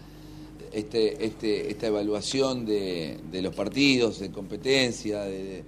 este, 0.71 1.25
este, 1.25 1.69
esta 1.69 1.87
evaluación 1.87 2.65
de, 2.65 3.19
los 3.41 3.53
partidos, 3.53 4.19
de 4.19 4.31
competencia, 4.31 5.21
de, 5.23 5.63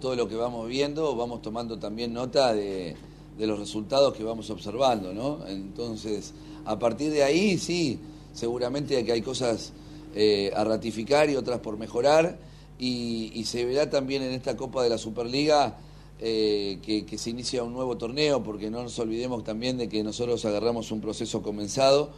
todo 0.00 0.16
lo 0.16 0.28
que 0.28 0.36
vamos 0.36 0.68
viendo, 0.68 1.14
vamos 1.16 1.42
tomando 1.42 1.78
también 1.78 2.12
nota 2.12 2.52
de, 2.52 2.96
los 3.38 3.58
resultados 3.58 4.14
que 4.14 4.22
vamos 4.22 4.50
observando, 4.50 5.12
¿no? 5.12 5.46
Entonces, 5.46 6.34
a 6.64 6.78
partir 6.78 7.10
de 7.10 7.24
ahí, 7.24 7.58
sí, 7.58 7.98
seguramente 8.32 9.02
que 9.04 9.12
hay 9.12 9.22
cosas 9.22 9.72
eh, 10.14 10.52
a 10.54 10.62
ratificar 10.64 11.28
y 11.30 11.36
otras 11.36 11.60
por 11.60 11.78
mejorar, 11.78 12.38
y, 12.78 13.44
se 13.46 13.64
verá 13.64 13.88
también 13.88 14.22
en 14.22 14.32
esta 14.32 14.56
Copa 14.56 14.82
de 14.82 14.90
la 14.90 14.98
Superliga 14.98 15.78
eh, 16.18 16.78
que 16.82 17.18
se 17.18 17.30
inicia 17.30 17.62
un 17.62 17.72
nuevo 17.72 17.96
torneo, 17.96 18.42
porque 18.42 18.70
no 18.70 18.82
nos 18.82 18.98
olvidemos 18.98 19.42
también 19.42 19.78
de 19.78 19.88
que 19.88 20.02
nosotros 20.02 20.44
agarramos 20.44 20.90
un 20.90 21.00
proceso 21.00 21.42
comenzado 21.42 22.10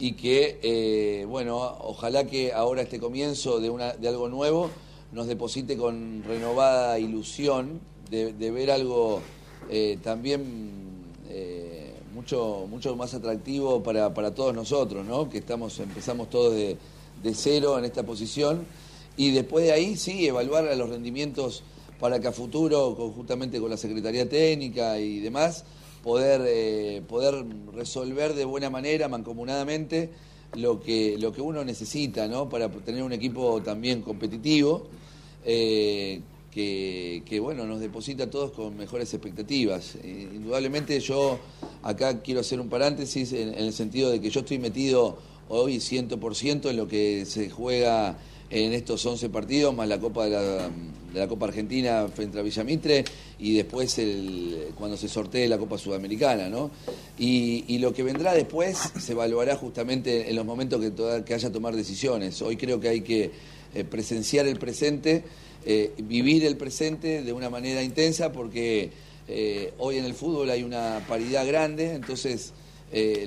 y 0.00 0.12
que, 0.12 0.58
eh, 0.62 1.26
bueno, 1.26 1.58
ojalá 1.58 2.26
que 2.26 2.54
ahora 2.54 2.80
este 2.80 2.98
comienzo 2.98 3.60
de, 3.60 3.68
una, 3.68 3.92
de 3.92 4.08
algo 4.08 4.30
nuevo 4.30 4.70
nos 5.12 5.26
deposite 5.26 5.76
con 5.76 6.24
renovada 6.26 6.98
ilusión 6.98 7.80
de, 8.10 8.32
ver 8.50 8.70
algo 8.70 9.20
eh, 9.68 9.98
también 10.02 10.80
eh, 11.28 11.92
mucho, 12.14 12.66
mucho 12.68 12.96
más 12.96 13.12
atractivo 13.12 13.82
para, 13.82 14.14
para 14.14 14.34
todos 14.34 14.54
nosotros, 14.54 15.04
¿no? 15.04 15.28
Que 15.28 15.38
estamos, 15.38 15.78
empezamos 15.78 16.30
todos 16.30 16.54
de, 16.54 16.78
de 17.22 17.34
cero 17.34 17.78
en 17.78 17.84
esta 17.84 18.02
posición 18.02 18.64
y 19.18 19.32
después 19.32 19.66
de 19.66 19.72
ahí 19.72 19.96
sí 19.96 20.26
evaluar 20.26 20.64
los 20.76 20.88
rendimientos 20.88 21.62
para 22.00 22.18
que 22.18 22.28
a 22.28 22.32
futuro, 22.32 22.96
conjuntamente 22.96 23.60
con 23.60 23.68
la 23.68 23.76
Secretaría 23.76 24.26
Técnica 24.26 24.98
y 24.98 25.20
demás, 25.20 25.64
poder, 26.02 26.42
eh, 26.46 27.02
poder 27.06 27.44
resolver 27.74 28.34
de 28.34 28.44
buena 28.44 28.70
manera, 28.70 29.08
mancomunadamente, 29.08 30.10
lo 30.54 30.80
que, 30.80 31.16
lo 31.18 31.32
que 31.32 31.40
uno 31.40 31.64
necesita, 31.64 32.26
¿no? 32.26 32.48
Para 32.48 32.68
tener 32.70 33.02
un 33.02 33.12
equipo 33.12 33.62
también 33.62 34.02
competitivo, 34.02 34.86
eh, 35.44 36.20
que, 36.50 37.22
que, 37.24 37.38
bueno, 37.38 37.64
nos 37.64 37.80
deposita 37.80 38.24
a 38.24 38.30
todos 38.30 38.50
con 38.52 38.76
mejores 38.76 39.14
expectativas. 39.14 39.94
Eh, 40.02 40.28
indudablemente 40.34 40.98
yo 40.98 41.38
acá 41.82 42.20
quiero 42.20 42.40
hacer 42.40 42.60
un 42.60 42.68
paréntesis 42.68 43.32
en, 43.32 43.50
en 43.50 43.64
el 43.64 43.72
sentido 43.72 44.10
de 44.10 44.20
que 44.20 44.30
yo 44.30 44.40
estoy 44.40 44.58
metido 44.58 45.18
hoy 45.48 45.76
100% 45.76 46.70
en 46.70 46.76
lo 46.76 46.88
que 46.88 47.24
se 47.26 47.50
juega 47.50 48.18
en 48.50 48.72
estos 48.72 49.06
11 49.06 49.28
partidos, 49.28 49.74
más 49.74 49.88
la 49.88 50.00
Copa 50.00 50.24
de 50.24 50.30
la, 50.30 50.68
de 51.12 51.20
la 51.20 51.28
Copa 51.28 51.46
Argentina 51.46 52.08
frente 52.12 52.38
a 52.38 52.42
Villamitre 52.42 53.04
y 53.38 53.54
después 53.54 53.98
el, 53.98 54.68
cuando 54.76 54.96
se 54.96 55.08
sortee 55.08 55.48
la 55.48 55.56
Copa 55.56 55.78
Sudamericana, 55.78 56.48
¿no? 56.48 56.70
Y, 57.18 57.78
lo 57.78 57.94
que 57.94 58.02
vendrá 58.02 58.34
después 58.34 58.76
se 59.00 59.12
evaluará 59.12 59.56
justamente 59.56 60.28
en 60.28 60.36
los 60.36 60.44
momentos 60.44 60.80
que, 60.80 60.92
que 61.24 61.34
haya 61.34 61.48
que 61.48 61.54
tomar 61.54 61.74
decisiones. 61.74 62.42
Hoy 62.42 62.56
creo 62.56 62.78
que 62.78 62.88
hay 62.88 63.00
que 63.00 63.30
eh, 63.74 63.84
presenciar 63.84 64.46
el 64.46 64.58
presente, 64.58 65.22
eh, 65.64 65.92
vivir 65.98 66.44
el 66.44 66.56
presente 66.56 67.22
de 67.22 67.32
una 67.32 67.48
manera 67.48 67.82
intensa 67.82 68.32
porque 68.32 68.90
eh, 69.28 69.72
hoy 69.78 69.96
en 69.96 70.04
el 70.04 70.14
fútbol 70.14 70.50
hay 70.50 70.62
una 70.62 71.04
paridad 71.08 71.46
grande, 71.46 71.94
entonces 71.94 72.52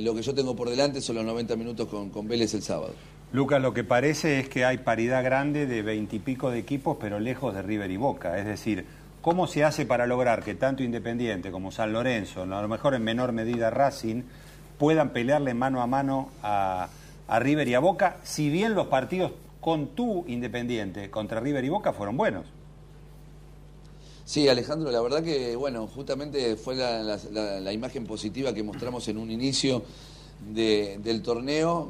lo 0.02 0.14
que 0.14 0.22
yo 0.22 0.34
tengo 0.34 0.58
por 0.58 0.70
delante 0.70 1.00
son 1.00 1.16
los 1.16 1.26
90 1.26 1.56
minutos 1.56 1.88
con, 1.88 2.10
con 2.10 2.28
Vélez 2.28 2.54
el 2.54 2.64
sábado. 2.64 2.94
Lucas, 3.34 3.60
lo 3.60 3.74
que 3.74 3.84
parece 3.84 4.40
es 4.40 4.48
que 4.48 4.64
hay 4.64 4.78
paridad 4.78 5.24
grande 5.24 5.66
de 5.66 5.82
veintipico 5.82 6.52
de 6.52 6.60
equipos, 6.60 6.98
pero 7.02 7.20
lejos 7.20 7.56
de 7.56 7.64
River 7.64 7.90
y 7.90 7.98
Boca. 7.98 8.38
Es 8.38 8.46
decir, 8.46 8.86
¿cómo 9.24 9.48
se 9.48 9.64
hace 9.64 9.88
para 9.88 10.06
lograr 10.06 10.44
que 10.44 10.54
tanto 10.54 10.84
Independiente 10.84 11.50
como 11.50 11.72
San 11.72 11.94
Lorenzo, 11.94 12.44
a 12.44 12.46
lo 12.46 12.68
mejor 12.68 12.94
en 12.94 13.04
menor 13.04 13.32
medida 13.32 13.72
Racing, 13.72 14.22
puedan 14.78 15.10
pelearle 15.14 15.56
mano 15.56 15.82
a 15.82 15.88
mano 15.88 16.30
a, 16.44 16.90
River 17.40 17.68
y 17.68 17.74
a 17.74 17.80
Boca, 17.80 18.18
si 18.22 18.52
bien 18.52 18.76
los 18.76 18.86
partidos 18.86 19.32
con 19.62 19.88
tu 19.96 20.26
Independiente 20.28 21.10
contra 21.10 21.40
River 21.40 21.66
y 21.66 21.70
Boca 21.70 21.92
fueron 21.92 22.16
buenos? 22.16 22.46
Sí, 24.26 24.48
Alejandro, 24.48 24.92
la 24.92 25.02
verdad 25.02 25.24
que, 25.24 25.56
bueno, 25.56 25.88
justamente 25.88 26.56
fue 26.56 26.76
la, 26.76 27.74
imagen 27.74 28.06
positiva 28.06 28.54
que 28.54 28.62
mostramos 28.62 29.08
en 29.08 29.18
un 29.18 29.32
inicio 29.32 29.82
de- 30.54 31.00
del 31.04 31.24
torneo, 31.24 31.90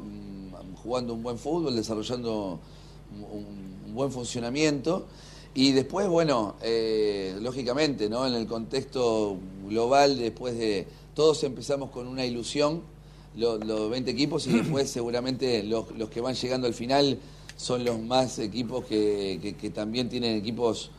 jugando 0.84 1.14
un 1.14 1.22
buen 1.22 1.38
fútbol, 1.38 1.74
desarrollando 1.74 2.60
un, 3.32 3.44
un 3.88 3.94
buen 3.94 4.12
funcionamiento. 4.12 5.06
Y 5.54 5.72
después, 5.72 6.06
bueno, 6.08 6.56
eh, 6.62 7.36
lógicamente, 7.40 8.08
¿no? 8.08 8.26
En 8.26 8.34
el 8.34 8.46
contexto 8.46 9.36
global, 9.68 10.18
después 10.18 10.56
de. 10.58 10.86
Todos 11.14 11.42
empezamos 11.44 11.90
con 11.90 12.08
una 12.08 12.26
ilusión, 12.26 12.82
lo- 13.36 13.58
los 13.58 13.88
20 13.88 14.10
equipos, 14.10 14.46
y 14.48 14.52
después, 14.60 14.90
seguramente, 14.90 15.62
los, 15.62 15.90
los 15.96 16.10
que 16.10 16.20
van 16.20 16.34
llegando 16.34 16.66
al 16.66 16.74
final 16.74 17.18
son 17.56 17.84
los 17.84 18.00
más 18.00 18.38
equipos 18.40 18.84
que, 18.84 19.38
que- 19.40 19.54
que 19.54 19.70
también 19.70 20.08
tienen 20.08 20.36
equipos 20.36 20.90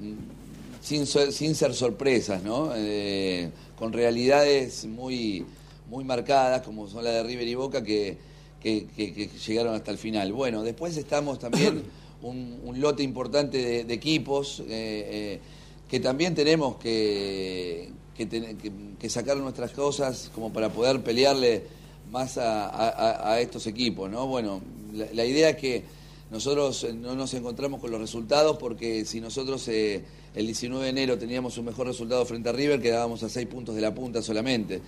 mm, 0.00 0.82
sin, 0.82 1.06
sin 1.06 1.54
ser 1.54 1.74
sorpresas, 1.74 2.42
¿no? 2.42 2.70
Eh, 2.74 3.50
con 3.78 3.92
realidades 3.92 4.86
muy, 4.86 5.44
muy 5.90 6.02
marcadas, 6.04 6.62
como 6.62 6.88
son 6.88 7.04
la 7.04 7.10
de 7.10 7.22
River 7.24 7.46
y 7.46 7.54
Boca, 7.54 7.84
que, 7.84 8.16
que- 8.62 8.86
que- 8.96 9.12
que 9.14 9.28
llegaron 9.46 9.74
hasta 9.74 9.90
el 9.90 9.98
final. 9.98 10.32
Bueno, 10.32 10.62
después 10.62 10.96
estamos 10.96 11.38
también 11.38 11.82
un, 12.22 12.60
un 12.64 12.80
lote 12.80 13.02
importante 13.02 13.58
de, 13.58 13.84
de 13.84 13.94
equipos 13.94 14.60
eh, 14.60 14.64
eh, 14.68 15.40
que 15.88 16.00
también 16.00 16.34
tenemos 16.34 16.76
que, 16.76 17.90
que, 18.16 18.26
ten- 18.26 18.56
que- 18.98 19.08
sacar 19.10 19.36
nuestras 19.38 19.70
cosas 19.72 20.30
como 20.34 20.52
para 20.52 20.68
poder 20.70 21.02
pelearle 21.02 21.62
más 22.10 22.36
a, 22.38 22.66
a- 22.68 22.88
a- 22.88 23.32
a 23.34 23.40
estos 23.40 23.66
equipos, 23.66 24.10
¿no? 24.10 24.26
Bueno, 24.26 24.60
la, 24.92 25.06
la 25.12 25.24
idea 25.24 25.50
es 25.50 25.56
que 25.56 25.82
nosotros 26.30 26.84
eh, 26.84 26.92
no 26.92 27.14
nos 27.14 27.32
encontramos 27.34 27.80
con 27.80 27.90
los 27.90 28.00
resultados 28.00 28.58
porque 28.58 29.04
si 29.04 29.20
nosotros 29.20 29.66
eh, 29.68 30.02
el 30.34 30.46
19 30.46 30.84
de 30.84 30.90
enero 30.90 31.18
teníamos 31.18 31.56
un 31.58 31.64
mejor 31.66 31.86
resultado 31.86 32.24
frente 32.26 32.48
a 32.48 32.52
River, 32.52 32.82
quedábamos 32.82 33.22
a 33.22 33.28
seis 33.28 33.46
puntos 33.46 33.74
de 33.74 33.80
la 33.80 33.94
punta 33.94 34.20
solamente. 34.20 34.80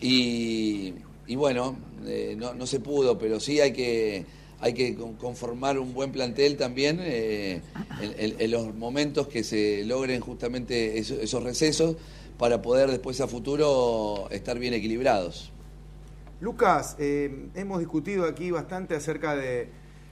Y, 0.00 0.94
y 1.26 1.36
bueno, 1.36 1.76
eh, 2.06 2.34
no, 2.38 2.54
no 2.54 2.66
se 2.66 2.80
pudo, 2.80 3.18
pero 3.18 3.38
sí 3.40 3.60
hay 3.60 3.72
que, 3.72 4.24
hay 4.60 4.74
que 4.74 4.94
con- 4.94 5.14
conformar 5.14 5.78
un 5.78 5.94
buen 5.94 6.12
plantel 6.12 6.56
también 6.56 6.98
eh, 7.00 7.60
en, 8.00 8.50
los 8.50 8.74
momentos 8.74 9.28
que 9.28 9.44
se 9.44 9.84
logren 9.84 10.20
justamente 10.20 10.98
eso- 10.98 11.20
esos 11.20 11.42
recesos 11.42 11.96
para 12.38 12.62
poder 12.62 12.90
después 12.90 13.20
a 13.20 13.28
futuro 13.28 14.28
estar 14.30 14.58
bien 14.58 14.74
equilibrados. 14.74 15.52
Lucas, 16.40 16.96
eh, 16.98 17.48
hemos 17.54 17.78
discutido 17.80 18.24
aquí 18.24 18.50
bastante 18.50 18.94
acerca 18.94 19.36
de, 19.36 19.68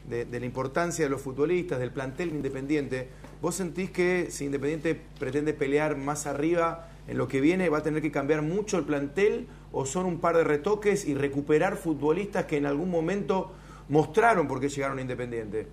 de- 0.09 0.25
de 0.27 0.41
la 0.41 0.47
importancia 0.47 1.05
de 1.05 1.11
los 1.11 1.23
futbolistas, 1.23 1.79
del 1.79 1.91
plantel 1.91 2.29
independiente. 2.31 3.09
¿Vos 3.41 3.55
sentís 3.55 3.91
que 3.91 4.27
si 4.31 4.45
Independiente 4.45 5.01
pretende 5.19 5.55
pelear 5.55 5.97
más 5.97 6.27
arriba 6.27 6.91
en 7.07 7.17
lo 7.17 7.29
que 7.29 7.41
viene, 7.41 7.69
va 7.71 7.79
a 7.79 7.83
tener 7.83 8.03
que 8.03 8.11
cambiar 8.11 8.43
mucho 8.43 8.77
el 8.79 8.85
plantel 8.85 9.47
o 9.73 9.85
son 9.87 10.07
un 10.07 10.19
par 10.19 10.37
de 10.37 10.45
retoques 10.45 11.07
y 11.07 11.15
recuperar 11.15 11.77
futbolistas 11.77 12.47
que 12.47 12.57
en 12.57 12.67
algún 12.67 12.91
momento 12.91 13.53
mostraron 13.89 14.49
por 14.49 14.61
qué 14.61 14.69
llegaron 14.69 14.99
a 14.99 15.03
Independiente? 15.03 15.67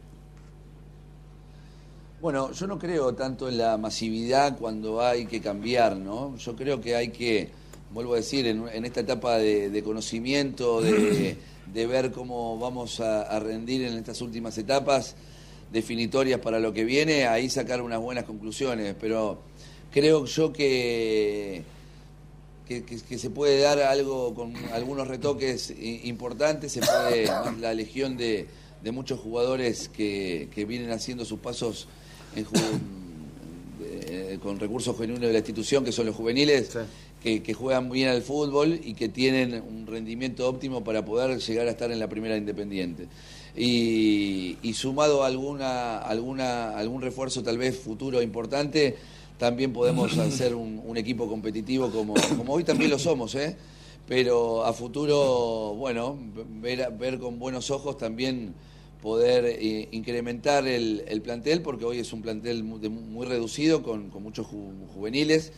Bueno, 2.21 2.51
yo 2.51 2.67
no 2.67 2.79
creo 2.79 3.13
tanto 3.13 3.47
en 3.47 3.57
la 3.57 3.77
masividad 3.77 4.57
cuando 4.57 5.01
hay 5.01 5.25
que 5.25 5.41
cambiar, 5.41 5.95
¿no? 5.97 6.35
Yo 6.37 6.55
creo 6.55 6.81
que 6.81 6.95
hay 6.95 7.09
que 7.09 7.49
vuelvo 7.95 8.13
a 8.13 8.17
decir, 8.17 8.45
en, 8.45 8.67
en 8.67 8.83
esta 8.83 8.99
etapa 8.99 9.37
de, 9.37 9.69
de 9.69 9.81
conocimiento, 9.81 10.81
de, 10.81 11.37
de 11.73 11.87
ver 11.87 12.11
cómo 12.11 12.59
vamos 12.59 12.99
a, 12.99 13.21
a 13.21 13.39
rendir 13.39 13.83
en 13.83 13.93
estas 13.93 14.21
últimas 14.21 14.57
etapas 14.57 15.15
definitorias 15.71 16.41
para 16.41 16.59
lo 16.59 16.73
que 16.73 16.83
viene, 16.83 17.25
ahí 17.25 17.49
sacar 17.49 17.81
unas 17.81 17.99
buenas 18.01 18.25
conclusiones. 18.25 18.95
Pero 18.99 19.39
creo 19.91 20.25
yo 20.25 20.51
que, 20.51 21.63
que, 22.67 22.83
que- 22.83 22.99
que 23.01 23.17
se 23.17 23.29
puede 23.29 23.59
dar 23.59 23.79
algo 23.79 24.33
con 24.33 24.53
algunos 24.73 25.07
retoques 25.07 25.73
importantes, 26.03 26.71
se 26.73 26.81
puede, 26.81 27.25
la 27.61 27.73
legión 27.73 28.17
de, 28.17 28.47
de 28.83 28.91
muchos 28.91 29.19
jugadores 29.19 29.89
que, 29.89 30.49
que 30.53 30.65
vienen 30.65 30.91
haciendo 30.91 31.25
sus 31.25 31.39
pasos 31.39 31.87
en 32.35 32.45
eh, 33.83 34.39
con 34.41 34.59
recursos 34.59 34.97
genuinos 34.97 35.27
de 35.27 35.33
la 35.33 35.39
institución, 35.39 35.83
que 35.83 35.91
son 35.91 36.05
los 36.05 36.15
juveniles, 36.15 36.77
que, 37.21 37.41
que 37.41 37.53
juegan 37.53 37.89
bien 37.89 38.09
al 38.09 38.21
fútbol 38.21 38.79
y 38.83 38.93
que 38.93 39.09
tienen 39.09 39.53
un 39.67 39.87
rendimiento 39.87 40.47
óptimo 40.47 40.83
para 40.83 41.03
poder 41.05 41.39
llegar 41.39 41.67
a 41.67 41.71
estar 41.71 41.91
en 41.91 41.99
la 41.99 42.07
primera 42.07 42.37
independiente. 42.37 43.07
Y, 43.55 44.57
y 44.61 44.73
sumado 44.73 45.23
a 45.23 45.27
alguna, 45.27 45.97
alguna, 45.97 46.77
algún 46.77 47.01
refuerzo 47.01 47.41
tal 47.41 47.57
vez 47.57 47.77
futuro 47.77 48.21
importante, 48.21 48.95
también 49.37 49.73
podemos 49.73 50.17
hacer 50.17 50.55
un, 50.55 50.81
un 50.85 50.97
equipo 50.97 51.27
competitivo 51.27 51.91
como, 51.91 52.13
como 52.37 52.53
hoy 52.53 52.63
también 52.63 52.91
lo 52.91 52.99
somos, 52.99 53.35
¿eh? 53.35 53.55
pero 54.07 54.63
a 54.65 54.73
futuro, 54.73 55.73
bueno, 55.77 56.17
ver, 56.61 56.91
ver 56.97 57.17
con 57.19 57.39
buenos 57.39 57.71
ojos 57.71 57.97
también 57.97 58.53
poder 59.01 59.45
eh, 59.45 59.87
incrementar 59.91 60.67
el, 60.67 61.03
el 61.07 61.21
plantel, 61.21 61.61
porque 61.61 61.85
hoy 61.85 61.99
es 61.99 62.13
un 62.13 62.21
plantel 62.21 62.63
muy, 62.63 62.79
de- 62.79 62.89
muy 62.89 63.25
reducido, 63.25 63.83
con, 63.83 64.09
con 64.09 64.23
muchos 64.23 64.47
ju- 64.47 64.87
juveniles. 64.93 65.51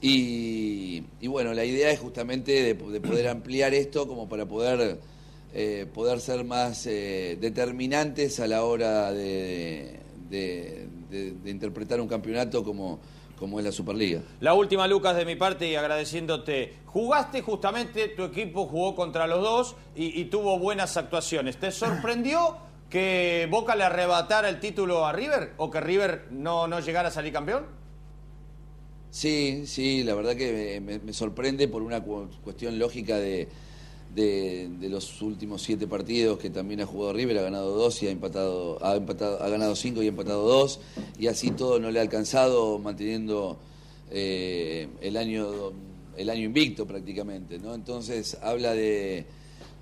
Y, 0.00 1.02
y 1.20 1.26
bueno, 1.28 1.52
la 1.52 1.64
idea 1.64 1.90
es 1.90 2.00
justamente 2.00 2.52
de, 2.62 2.74
de 2.74 3.00
poder 3.00 3.28
ampliar 3.28 3.74
esto 3.74 4.08
como 4.08 4.28
para 4.28 4.46
poder, 4.46 4.98
eh, 5.54 5.86
poder 5.92 6.20
ser 6.20 6.44
más 6.44 6.86
eh, 6.86 7.36
determinantes 7.40 8.40
a 8.40 8.46
la 8.46 8.64
hora 8.64 9.12
de, 9.12 10.00
de- 10.30 10.88
de- 11.10 11.32
de 11.32 11.50
interpretar 11.50 12.00
un 12.00 12.08
campeonato 12.08 12.62
como, 12.64 13.00
como 13.38 13.58
es 13.58 13.64
la 13.64 13.72
Superliga. 13.72 14.22
La 14.40 14.54
última, 14.54 14.86
Lucas, 14.86 15.16
de 15.16 15.24
mi 15.24 15.36
parte 15.36 15.68
y 15.68 15.74
agradeciéndote. 15.74 16.74
Jugaste 16.86 17.42
justamente, 17.42 18.08
tu 18.08 18.24
equipo 18.24 18.66
jugó 18.66 18.94
contra 18.94 19.26
los 19.26 19.42
dos 19.42 19.76
y, 19.96 20.20
y 20.20 20.24
tuvo 20.26 20.58
buenas 20.58 20.96
actuaciones. 20.96 21.56
¿Te 21.58 21.70
sorprendió 21.70 22.56
que 22.88 23.46
Boca 23.50 23.76
le 23.76 23.84
arrebatara 23.84 24.48
el 24.48 24.58
título 24.60 25.06
a 25.06 25.12
River 25.12 25.52
o 25.58 25.70
que 25.70 25.80
River 25.80 26.26
no, 26.30 26.66
no 26.66 26.80
llegara 26.80 27.08
a 27.08 27.10
salir 27.12 27.32
campeón? 27.32 27.64
Sí, 29.10 29.64
sí, 29.66 30.04
la 30.04 30.14
verdad 30.14 30.36
que 30.36 30.80
me, 30.80 31.12
sorprende 31.12 31.66
por 31.66 31.82
una 31.82 32.02
cu- 32.02 32.28
cuestión 32.44 32.78
lógica 32.78 33.16
de, 33.18 33.48
de, 34.14 34.88
los 34.88 35.22
últimos 35.22 35.62
siete 35.62 35.86
partidos 35.86 36.38
que 36.38 36.50
también 36.50 36.80
ha 36.80 36.86
jugado 36.86 37.12
River, 37.12 37.38
ha 37.38 37.42
ganado 37.42 37.74
dos 37.74 38.02
y 38.02 38.08
ha 38.08 38.10
empatado, 38.10 38.84
ha 38.84 38.96
empatado, 38.96 39.42
ha 39.42 39.48
ganado 39.48 39.76
cinco 39.76 40.02
y 40.02 40.06
ha 40.06 40.08
empatado 40.08 40.46
dos, 40.46 40.80
y 41.18 41.28
así 41.28 41.50
todo 41.52 41.78
no 41.78 41.90
le 41.90 42.00
ha 42.00 42.02
alcanzado 42.02 42.78
manteniendo 42.78 43.58
eh, 44.10 44.88
el 45.00 45.16
año 45.16 45.72
el 46.16 46.28
año 46.28 46.42
invicto 46.42 46.86
prácticamente, 46.86 47.58
¿no? 47.58 47.74
Entonces 47.74 48.36
habla 48.42 48.74
de, 48.74 49.24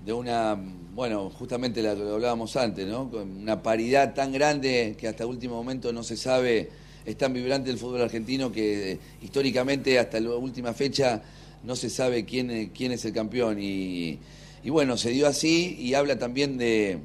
de 0.05 0.13
una, 0.13 0.57
bueno, 0.93 1.29
justamente 1.31 1.81
la 1.81 1.95
que 1.95 2.03
hablábamos 2.03 2.55
antes, 2.55 2.87
¿no? 2.87 3.09
Con 3.09 3.29
una 3.41 3.61
paridad 3.61 4.13
tan 4.13 4.31
grande 4.31 4.95
que 4.97 5.07
hasta 5.07 5.25
último 5.25 5.55
momento 5.55 5.91
no 5.91 6.03
se 6.03 6.15
sabe, 6.15 6.69
es 7.05 7.17
tan 7.17 7.33
vibrante 7.33 7.69
el 7.69 7.77
fútbol 7.77 8.01
argentino 8.01 8.51
que 8.51 8.99
históricamente 9.21 9.99
hasta 9.99 10.19
la 10.19 10.35
última 10.35 10.73
fecha 10.73 11.21
no 11.63 11.75
se 11.75 11.89
sabe 11.89 12.25
quién, 12.25 12.71
quién 12.75 12.91
es 12.91 13.03
el 13.05 13.13
campeón 13.13 13.57
y, 13.61 14.19
y 14.63 14.69
bueno, 14.69 14.97
se 14.97 15.09
dio 15.11 15.27
así 15.27 15.75
y 15.79 15.93
habla 15.93 16.17
también 16.17 16.57
de, 16.57 16.99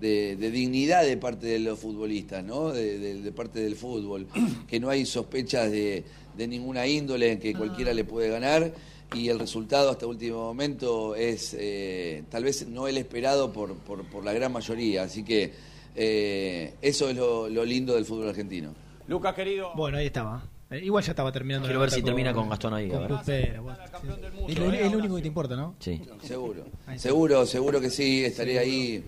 de, 0.00 0.36
de 0.36 0.50
dignidad 0.50 1.04
de 1.04 1.16
parte 1.16 1.46
de 1.46 1.58
los 1.60 1.78
futbolistas, 1.78 2.44
¿no? 2.44 2.70
De, 2.72 2.98
de- 2.98 3.20
de 3.22 3.32
parte 3.32 3.60
del 3.60 3.76
fútbol, 3.76 4.26
que 4.68 4.80
no 4.80 4.88
hay 4.90 5.06
sospechas 5.06 5.70
de, 5.70 6.04
de 6.36 6.46
ninguna 6.48 6.86
índole 6.86 7.38
que 7.38 7.54
cualquiera 7.54 7.92
le 7.94 8.04
puede 8.04 8.28
ganar 8.30 8.72
y 9.14 9.28
el 9.28 9.38
resultado 9.40 9.90
hasta 9.90 10.06
último 10.06 10.38
momento 10.38 11.16
es 11.16 11.56
eh, 11.58 12.22
tal 12.30 12.44
vez 12.44 12.66
no 12.68 12.86
el 12.86 12.96
esperado 12.96 13.52
por, 13.52 13.74
por, 13.78 14.04
por 14.04 14.24
la 14.24 14.32
gran 14.32 14.52
mayoría, 14.52 15.02
así 15.02 15.24
que 15.24 15.52
eh, 15.96 16.74
eso 16.80 17.10
es 17.10 17.16
lo, 17.16 17.48
lo 17.48 17.64
lindo 17.64 17.94
del 17.94 18.04
fútbol 18.04 18.28
argentino. 18.28 18.72
Lucas, 19.08 19.34
querido. 19.34 19.72
Bueno, 19.74 19.98
ahí 19.98 20.06
estaba. 20.06 20.44
Eh, 20.70 20.80
igual 20.84 21.02
ya 21.02 21.10
estaba 21.12 21.32
terminando. 21.32 21.66
Quiero 21.66 21.80
la 21.80 21.86
ver 21.86 21.90
si 21.90 22.02
termina 22.02 22.32
con 22.32 22.48
Gastón 22.48 22.74
ahí, 22.74 22.90
a 22.90 22.92
con 22.92 23.00
ver. 23.00 23.18
Pupera, 23.18 23.60
bueno, 23.60 23.78
sí. 24.00 24.08
Es 24.48 24.58
lo, 24.58 24.72
es 24.72 24.92
lo 24.92 24.98
único 24.98 25.16
que 25.16 25.22
te 25.22 25.28
importa, 25.28 25.56
¿no? 25.56 25.74
Sí. 25.80 26.00
Seguro, 26.22 26.64
seguro, 26.96 27.46
seguro 27.46 27.80
que 27.80 27.90
sí, 27.90 28.24
estaré 28.24 28.58
ahí 28.58 29.04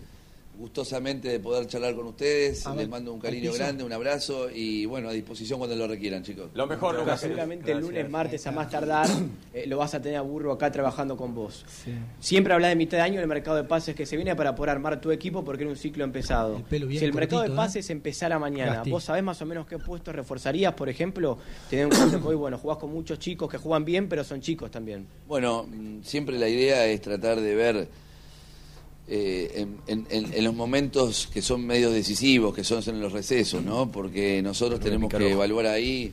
gustosamente 0.57 1.29
de 1.29 1.41
poder 1.41 1.67
charlar 1.67 1.95
con 1.95 2.07
ustedes, 2.07 2.65
les 2.77 2.89
mando 2.89 3.13
un 3.13 3.21
cariño 3.21 3.53
grande, 3.53 3.85
un 3.85 3.93
abrazo 3.93 4.51
y 4.51 4.85
bueno, 4.87 5.09
a 5.09 5.13
disposición 5.13 5.59
cuando 5.59 5.75
lo 5.77 5.89
requieran, 5.89 6.23
chicos. 6.23 6.51
Lo 6.55 6.67
mejor, 6.67 6.99
Lucas. 6.99 7.21
Seguramente 7.21 7.73
el 7.73 7.81
lunes, 7.81 8.09
martes, 8.09 8.47
a 8.47 8.53
más 8.53 8.69
tardar, 8.69 9.09
eh, 9.55 9.67
lo 9.67 9.79
vas 9.79 9.95
a 9.95 10.03
tener 10.03 10.19
a 10.19 10.23
Burro 10.23 10.53
acá 10.53 10.71
trabajando 10.71 11.17
con 11.17 11.35
vos. 11.35 11.65
Siempre 12.21 12.53
hablas 12.53 12.71
de 12.71 12.77
mitad 12.77 12.99
de 12.99 13.03
año 13.03 13.15
en 13.15 13.23
el 13.23 13.29
mercado 13.29 13.57
de 13.57 13.65
pases 13.65 13.95
que 13.95 14.07
se 14.07 14.17
viene 14.17 14.37
para 14.37 14.55
poder 14.55 14.71
armar 14.71 15.01
tu 15.01 15.11
equipo 15.11 15.45
porque 15.45 15.63
era 15.63 15.71
un 15.71 15.77
ciclo 15.77 16.05
empezado. 16.05 16.63
pelo 16.69 16.87
bien 16.87 17.01
si 17.01 17.07
el 17.07 17.15
mercado 17.15 17.43
de 17.43 17.49
¿eh? 17.49 17.57
pases 17.57 17.89
empezara 17.91 18.39
mañana. 18.39 18.83
¿vos 18.87 19.05
sabés 19.05 19.23
más 19.23 19.41
o 19.41 19.47
menos 19.47 19.67
qué 19.67 19.79
puestos 19.79 20.15
reforzarías, 20.15 20.75
por 20.75 20.89
ejemplo? 20.89 21.39
Teniendo 21.71 21.95
en 21.95 22.01
cuenta 22.01 22.21
que 22.21 22.29
hoy, 22.29 22.37
bueno, 22.37 22.59
jugás 22.59 22.79
con 22.79 22.93
muchos 22.93 23.19
chicos 23.19 23.51
que 23.51 23.59
juegan 23.59 23.85
bien, 23.85 24.09
pero 24.09 24.23
son 24.23 24.41
chicos 24.41 24.71
también. 24.71 25.07
Bueno, 25.27 25.65
mm, 25.65 26.03
siempre 26.03 26.39
la 26.39 26.49
idea 26.49 26.87
es 26.87 27.01
tratar 27.01 27.41
de 27.41 27.55
ver 27.55 27.89
eh, 29.15 29.51
en, 29.57 29.77
en- 29.87 30.07
en- 30.09 30.33
en 30.33 30.45
los 30.45 30.55
momentos 30.55 31.29
que 31.33 31.43
son 31.43 31.67
medios 31.67 31.93
decisivos, 31.93 32.55
que 32.55 32.65
son 32.65 32.83
en 32.87 32.99
los 33.01 33.13
recesos, 33.13 33.63
¿no? 33.63 33.91
Porque 33.93 34.41
nosotros 34.43 34.81
tenemos 34.81 35.11
que 35.11 35.33
evaluar 35.33 35.67
ahí 35.67 36.13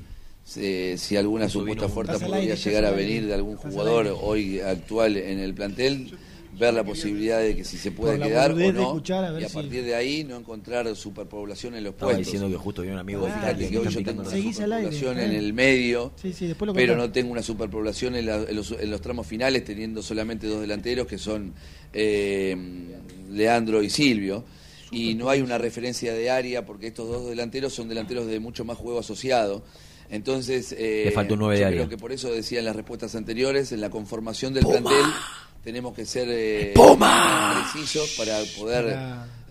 eh, 0.57 0.95
si 0.97 1.15
alguna 1.15 1.45
supuesta 1.47 1.85
oferta 1.85 2.13
al 2.13 2.19
podría 2.19 2.53
aire, 2.53 2.55
llegar 2.57 2.85
a 2.85 2.91
venir 2.91 3.25
de 3.27 3.33
algún 3.35 3.55
jugador 3.55 4.17
hoy 4.21 4.59
actual 4.59 5.15
en 5.15 5.39
el 5.39 5.53
plantel, 5.53 6.11
ver 6.59 6.73
la 6.73 6.83
posibilidad 6.83 7.39
de 7.39 7.55
que 7.55 7.63
si 7.63 7.77
se 7.77 7.91
puede 7.91 8.19
quedar 8.19 8.51
o 8.51 8.55
no, 8.73 8.81
escuchar, 8.81 9.23
a 9.23 9.31
ver 9.31 9.41
y 9.41 9.45
a 9.45 9.49
si- 9.49 9.53
partir 9.55 9.83
de 9.83 9.95
ahí 9.95 10.23
no 10.23 10.35
encontrar 10.37 10.93
superpoblación 10.95 11.75
en 11.75 11.83
los 11.85 11.93
Estaba 11.93 12.11
puestos. 12.11 12.33
diciendo 12.33 12.49
que 12.55 12.61
justo 12.63 12.81
había 12.81 12.93
un 12.93 12.99
amigo 12.99 13.21
Vos 13.21 13.31
de 13.33 13.39
Italia 13.39 13.69
que 13.69 13.77
hoy 13.77 13.87
yo 13.89 14.03
tengo 14.03 14.21
una 14.21 14.31
aire, 14.31 14.53
superpoblación 14.53 15.19
¿eh? 15.19 15.25
en 15.25 15.31
el 15.33 15.53
medio, 15.53 16.11
Sí, 16.21 16.33
sí, 16.33 16.47
después 16.47 16.67
lo 16.67 16.73
pero 16.73 16.95
no 16.97 17.11
tengo 17.11 17.31
una 17.31 17.41
superpoblación 17.43 18.15
en, 18.15 18.25
la- 18.25 18.43
en 18.43 18.55
los, 18.55 18.71
en 18.71 18.91
los 18.91 18.99
tramos 19.01 19.25
finales, 19.25 19.63
teniendo 19.63 20.01
solamente 20.03 20.47
dos 20.47 20.61
delanteros 20.61 21.07
que 21.07 21.17
son 21.17 21.53
eh, 21.93 22.55
Leandro 23.31 23.81
y 23.83 23.89
Silvio. 23.89 24.43
Y 24.91 25.13
no 25.13 25.29
hay 25.29 25.41
una 25.41 25.59
referencia 25.59 26.13
de 26.13 26.31
área 26.31 26.65
porque 26.65 26.87
estos 26.87 27.07
dos 27.07 27.29
delanteros 27.29 27.73
son 27.73 27.89
delanteros 27.89 28.25
de 28.25 28.39
mucho 28.39 28.65
más 28.65 28.75
juego 28.77 28.99
asociado. 28.99 29.63
Entonces, 30.09 30.73
eh, 30.75 31.03
Le 31.05 31.11
falta 31.11 31.33
un 31.35 31.39
nueve 31.41 31.55
de 31.55 31.61
yo 31.61 31.67
área. 31.67 31.77
creo 31.81 31.89
que 31.89 31.97
por 31.97 32.11
eso 32.11 32.31
decía 32.31 32.57
en 32.57 32.65
las 32.65 32.75
respuestas 32.75 33.13
anteriores, 33.13 33.71
en 33.71 33.81
la 33.81 33.91
conformación 33.91 34.55
del 34.55 34.65
plantel, 34.65 35.05
tenemos 35.63 35.93
que 35.93 36.05
ser 36.05 36.27
eh, 36.29 36.73
precisos 36.73 38.15
para 38.17 38.39
poder 38.57 38.97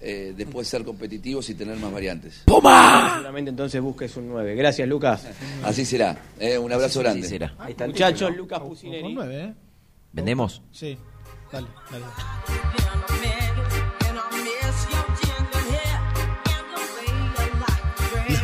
eh, 0.01 0.33
después 0.37 0.69
ser 0.69 0.85
competitivos 0.85 1.49
y 1.51 1.55
tener 1.55 1.77
más 1.79 1.93
variantes. 1.93 2.43
Seguramente 2.45 3.51
entonces 3.51 3.81
busques 3.81 4.17
un 4.17 4.29
9. 4.29 4.55
Gracias, 4.55 4.89
Lucas. 4.89 5.27
Así 5.65 5.85
será. 5.85 6.17
Eh, 6.39 6.57
un 6.59 6.73
abrazo 6.73 7.01
Así 7.01 7.09
grande. 7.09 7.29
será. 7.29 7.55
Ahí 7.59 7.73
está 7.73 7.85
el 7.85 7.91
Muchachos. 7.91 8.37
Lucas 8.37 8.61
Pusineri. 8.61 9.17
¿eh? 9.31 9.55
¿Vendemos? 10.13 10.63
Sí. 10.73 10.97
Dale, 11.51 11.67
dale. 11.91 12.05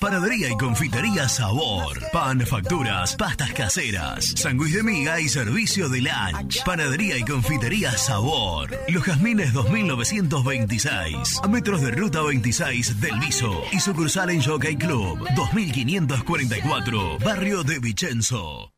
Panadería 0.00 0.50
y 0.50 0.56
confitería 0.56 1.28
Sabor. 1.28 1.98
Pan, 2.12 2.40
facturas, 2.46 3.14
pastas 3.16 3.52
caseras, 3.52 4.32
sándwich 4.36 4.74
de 4.74 4.82
miga 4.82 5.20
y 5.20 5.28
servicio 5.28 5.88
de 5.88 6.00
lunch. 6.00 6.64
Panadería 6.64 7.16
y 7.16 7.22
confitería 7.22 7.92
Sabor. 7.92 8.70
Los 8.88 9.04
Jazmines 9.04 9.52
2926. 9.52 11.40
A 11.42 11.48
metros 11.48 11.80
de 11.82 11.90
ruta 11.92 12.22
26 12.22 13.00
del 13.00 13.18
Viso. 13.20 13.62
Y 13.72 13.80
sucursal 13.80 14.30
en 14.30 14.42
Jockey 14.42 14.76
Club 14.76 15.26
2544. 15.36 17.18
Barrio 17.18 17.62
de 17.64 17.78
Vicenzo. 17.78 18.77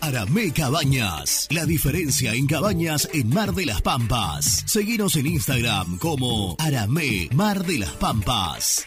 Aramé 0.00 0.52
Cabañas. 0.52 1.46
La 1.50 1.66
diferencia 1.66 2.34
en 2.34 2.46
cabañas 2.46 3.08
en 3.12 3.28
Mar 3.28 3.52
de 3.52 3.66
las 3.66 3.82
Pampas. 3.82 4.62
Seguinos 4.66 5.16
en 5.16 5.26
Instagram 5.26 5.98
como 5.98 6.56
Aramé 6.58 7.28
Mar 7.32 7.64
de 7.64 7.78
las 7.78 7.90
Pampas. 7.92 8.86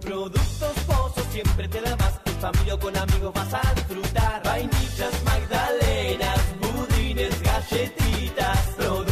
Productos 0.00 0.72
Pozos 0.86 1.26
siempre 1.32 1.66
te 1.68 1.80
da 1.80 1.96
más. 1.96 2.20
En 2.26 2.34
familia 2.34 2.78
con 2.78 2.96
amigos 2.96 3.34
vas 3.34 3.52
a 3.54 3.74
disfrutar. 3.74 4.42
Vainillas, 4.44 5.24
magdalenas, 5.24 6.38
budines, 6.60 7.42
galletitas. 7.42 8.58
Productos 8.76 9.11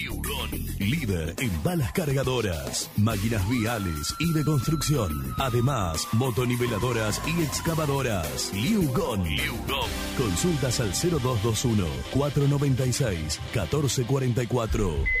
Líder 0.79 1.35
en 1.39 1.63
balas 1.63 1.91
cargadoras, 1.93 2.89
máquinas 2.97 3.47
viales 3.49 4.15
y 4.19 4.33
de 4.33 4.43
construcción. 4.43 5.33
Además, 5.37 6.07
motoniveladoras 6.13 7.21
y 7.27 7.41
excavadoras. 7.43 8.51
Liugon. 8.53 9.23
Consultas 10.17 10.79
al 10.79 10.91
0221 10.91 11.85
496 12.13 13.39
1444. 13.53 15.20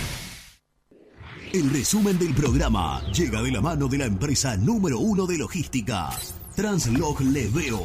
El 1.53 1.69
resumen 1.69 2.17
del 2.17 2.33
programa 2.33 3.01
llega 3.11 3.41
de 3.41 3.51
la 3.51 3.61
mano 3.61 3.87
de 3.87 3.97
la 3.97 4.05
empresa 4.05 4.55
número 4.55 4.99
uno 4.99 5.25
de 5.25 5.37
logística, 5.37 6.09
Translog 6.55 7.19
Leveo. 7.21 7.81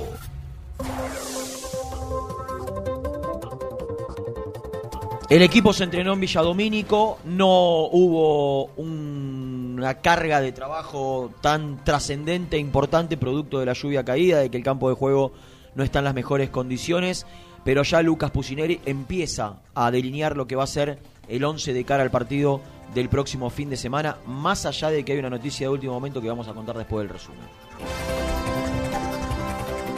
El 5.29 5.43
equipo 5.43 5.73
se 5.73 5.83
entrenó 5.85 6.13
en 6.13 6.21
Villadomínico, 6.21 7.19
no 7.25 7.87
hubo 7.87 8.67
un- 8.77 9.75
una 9.79 9.95
carga 9.95 10.41
de 10.41 10.53
trabajo 10.53 11.33
tan 11.41 11.83
trascendente 11.85 12.57
e 12.57 12.61
importante 12.61 13.17
producto 13.17 13.59
de 13.59 13.67
la 13.67 13.73
lluvia 13.73 14.05
caída, 14.05 14.39
de 14.39 14.51
que 14.51 14.57
el 14.57 14.63
campo 14.63 14.89
de 14.89 14.95
juego 14.95 15.33
no 15.75 15.83
está 15.83 15.99
en 15.99 16.05
las 16.05 16.15
mejores 16.15 16.51
condiciones, 16.51 17.27
pero 17.65 17.83
ya 17.83 18.01
Lucas 18.03 18.31
Pusineri 18.31 18.81
empieza 18.87 19.59
a 19.75 19.91
delinear 19.91 20.37
lo 20.37 20.47
que 20.47 20.55
va 20.57 20.63
a 20.63 20.69
ser 20.69 21.01
el 21.29 21.43
11 21.45 21.73
de 21.73 21.85
cara 21.85 22.05
al 22.05 22.13
partido 22.13 22.61
del 22.95 23.09
próximo 23.09 23.51
fin 23.51 23.71
de 23.71 23.77
semana, 23.77 24.17
más 24.27 24.67
allá 24.67 24.91
de 24.91 25.05
que 25.05 25.13
hay 25.13 25.19
una 25.19 25.31
noticia 25.31 25.67
de 25.67 25.73
último 25.73 25.93
momento 25.95 26.21
que 26.21 26.29
vamos 26.29 26.49
a 26.49 26.55
contar 26.55 26.77
después 26.77 27.07
del 27.07 27.11
resumen. 27.11 27.47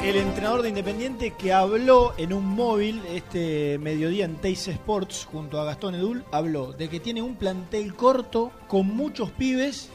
El 0.02 0.16
entrenador 0.16 0.62
de 0.62 0.68
Independiente 0.70 1.32
que 1.32 1.52
habló 1.52 2.14
en 2.16 2.32
un 2.32 2.46
móvil 2.46 3.02
este 3.10 3.78
mediodía 3.78 4.24
en 4.24 4.36
Teis 4.36 4.68
Sports 4.68 5.26
junto 5.30 5.60
a 5.60 5.64
Gastón 5.64 5.96
Edul, 5.96 6.24
habló 6.30 6.72
de 6.72 6.88
que 6.88 7.00
tiene 7.00 7.20
un 7.20 7.34
plantel 7.34 7.94
corto 7.94 8.52
con 8.68 8.86
muchos 8.86 9.30
pibes 9.32 9.90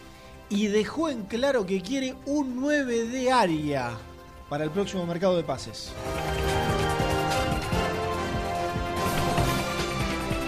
y 0.50 0.68
dejó 0.68 1.10
en 1.10 1.24
claro 1.24 1.66
que 1.66 1.82
quiere 1.82 2.16
un 2.26 2.60
9 2.60 3.06
de 3.08 3.32
área 3.32 3.92
para 4.50 4.66
el 4.66 4.70
próximo 4.70 5.06
mercado 5.06 5.36
de 5.36 5.44
pases. 5.44 5.92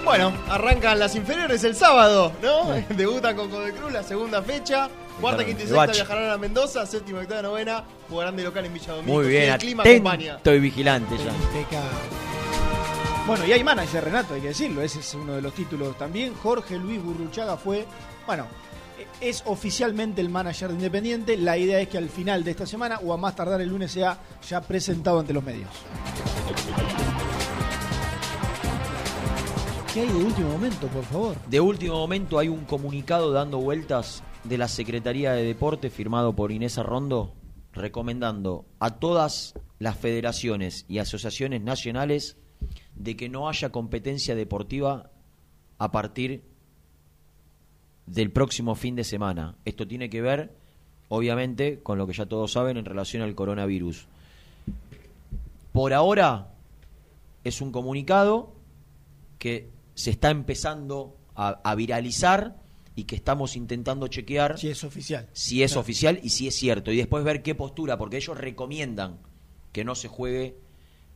Bueno, 0.05 0.31
arrancan 0.49 0.99
las 0.99 1.15
inferiores 1.15 1.63
el 1.63 1.75
sábado, 1.75 2.31
¿no? 2.41 2.65
Debutan 2.95 3.35
con 3.35 3.49
Code 3.49 3.73
Cruz 3.73 3.91
la 3.91 4.03
segunda 4.03 4.41
fecha. 4.43 4.87
Cuarta, 5.19 5.43
quinta 5.43 5.63
y 5.63 5.67
sexta 5.67 5.85
viajarán 5.87 6.29
a 6.29 6.37
Mendoza, 6.37 6.85
séptima, 6.85 7.19
octava, 7.21 7.41
novena, 7.41 7.83
jugarán 8.07 8.35
de 8.35 8.43
local 8.43 8.65
en 8.65 8.73
Villa 8.73 8.93
Domínico. 8.93 9.17
Muy 9.17 9.27
bien, 9.29 9.53
el 9.53 9.57
clima 9.57 9.83
acompaña. 9.83 10.33
atento 10.33 10.53
y 10.53 10.59
vigilante 10.59 11.15
ya. 11.17 11.81
Bueno, 13.25 13.45
y 13.47 13.53
hay 13.53 13.63
manager, 13.63 14.03
Renato, 14.03 14.35
hay 14.35 14.41
que 14.41 14.49
decirlo, 14.49 14.83
ese 14.83 14.99
es 14.99 15.13
uno 15.15 15.33
de 15.33 15.41
los 15.41 15.53
títulos 15.53 15.97
también. 15.97 16.35
Jorge 16.35 16.77
Luis 16.77 17.01
Burruchaga 17.01 17.57
fue, 17.57 17.85
bueno, 18.27 18.45
es 19.19 19.41
oficialmente 19.47 20.21
el 20.21 20.29
manager 20.29 20.69
de 20.69 20.75
Independiente. 20.75 21.37
La 21.37 21.57
idea 21.57 21.79
es 21.79 21.87
que 21.87 21.97
al 21.97 22.09
final 22.09 22.43
de 22.43 22.51
esta 22.51 22.67
semana 22.67 22.99
o 23.03 23.11
a 23.11 23.17
más 23.17 23.35
tardar 23.35 23.59
el 23.61 23.69
lunes 23.69 23.91
sea 23.91 24.19
ya 24.47 24.61
presentado 24.61 25.19
ante 25.19 25.33
los 25.33 25.43
medios. 25.43 25.69
¿Qué 29.95 30.01
hay 30.01 30.09
de 30.09 30.25
último 30.25 30.49
momento, 30.49 30.87
por 30.89 31.05
favor? 31.05 31.37
De 31.47 31.61
último 31.61 31.95
momento 31.95 32.37
hay 32.37 32.49
un 32.49 32.65
comunicado 32.65 33.31
dando 33.31 33.59
vueltas 33.59 34.23
de 34.43 34.57
la 34.57 34.67
Secretaría 34.67 35.31
de 35.31 35.45
Deporte 35.45 35.89
firmado 35.89 36.35
por 36.35 36.51
Inés 36.51 36.77
Arrondo 36.77 37.33
recomendando 37.71 38.65
a 38.79 38.99
todas 38.99 39.53
las 39.79 39.97
federaciones 39.97 40.83
y 40.89 40.97
asociaciones 40.97 41.61
nacionales 41.61 42.35
de 42.95 43.15
que 43.15 43.29
no 43.29 43.47
haya 43.47 43.69
competencia 43.69 44.35
deportiva 44.35 45.11
a 45.77 45.91
partir 45.93 46.43
del 48.05 48.31
próximo 48.31 48.75
fin 48.75 48.97
de 48.97 49.05
semana. 49.05 49.55
Esto 49.63 49.87
tiene 49.87 50.09
que 50.09 50.21
ver, 50.21 50.57
obviamente, 51.07 51.79
con 51.81 51.97
lo 51.97 52.05
que 52.05 52.11
ya 52.11 52.25
todos 52.25 52.51
saben 52.51 52.75
en 52.75 52.83
relación 52.83 53.23
al 53.23 53.33
coronavirus. 53.33 54.07
Por 55.71 55.93
ahora 55.93 56.51
es 57.45 57.61
un 57.61 57.71
comunicado 57.71 58.51
que 59.39 59.73
se 59.95 60.11
está 60.11 60.29
empezando 60.29 61.17
a, 61.35 61.59
a 61.63 61.73
viralizar 61.75 62.55
y 62.95 63.03
que 63.05 63.15
estamos 63.15 63.55
intentando 63.57 64.07
chequear 64.07 64.57
si 64.59 64.69
es 64.69 64.83
oficial. 64.83 65.27
Si 65.33 65.63
es 65.63 65.71
Claro. 65.71 65.81
oficial 65.81 66.19
y 66.23 66.29
si 66.29 66.47
es 66.47 66.55
cierto. 66.55 66.91
Y 66.91 66.97
después 66.97 67.23
ver 67.23 67.41
qué 67.41 67.55
postura, 67.55 67.97
porque 67.97 68.17
ellos 68.17 68.37
recomiendan 68.37 69.17
que 69.73 69.83
no 69.83 69.95
se 69.95 70.07
juegue, 70.07 70.55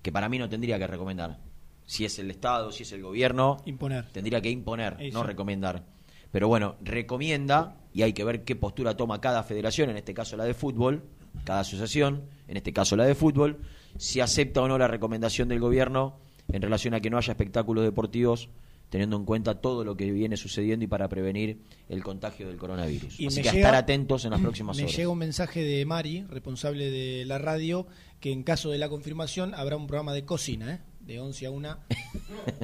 que 0.01 0.11
para 0.11 0.27
mí 0.27 0.37
no 0.39 0.49
tendría 0.49 0.77
que 0.79 0.87
recomendar. 0.87 1.39
Si 1.85 2.03
es 2.05 2.19
el 2.19 2.29
Estado, 2.31 2.71
si 2.71 2.83
es 2.83 2.91
el 2.91 3.01
gobierno, 3.01 3.57
Imponer. 3.65 4.05
tendría 4.11 4.41
que 4.41 4.49
imponer, 4.49 4.97
Eso. 4.99 5.17
no 5.17 5.23
recomendar. 5.23 5.83
Pero 6.31 6.47
bueno, 6.47 6.75
recomienda 6.81 7.77
y 7.93 8.03
hay 8.03 8.13
que 8.13 8.23
ver 8.23 8.43
qué 8.43 8.55
postura 8.55 8.95
toma 8.95 9.19
cada 9.21 9.41
federación, 9.43 9.89
en 9.89 9.97
este 9.97 10.13
caso 10.13 10.37
la 10.37 10.43
de 10.43 10.53
fútbol, 10.53 11.03
cada 11.45 11.61
asociación, 11.61 12.23
en 12.47 12.57
este 12.57 12.73
caso 12.73 12.95
la 12.95 13.05
de 13.05 13.15
fútbol, 13.15 13.59
si 13.97 14.19
acepta 14.19 14.61
o 14.61 14.67
no 14.67 14.77
la 14.77 14.87
recomendación 14.87 15.47
del 15.47 15.59
gobierno 15.59 16.17
en 16.49 16.61
relación 16.61 16.93
a 16.93 16.99
que 16.99 17.09
no 17.09 17.17
haya 17.17 17.31
espectáculos 17.31 17.83
deportivos 17.83 18.49
teniendo 18.89 19.15
en 19.15 19.25
cuenta 19.25 19.61
todo 19.61 19.83
lo 19.83 19.95
que 19.95 20.11
viene 20.11 20.35
sucediendo 20.37 20.83
y 20.85 20.87
para 20.87 21.07
prevenir 21.07 21.59
el 21.87 22.03
contagio 22.03 22.47
del 22.47 22.57
coronavirus. 22.57 23.19
Y 23.19 23.27
Así 23.27 23.37
me 23.37 23.43
que 23.43 23.49
a 23.49 23.53
estar 23.53 23.75
atentos 23.75 24.25
en 24.25 24.31
las 24.31 24.41
próximas 24.41 24.77
Me 24.77 24.83
horas. 24.83 24.95
llega 24.95 25.09
un 25.09 25.17
mensaje 25.17 25.63
de 25.63 25.85
Mari, 25.85 26.23
responsable 26.29 26.89
de 26.89 27.25
la 27.25 27.37
radio, 27.37 27.87
que 28.19 28.31
en 28.31 28.43
caso 28.43 28.71
de 28.71 28.77
la 28.77 28.89
confirmación 28.89 29.53
habrá 29.53 29.77
un 29.77 29.87
programa 29.87 30.13
de 30.13 30.25
cocina, 30.25 30.73
¿eh? 30.73 30.79
de 31.01 31.19
11 31.19 31.45
a 31.47 31.51
1, 31.51 31.77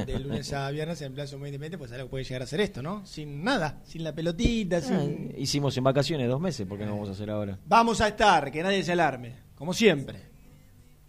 de 0.05 0.19
lunes 0.19 0.53
a 0.53 0.69
viernes 0.69 1.01
en 1.01 1.13
Plaza 1.13 1.37
Muy 1.37 1.49
Independiente, 1.49 1.77
pues 1.79 1.91
algo 1.91 2.09
puede 2.09 2.23
llegar 2.23 2.43
a 2.43 2.45
ser 2.45 2.61
esto, 2.61 2.83
¿no? 2.83 3.05
Sin 3.05 3.43
nada, 3.43 3.81
sin 3.85 4.03
la 4.03 4.13
pelotita, 4.13 4.81
sin... 4.81 5.31
Ah, 5.33 5.35
hicimos 5.37 5.75
en 5.77 5.83
vacaciones 5.83 6.27
dos 6.27 6.39
meses, 6.39 6.67
¿por 6.67 6.77
qué 6.77 6.85
no 6.85 6.91
vamos 6.91 7.09
a 7.09 7.13
hacer 7.13 7.29
ahora? 7.29 7.57
Vamos 7.65 8.01
a 8.01 8.09
estar, 8.09 8.51
que 8.51 8.61
nadie 8.61 8.83
se 8.83 8.91
alarme, 8.91 9.33
como 9.55 9.73
siempre. 9.73 10.19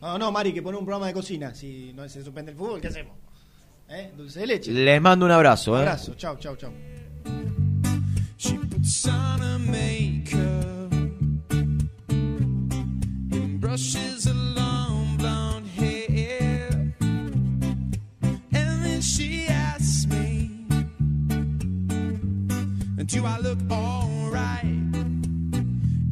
No, 0.00 0.18
no, 0.18 0.30
Mari, 0.32 0.52
que 0.52 0.62
pone 0.62 0.78
un 0.78 0.84
programa 0.84 1.06
de 1.06 1.14
cocina. 1.14 1.54
Si 1.54 1.92
no 1.94 2.08
se 2.08 2.22
suspende 2.22 2.52
el 2.52 2.56
fútbol, 2.56 2.80
¿qué 2.80 2.88
hacemos? 2.88 3.16
¿eh? 3.88 4.12
Dulce 4.16 4.40
de 4.40 4.46
leche. 4.46 5.00
Mando 5.00 5.26
un 5.26 5.32
abrazo. 5.32 5.72
Un 5.72 5.78
abrazo, 5.78 6.12
¿eh? 6.12 6.16
chau, 6.16 6.36
chau, 6.36 6.56
chau. 6.56 6.72
She 8.38 8.56
puts 8.58 9.06
on 9.08 9.42
a 9.42 9.56
brushes 13.76 14.26
a 14.26 14.32
long 14.32 15.16
blonde 15.18 15.66
hair 15.66 16.68
and 18.52 18.84
then 18.84 19.00
she 19.00 19.46
asks 19.48 20.06
me 20.06 20.50
do 23.04 23.26
i 23.26 23.38
look 23.38 23.58
all 23.70 24.08
right 24.30 24.64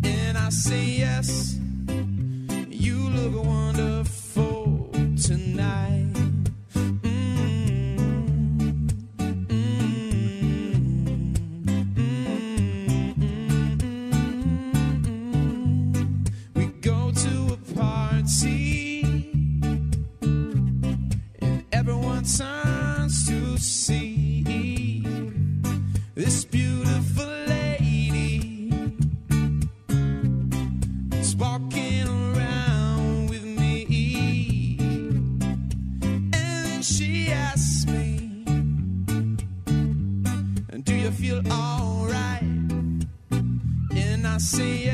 and 0.03 0.37
i 0.37 0.49
say 0.51 0.85
yes 0.85 1.59
I 44.35 44.39
see 44.39 44.85
it. 44.86 44.94